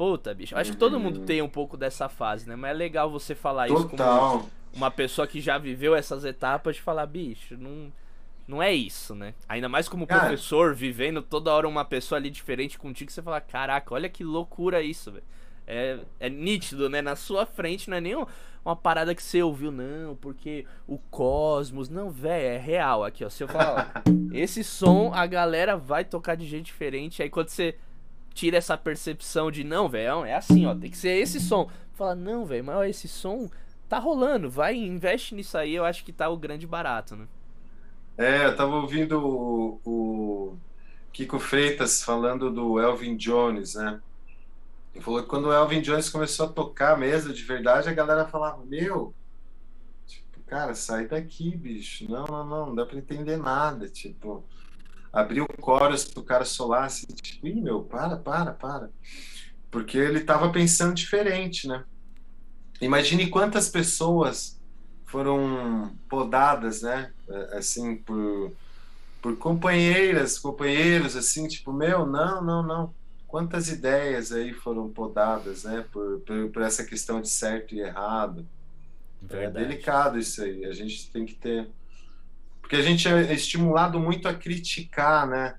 Puta, 0.00 0.32
bicho. 0.32 0.56
Acho 0.56 0.70
que 0.70 0.78
todo 0.78 0.98
mundo 0.98 1.20
uhum. 1.20 1.26
tem 1.26 1.42
um 1.42 1.48
pouco 1.48 1.76
dessa 1.76 2.08
fase, 2.08 2.48
né? 2.48 2.56
Mas 2.56 2.70
é 2.70 2.72
legal 2.72 3.10
você 3.10 3.34
falar 3.34 3.68
Total. 3.68 3.80
isso 3.80 3.88
como 3.90 4.50
uma 4.72 4.90
pessoa 4.90 5.26
que 5.26 5.42
já 5.42 5.58
viveu 5.58 5.94
essas 5.94 6.24
etapas 6.24 6.76
de 6.76 6.80
falar, 6.80 7.04
bicho, 7.04 7.54
não 7.58 7.92
não 8.48 8.62
é 8.62 8.72
isso, 8.72 9.14
né? 9.14 9.34
Ainda 9.46 9.68
mais 9.68 9.90
como 9.90 10.06
Cara, 10.06 10.20
professor, 10.20 10.74
vivendo 10.74 11.20
toda 11.20 11.52
hora 11.52 11.68
uma 11.68 11.84
pessoa 11.84 12.18
ali 12.18 12.30
diferente 12.30 12.78
contigo, 12.78 13.12
você 13.12 13.20
fala, 13.20 13.42
caraca, 13.42 13.92
olha 13.92 14.08
que 14.08 14.24
loucura 14.24 14.80
isso, 14.80 15.12
velho. 15.12 15.24
É, 15.66 15.98
é 16.18 16.30
nítido, 16.30 16.88
né? 16.88 17.02
Na 17.02 17.14
sua 17.14 17.44
frente 17.44 17.90
não 17.90 17.98
é 17.98 18.00
nem 18.00 18.16
uma 18.64 18.74
parada 18.74 19.14
que 19.14 19.22
você 19.22 19.42
ouviu, 19.42 19.70
não, 19.70 20.16
porque 20.16 20.64
o 20.86 20.96
cosmos. 20.96 21.90
Não, 21.90 22.10
velho, 22.10 22.54
é 22.54 22.56
real. 22.56 23.04
Aqui, 23.04 23.22
ó. 23.22 23.28
Se 23.28 23.44
eu 23.44 23.48
falar, 23.48 24.02
esse 24.32 24.64
som 24.64 25.12
a 25.12 25.26
galera 25.26 25.76
vai 25.76 26.06
tocar 26.06 26.36
de 26.36 26.46
jeito 26.46 26.64
diferente. 26.64 27.22
Aí 27.22 27.28
quando 27.28 27.50
você 27.50 27.76
tira 28.34 28.56
essa 28.56 28.76
percepção 28.76 29.50
de, 29.50 29.64
não, 29.64 29.88
velho, 29.88 30.24
é 30.24 30.34
assim, 30.34 30.66
ó, 30.66 30.74
tem 30.74 30.90
que 30.90 30.96
ser 30.96 31.16
esse 31.16 31.40
som. 31.40 31.70
Fala, 31.94 32.14
não, 32.14 32.44
velho, 32.44 32.64
mas 32.64 32.76
ó, 32.76 32.84
esse 32.84 33.08
som 33.08 33.50
tá 33.88 33.98
rolando, 33.98 34.48
vai, 34.48 34.76
investe 34.76 35.34
nisso 35.34 35.58
aí, 35.58 35.74
eu 35.74 35.84
acho 35.84 36.04
que 36.04 36.12
tá 36.12 36.28
o 36.28 36.36
grande 36.36 36.66
barato, 36.66 37.16
né? 37.16 37.26
É, 38.16 38.46
eu 38.46 38.56
tava 38.56 38.76
ouvindo 38.76 39.18
o, 39.18 39.80
o 39.84 40.56
Kiko 41.12 41.38
Freitas 41.38 42.02
falando 42.02 42.50
do 42.50 42.78
Elvin 42.80 43.16
Jones, 43.16 43.74
né? 43.74 44.00
Ele 44.94 45.04
falou 45.04 45.22
que 45.22 45.28
quando 45.28 45.46
o 45.46 45.52
Elvin 45.52 45.80
Jones 45.80 46.10
começou 46.10 46.46
a 46.46 46.52
tocar 46.52 46.98
mesmo, 46.98 47.32
de 47.32 47.42
verdade, 47.42 47.88
a 47.88 47.92
galera 47.94 48.26
falava, 48.26 48.64
meu, 48.64 49.14
tipo, 50.06 50.40
cara, 50.46 50.74
sai 50.74 51.06
daqui, 51.06 51.56
bicho. 51.56 52.10
Não, 52.10 52.24
não, 52.24 52.44
não, 52.44 52.66
não 52.66 52.74
dá 52.74 52.84
pra 52.84 52.98
entender 52.98 53.36
nada. 53.36 53.88
Tipo, 53.88 54.44
abriu 55.12 55.44
o 55.44 55.64
chorus 55.64 56.04
pro 56.04 56.22
cara 56.22 56.44
solar, 56.44 56.84
assim, 56.84 57.06
tipo, 57.06 57.46
ih, 57.46 57.60
meu, 57.60 57.82
para, 57.82 58.16
para, 58.16 58.52
para. 58.52 58.90
Porque 59.70 59.98
ele 59.98 60.20
tava 60.20 60.50
pensando 60.50 60.94
diferente, 60.94 61.66
né? 61.68 61.84
Imagine 62.80 63.28
quantas 63.28 63.68
pessoas 63.68 64.58
foram 65.06 65.92
podadas, 66.08 66.82
né? 66.82 67.12
É, 67.28 67.58
assim, 67.58 67.96
por, 67.96 68.52
por 69.20 69.36
companheiras, 69.36 70.38
companheiros, 70.38 71.16
assim, 71.16 71.46
tipo, 71.46 71.72
meu, 71.72 72.06
não, 72.06 72.42
não, 72.42 72.62
não. 72.62 72.94
Quantas 73.26 73.68
ideias 73.68 74.32
aí 74.32 74.52
foram 74.52 74.88
podadas, 74.88 75.64
né? 75.64 75.84
Por, 75.92 76.20
por, 76.20 76.50
por 76.50 76.62
essa 76.62 76.84
questão 76.84 77.20
de 77.20 77.28
certo 77.28 77.74
e 77.74 77.80
errado. 77.80 78.46
É 79.22 79.36
Verdade. 79.36 79.64
É 79.64 79.68
delicado 79.68 80.18
isso 80.18 80.42
aí. 80.42 80.64
A 80.64 80.72
gente 80.72 81.10
tem 81.10 81.26
que 81.26 81.34
ter. 81.34 81.68
Porque 82.70 82.82
a 82.82 82.84
gente 82.84 83.08
é 83.08 83.34
estimulado 83.34 83.98
muito 83.98 84.28
a 84.28 84.32
criticar, 84.32 85.26
né, 85.26 85.56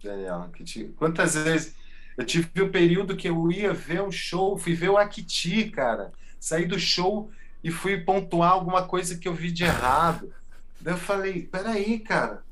Daniel? 0.00 0.48
Quantas 0.94 1.34
vezes. 1.34 1.74
Eu 2.16 2.24
tive 2.24 2.48
o 2.62 2.66
um 2.66 2.70
período 2.70 3.16
que 3.16 3.28
eu 3.28 3.50
ia 3.50 3.74
ver 3.74 4.00
um 4.00 4.12
show, 4.12 4.56
fui 4.56 4.72
ver 4.72 4.90
o 4.90 4.96
Akiti, 4.96 5.68
cara. 5.70 6.12
Saí 6.38 6.64
do 6.64 6.78
show 6.78 7.32
e 7.64 7.70
fui 7.72 7.98
pontuar 7.98 8.52
alguma 8.52 8.86
coisa 8.86 9.18
que 9.18 9.26
eu 9.26 9.34
vi 9.34 9.50
de 9.50 9.64
errado. 9.64 10.32
Daí 10.80 10.94
eu 10.94 10.98
falei, 10.98 11.42
peraí, 11.42 11.98
cara. 11.98 12.44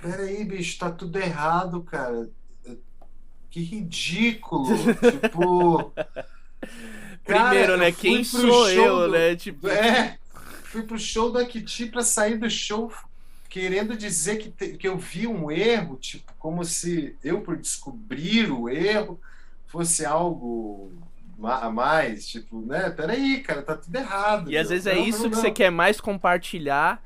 Peraí, 0.00 0.44
bicho, 0.44 0.78
tá 0.78 0.88
tudo 0.92 1.18
errado, 1.18 1.82
cara. 1.82 2.30
Que 3.50 3.60
ridículo. 3.60 4.68
tipo. 5.20 5.92
Primeiro, 7.24 7.72
cara, 7.72 7.76
né? 7.78 7.90
Quem 7.90 8.22
sou 8.22 8.70
eu, 8.70 9.00
do... 9.00 9.08
né? 9.08 9.34
Tipo... 9.34 9.66
É. 9.66 10.18
Fui 10.62 10.84
pro 10.84 10.98
show 10.98 11.32
do 11.32 11.38
Akiti 11.38 11.86
pra 11.86 12.02
sair 12.02 12.38
do 12.38 12.48
show 12.48 12.92
querendo 13.54 13.96
dizer 13.96 14.38
que, 14.38 14.50
te... 14.50 14.76
que 14.76 14.88
eu 14.88 14.98
vi 14.98 15.28
um 15.28 15.48
erro, 15.48 15.96
tipo, 15.96 16.32
como 16.40 16.64
se 16.64 17.16
eu, 17.22 17.40
por 17.40 17.56
descobrir 17.56 18.50
o 18.50 18.68
erro, 18.68 19.20
fosse 19.68 20.04
algo 20.04 20.90
a 21.40 21.70
mais, 21.70 22.26
tipo, 22.26 22.66
né? 22.66 22.90
Peraí, 22.90 23.44
cara, 23.44 23.62
tá 23.62 23.76
tudo 23.76 23.94
errado. 23.94 24.48
E 24.48 24.54
meu. 24.54 24.60
às 24.60 24.70
vezes 24.70 24.88
é 24.88 24.96
não, 24.96 25.04
isso 25.04 25.22
não, 25.22 25.30
que 25.30 25.36
não. 25.36 25.42
você 25.42 25.52
quer 25.52 25.70
mais 25.70 26.00
compartilhar. 26.00 27.00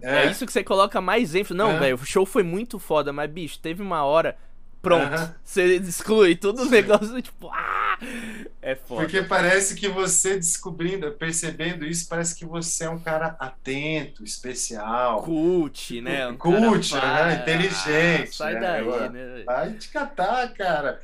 É. 0.00 0.26
é. 0.26 0.30
isso 0.30 0.46
que 0.46 0.52
você 0.52 0.62
coloca 0.62 1.00
mais 1.00 1.34
ênfase. 1.34 1.58
Não, 1.58 1.72
é. 1.72 1.78
velho, 1.80 1.96
o 1.96 2.06
show 2.06 2.24
foi 2.24 2.44
muito 2.44 2.78
foda, 2.78 3.12
mas, 3.12 3.28
bicho, 3.28 3.58
teve 3.58 3.82
uma 3.82 4.04
hora. 4.04 4.38
Pronto. 4.80 5.12
Uh 5.12 5.16
-huh. 5.16 5.34
Você 5.44 5.76
exclui 5.76 6.36
todo 6.36 6.62
o 6.62 6.70
negócio, 6.70 7.20
tipo, 7.20 7.48
ah! 7.52 7.98
É 8.62 8.74
foda. 8.74 9.02
Porque 9.02 9.22
parece 9.22 9.74
que 9.74 9.88
você 9.88 10.36
descobrindo, 10.36 11.10
percebendo 11.12 11.84
isso, 11.84 12.08
parece 12.08 12.34
que 12.34 12.44
você 12.46 12.84
é 12.84 12.90
um 12.90 12.98
cara 12.98 13.36
atento, 13.38 14.24
especial. 14.24 15.22
Cult, 15.22 16.00
né? 16.00 16.26
Um 16.28 16.36
Cult, 16.36 16.94
né? 16.94 17.40
inteligente. 17.42 18.30
Ah, 18.30 18.32
sai 18.32 18.54
né? 18.54 18.60
daí, 18.60 19.10
né? 19.10 19.42
Vai 19.44 19.72
te 19.74 19.88
catar, 19.90 20.52
cara 20.54 21.00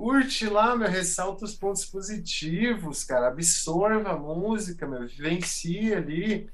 curte 0.00 0.48
lá, 0.48 0.74
meu, 0.74 0.88
ressalta 0.88 1.44
os 1.44 1.54
pontos 1.54 1.84
positivos, 1.84 3.04
cara, 3.04 3.28
absorva 3.28 4.12
a 4.12 4.16
música, 4.16 4.86
meu, 4.86 5.06
vivencia 5.06 5.98
ali. 5.98 6.48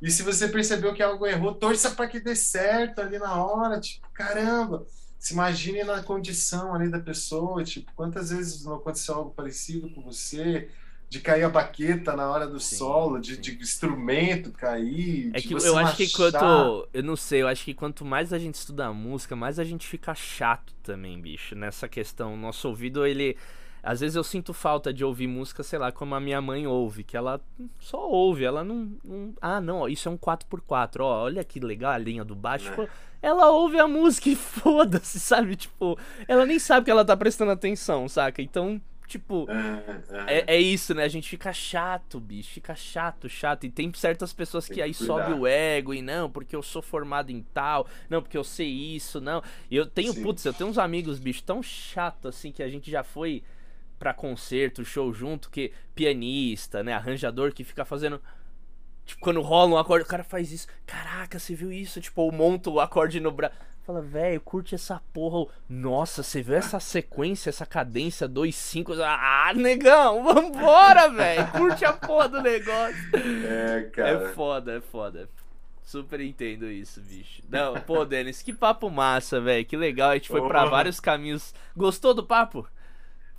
E 0.00 0.08
se 0.08 0.22
você 0.22 0.46
percebeu 0.46 0.94
que 0.94 1.02
algo 1.02 1.26
errou, 1.26 1.52
torça 1.52 1.90
para 1.90 2.06
que 2.06 2.20
dê 2.20 2.36
certo 2.36 3.00
ali 3.00 3.18
na 3.18 3.44
hora, 3.44 3.80
tipo, 3.80 4.08
caramba. 4.12 4.86
Se 5.22 5.34
imagine 5.34 5.84
na 5.84 6.02
condição 6.02 6.74
ali 6.74 6.88
da 6.88 6.98
pessoa, 6.98 7.62
tipo, 7.62 7.92
quantas 7.94 8.30
vezes 8.30 8.64
não 8.64 8.74
aconteceu 8.74 9.14
algo 9.14 9.30
parecido 9.30 9.88
com 9.90 10.02
você? 10.02 10.68
de 11.08 11.20
cair 11.20 11.44
a 11.44 11.48
baqueta 11.50 12.16
na 12.16 12.30
hora 12.30 12.46
do 12.46 12.58
sim, 12.58 12.76
solo, 12.76 13.20
de, 13.20 13.36
de, 13.36 13.52
instrumento 13.60 14.50
cair. 14.50 15.30
É 15.34 15.42
que 15.42 15.52
eu 15.52 15.76
acho 15.76 15.94
que 15.94 16.10
quanto. 16.10 16.88
Eu 16.90 17.02
não 17.02 17.16
sei, 17.16 17.42
eu 17.42 17.48
acho 17.48 17.66
que 17.66 17.74
quanto 17.74 18.02
mais 18.02 18.32
a 18.32 18.38
gente 18.38 18.54
estuda 18.54 18.86
a 18.86 18.94
música, 18.94 19.36
mais 19.36 19.58
a 19.58 19.64
gente 19.64 19.86
fica 19.86 20.14
chato 20.14 20.72
também, 20.82 21.20
bicho. 21.20 21.54
Nessa 21.54 21.86
questão. 21.86 22.34
Nosso 22.34 22.66
ouvido, 22.66 23.04
ele. 23.04 23.36
Às 23.82 24.00
vezes 24.00 24.16
eu 24.16 24.24
sinto 24.24 24.54
falta 24.54 24.90
de 24.90 25.04
ouvir 25.04 25.26
música, 25.26 25.62
sei 25.62 25.78
lá, 25.78 25.92
como 25.92 26.14
a 26.14 26.20
minha 26.20 26.40
mãe 26.40 26.66
ouve, 26.66 27.04
que 27.04 27.14
ela 27.14 27.38
só 27.78 28.08
ouve, 28.08 28.44
ela 28.44 28.64
não. 28.64 28.96
não 29.04 29.34
ah, 29.38 29.60
não, 29.60 29.86
isso 29.86 30.08
é 30.08 30.12
um 30.12 30.16
4x4, 30.16 31.00
ó, 31.00 31.24
olha 31.24 31.44
que 31.44 31.60
legal 31.60 31.92
a 31.92 31.98
linha 31.98 32.24
do 32.24 32.34
baixo. 32.34 32.70
Tipo, 32.70 32.88
ela 33.22 33.50
ouve 33.50 33.78
a 33.78 33.88
música 33.88 34.28
e 34.28 34.34
foda-se, 34.36 35.18
sabe? 35.20 35.56
Tipo, 35.56 35.96
ela 36.28 36.44
nem 36.44 36.58
sabe 36.58 36.84
que 36.84 36.90
ela 36.90 37.04
tá 37.04 37.16
prestando 37.16 37.52
atenção, 37.52 38.08
saca? 38.08 38.42
Então 38.42 38.80
Tipo, 39.12 39.46
é, 39.50 40.38
é, 40.38 40.56
é, 40.56 40.58
isso, 40.58 40.94
né? 40.94 41.04
A 41.04 41.08
gente 41.08 41.28
fica 41.28 41.52
chato, 41.52 42.18
bicho. 42.18 42.54
Fica 42.54 42.74
chato, 42.74 43.28
chato. 43.28 43.64
E 43.66 43.70
tem 43.70 43.92
certas 43.92 44.32
pessoas 44.32 44.66
que, 44.66 44.74
que 44.74 44.80
aí 44.80 44.94
sobe 44.94 45.34
o 45.34 45.46
ego 45.46 45.92
e 45.92 46.00
não, 46.00 46.30
porque 46.30 46.56
eu 46.56 46.62
sou 46.62 46.80
formado 46.80 47.30
em 47.30 47.42
tal, 47.52 47.86
não, 48.08 48.22
porque 48.22 48.38
eu 48.38 48.44
sei 48.44 48.70
isso, 48.70 49.20
não. 49.20 49.42
E 49.70 49.76
eu 49.76 49.84
tenho, 49.84 50.14
Sim. 50.14 50.22
putz, 50.22 50.46
eu 50.46 50.54
tenho 50.54 50.70
uns 50.70 50.78
amigos, 50.78 51.18
bicho, 51.18 51.42
tão 51.42 51.62
chato 51.62 52.26
assim 52.26 52.50
que 52.50 52.62
a 52.62 52.70
gente 52.70 52.90
já 52.90 53.04
foi 53.04 53.42
pra 53.98 54.14
concerto, 54.14 54.82
show 54.82 55.12
junto, 55.12 55.50
que 55.50 55.72
pianista, 55.94 56.82
né? 56.82 56.94
Arranjador 56.94 57.52
que 57.52 57.64
fica 57.64 57.84
fazendo. 57.84 58.18
Tipo, 59.12 59.24
quando 59.24 59.42
rola 59.42 59.72
um 59.72 59.76
acorde, 59.76 60.04
o 60.04 60.08
cara 60.08 60.24
faz 60.24 60.50
isso. 60.50 60.66
Caraca, 60.86 61.38
você 61.38 61.54
viu 61.54 61.70
isso? 61.70 62.00
Tipo, 62.00 62.26
eu 62.26 62.32
monto 62.32 62.72
o 62.72 62.80
acorde 62.80 63.20
no 63.20 63.30
braço. 63.30 63.54
Fala, 63.84 64.00
velho, 64.00 64.40
curte 64.40 64.74
essa 64.74 65.02
porra. 65.12 65.52
Nossa, 65.68 66.22
você 66.22 66.40
viu 66.40 66.54
essa 66.54 66.80
sequência, 66.80 67.50
essa 67.50 67.66
cadência 67.66 68.28
2-5? 68.28 68.96
Ah, 69.04 69.52
negão, 69.54 70.22
vambora, 70.24 71.10
velho. 71.10 71.46
Curte 71.48 71.84
a 71.84 71.92
porra 71.92 72.28
do 72.28 72.40
negócio. 72.40 73.10
É, 73.44 73.82
cara. 73.92 74.08
É 74.08 74.28
foda, 74.28 74.76
é 74.76 74.80
foda. 74.80 75.28
Super 75.82 76.20
entendo 76.20 76.70
isso, 76.70 77.00
bicho. 77.02 77.42
Não, 77.50 77.74
pô, 77.80 78.04
Denis, 78.04 78.40
que 78.40 78.52
papo 78.52 78.88
massa, 78.88 79.40
velho. 79.40 79.66
Que 79.66 79.76
legal. 79.76 80.10
A 80.10 80.14
gente 80.14 80.28
foi 80.28 80.40
para 80.40 80.64
vários 80.64 81.00
caminhos. 81.00 81.52
Gostou 81.76 82.14
do 82.14 82.24
papo? 82.24 82.66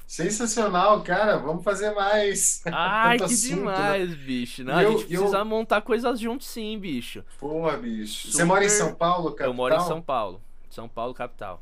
Sensacional, 0.07 1.01
cara. 1.01 1.37
Vamos 1.37 1.63
fazer 1.63 1.91
mais. 1.93 2.61
Ai, 2.71 3.17
que 3.17 3.23
assunto, 3.23 3.49
né? 3.49 3.55
demais, 3.55 4.09
né? 4.09 4.15
bicho. 4.15 4.63
Não, 4.63 4.75
a 4.75 4.83
gente 4.83 5.05
precisa 5.05 5.37
eu... 5.37 5.45
montar 5.45 5.81
coisas 5.81 6.19
juntos 6.19 6.47
sim, 6.47 6.77
bicho. 6.77 7.23
Porra, 7.39 7.77
bicho. 7.77 8.27
Super... 8.27 8.31
Você 8.31 8.43
mora 8.43 8.65
em 8.65 8.69
São 8.69 8.93
Paulo, 8.93 9.31
capital? 9.31 9.47
Eu 9.47 9.53
moro 9.53 9.75
em 9.75 9.79
São 9.81 10.01
Paulo. 10.01 10.41
São 10.69 10.87
Paulo, 10.87 11.13
capital. 11.13 11.61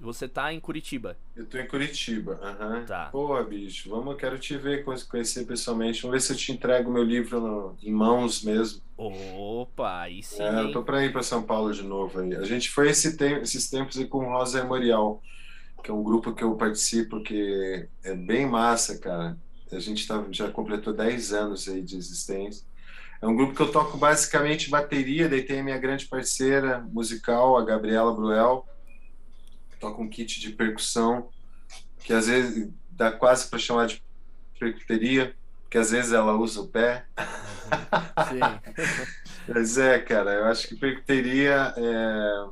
Você 0.00 0.28
tá 0.28 0.52
em 0.52 0.60
Curitiba. 0.60 1.16
Eu 1.36 1.46
tô 1.46 1.56
em 1.56 1.66
Curitiba. 1.66 2.38
Uhum. 2.42 2.84
Tá. 2.84 3.06
Porra, 3.06 3.42
bicho. 3.42 3.88
Vamos, 3.88 4.08
eu 4.08 4.16
quero 4.16 4.38
te 4.38 4.56
ver, 4.56 4.84
conhecer 4.84 5.46
pessoalmente. 5.46 6.02
Vamos 6.02 6.14
ver 6.14 6.20
se 6.20 6.32
eu 6.32 6.36
te 6.36 6.52
entrego 6.52 6.90
meu 6.90 7.02
livro 7.02 7.40
no, 7.40 7.76
em 7.82 7.92
mãos 7.92 8.42
mesmo. 8.42 8.82
Opa, 8.96 10.02
aí 10.02 10.22
sim. 10.22 10.42
É, 10.42 10.60
eu 10.60 10.72
tô 10.72 10.82
pra 10.82 11.04
ir 11.04 11.12
pra 11.12 11.22
São 11.22 11.42
Paulo 11.42 11.72
de 11.72 11.82
novo 11.82 12.20
aí. 12.20 12.34
A 12.34 12.42
gente 12.42 12.70
foi 12.70 12.90
esse 12.90 13.16
te 13.16 13.40
esses 13.40 13.70
tempos 13.70 13.96
aí 13.96 14.06
com 14.06 14.24
Rosa 14.24 14.62
Memorial 14.62 15.22
que 15.84 15.90
é 15.90 15.94
um 15.94 16.02
grupo 16.02 16.32
que 16.32 16.42
eu 16.42 16.54
participo 16.54 17.22
que 17.22 17.86
é 18.02 18.14
bem 18.14 18.46
massa, 18.46 18.98
cara. 18.98 19.36
A 19.70 19.78
gente 19.78 20.08
tá, 20.08 20.24
já 20.30 20.50
completou 20.50 20.94
10 20.94 21.34
anos 21.34 21.68
aí 21.68 21.82
de 21.82 21.98
existência. 21.98 22.64
É 23.20 23.26
um 23.26 23.36
grupo 23.36 23.54
que 23.54 23.60
eu 23.60 23.70
toco 23.70 23.98
basicamente 23.98 24.70
bateria, 24.70 25.28
daí 25.28 25.42
tem 25.42 25.60
a 25.60 25.62
minha 25.62 25.76
grande 25.76 26.06
parceira 26.06 26.80
musical, 26.90 27.58
a 27.58 27.64
Gabriela 27.64 28.14
Bruel. 28.14 28.66
Toca 29.78 30.00
um 30.00 30.08
kit 30.08 30.40
de 30.40 30.50
percussão, 30.52 31.28
que 31.98 32.14
às 32.14 32.28
vezes 32.28 32.70
dá 32.90 33.12
quase 33.12 33.48
para 33.48 33.58
chamar 33.58 33.86
de 33.86 34.02
percuteria, 34.58 35.36
porque 35.64 35.76
às 35.76 35.90
vezes 35.90 36.12
ela 36.12 36.34
usa 36.34 36.62
o 36.62 36.66
pé. 36.66 37.04
Sim. 38.30 38.40
Mas 39.52 39.76
é, 39.76 39.98
cara, 39.98 40.32
eu 40.32 40.44
acho 40.46 40.66
que 40.66 40.76
percuteria 40.76 41.74
é. 41.76 42.46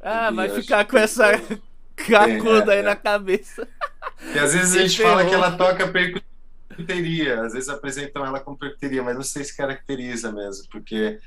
Ah, 0.00 0.30
vai 0.32 0.48
ficar 0.48 0.84
com 0.86 0.98
essa 0.98 1.30
cacuda 2.08 2.74
é, 2.74 2.78
aí 2.78 2.82
na 2.82 2.96
cabeça. 2.96 3.66
E 4.34 4.38
às 4.38 4.54
vezes 4.54 4.76
a 4.76 4.82
gente 4.82 5.02
fala 5.02 5.24
que 5.24 5.34
ela 5.34 5.56
toca 5.56 5.88
percuteria, 5.88 7.42
às 7.42 7.52
vezes 7.52 7.68
apresentam 7.68 8.24
ela 8.24 8.40
como 8.40 8.58
percuteria, 8.58 9.02
mas 9.02 9.16
não 9.16 9.22
sei 9.22 9.44
se 9.44 9.56
caracteriza 9.56 10.32
mesmo, 10.32 10.66
porque 10.70 11.18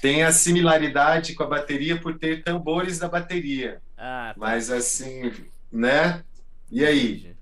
tem 0.00 0.22
a 0.22 0.32
similaridade 0.32 1.34
com 1.34 1.42
a 1.42 1.48
bateria 1.48 2.00
por 2.00 2.18
ter 2.18 2.42
tambores 2.42 2.98
da 2.98 3.08
bateria. 3.08 3.80
Ah, 3.96 4.32
tá. 4.32 4.40
Mas 4.40 4.70
assim, 4.70 5.32
né? 5.72 6.22
E 6.70 6.84
aí? 6.84 7.12
Entendi. 7.16 7.36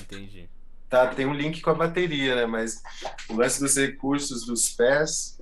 Entendi. 0.00 0.50
Tá, 0.88 1.08
tem 1.08 1.26
um 1.26 1.34
link 1.34 1.60
com 1.60 1.70
a 1.70 1.74
bateria, 1.74 2.36
né? 2.36 2.46
Mas 2.46 2.80
o 3.28 3.34
lance 3.34 3.58
dos 3.58 3.76
recursos 3.76 4.46
dos 4.46 4.68
pés 4.68 5.33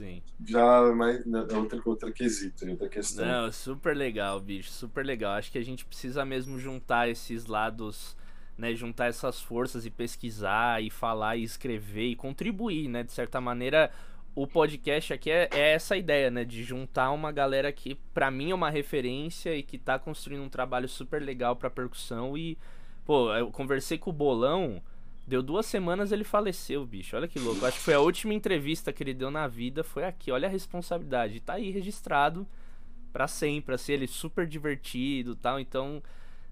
Sim. 0.00 0.22
Já 0.46 0.94
mais 0.94 1.20
é 1.26 1.54
outra, 1.54 1.78
outra 1.84 2.10
quesito, 2.10 2.66
outra 2.70 2.88
questão. 2.88 3.26
Não, 3.26 3.52
super 3.52 3.94
legal, 3.94 4.40
bicho, 4.40 4.70
super 4.70 5.04
legal. 5.04 5.34
Acho 5.34 5.52
que 5.52 5.58
a 5.58 5.64
gente 5.64 5.84
precisa 5.84 6.24
mesmo 6.24 6.58
juntar 6.58 7.06
esses 7.10 7.44
lados, 7.44 8.16
né? 8.56 8.74
Juntar 8.74 9.08
essas 9.08 9.42
forças 9.42 9.84
e 9.84 9.90
pesquisar 9.90 10.82
e 10.82 10.88
falar 10.88 11.36
e 11.36 11.42
escrever 11.42 12.06
e 12.06 12.16
contribuir, 12.16 12.88
né? 12.88 13.02
De 13.02 13.12
certa 13.12 13.42
maneira, 13.42 13.90
o 14.34 14.46
podcast 14.46 15.12
aqui 15.12 15.30
é, 15.30 15.50
é, 15.52 15.72
essa 15.72 15.98
ideia, 15.98 16.30
né? 16.30 16.46
De 16.46 16.64
juntar 16.64 17.10
uma 17.10 17.30
galera 17.30 17.70
que, 17.70 17.94
para 18.14 18.30
mim, 18.30 18.52
é 18.52 18.54
uma 18.54 18.70
referência 18.70 19.54
e 19.54 19.62
que 19.62 19.76
tá 19.76 19.98
construindo 19.98 20.42
um 20.42 20.48
trabalho 20.48 20.88
super 20.88 21.20
legal 21.20 21.56
pra 21.56 21.68
percussão. 21.68 22.38
E, 22.38 22.56
pô, 23.04 23.30
eu 23.34 23.50
conversei 23.50 23.98
com 23.98 24.08
o 24.08 24.14
Bolão 24.14 24.80
Deu 25.30 25.44
duas 25.44 25.64
semanas 25.64 26.10
ele 26.10 26.24
faleceu, 26.24 26.84
bicho. 26.84 27.16
Olha 27.16 27.28
que 27.28 27.38
louco. 27.38 27.64
Acho 27.64 27.78
que 27.78 27.84
foi 27.84 27.94
a 27.94 28.00
última 28.00 28.34
entrevista 28.34 28.92
que 28.92 29.00
ele 29.00 29.14
deu 29.14 29.30
na 29.30 29.46
vida. 29.46 29.84
Foi 29.84 30.02
aqui. 30.02 30.32
Olha 30.32 30.48
a 30.48 30.50
responsabilidade. 30.50 31.38
Tá 31.38 31.52
aí 31.52 31.70
registrado 31.70 32.44
para 33.12 33.28
sempre. 33.28 33.76
Assim, 33.76 33.92
ele 33.92 34.08
super 34.08 34.44
divertido 34.44 35.36
tal. 35.36 35.60
Então, 35.60 36.02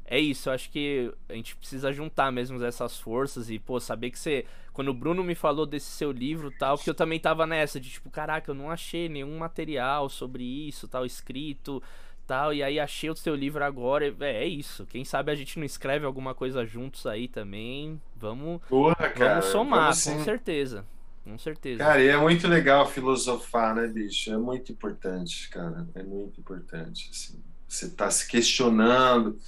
é 0.05 0.21
isso. 0.21 0.49
Eu 0.49 0.53
acho 0.53 0.71
que 0.71 1.13
a 1.29 1.35
gente 1.35 1.57
precisa 1.57 1.93
juntar 1.93 2.31
mesmo 2.31 2.65
essas 2.65 3.01
forças. 3.01 3.51
E, 3.51 3.59
pô, 3.59 3.81
saber 3.81 4.13
que 4.13 4.19
você. 4.19 4.47
Quando 4.73 4.93
o 4.93 4.95
Bruno 4.95 5.25
me 5.25 5.35
falou 5.35 5.67
desse 5.67 5.91
seu 5.91 6.13
livro 6.13 6.53
tal, 6.53 6.77
porque 6.77 6.89
eu 6.89 6.95
também 6.95 7.19
tava 7.19 7.49
nessa 7.49 7.81
de 7.81 7.91
tipo, 7.91 8.09
caraca, 8.11 8.49
eu 8.49 8.55
não 8.55 8.71
achei 8.71 9.09
nenhum 9.09 9.39
material 9.39 10.09
sobre 10.09 10.45
isso, 10.45 10.87
tal, 10.87 11.05
escrito 11.05 11.83
tal. 12.29 12.53
E 12.53 12.63
aí 12.63 12.79
achei 12.79 13.11
o 13.11 13.17
seu 13.17 13.35
livro 13.35 13.65
agora. 13.65 14.15
É, 14.21 14.45
é 14.45 14.47
isso. 14.47 14.87
Quem 14.87 15.05
sabe 15.05 15.33
a 15.33 15.35
gente 15.35 15.59
não 15.59 15.65
escreve 15.65 16.05
alguma 16.05 16.35
coisa 16.35 16.65
juntos 16.65 17.07
aí 17.07 17.27
também. 17.27 18.01
Vamos, 18.15 18.61
Porra, 18.69 19.09
cara, 19.11 19.41
vamos 19.41 19.47
somar, 19.47 19.95
vamos 19.95 20.05
com 20.05 20.25
certeza. 20.25 20.85
Com 21.25 21.39
certeza. 21.39 21.79
Cara, 21.79 22.01
e 22.01 22.09
é 22.09 22.17
muito 22.17 22.47
legal 22.47 22.89
filosofar, 22.89 23.75
né, 23.75 23.87
bicho? 23.87 24.33
É 24.33 24.39
muito 24.39 24.71
importante, 24.71 25.49
cara. 25.49 25.87
É 25.95 26.03
muito 26.03 26.41
importante. 26.41 27.09
Assim. 27.11 27.43
Você 27.67 27.91
tá 27.91 28.11
se 28.11 28.27
questionando. 28.29 29.39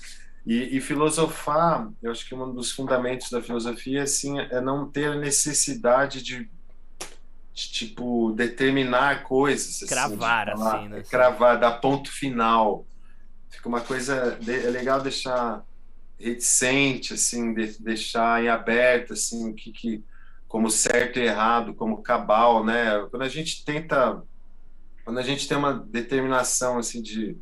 E, 0.45 0.77
e, 0.77 0.81
filosofar, 0.81 1.91
eu 2.03 2.11
acho 2.11 2.27
que 2.27 2.35
um 2.35 2.53
dos 2.53 2.73
fundamentos 2.73 3.31
da 3.31 3.43
filosofia 3.43 4.03
assim, 4.03 4.39
é 4.39 4.61
não 4.61 4.91
ter 4.91 5.15
necessidade 5.17 6.23
de 6.23 6.51
de, 7.61 7.73
tipo, 7.73 8.33
determinar 8.33 9.25
coisas. 9.25 9.77
Assim, 9.77 9.87
cravar, 9.87 10.49
assim, 10.49 10.63
falar, 10.63 10.89
né? 10.89 11.03
Cravar, 11.09 11.61
dar 11.61 11.73
ponto 11.73 12.11
final. 12.11 12.87
Fica 13.51 13.69
uma 13.69 13.81
coisa... 13.81 14.39
É 14.47 14.71
legal 14.71 15.03
deixar 15.03 15.63
reticente, 16.19 17.15
assim, 17.15 17.53
de, 17.53 17.79
deixar 17.81 18.43
em 18.43 18.49
aberto, 18.49 19.13
assim, 19.13 19.51
o 19.51 19.55
que, 19.55 19.71
que... 19.73 20.05
Como 20.49 20.71
certo 20.71 21.19
e 21.19 21.23
errado, 21.23 21.75
como 21.75 22.03
cabal, 22.03 22.65
né? 22.65 23.07
Quando 23.11 23.23
a 23.23 23.29
gente 23.29 23.65
tenta... 23.65 24.23
Quando 25.05 25.19
a 25.19 25.23
gente 25.23 25.47
tem 25.47 25.57
uma 25.57 25.75
determinação, 25.75 26.79
assim, 26.79 27.03
de 27.03 27.37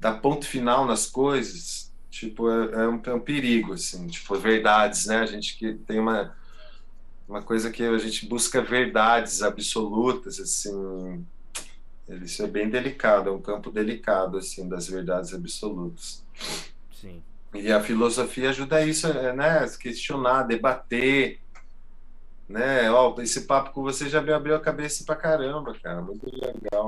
dar 0.00 0.20
ponto 0.20 0.46
final 0.46 0.84
nas 0.84 1.06
coisas, 1.06 1.92
tipo, 2.10 2.50
é, 2.50 2.84
é, 2.84 2.88
um, 2.88 3.00
é 3.04 3.14
um 3.14 3.20
perigo, 3.20 3.72
assim, 3.74 4.06
tipo, 4.06 4.34
verdades, 4.36 5.06
né? 5.06 5.18
A 5.18 5.26
gente 5.26 5.56
que 5.56 5.74
tem 5.74 5.98
uma 5.98 6.34
uma 7.28 7.42
coisa 7.42 7.70
que 7.70 7.82
a 7.82 7.98
gente 7.98 8.26
busca 8.26 8.60
verdades 8.62 9.42
absolutas, 9.42 10.38
assim, 10.38 11.24
isso 12.22 12.42
é 12.42 12.46
bem 12.46 12.68
delicado, 12.68 13.30
é 13.30 13.32
um 13.32 13.40
campo 13.40 13.70
delicado, 13.70 14.38
assim, 14.38 14.68
das 14.68 14.86
verdades 14.86 15.32
absolutas. 15.32 16.22
Sim. 16.92 17.22
E 17.54 17.72
a 17.72 17.80
filosofia 17.80 18.50
ajuda 18.50 18.84
isso, 18.86 19.06
é, 19.06 19.32
né, 19.32 19.66
questionar, 19.80 20.42
debater, 20.42 21.40
né, 22.48 22.90
ó, 22.90 23.14
esse 23.20 23.42
papo 23.42 23.70
com 23.70 23.82
você 23.82 24.08
já 24.08 24.20
me 24.20 24.32
abriu 24.32 24.54
a 24.54 24.60
cabeça 24.60 25.04
pra 25.04 25.16
caramba, 25.16 25.74
cara, 25.82 26.02
muito 26.02 26.26
legal. 26.26 26.86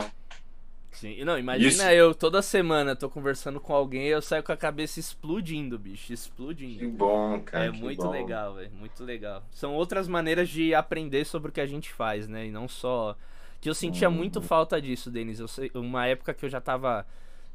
Sim, 0.96 1.22
não, 1.24 1.38
imagina 1.38 1.68
Isso. 1.68 1.82
eu 1.82 2.14
toda 2.14 2.40
semana 2.40 2.96
tô 2.96 3.10
conversando 3.10 3.60
com 3.60 3.74
alguém 3.74 4.06
e 4.06 4.08
eu 4.08 4.22
saio 4.22 4.42
com 4.42 4.50
a 4.50 4.56
cabeça 4.56 4.98
explodindo, 4.98 5.78
bicho, 5.78 6.10
explodindo. 6.10 6.78
Que 6.78 6.86
bom, 6.86 7.38
cara. 7.42 7.66
É 7.66 7.70
muito 7.70 8.02
bom. 8.02 8.10
legal, 8.10 8.54
velho, 8.54 8.70
muito 8.72 9.04
legal. 9.04 9.42
São 9.50 9.74
outras 9.74 10.08
maneiras 10.08 10.48
de 10.48 10.74
aprender 10.74 11.26
sobre 11.26 11.50
o 11.50 11.52
que 11.52 11.60
a 11.60 11.66
gente 11.66 11.92
faz, 11.92 12.26
né? 12.26 12.46
E 12.46 12.50
não 12.50 12.66
só 12.66 13.14
que 13.60 13.68
eu 13.68 13.74
sentia 13.74 14.08
uhum. 14.08 14.14
muito 14.14 14.40
falta 14.40 14.80
disso, 14.80 15.10
Denis. 15.10 15.38
Eu 15.38 15.48
sei, 15.48 15.70
uma 15.74 16.06
época 16.06 16.32
que 16.32 16.46
eu 16.46 16.48
já 16.48 16.62
tava 16.62 17.06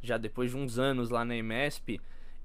já 0.04 0.20
depois 0.20 0.52
de 0.52 0.58
uns 0.58 0.78
anos 0.78 1.10
lá 1.10 1.26
na 1.26 1.36
MSP, 1.36 2.00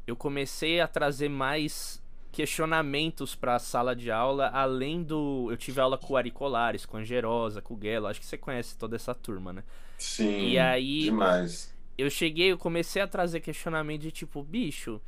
eu 0.07 0.17
comecei 0.17 0.81
a 0.81 0.89
trazer 0.89 1.29
mais 1.29 2.03
questionamentos 2.33 3.35
para 3.35 3.57
a 3.57 3.59
sala 3.59 3.95
de 3.95 4.11
aula, 4.11 4.49
além 4.49 5.03
do. 5.03 5.49
Eu 5.51 5.59
tive 5.59 5.79
aula 5.79 5.99
com 5.99 6.15
o 6.15 6.17
Ari 6.17 6.31
Colares, 6.31 6.87
com 6.87 6.97
a 6.97 7.01
Angerosa, 7.01 7.61
com 7.61 7.75
o 7.75 7.77
Guelo, 7.77 8.07
acho 8.07 8.21
que 8.21 8.27
você 8.27 8.39
conhece 8.39 8.79
toda 8.79 8.97
essa 8.97 9.15
turma, 9.15 9.53
né? 9.53 9.63
Sim. 9.99 10.49
E 10.49 10.59
aí. 10.59 11.03
Demais. 11.05 11.75
Eu 11.97 12.11
cheguei, 12.11 12.53
eu 12.53 12.59
comecei 12.59 13.01
a 13.01 13.09
trazer 13.09 13.41
questionamento 13.41 14.03
de 14.03 14.13
tipo, 14.13 14.43
bicho, 14.43 15.01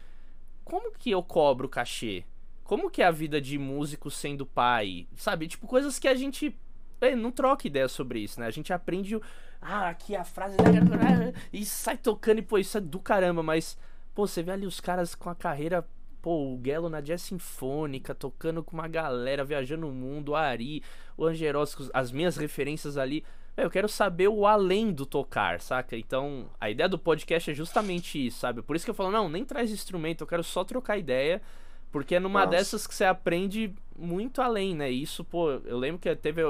como 0.65 0.93
que 0.93 1.11
eu 1.11 1.23
cobro 1.23 1.69
cachê? 1.69 2.25
Como 2.65 2.91
que 2.91 3.03
é 3.03 3.07
a 3.07 3.11
vida 3.11 3.41
de 3.41 3.59
músico 3.59 4.11
sendo 4.11 4.47
pai? 4.47 5.07
Sabe? 5.17 5.49
Tipo, 5.49 5.67
coisas 5.67 5.99
que 5.99 6.09
a 6.09 6.15
gente 6.15 6.59
é, 7.01 7.15
não 7.15 7.31
troca 7.31 7.67
ideia 7.67 7.89
sobre 7.89 8.21
isso, 8.21 8.41
né? 8.41 8.47
A 8.47 8.51
gente 8.51 8.73
aprende. 8.73 9.17
O, 9.17 9.23
ah, 9.61 9.89
aqui 9.89 10.17
a 10.17 10.25
frase. 10.25 10.57
E 11.53 11.65
sai 11.65 11.97
tocando 11.97 12.39
e, 12.39 12.43
pô, 12.43 12.59
isso 12.59 12.79
é 12.79 12.81
do 12.81 13.01
caramba, 13.01 13.43
mas. 13.43 13.77
Pô, 14.15 14.27
você 14.27 14.43
vê 14.43 14.53
ali 14.53 14.67
os 14.67 14.81
caras 14.81 15.15
com 15.15 15.31
a 15.31 15.35
carreira 15.35 15.87
Pô, 16.21 16.55
o 16.55 16.61
Gelo 16.63 16.89
na 16.89 17.01
Jazz 17.01 17.23
Sinfônica, 17.23 18.15
tocando 18.15 18.63
com 18.63 18.77
uma 18.77 18.89
galera, 18.89 19.45
viajando 19.45 19.89
o 19.89 19.93
mundo, 19.93 20.31
o 20.31 20.37
Ari, 20.37 20.83
o 21.17 21.25
Angerósicos, 21.25 21.91
as 21.95 22.11
minhas 22.11 22.37
referências 22.37 22.97
ali. 22.99 23.25
Eu 23.63 23.71
quero 23.71 23.89
saber 23.89 24.29
o 24.29 24.47
além 24.47 24.93
do 24.93 25.05
tocar, 25.05 25.61
saca? 25.61 25.97
Então, 25.97 26.49
a 26.61 26.71
ideia 26.71 26.89
do 26.89 26.99
podcast 26.99 27.51
é 27.51 27.55
justamente 27.55 28.27
isso, 28.27 28.39
sabe? 28.39 28.63
Por 28.63 28.77
isso 28.77 28.85
que 28.85 28.91
eu 28.91 28.95
falo, 28.95 29.11
não, 29.11 29.29
nem 29.29 29.45
traz 29.45 29.71
instrumento, 29.71 30.23
eu 30.23 30.27
quero 30.27 30.45
só 30.45 30.63
trocar 30.63 30.97
ideia. 30.97 31.43
Porque 31.91 32.15
é 32.15 32.21
numa 32.21 32.41
Nossa. 32.41 32.51
dessas 32.51 32.87
que 32.87 32.95
você 32.95 33.05
aprende 33.05 33.75
muito 33.99 34.43
além, 34.43 34.75
né? 34.75 34.91
Isso, 34.91 35.25
pô, 35.25 35.51
eu 35.51 35.79
lembro 35.79 35.99
que 35.99 36.15
teve. 36.15 36.43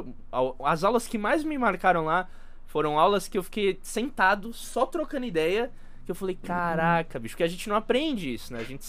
As 0.64 0.82
aulas 0.82 1.06
que 1.06 1.16
mais 1.16 1.44
me 1.44 1.56
marcaram 1.56 2.04
lá 2.04 2.28
foram 2.66 2.98
aulas 2.98 3.28
que 3.28 3.38
eu 3.38 3.42
fiquei 3.42 3.78
sentado, 3.80 4.52
só 4.52 4.84
trocando 4.84 5.26
ideia. 5.26 5.70
Que 6.04 6.10
eu 6.10 6.14
falei, 6.14 6.36
uhum. 6.42 6.46
caraca, 6.46 7.18
bicho, 7.18 7.34
porque 7.34 7.44
a 7.44 7.48
gente 7.48 7.68
não 7.68 7.76
aprende 7.76 8.32
isso, 8.32 8.52
né? 8.52 8.60
A 8.60 8.64
gente 8.64 8.84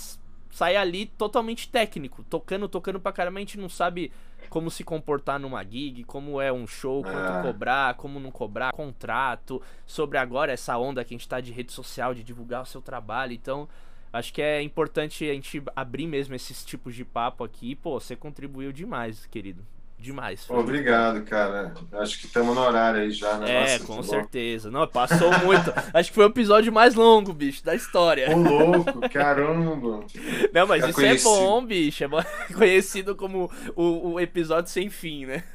sai 0.49 0.75
ali 0.75 1.05
totalmente 1.05 1.69
técnico, 1.69 2.23
tocando, 2.23 2.67
tocando 2.67 2.99
pra 2.99 3.11
caramba, 3.11 3.37
a 3.37 3.41
gente 3.41 3.59
não 3.59 3.69
sabe 3.69 4.11
como 4.49 4.69
se 4.69 4.84
comportar 4.84 5.39
numa 5.39 5.63
gig, 5.63 6.03
como 6.03 6.41
é 6.41 6.51
um 6.51 6.67
show, 6.67 7.03
quanto 7.03 7.17
ah. 7.17 7.41
cobrar, 7.41 7.93
como 7.95 8.19
não 8.19 8.31
cobrar, 8.31 8.73
contrato, 8.73 9.61
sobre 9.85 10.17
agora 10.17 10.51
essa 10.51 10.77
onda 10.77 11.03
que 11.03 11.13
a 11.13 11.17
gente 11.17 11.27
tá 11.27 11.39
de 11.39 11.51
rede 11.51 11.71
social, 11.71 12.13
de 12.13 12.23
divulgar 12.23 12.63
o 12.63 12.65
seu 12.65 12.81
trabalho, 12.81 13.34
então 13.34 13.69
acho 14.11 14.34
que 14.34 14.41
é 14.41 14.61
importante 14.61 15.30
a 15.30 15.34
gente 15.34 15.63
abrir 15.76 16.07
mesmo 16.07 16.35
esses 16.35 16.65
tipos 16.65 16.95
de 16.95 17.05
papo 17.05 17.43
aqui, 17.43 17.76
pô, 17.76 17.99
você 17.99 18.15
contribuiu 18.15 18.71
demais, 18.73 19.26
querido 19.27 19.65
demais. 19.99 20.49
Obrigado, 20.49 21.21
cara. 21.23 21.73
Acho 21.93 22.19
que 22.19 22.26
estamos 22.26 22.55
no 22.55 22.61
horário 22.61 23.01
aí 23.01 23.11
já, 23.11 23.38
né? 23.38 23.51
É, 23.51 23.61
Nossa, 23.73 23.85
com 23.85 24.01
certeza. 24.01 24.71
Não, 24.71 24.88
passou 24.88 25.30
muito. 25.39 25.73
Acho 25.93 26.09
que 26.09 26.15
foi 26.15 26.26
o 26.26 26.30
episódio 26.30 26.71
mais 26.71 26.95
longo, 26.95 27.34
bicho, 27.34 27.63
da 27.63 27.76
história. 27.76 28.35
Ô, 28.35 28.38
louco, 28.38 29.09
caramba. 29.09 30.05
Não, 30.53 30.67
mas 30.67 30.88
isso 30.88 31.01
é 31.01 31.17
bom, 31.17 31.65
bicho. 31.65 32.03
É 32.05 32.07
conhecido 32.53 33.15
como 33.15 33.51
o, 33.76 34.13
o 34.13 34.19
episódio 34.19 34.71
sem 34.71 34.89
fim, 34.89 35.26
né? 35.26 35.43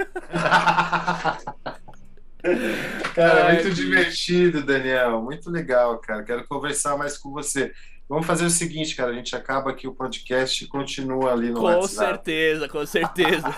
cara, 3.15 3.47
Ai, 3.47 3.55
muito 3.55 3.69
que... 3.69 3.75
divertido, 3.75 4.63
Daniel. 4.63 5.23
Muito 5.23 5.51
legal, 5.51 5.99
cara. 5.99 6.23
Quero 6.23 6.47
conversar 6.47 6.99
mais 6.99 7.17
com 7.17 7.31
você. 7.31 7.73
Vamos 8.07 8.27
fazer 8.27 8.45
o 8.45 8.51
seguinte, 8.51 8.95
cara, 8.95 9.13
a 9.13 9.15
gente 9.15 9.35
acaba 9.35 9.71
aqui 9.71 9.89
o 9.89 9.95
podcast 9.95 10.63
e 10.63 10.67
continua 10.67 11.33
ali 11.33 11.49
no 11.49 11.55
com 11.55 11.63
WhatsApp. 11.63 11.81
Com 11.81 11.89
certeza, 11.89 12.69
com 12.69 12.87
certeza. 12.87 13.55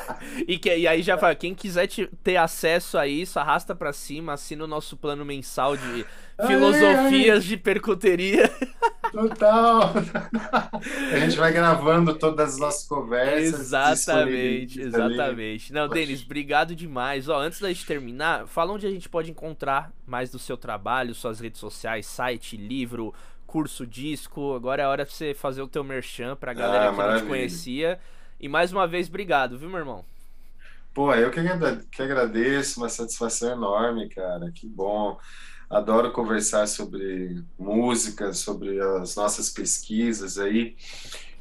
e, 0.47 0.57
que, 0.57 0.77
e 0.77 0.87
aí 0.87 1.03
já 1.03 1.19
fala, 1.19 1.35
quem 1.35 1.53
quiser 1.53 1.89
te, 1.89 2.07
ter 2.23 2.37
acesso 2.37 2.97
a 2.97 3.09
isso, 3.09 3.41
arrasta 3.41 3.75
para 3.75 3.93
cima, 3.93 4.35
assina 4.35 4.63
o 4.63 4.69
nosso 4.69 4.97
plano 4.97 5.25
mensal 5.25 5.77
de 5.77 6.07
filosofias 6.47 7.45
de 7.45 7.57
percuteria. 7.57 8.49
Total. 9.11 9.93
a 11.13 11.19
gente 11.19 11.37
vai 11.37 11.53
gravando 11.53 12.15
todas 12.15 12.55
as 12.55 12.59
nossas 12.61 12.87
conversas. 12.87 13.61
Exatamente, 13.61 14.81
exatamente. 14.81 15.73
Não, 15.73 15.89
Denis, 15.89 16.23
obrigado 16.23 16.75
demais. 16.75 17.29
Ó, 17.29 17.41
antes 17.41 17.61
da 17.61 17.69
gente 17.69 17.87
terminar, 17.87 18.47
fala 18.47 18.73
onde 18.73 18.87
a 18.87 18.91
gente 18.91 19.09
pode 19.09 19.31
encontrar 19.31 19.91
mais 20.07 20.31
do 20.31 20.39
seu 20.39 20.57
trabalho, 20.57 21.15
suas 21.15 21.41
redes 21.41 21.59
sociais, 21.59 22.07
site, 22.07 22.57
livro, 22.57 23.15
curso, 23.57 23.87
disco. 23.87 24.55
Agora 24.55 24.83
é 24.83 24.87
hora 24.87 25.07
de 25.07 25.13
você 25.15 25.33
fazer 25.33 25.63
o 25.63 25.67
teu 25.67 25.83
merchan 25.83 26.37
pra 26.37 26.53
galera 26.53 26.89
ah, 26.89 26.91
que 26.91 26.97
maravilha. 26.97 27.21
não 27.21 27.27
te 27.27 27.29
conhecia. 27.31 27.99
E 28.39 28.51
mais 28.51 28.71
uma 28.71 28.87
vez, 28.87 29.09
obrigado, 29.09 29.59
viu, 29.59 29.71
meu 29.71 29.79
irmão? 29.79 30.05
Pô, 30.93 31.15
eu 31.15 31.31
que, 31.31 31.41
que 31.91 32.03
agradeço, 32.03 32.79
uma 32.79 32.91
satisfação 32.91 33.53
enorme, 33.53 34.11
cara. 34.11 34.53
Que 34.55 34.67
bom. 34.67 35.19
Adoro 35.71 36.13
conversar 36.13 36.67
sobre 36.67 37.43
música, 37.59 38.35
sobre 38.35 38.79
as 39.01 39.17
nossas 39.17 39.49
pesquisas 39.49 40.39
aí. 40.39 40.77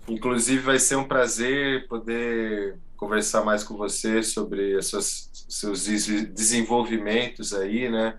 Inclusive, 0.08 0.64
vai 0.64 0.80
ser 0.80 0.96
um 0.96 1.08
prazer 1.08 1.86
poder 1.90 2.78
conversar 2.96 3.44
mais 3.44 3.62
com 3.62 3.76
você 3.76 4.24
sobre 4.24 4.82
seus, 4.82 5.30
seus 5.50 5.84
desenvolvimentos 5.84 7.54
aí, 7.54 7.90
né? 7.90 8.18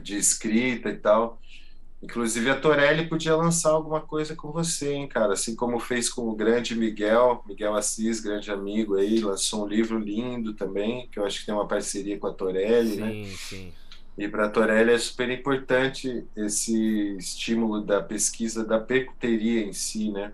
De 0.00 0.16
escrita 0.16 0.88
e 0.88 0.96
tal. 0.96 1.38
Inclusive 2.02 2.50
a 2.50 2.60
Torelli 2.60 3.08
podia 3.08 3.34
lançar 3.34 3.70
alguma 3.70 4.00
coisa 4.00 4.36
com 4.36 4.52
você, 4.52 4.92
hein, 4.92 5.08
cara? 5.08 5.32
Assim 5.32 5.56
como 5.56 5.78
fez 5.78 6.08
com 6.08 6.28
o 6.28 6.36
grande 6.36 6.76
Miguel, 6.76 7.42
Miguel 7.46 7.74
Assis, 7.74 8.20
grande 8.20 8.50
amigo 8.50 8.96
aí, 8.96 9.18
lançou 9.20 9.64
um 9.64 9.66
livro 9.66 9.98
lindo 9.98 10.52
também, 10.52 11.08
que 11.08 11.18
eu 11.18 11.24
acho 11.24 11.40
que 11.40 11.46
tem 11.46 11.54
uma 11.54 11.66
parceria 11.66 12.18
com 12.18 12.26
a 12.26 12.32
Torelli, 12.32 12.90
sim, 12.90 13.00
né? 13.00 13.10
Sim, 13.12 13.36
sim. 13.36 13.72
E 14.18 14.28
para 14.28 14.46
a 14.46 14.50
Torelli 14.50 14.92
é 14.92 14.98
super 14.98 15.30
importante 15.30 16.24
esse 16.34 17.16
estímulo 17.18 17.82
da 17.82 18.02
pesquisa 18.02 18.64
da 18.64 18.78
percuteria 18.78 19.64
em 19.64 19.72
si, 19.72 20.10
né? 20.10 20.32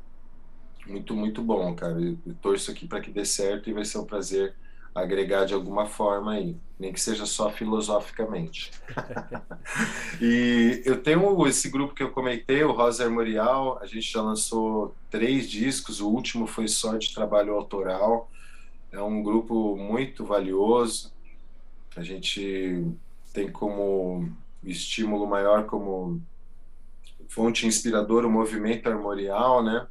Muito, 0.87 1.15
muito 1.15 1.43
bom, 1.43 1.75
cara. 1.75 2.01
Eu, 2.01 2.17
eu 2.27 2.35
torço 2.35 2.71
aqui 2.71 2.87
para 2.87 3.01
que 3.01 3.11
dê 3.11 3.25
certo 3.25 3.71
e 3.71 3.73
vai 3.73 3.85
ser 3.85 3.99
um 3.99 4.05
prazer 4.05 4.55
agregar 4.95 5.45
de 5.45 5.55
alguma 5.55 5.87
forma 5.87 6.33
aí, 6.33 6.57
nem 6.79 6.93
que 6.93 7.01
seja 7.01 7.25
só 7.25 7.51
filosoficamente. 7.51 8.71
e 10.21 10.83
eu 10.85 11.03
tenho 11.03 11.47
esse 11.47 11.71
grupo 11.71 11.95
que 11.95 12.03
eu 12.03 12.11
comentei, 12.11 12.63
o 12.63 12.73
Rosa 12.73 13.05
Armorial, 13.05 13.79
a 13.81 13.87
gente 13.87 14.13
já 14.13 14.21
lançou 14.21 14.95
três 15.11 15.49
discos, 15.49 16.01
o 16.01 16.09
último 16.09 16.47
foi 16.47 16.69
só 16.69 16.97
de 16.97 17.15
trabalho 17.15 17.55
autoral. 17.55 18.31
É 18.91 19.01
um 19.01 19.23
grupo 19.23 19.77
muito 19.77 20.25
valioso. 20.25 21.13
A 21.97 22.03
gente 22.03 22.87
tem 23.33 23.51
como 23.51 24.31
estímulo 24.63 25.27
maior 25.27 25.65
como 25.65 26.21
fonte 27.29 27.67
inspiradora 27.67 28.27
o 28.27 28.31
movimento 28.31 28.89
armorial, 28.89 29.65
né? 29.65 29.87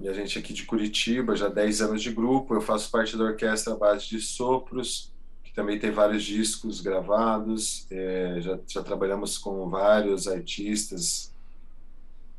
E 0.00 0.08
a 0.08 0.12
gente 0.12 0.38
aqui 0.38 0.52
de 0.52 0.64
Curitiba, 0.64 1.34
já 1.34 1.48
10 1.48 1.82
anos 1.82 2.02
de 2.02 2.12
grupo, 2.12 2.54
eu 2.54 2.60
faço 2.60 2.90
parte 2.90 3.16
da 3.16 3.24
orquestra 3.24 3.74
base 3.74 4.06
de 4.06 4.20
sopros, 4.20 5.12
que 5.42 5.52
também 5.52 5.78
tem 5.78 5.90
vários 5.90 6.22
discos 6.22 6.80
gravados, 6.80 7.86
é, 7.90 8.36
já, 8.40 8.58
já 8.66 8.82
trabalhamos 8.82 9.36
com 9.36 9.68
vários 9.68 10.28
artistas 10.28 11.32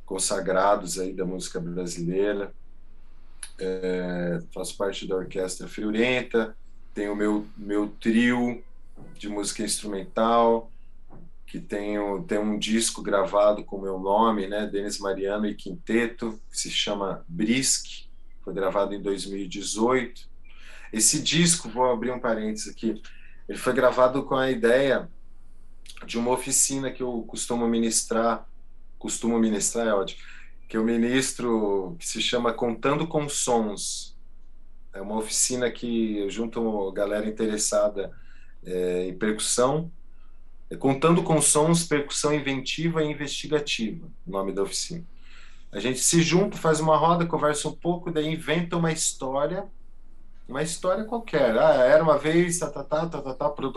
consagrados 0.05 0.97
aí 0.97 1.13
da 1.13 1.25
música 1.25 1.59
brasileira. 1.59 2.53
É, 3.59 4.41
faço 4.53 4.77
parte 4.77 5.05
da 5.05 5.17
orquestra 5.17 5.67
Friorenta, 5.67 6.55
tenho 6.93 7.11
o 7.11 7.15
meu, 7.15 7.45
meu 7.57 7.89
trio 7.99 8.63
de 9.17 9.27
música 9.27 9.63
instrumental, 9.63 10.71
que 11.49 11.59
tem, 11.59 11.97
tem 12.27 12.37
um 12.37 12.59
disco 12.59 13.01
gravado 13.01 13.63
com 13.63 13.77
o 13.77 13.81
meu 13.81 13.97
nome, 13.97 14.45
né, 14.45 14.67
Denis 14.67 14.99
Mariano 14.99 15.47
e 15.47 15.55
Quinteto, 15.55 16.39
que 16.47 16.55
se 16.55 16.69
chama 16.69 17.25
Brisk, 17.27 18.07
foi 18.43 18.53
gravado 18.53 18.93
em 18.93 19.01
2018. 19.01 20.29
Esse 20.93 21.19
disco, 21.19 21.67
vou 21.67 21.91
abrir 21.91 22.11
um 22.11 22.19
parênteses 22.19 22.71
aqui, 22.71 23.01
ele 23.47 23.57
foi 23.57 23.73
gravado 23.73 24.21
com 24.23 24.35
a 24.35 24.51
ideia 24.51 25.09
de 26.05 26.19
uma 26.19 26.29
oficina 26.31 26.91
que 26.91 27.01
eu 27.01 27.23
costumo 27.23 27.67
ministrar, 27.67 28.47
costumo 28.99 29.39
ministrar, 29.39 29.87
é 29.87 29.93
ótimo, 29.93 30.21
que 30.67 30.77
eu 30.77 30.83
ministro, 30.83 31.95
que 31.97 32.07
se 32.07 32.21
chama 32.21 32.53
Contando 32.53 33.07
com 33.07 33.27
Sons. 33.27 34.15
É 34.93 35.01
uma 35.01 35.17
oficina 35.17 35.71
que 35.71 36.29
junto 36.29 36.91
galera 36.91 37.27
interessada 37.27 38.11
é, 38.63 39.07
em 39.07 39.17
percussão, 39.17 39.91
Contando 40.77 41.23
com 41.23 41.41
Sons, 41.41 41.83
Percussão 41.83 42.33
Inventiva 42.33 43.03
e 43.03 43.11
Investigativa, 43.11 44.05
o 44.27 44.31
nome 44.31 44.51
da 44.51 44.61
oficina. 44.61 45.03
A 45.71 45.79
gente 45.79 45.99
se 45.99 46.21
junta, 46.21 46.57
faz 46.57 46.79
uma 46.79 46.97
roda, 46.97 47.25
conversa 47.25 47.67
um 47.67 47.75
pouco, 47.75 48.11
daí 48.11 48.27
inventa 48.27 48.77
uma 48.77 48.91
história, 48.91 49.65
uma 50.47 50.61
história 50.61 51.03
qualquer. 51.03 51.57
Ah, 51.57 51.83
era 51.83 52.03
uma 52.03 52.17
vez, 52.17 52.59
tá, 52.59 52.69
tá, 52.69 52.83
tá, 52.83 53.07
tá, 53.07 53.21
tá, 53.21 53.33
tá, 53.33 53.49
plum, 53.49 53.71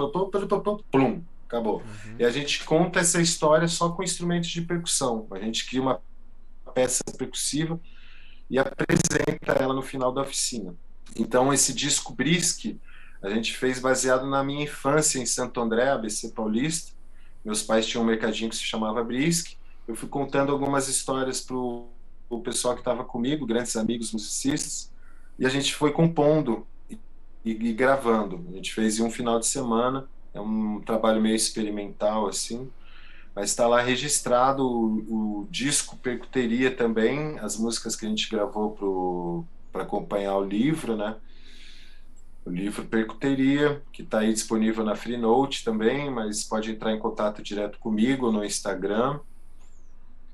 plum, 0.90 1.22
acabou. 1.46 1.76
Uhum. 1.76 2.16
E 2.18 2.24
a 2.24 2.30
gente 2.30 2.64
conta 2.64 3.00
essa 3.00 3.20
história 3.20 3.68
só 3.68 3.90
com 3.90 4.02
instrumentos 4.02 4.48
de 4.50 4.62
percussão. 4.62 5.26
A 5.30 5.38
gente 5.38 5.66
cria 5.66 5.82
uma 5.82 6.00
peça 6.74 7.02
percussiva 7.16 7.78
e 8.48 8.58
apresenta 8.58 9.52
ela 9.52 9.74
no 9.74 9.82
final 9.82 10.12
da 10.12 10.22
oficina. 10.22 10.74
Então, 11.16 11.52
esse 11.52 11.74
disco 11.74 12.14
Brisque 12.14 12.80
a 13.22 13.30
gente 13.30 13.56
fez 13.56 13.78
baseado 13.78 14.26
na 14.26 14.42
minha 14.42 14.64
infância 14.64 15.18
em 15.18 15.26
Santo 15.26 15.60
André, 15.60 15.88
ABC 15.88 16.30
Paulista. 16.30 16.92
Meus 17.44 17.62
pais 17.62 17.86
tinham 17.86 18.02
um 18.02 18.06
mercadinho 18.06 18.50
que 18.50 18.56
se 18.56 18.64
chamava 18.64 19.02
Brisque. 19.04 19.56
Eu 19.86 19.94
fui 19.94 20.08
contando 20.08 20.50
algumas 20.50 20.88
histórias 20.88 21.40
para 21.40 21.56
o 21.56 22.40
pessoal 22.42 22.74
que 22.74 22.80
estava 22.80 23.04
comigo, 23.04 23.46
grandes 23.46 23.76
amigos 23.76 24.12
musicistas, 24.12 24.90
e 25.38 25.46
a 25.46 25.48
gente 25.48 25.74
foi 25.74 25.92
compondo 25.92 26.66
e, 26.90 26.98
e, 27.44 27.72
gravando. 27.72 28.44
A 28.50 28.56
gente 28.56 28.72
fez 28.74 28.98
em 28.98 29.02
um 29.02 29.10
final 29.10 29.38
de 29.38 29.46
semana, 29.46 30.08
é 30.34 30.40
um 30.40 30.80
trabalho 30.80 31.20
meio 31.20 31.36
experimental 31.36 32.26
assim, 32.26 32.70
mas 33.34 33.50
está 33.50 33.66
lá 33.66 33.80
registrado 33.80 34.66
o, 34.66 35.42
o, 35.42 35.48
disco 35.50 35.96
Percuteria 35.96 36.74
também, 36.74 37.38
as 37.38 37.56
músicas 37.56 37.96
que 37.96 38.06
a 38.06 38.08
gente 38.08 38.28
gravou 38.28 39.46
para 39.72 39.82
acompanhar 39.82 40.36
o 40.36 40.44
livro, 40.44 40.96
né? 40.96 41.16
O 42.44 42.50
livro 42.50 42.84
Percuteria, 42.84 43.80
que 43.92 44.02
está 44.02 44.18
aí 44.18 44.32
disponível 44.32 44.84
na 44.84 44.96
Freenote 44.96 45.64
também, 45.64 46.10
mas 46.10 46.42
pode 46.42 46.72
entrar 46.72 46.92
em 46.92 46.98
contato 46.98 47.40
direto 47.40 47.78
comigo 47.78 48.32
no 48.32 48.44
Instagram. 48.44 49.20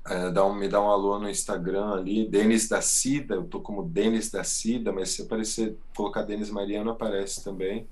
É, 0.07 0.31
dá 0.31 0.43
um, 0.43 0.55
me 0.55 0.67
dá 0.67 0.81
um 0.81 0.89
alô 0.89 1.19
no 1.19 1.29
Instagram 1.29 1.91
ali, 1.91 2.27
Denis 2.27 2.67
da 2.67 2.81
Cida, 2.81 3.35
eu 3.35 3.43
tô 3.43 3.61
como 3.61 3.83
Denis 3.83 4.31
da 4.31 4.43
Cida, 4.43 4.91
mas 4.91 5.09
se 5.09 5.21
aparecer, 5.21 5.77
colocar 5.95 6.23
Denis 6.23 6.49
Mariano, 6.49 6.89
aparece 6.89 7.43
também. 7.43 7.87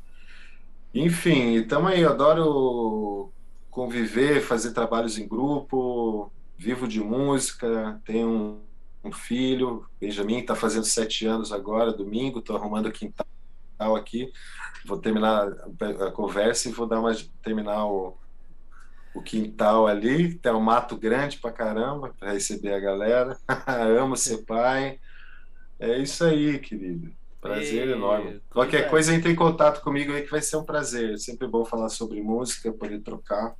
Enfim, 0.95 1.53
estamos 1.53 1.91
aí, 1.91 2.01
eu 2.01 2.09
adoro 2.09 3.31
conviver, 3.69 4.41
fazer 4.41 4.71
trabalhos 4.71 5.19
em 5.19 5.27
grupo, 5.27 6.31
vivo 6.57 6.87
de 6.87 6.99
música, 6.99 8.01
tenho 8.03 8.27
um, 8.27 8.59
um 9.03 9.11
filho, 9.11 9.85
Benjamin 10.01 10.39
está 10.39 10.55
fazendo 10.55 10.85
sete 10.85 11.27
anos 11.27 11.51
agora, 11.51 11.93
domingo, 11.93 12.39
estou 12.39 12.55
arrumando 12.55 12.87
o 12.87 12.91
quintal 12.91 13.27
aqui. 13.79 14.31
Vou 14.85 14.97
terminar 14.97 15.47
a 15.99 16.11
conversa 16.11 16.69
e 16.69 16.71
vou 16.71 16.87
dar 16.87 16.99
uma 16.99 17.15
terminar 17.41 17.85
o, 17.85 18.17
o 19.13 19.21
quintal 19.21 19.87
ali. 19.87 20.35
Tem 20.35 20.51
um 20.51 20.59
mato 20.59 20.97
grande 20.97 21.37
pra 21.37 21.51
caramba 21.51 22.13
para 22.19 22.33
receber 22.33 22.73
a 22.73 22.79
galera. 22.79 23.37
Amo 23.99 24.15
ser 24.15 24.45
pai. 24.45 24.99
É 25.79 25.97
isso 25.97 26.23
aí, 26.23 26.59
querido. 26.59 27.11
Prazer 27.39 27.87
e... 27.87 27.91
enorme. 27.91 28.41
Qualquer 28.49 28.85
é. 28.85 28.89
coisa 28.89 29.13
entre 29.13 29.31
em 29.31 29.35
contato 29.35 29.81
comigo 29.81 30.13
aí 30.13 30.23
que 30.23 30.31
vai 30.31 30.41
ser 30.41 30.57
um 30.57 30.63
prazer. 30.63 31.13
É 31.13 31.17
sempre 31.17 31.47
bom 31.47 31.63
falar 31.63 31.89
sobre 31.89 32.21
música, 32.21 32.73
poder 32.73 32.99
trocar. 33.01 33.55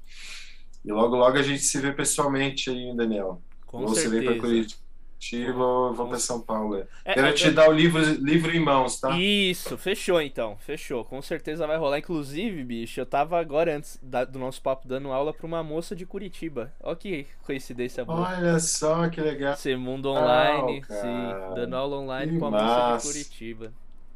E 0.84 0.92
logo, 0.92 1.16
logo 1.16 1.38
a 1.38 1.44
gente 1.44 1.62
se 1.62 1.80
vê 1.80 1.92
pessoalmente 1.92 2.70
aí, 2.70 2.96
Daniel. 2.96 3.42
Com 3.66 3.86
Você 3.86 4.08
vem 4.08 4.24
para 4.24 4.40
Curitiba 4.40 4.87
Curitiba 5.18 5.92
vou 5.92 6.08
para 6.08 6.20
São 6.20 6.40
Paulo. 6.40 6.78
É. 6.78 6.88
é. 7.04 7.14
Quero 7.16 7.28
é, 7.28 7.34
te 7.34 7.52
dar 7.52 7.70
o 7.70 7.74
livro, 7.74 8.00
livro 8.24 8.56
em 8.56 8.60
mãos, 8.60 9.00
tá? 9.00 9.18
Isso, 9.18 9.78
fechou 9.78 10.22
então, 10.22 10.56
fechou. 10.60 11.04
Com 11.04 11.22
certeza 11.22 11.66
vai 11.66 11.78
rolar. 11.78 11.98
Inclusive, 11.98 12.64
bicho, 12.64 13.00
eu 13.00 13.06
tava 13.06 13.40
agora, 13.40 13.76
antes 13.76 14.00
da, 14.02 14.24
do 14.24 14.38
nosso 14.38 14.62
papo, 14.62 14.88
dando 14.88 15.12
aula 15.12 15.34
para 15.34 15.46
uma 15.46 15.64
moça 15.64 15.96
de 15.96 16.06
Curitiba. 16.06 16.72
Olha 16.82 16.96
que 16.96 17.28
coincidência 17.44 18.06
boa. 18.06 18.30
Olha 18.30 18.60
só 18.60 19.10
que 19.10 19.20
legal. 19.20 19.56
Ser 19.56 19.78
mundo 19.78 20.10
online, 20.10 20.84
oh, 20.88 20.94
sim. 20.94 21.56
Dando 21.56 21.76
aula 21.76 21.98
online 21.98 22.34
que 22.34 22.40
com 22.40 22.46
a 22.46 22.52
moça 22.52 22.98
de 22.98 23.14
Curitiba. 23.14 23.74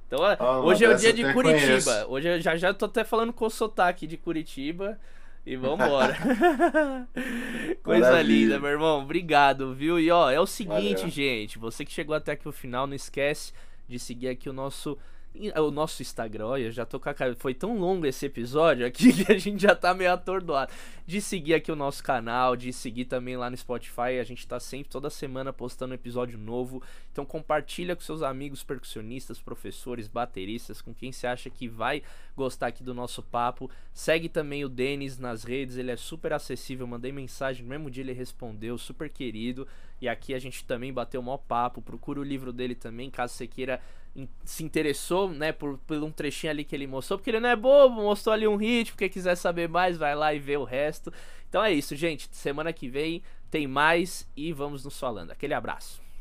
Então, 0.07 0.19
oh, 0.39 0.67
hoje 0.67 0.85
é 0.85 0.89
o 0.89 0.95
dia 0.95 1.13
de 1.13 1.33
Curitiba. 1.33 1.67
Conheço. 1.67 2.05
Hoje 2.09 2.27
eu 2.27 2.41
já, 2.41 2.55
já 2.55 2.73
tô 2.73 2.85
até 2.85 3.03
falando 3.03 3.33
com 3.33 3.45
o 3.45 3.49
sotaque 3.49 4.05
de 4.05 4.17
Curitiba. 4.17 4.99
E 5.45 5.55
vambora. 5.55 6.15
Coisa 7.83 8.11
Maravilha. 8.11 8.21
linda, 8.23 8.59
meu 8.59 8.69
irmão. 8.69 9.01
Obrigado, 9.01 9.73
viu? 9.73 9.99
E 9.99 10.11
ó, 10.11 10.29
é 10.29 10.39
o 10.39 10.45
seguinte, 10.45 10.97
Valeu. 10.99 11.09
gente. 11.09 11.57
Você 11.57 11.83
que 11.83 11.91
chegou 11.91 12.15
até 12.15 12.33
aqui 12.33 12.47
o 12.47 12.51
final, 12.51 12.85
não 12.85 12.93
esquece 12.93 13.51
de 13.87 13.97
seguir 13.97 14.29
aqui 14.29 14.49
o 14.49 14.53
nosso 14.53 14.97
o 15.33 15.71
nosso 15.71 16.01
Instagram, 16.01 16.45
olha, 16.45 16.71
já 16.71 16.85
tô 16.85 16.99
com 16.99 17.09
a 17.09 17.13
cara. 17.13 17.35
Foi 17.35 17.53
tão 17.53 17.77
longo 17.77 18.05
esse 18.05 18.25
episódio 18.25 18.85
aqui 18.85 19.13
que 19.23 19.31
a 19.31 19.37
gente 19.37 19.61
já 19.61 19.73
tá 19.73 19.93
meio 19.93 20.11
atordoado. 20.11 20.71
De 21.07 21.21
seguir 21.21 21.53
aqui 21.53 21.71
o 21.71 21.75
nosso 21.75 22.03
canal, 22.03 22.55
de 22.55 22.71
seguir 22.71 23.05
também 23.05 23.37
lá 23.37 23.49
no 23.49 23.55
Spotify. 23.55 24.19
A 24.19 24.23
gente 24.23 24.45
tá 24.45 24.59
sempre, 24.59 24.89
toda 24.89 25.09
semana, 25.09 25.53
postando 25.53 25.91
um 25.91 25.95
episódio 25.95 26.37
novo. 26.37 26.81
Então 27.11 27.25
compartilha 27.25 27.95
com 27.95 28.01
seus 28.01 28.21
amigos 28.21 28.63
percussionistas, 28.63 29.39
professores, 29.41 30.07
bateristas, 30.07 30.81
com 30.81 30.93
quem 30.93 31.11
você 31.11 31.27
acha 31.27 31.49
que 31.49 31.67
vai 31.67 32.03
gostar 32.35 32.67
aqui 32.67 32.83
do 32.83 32.93
nosso 32.93 33.23
papo. 33.23 33.69
Segue 33.93 34.29
também 34.29 34.63
o 34.65 34.69
Denis 34.69 35.17
nas 35.17 35.43
redes, 35.43 35.77
ele 35.77 35.91
é 35.91 35.97
super 35.97 36.33
acessível. 36.33 36.85
Mandei 36.85 37.11
mensagem, 37.11 37.63
no 37.63 37.69
mesmo 37.69 37.89
dia 37.89 38.03
ele 38.03 38.13
respondeu, 38.13 38.77
super 38.77 39.09
querido. 39.09 39.67
E 40.01 40.09
aqui 40.09 40.33
a 40.33 40.39
gente 40.39 40.65
também 40.65 40.91
bateu 40.91 41.21
o 41.21 41.23
maior 41.23 41.37
papo. 41.37 41.81
Procura 41.81 42.19
o 42.19 42.23
livro 42.23 42.51
dele 42.51 42.75
também, 42.75 43.09
caso 43.09 43.33
você 43.33 43.47
queira 43.47 43.79
se 44.43 44.63
interessou, 44.63 45.29
né, 45.29 45.51
por, 45.51 45.77
por 45.79 45.97
um 46.03 46.11
trechinho 46.11 46.51
ali 46.51 46.63
que 46.63 46.75
ele 46.75 46.87
mostrou, 46.87 47.17
porque 47.17 47.29
ele 47.29 47.39
não 47.39 47.49
é 47.49 47.55
bobo, 47.55 48.01
mostrou 48.01 48.33
ali 48.33 48.47
um 48.47 48.57
hit, 48.57 48.91
porque 48.91 49.07
quiser 49.07 49.35
saber 49.35 49.69
mais, 49.69 49.97
vai 49.97 50.15
lá 50.15 50.33
e 50.33 50.39
vê 50.39 50.57
o 50.57 50.63
resto. 50.63 51.13
Então 51.47 51.63
é 51.63 51.71
isso, 51.71 51.95
gente. 51.95 52.29
Semana 52.31 52.73
que 52.73 52.89
vem 52.89 53.21
tem 53.49 53.67
mais 53.67 54.27
e 54.35 54.51
vamos 54.53 54.83
nos 54.83 54.99
falando. 54.99 55.31
Aquele 55.31 55.53
abraço. 55.53 56.01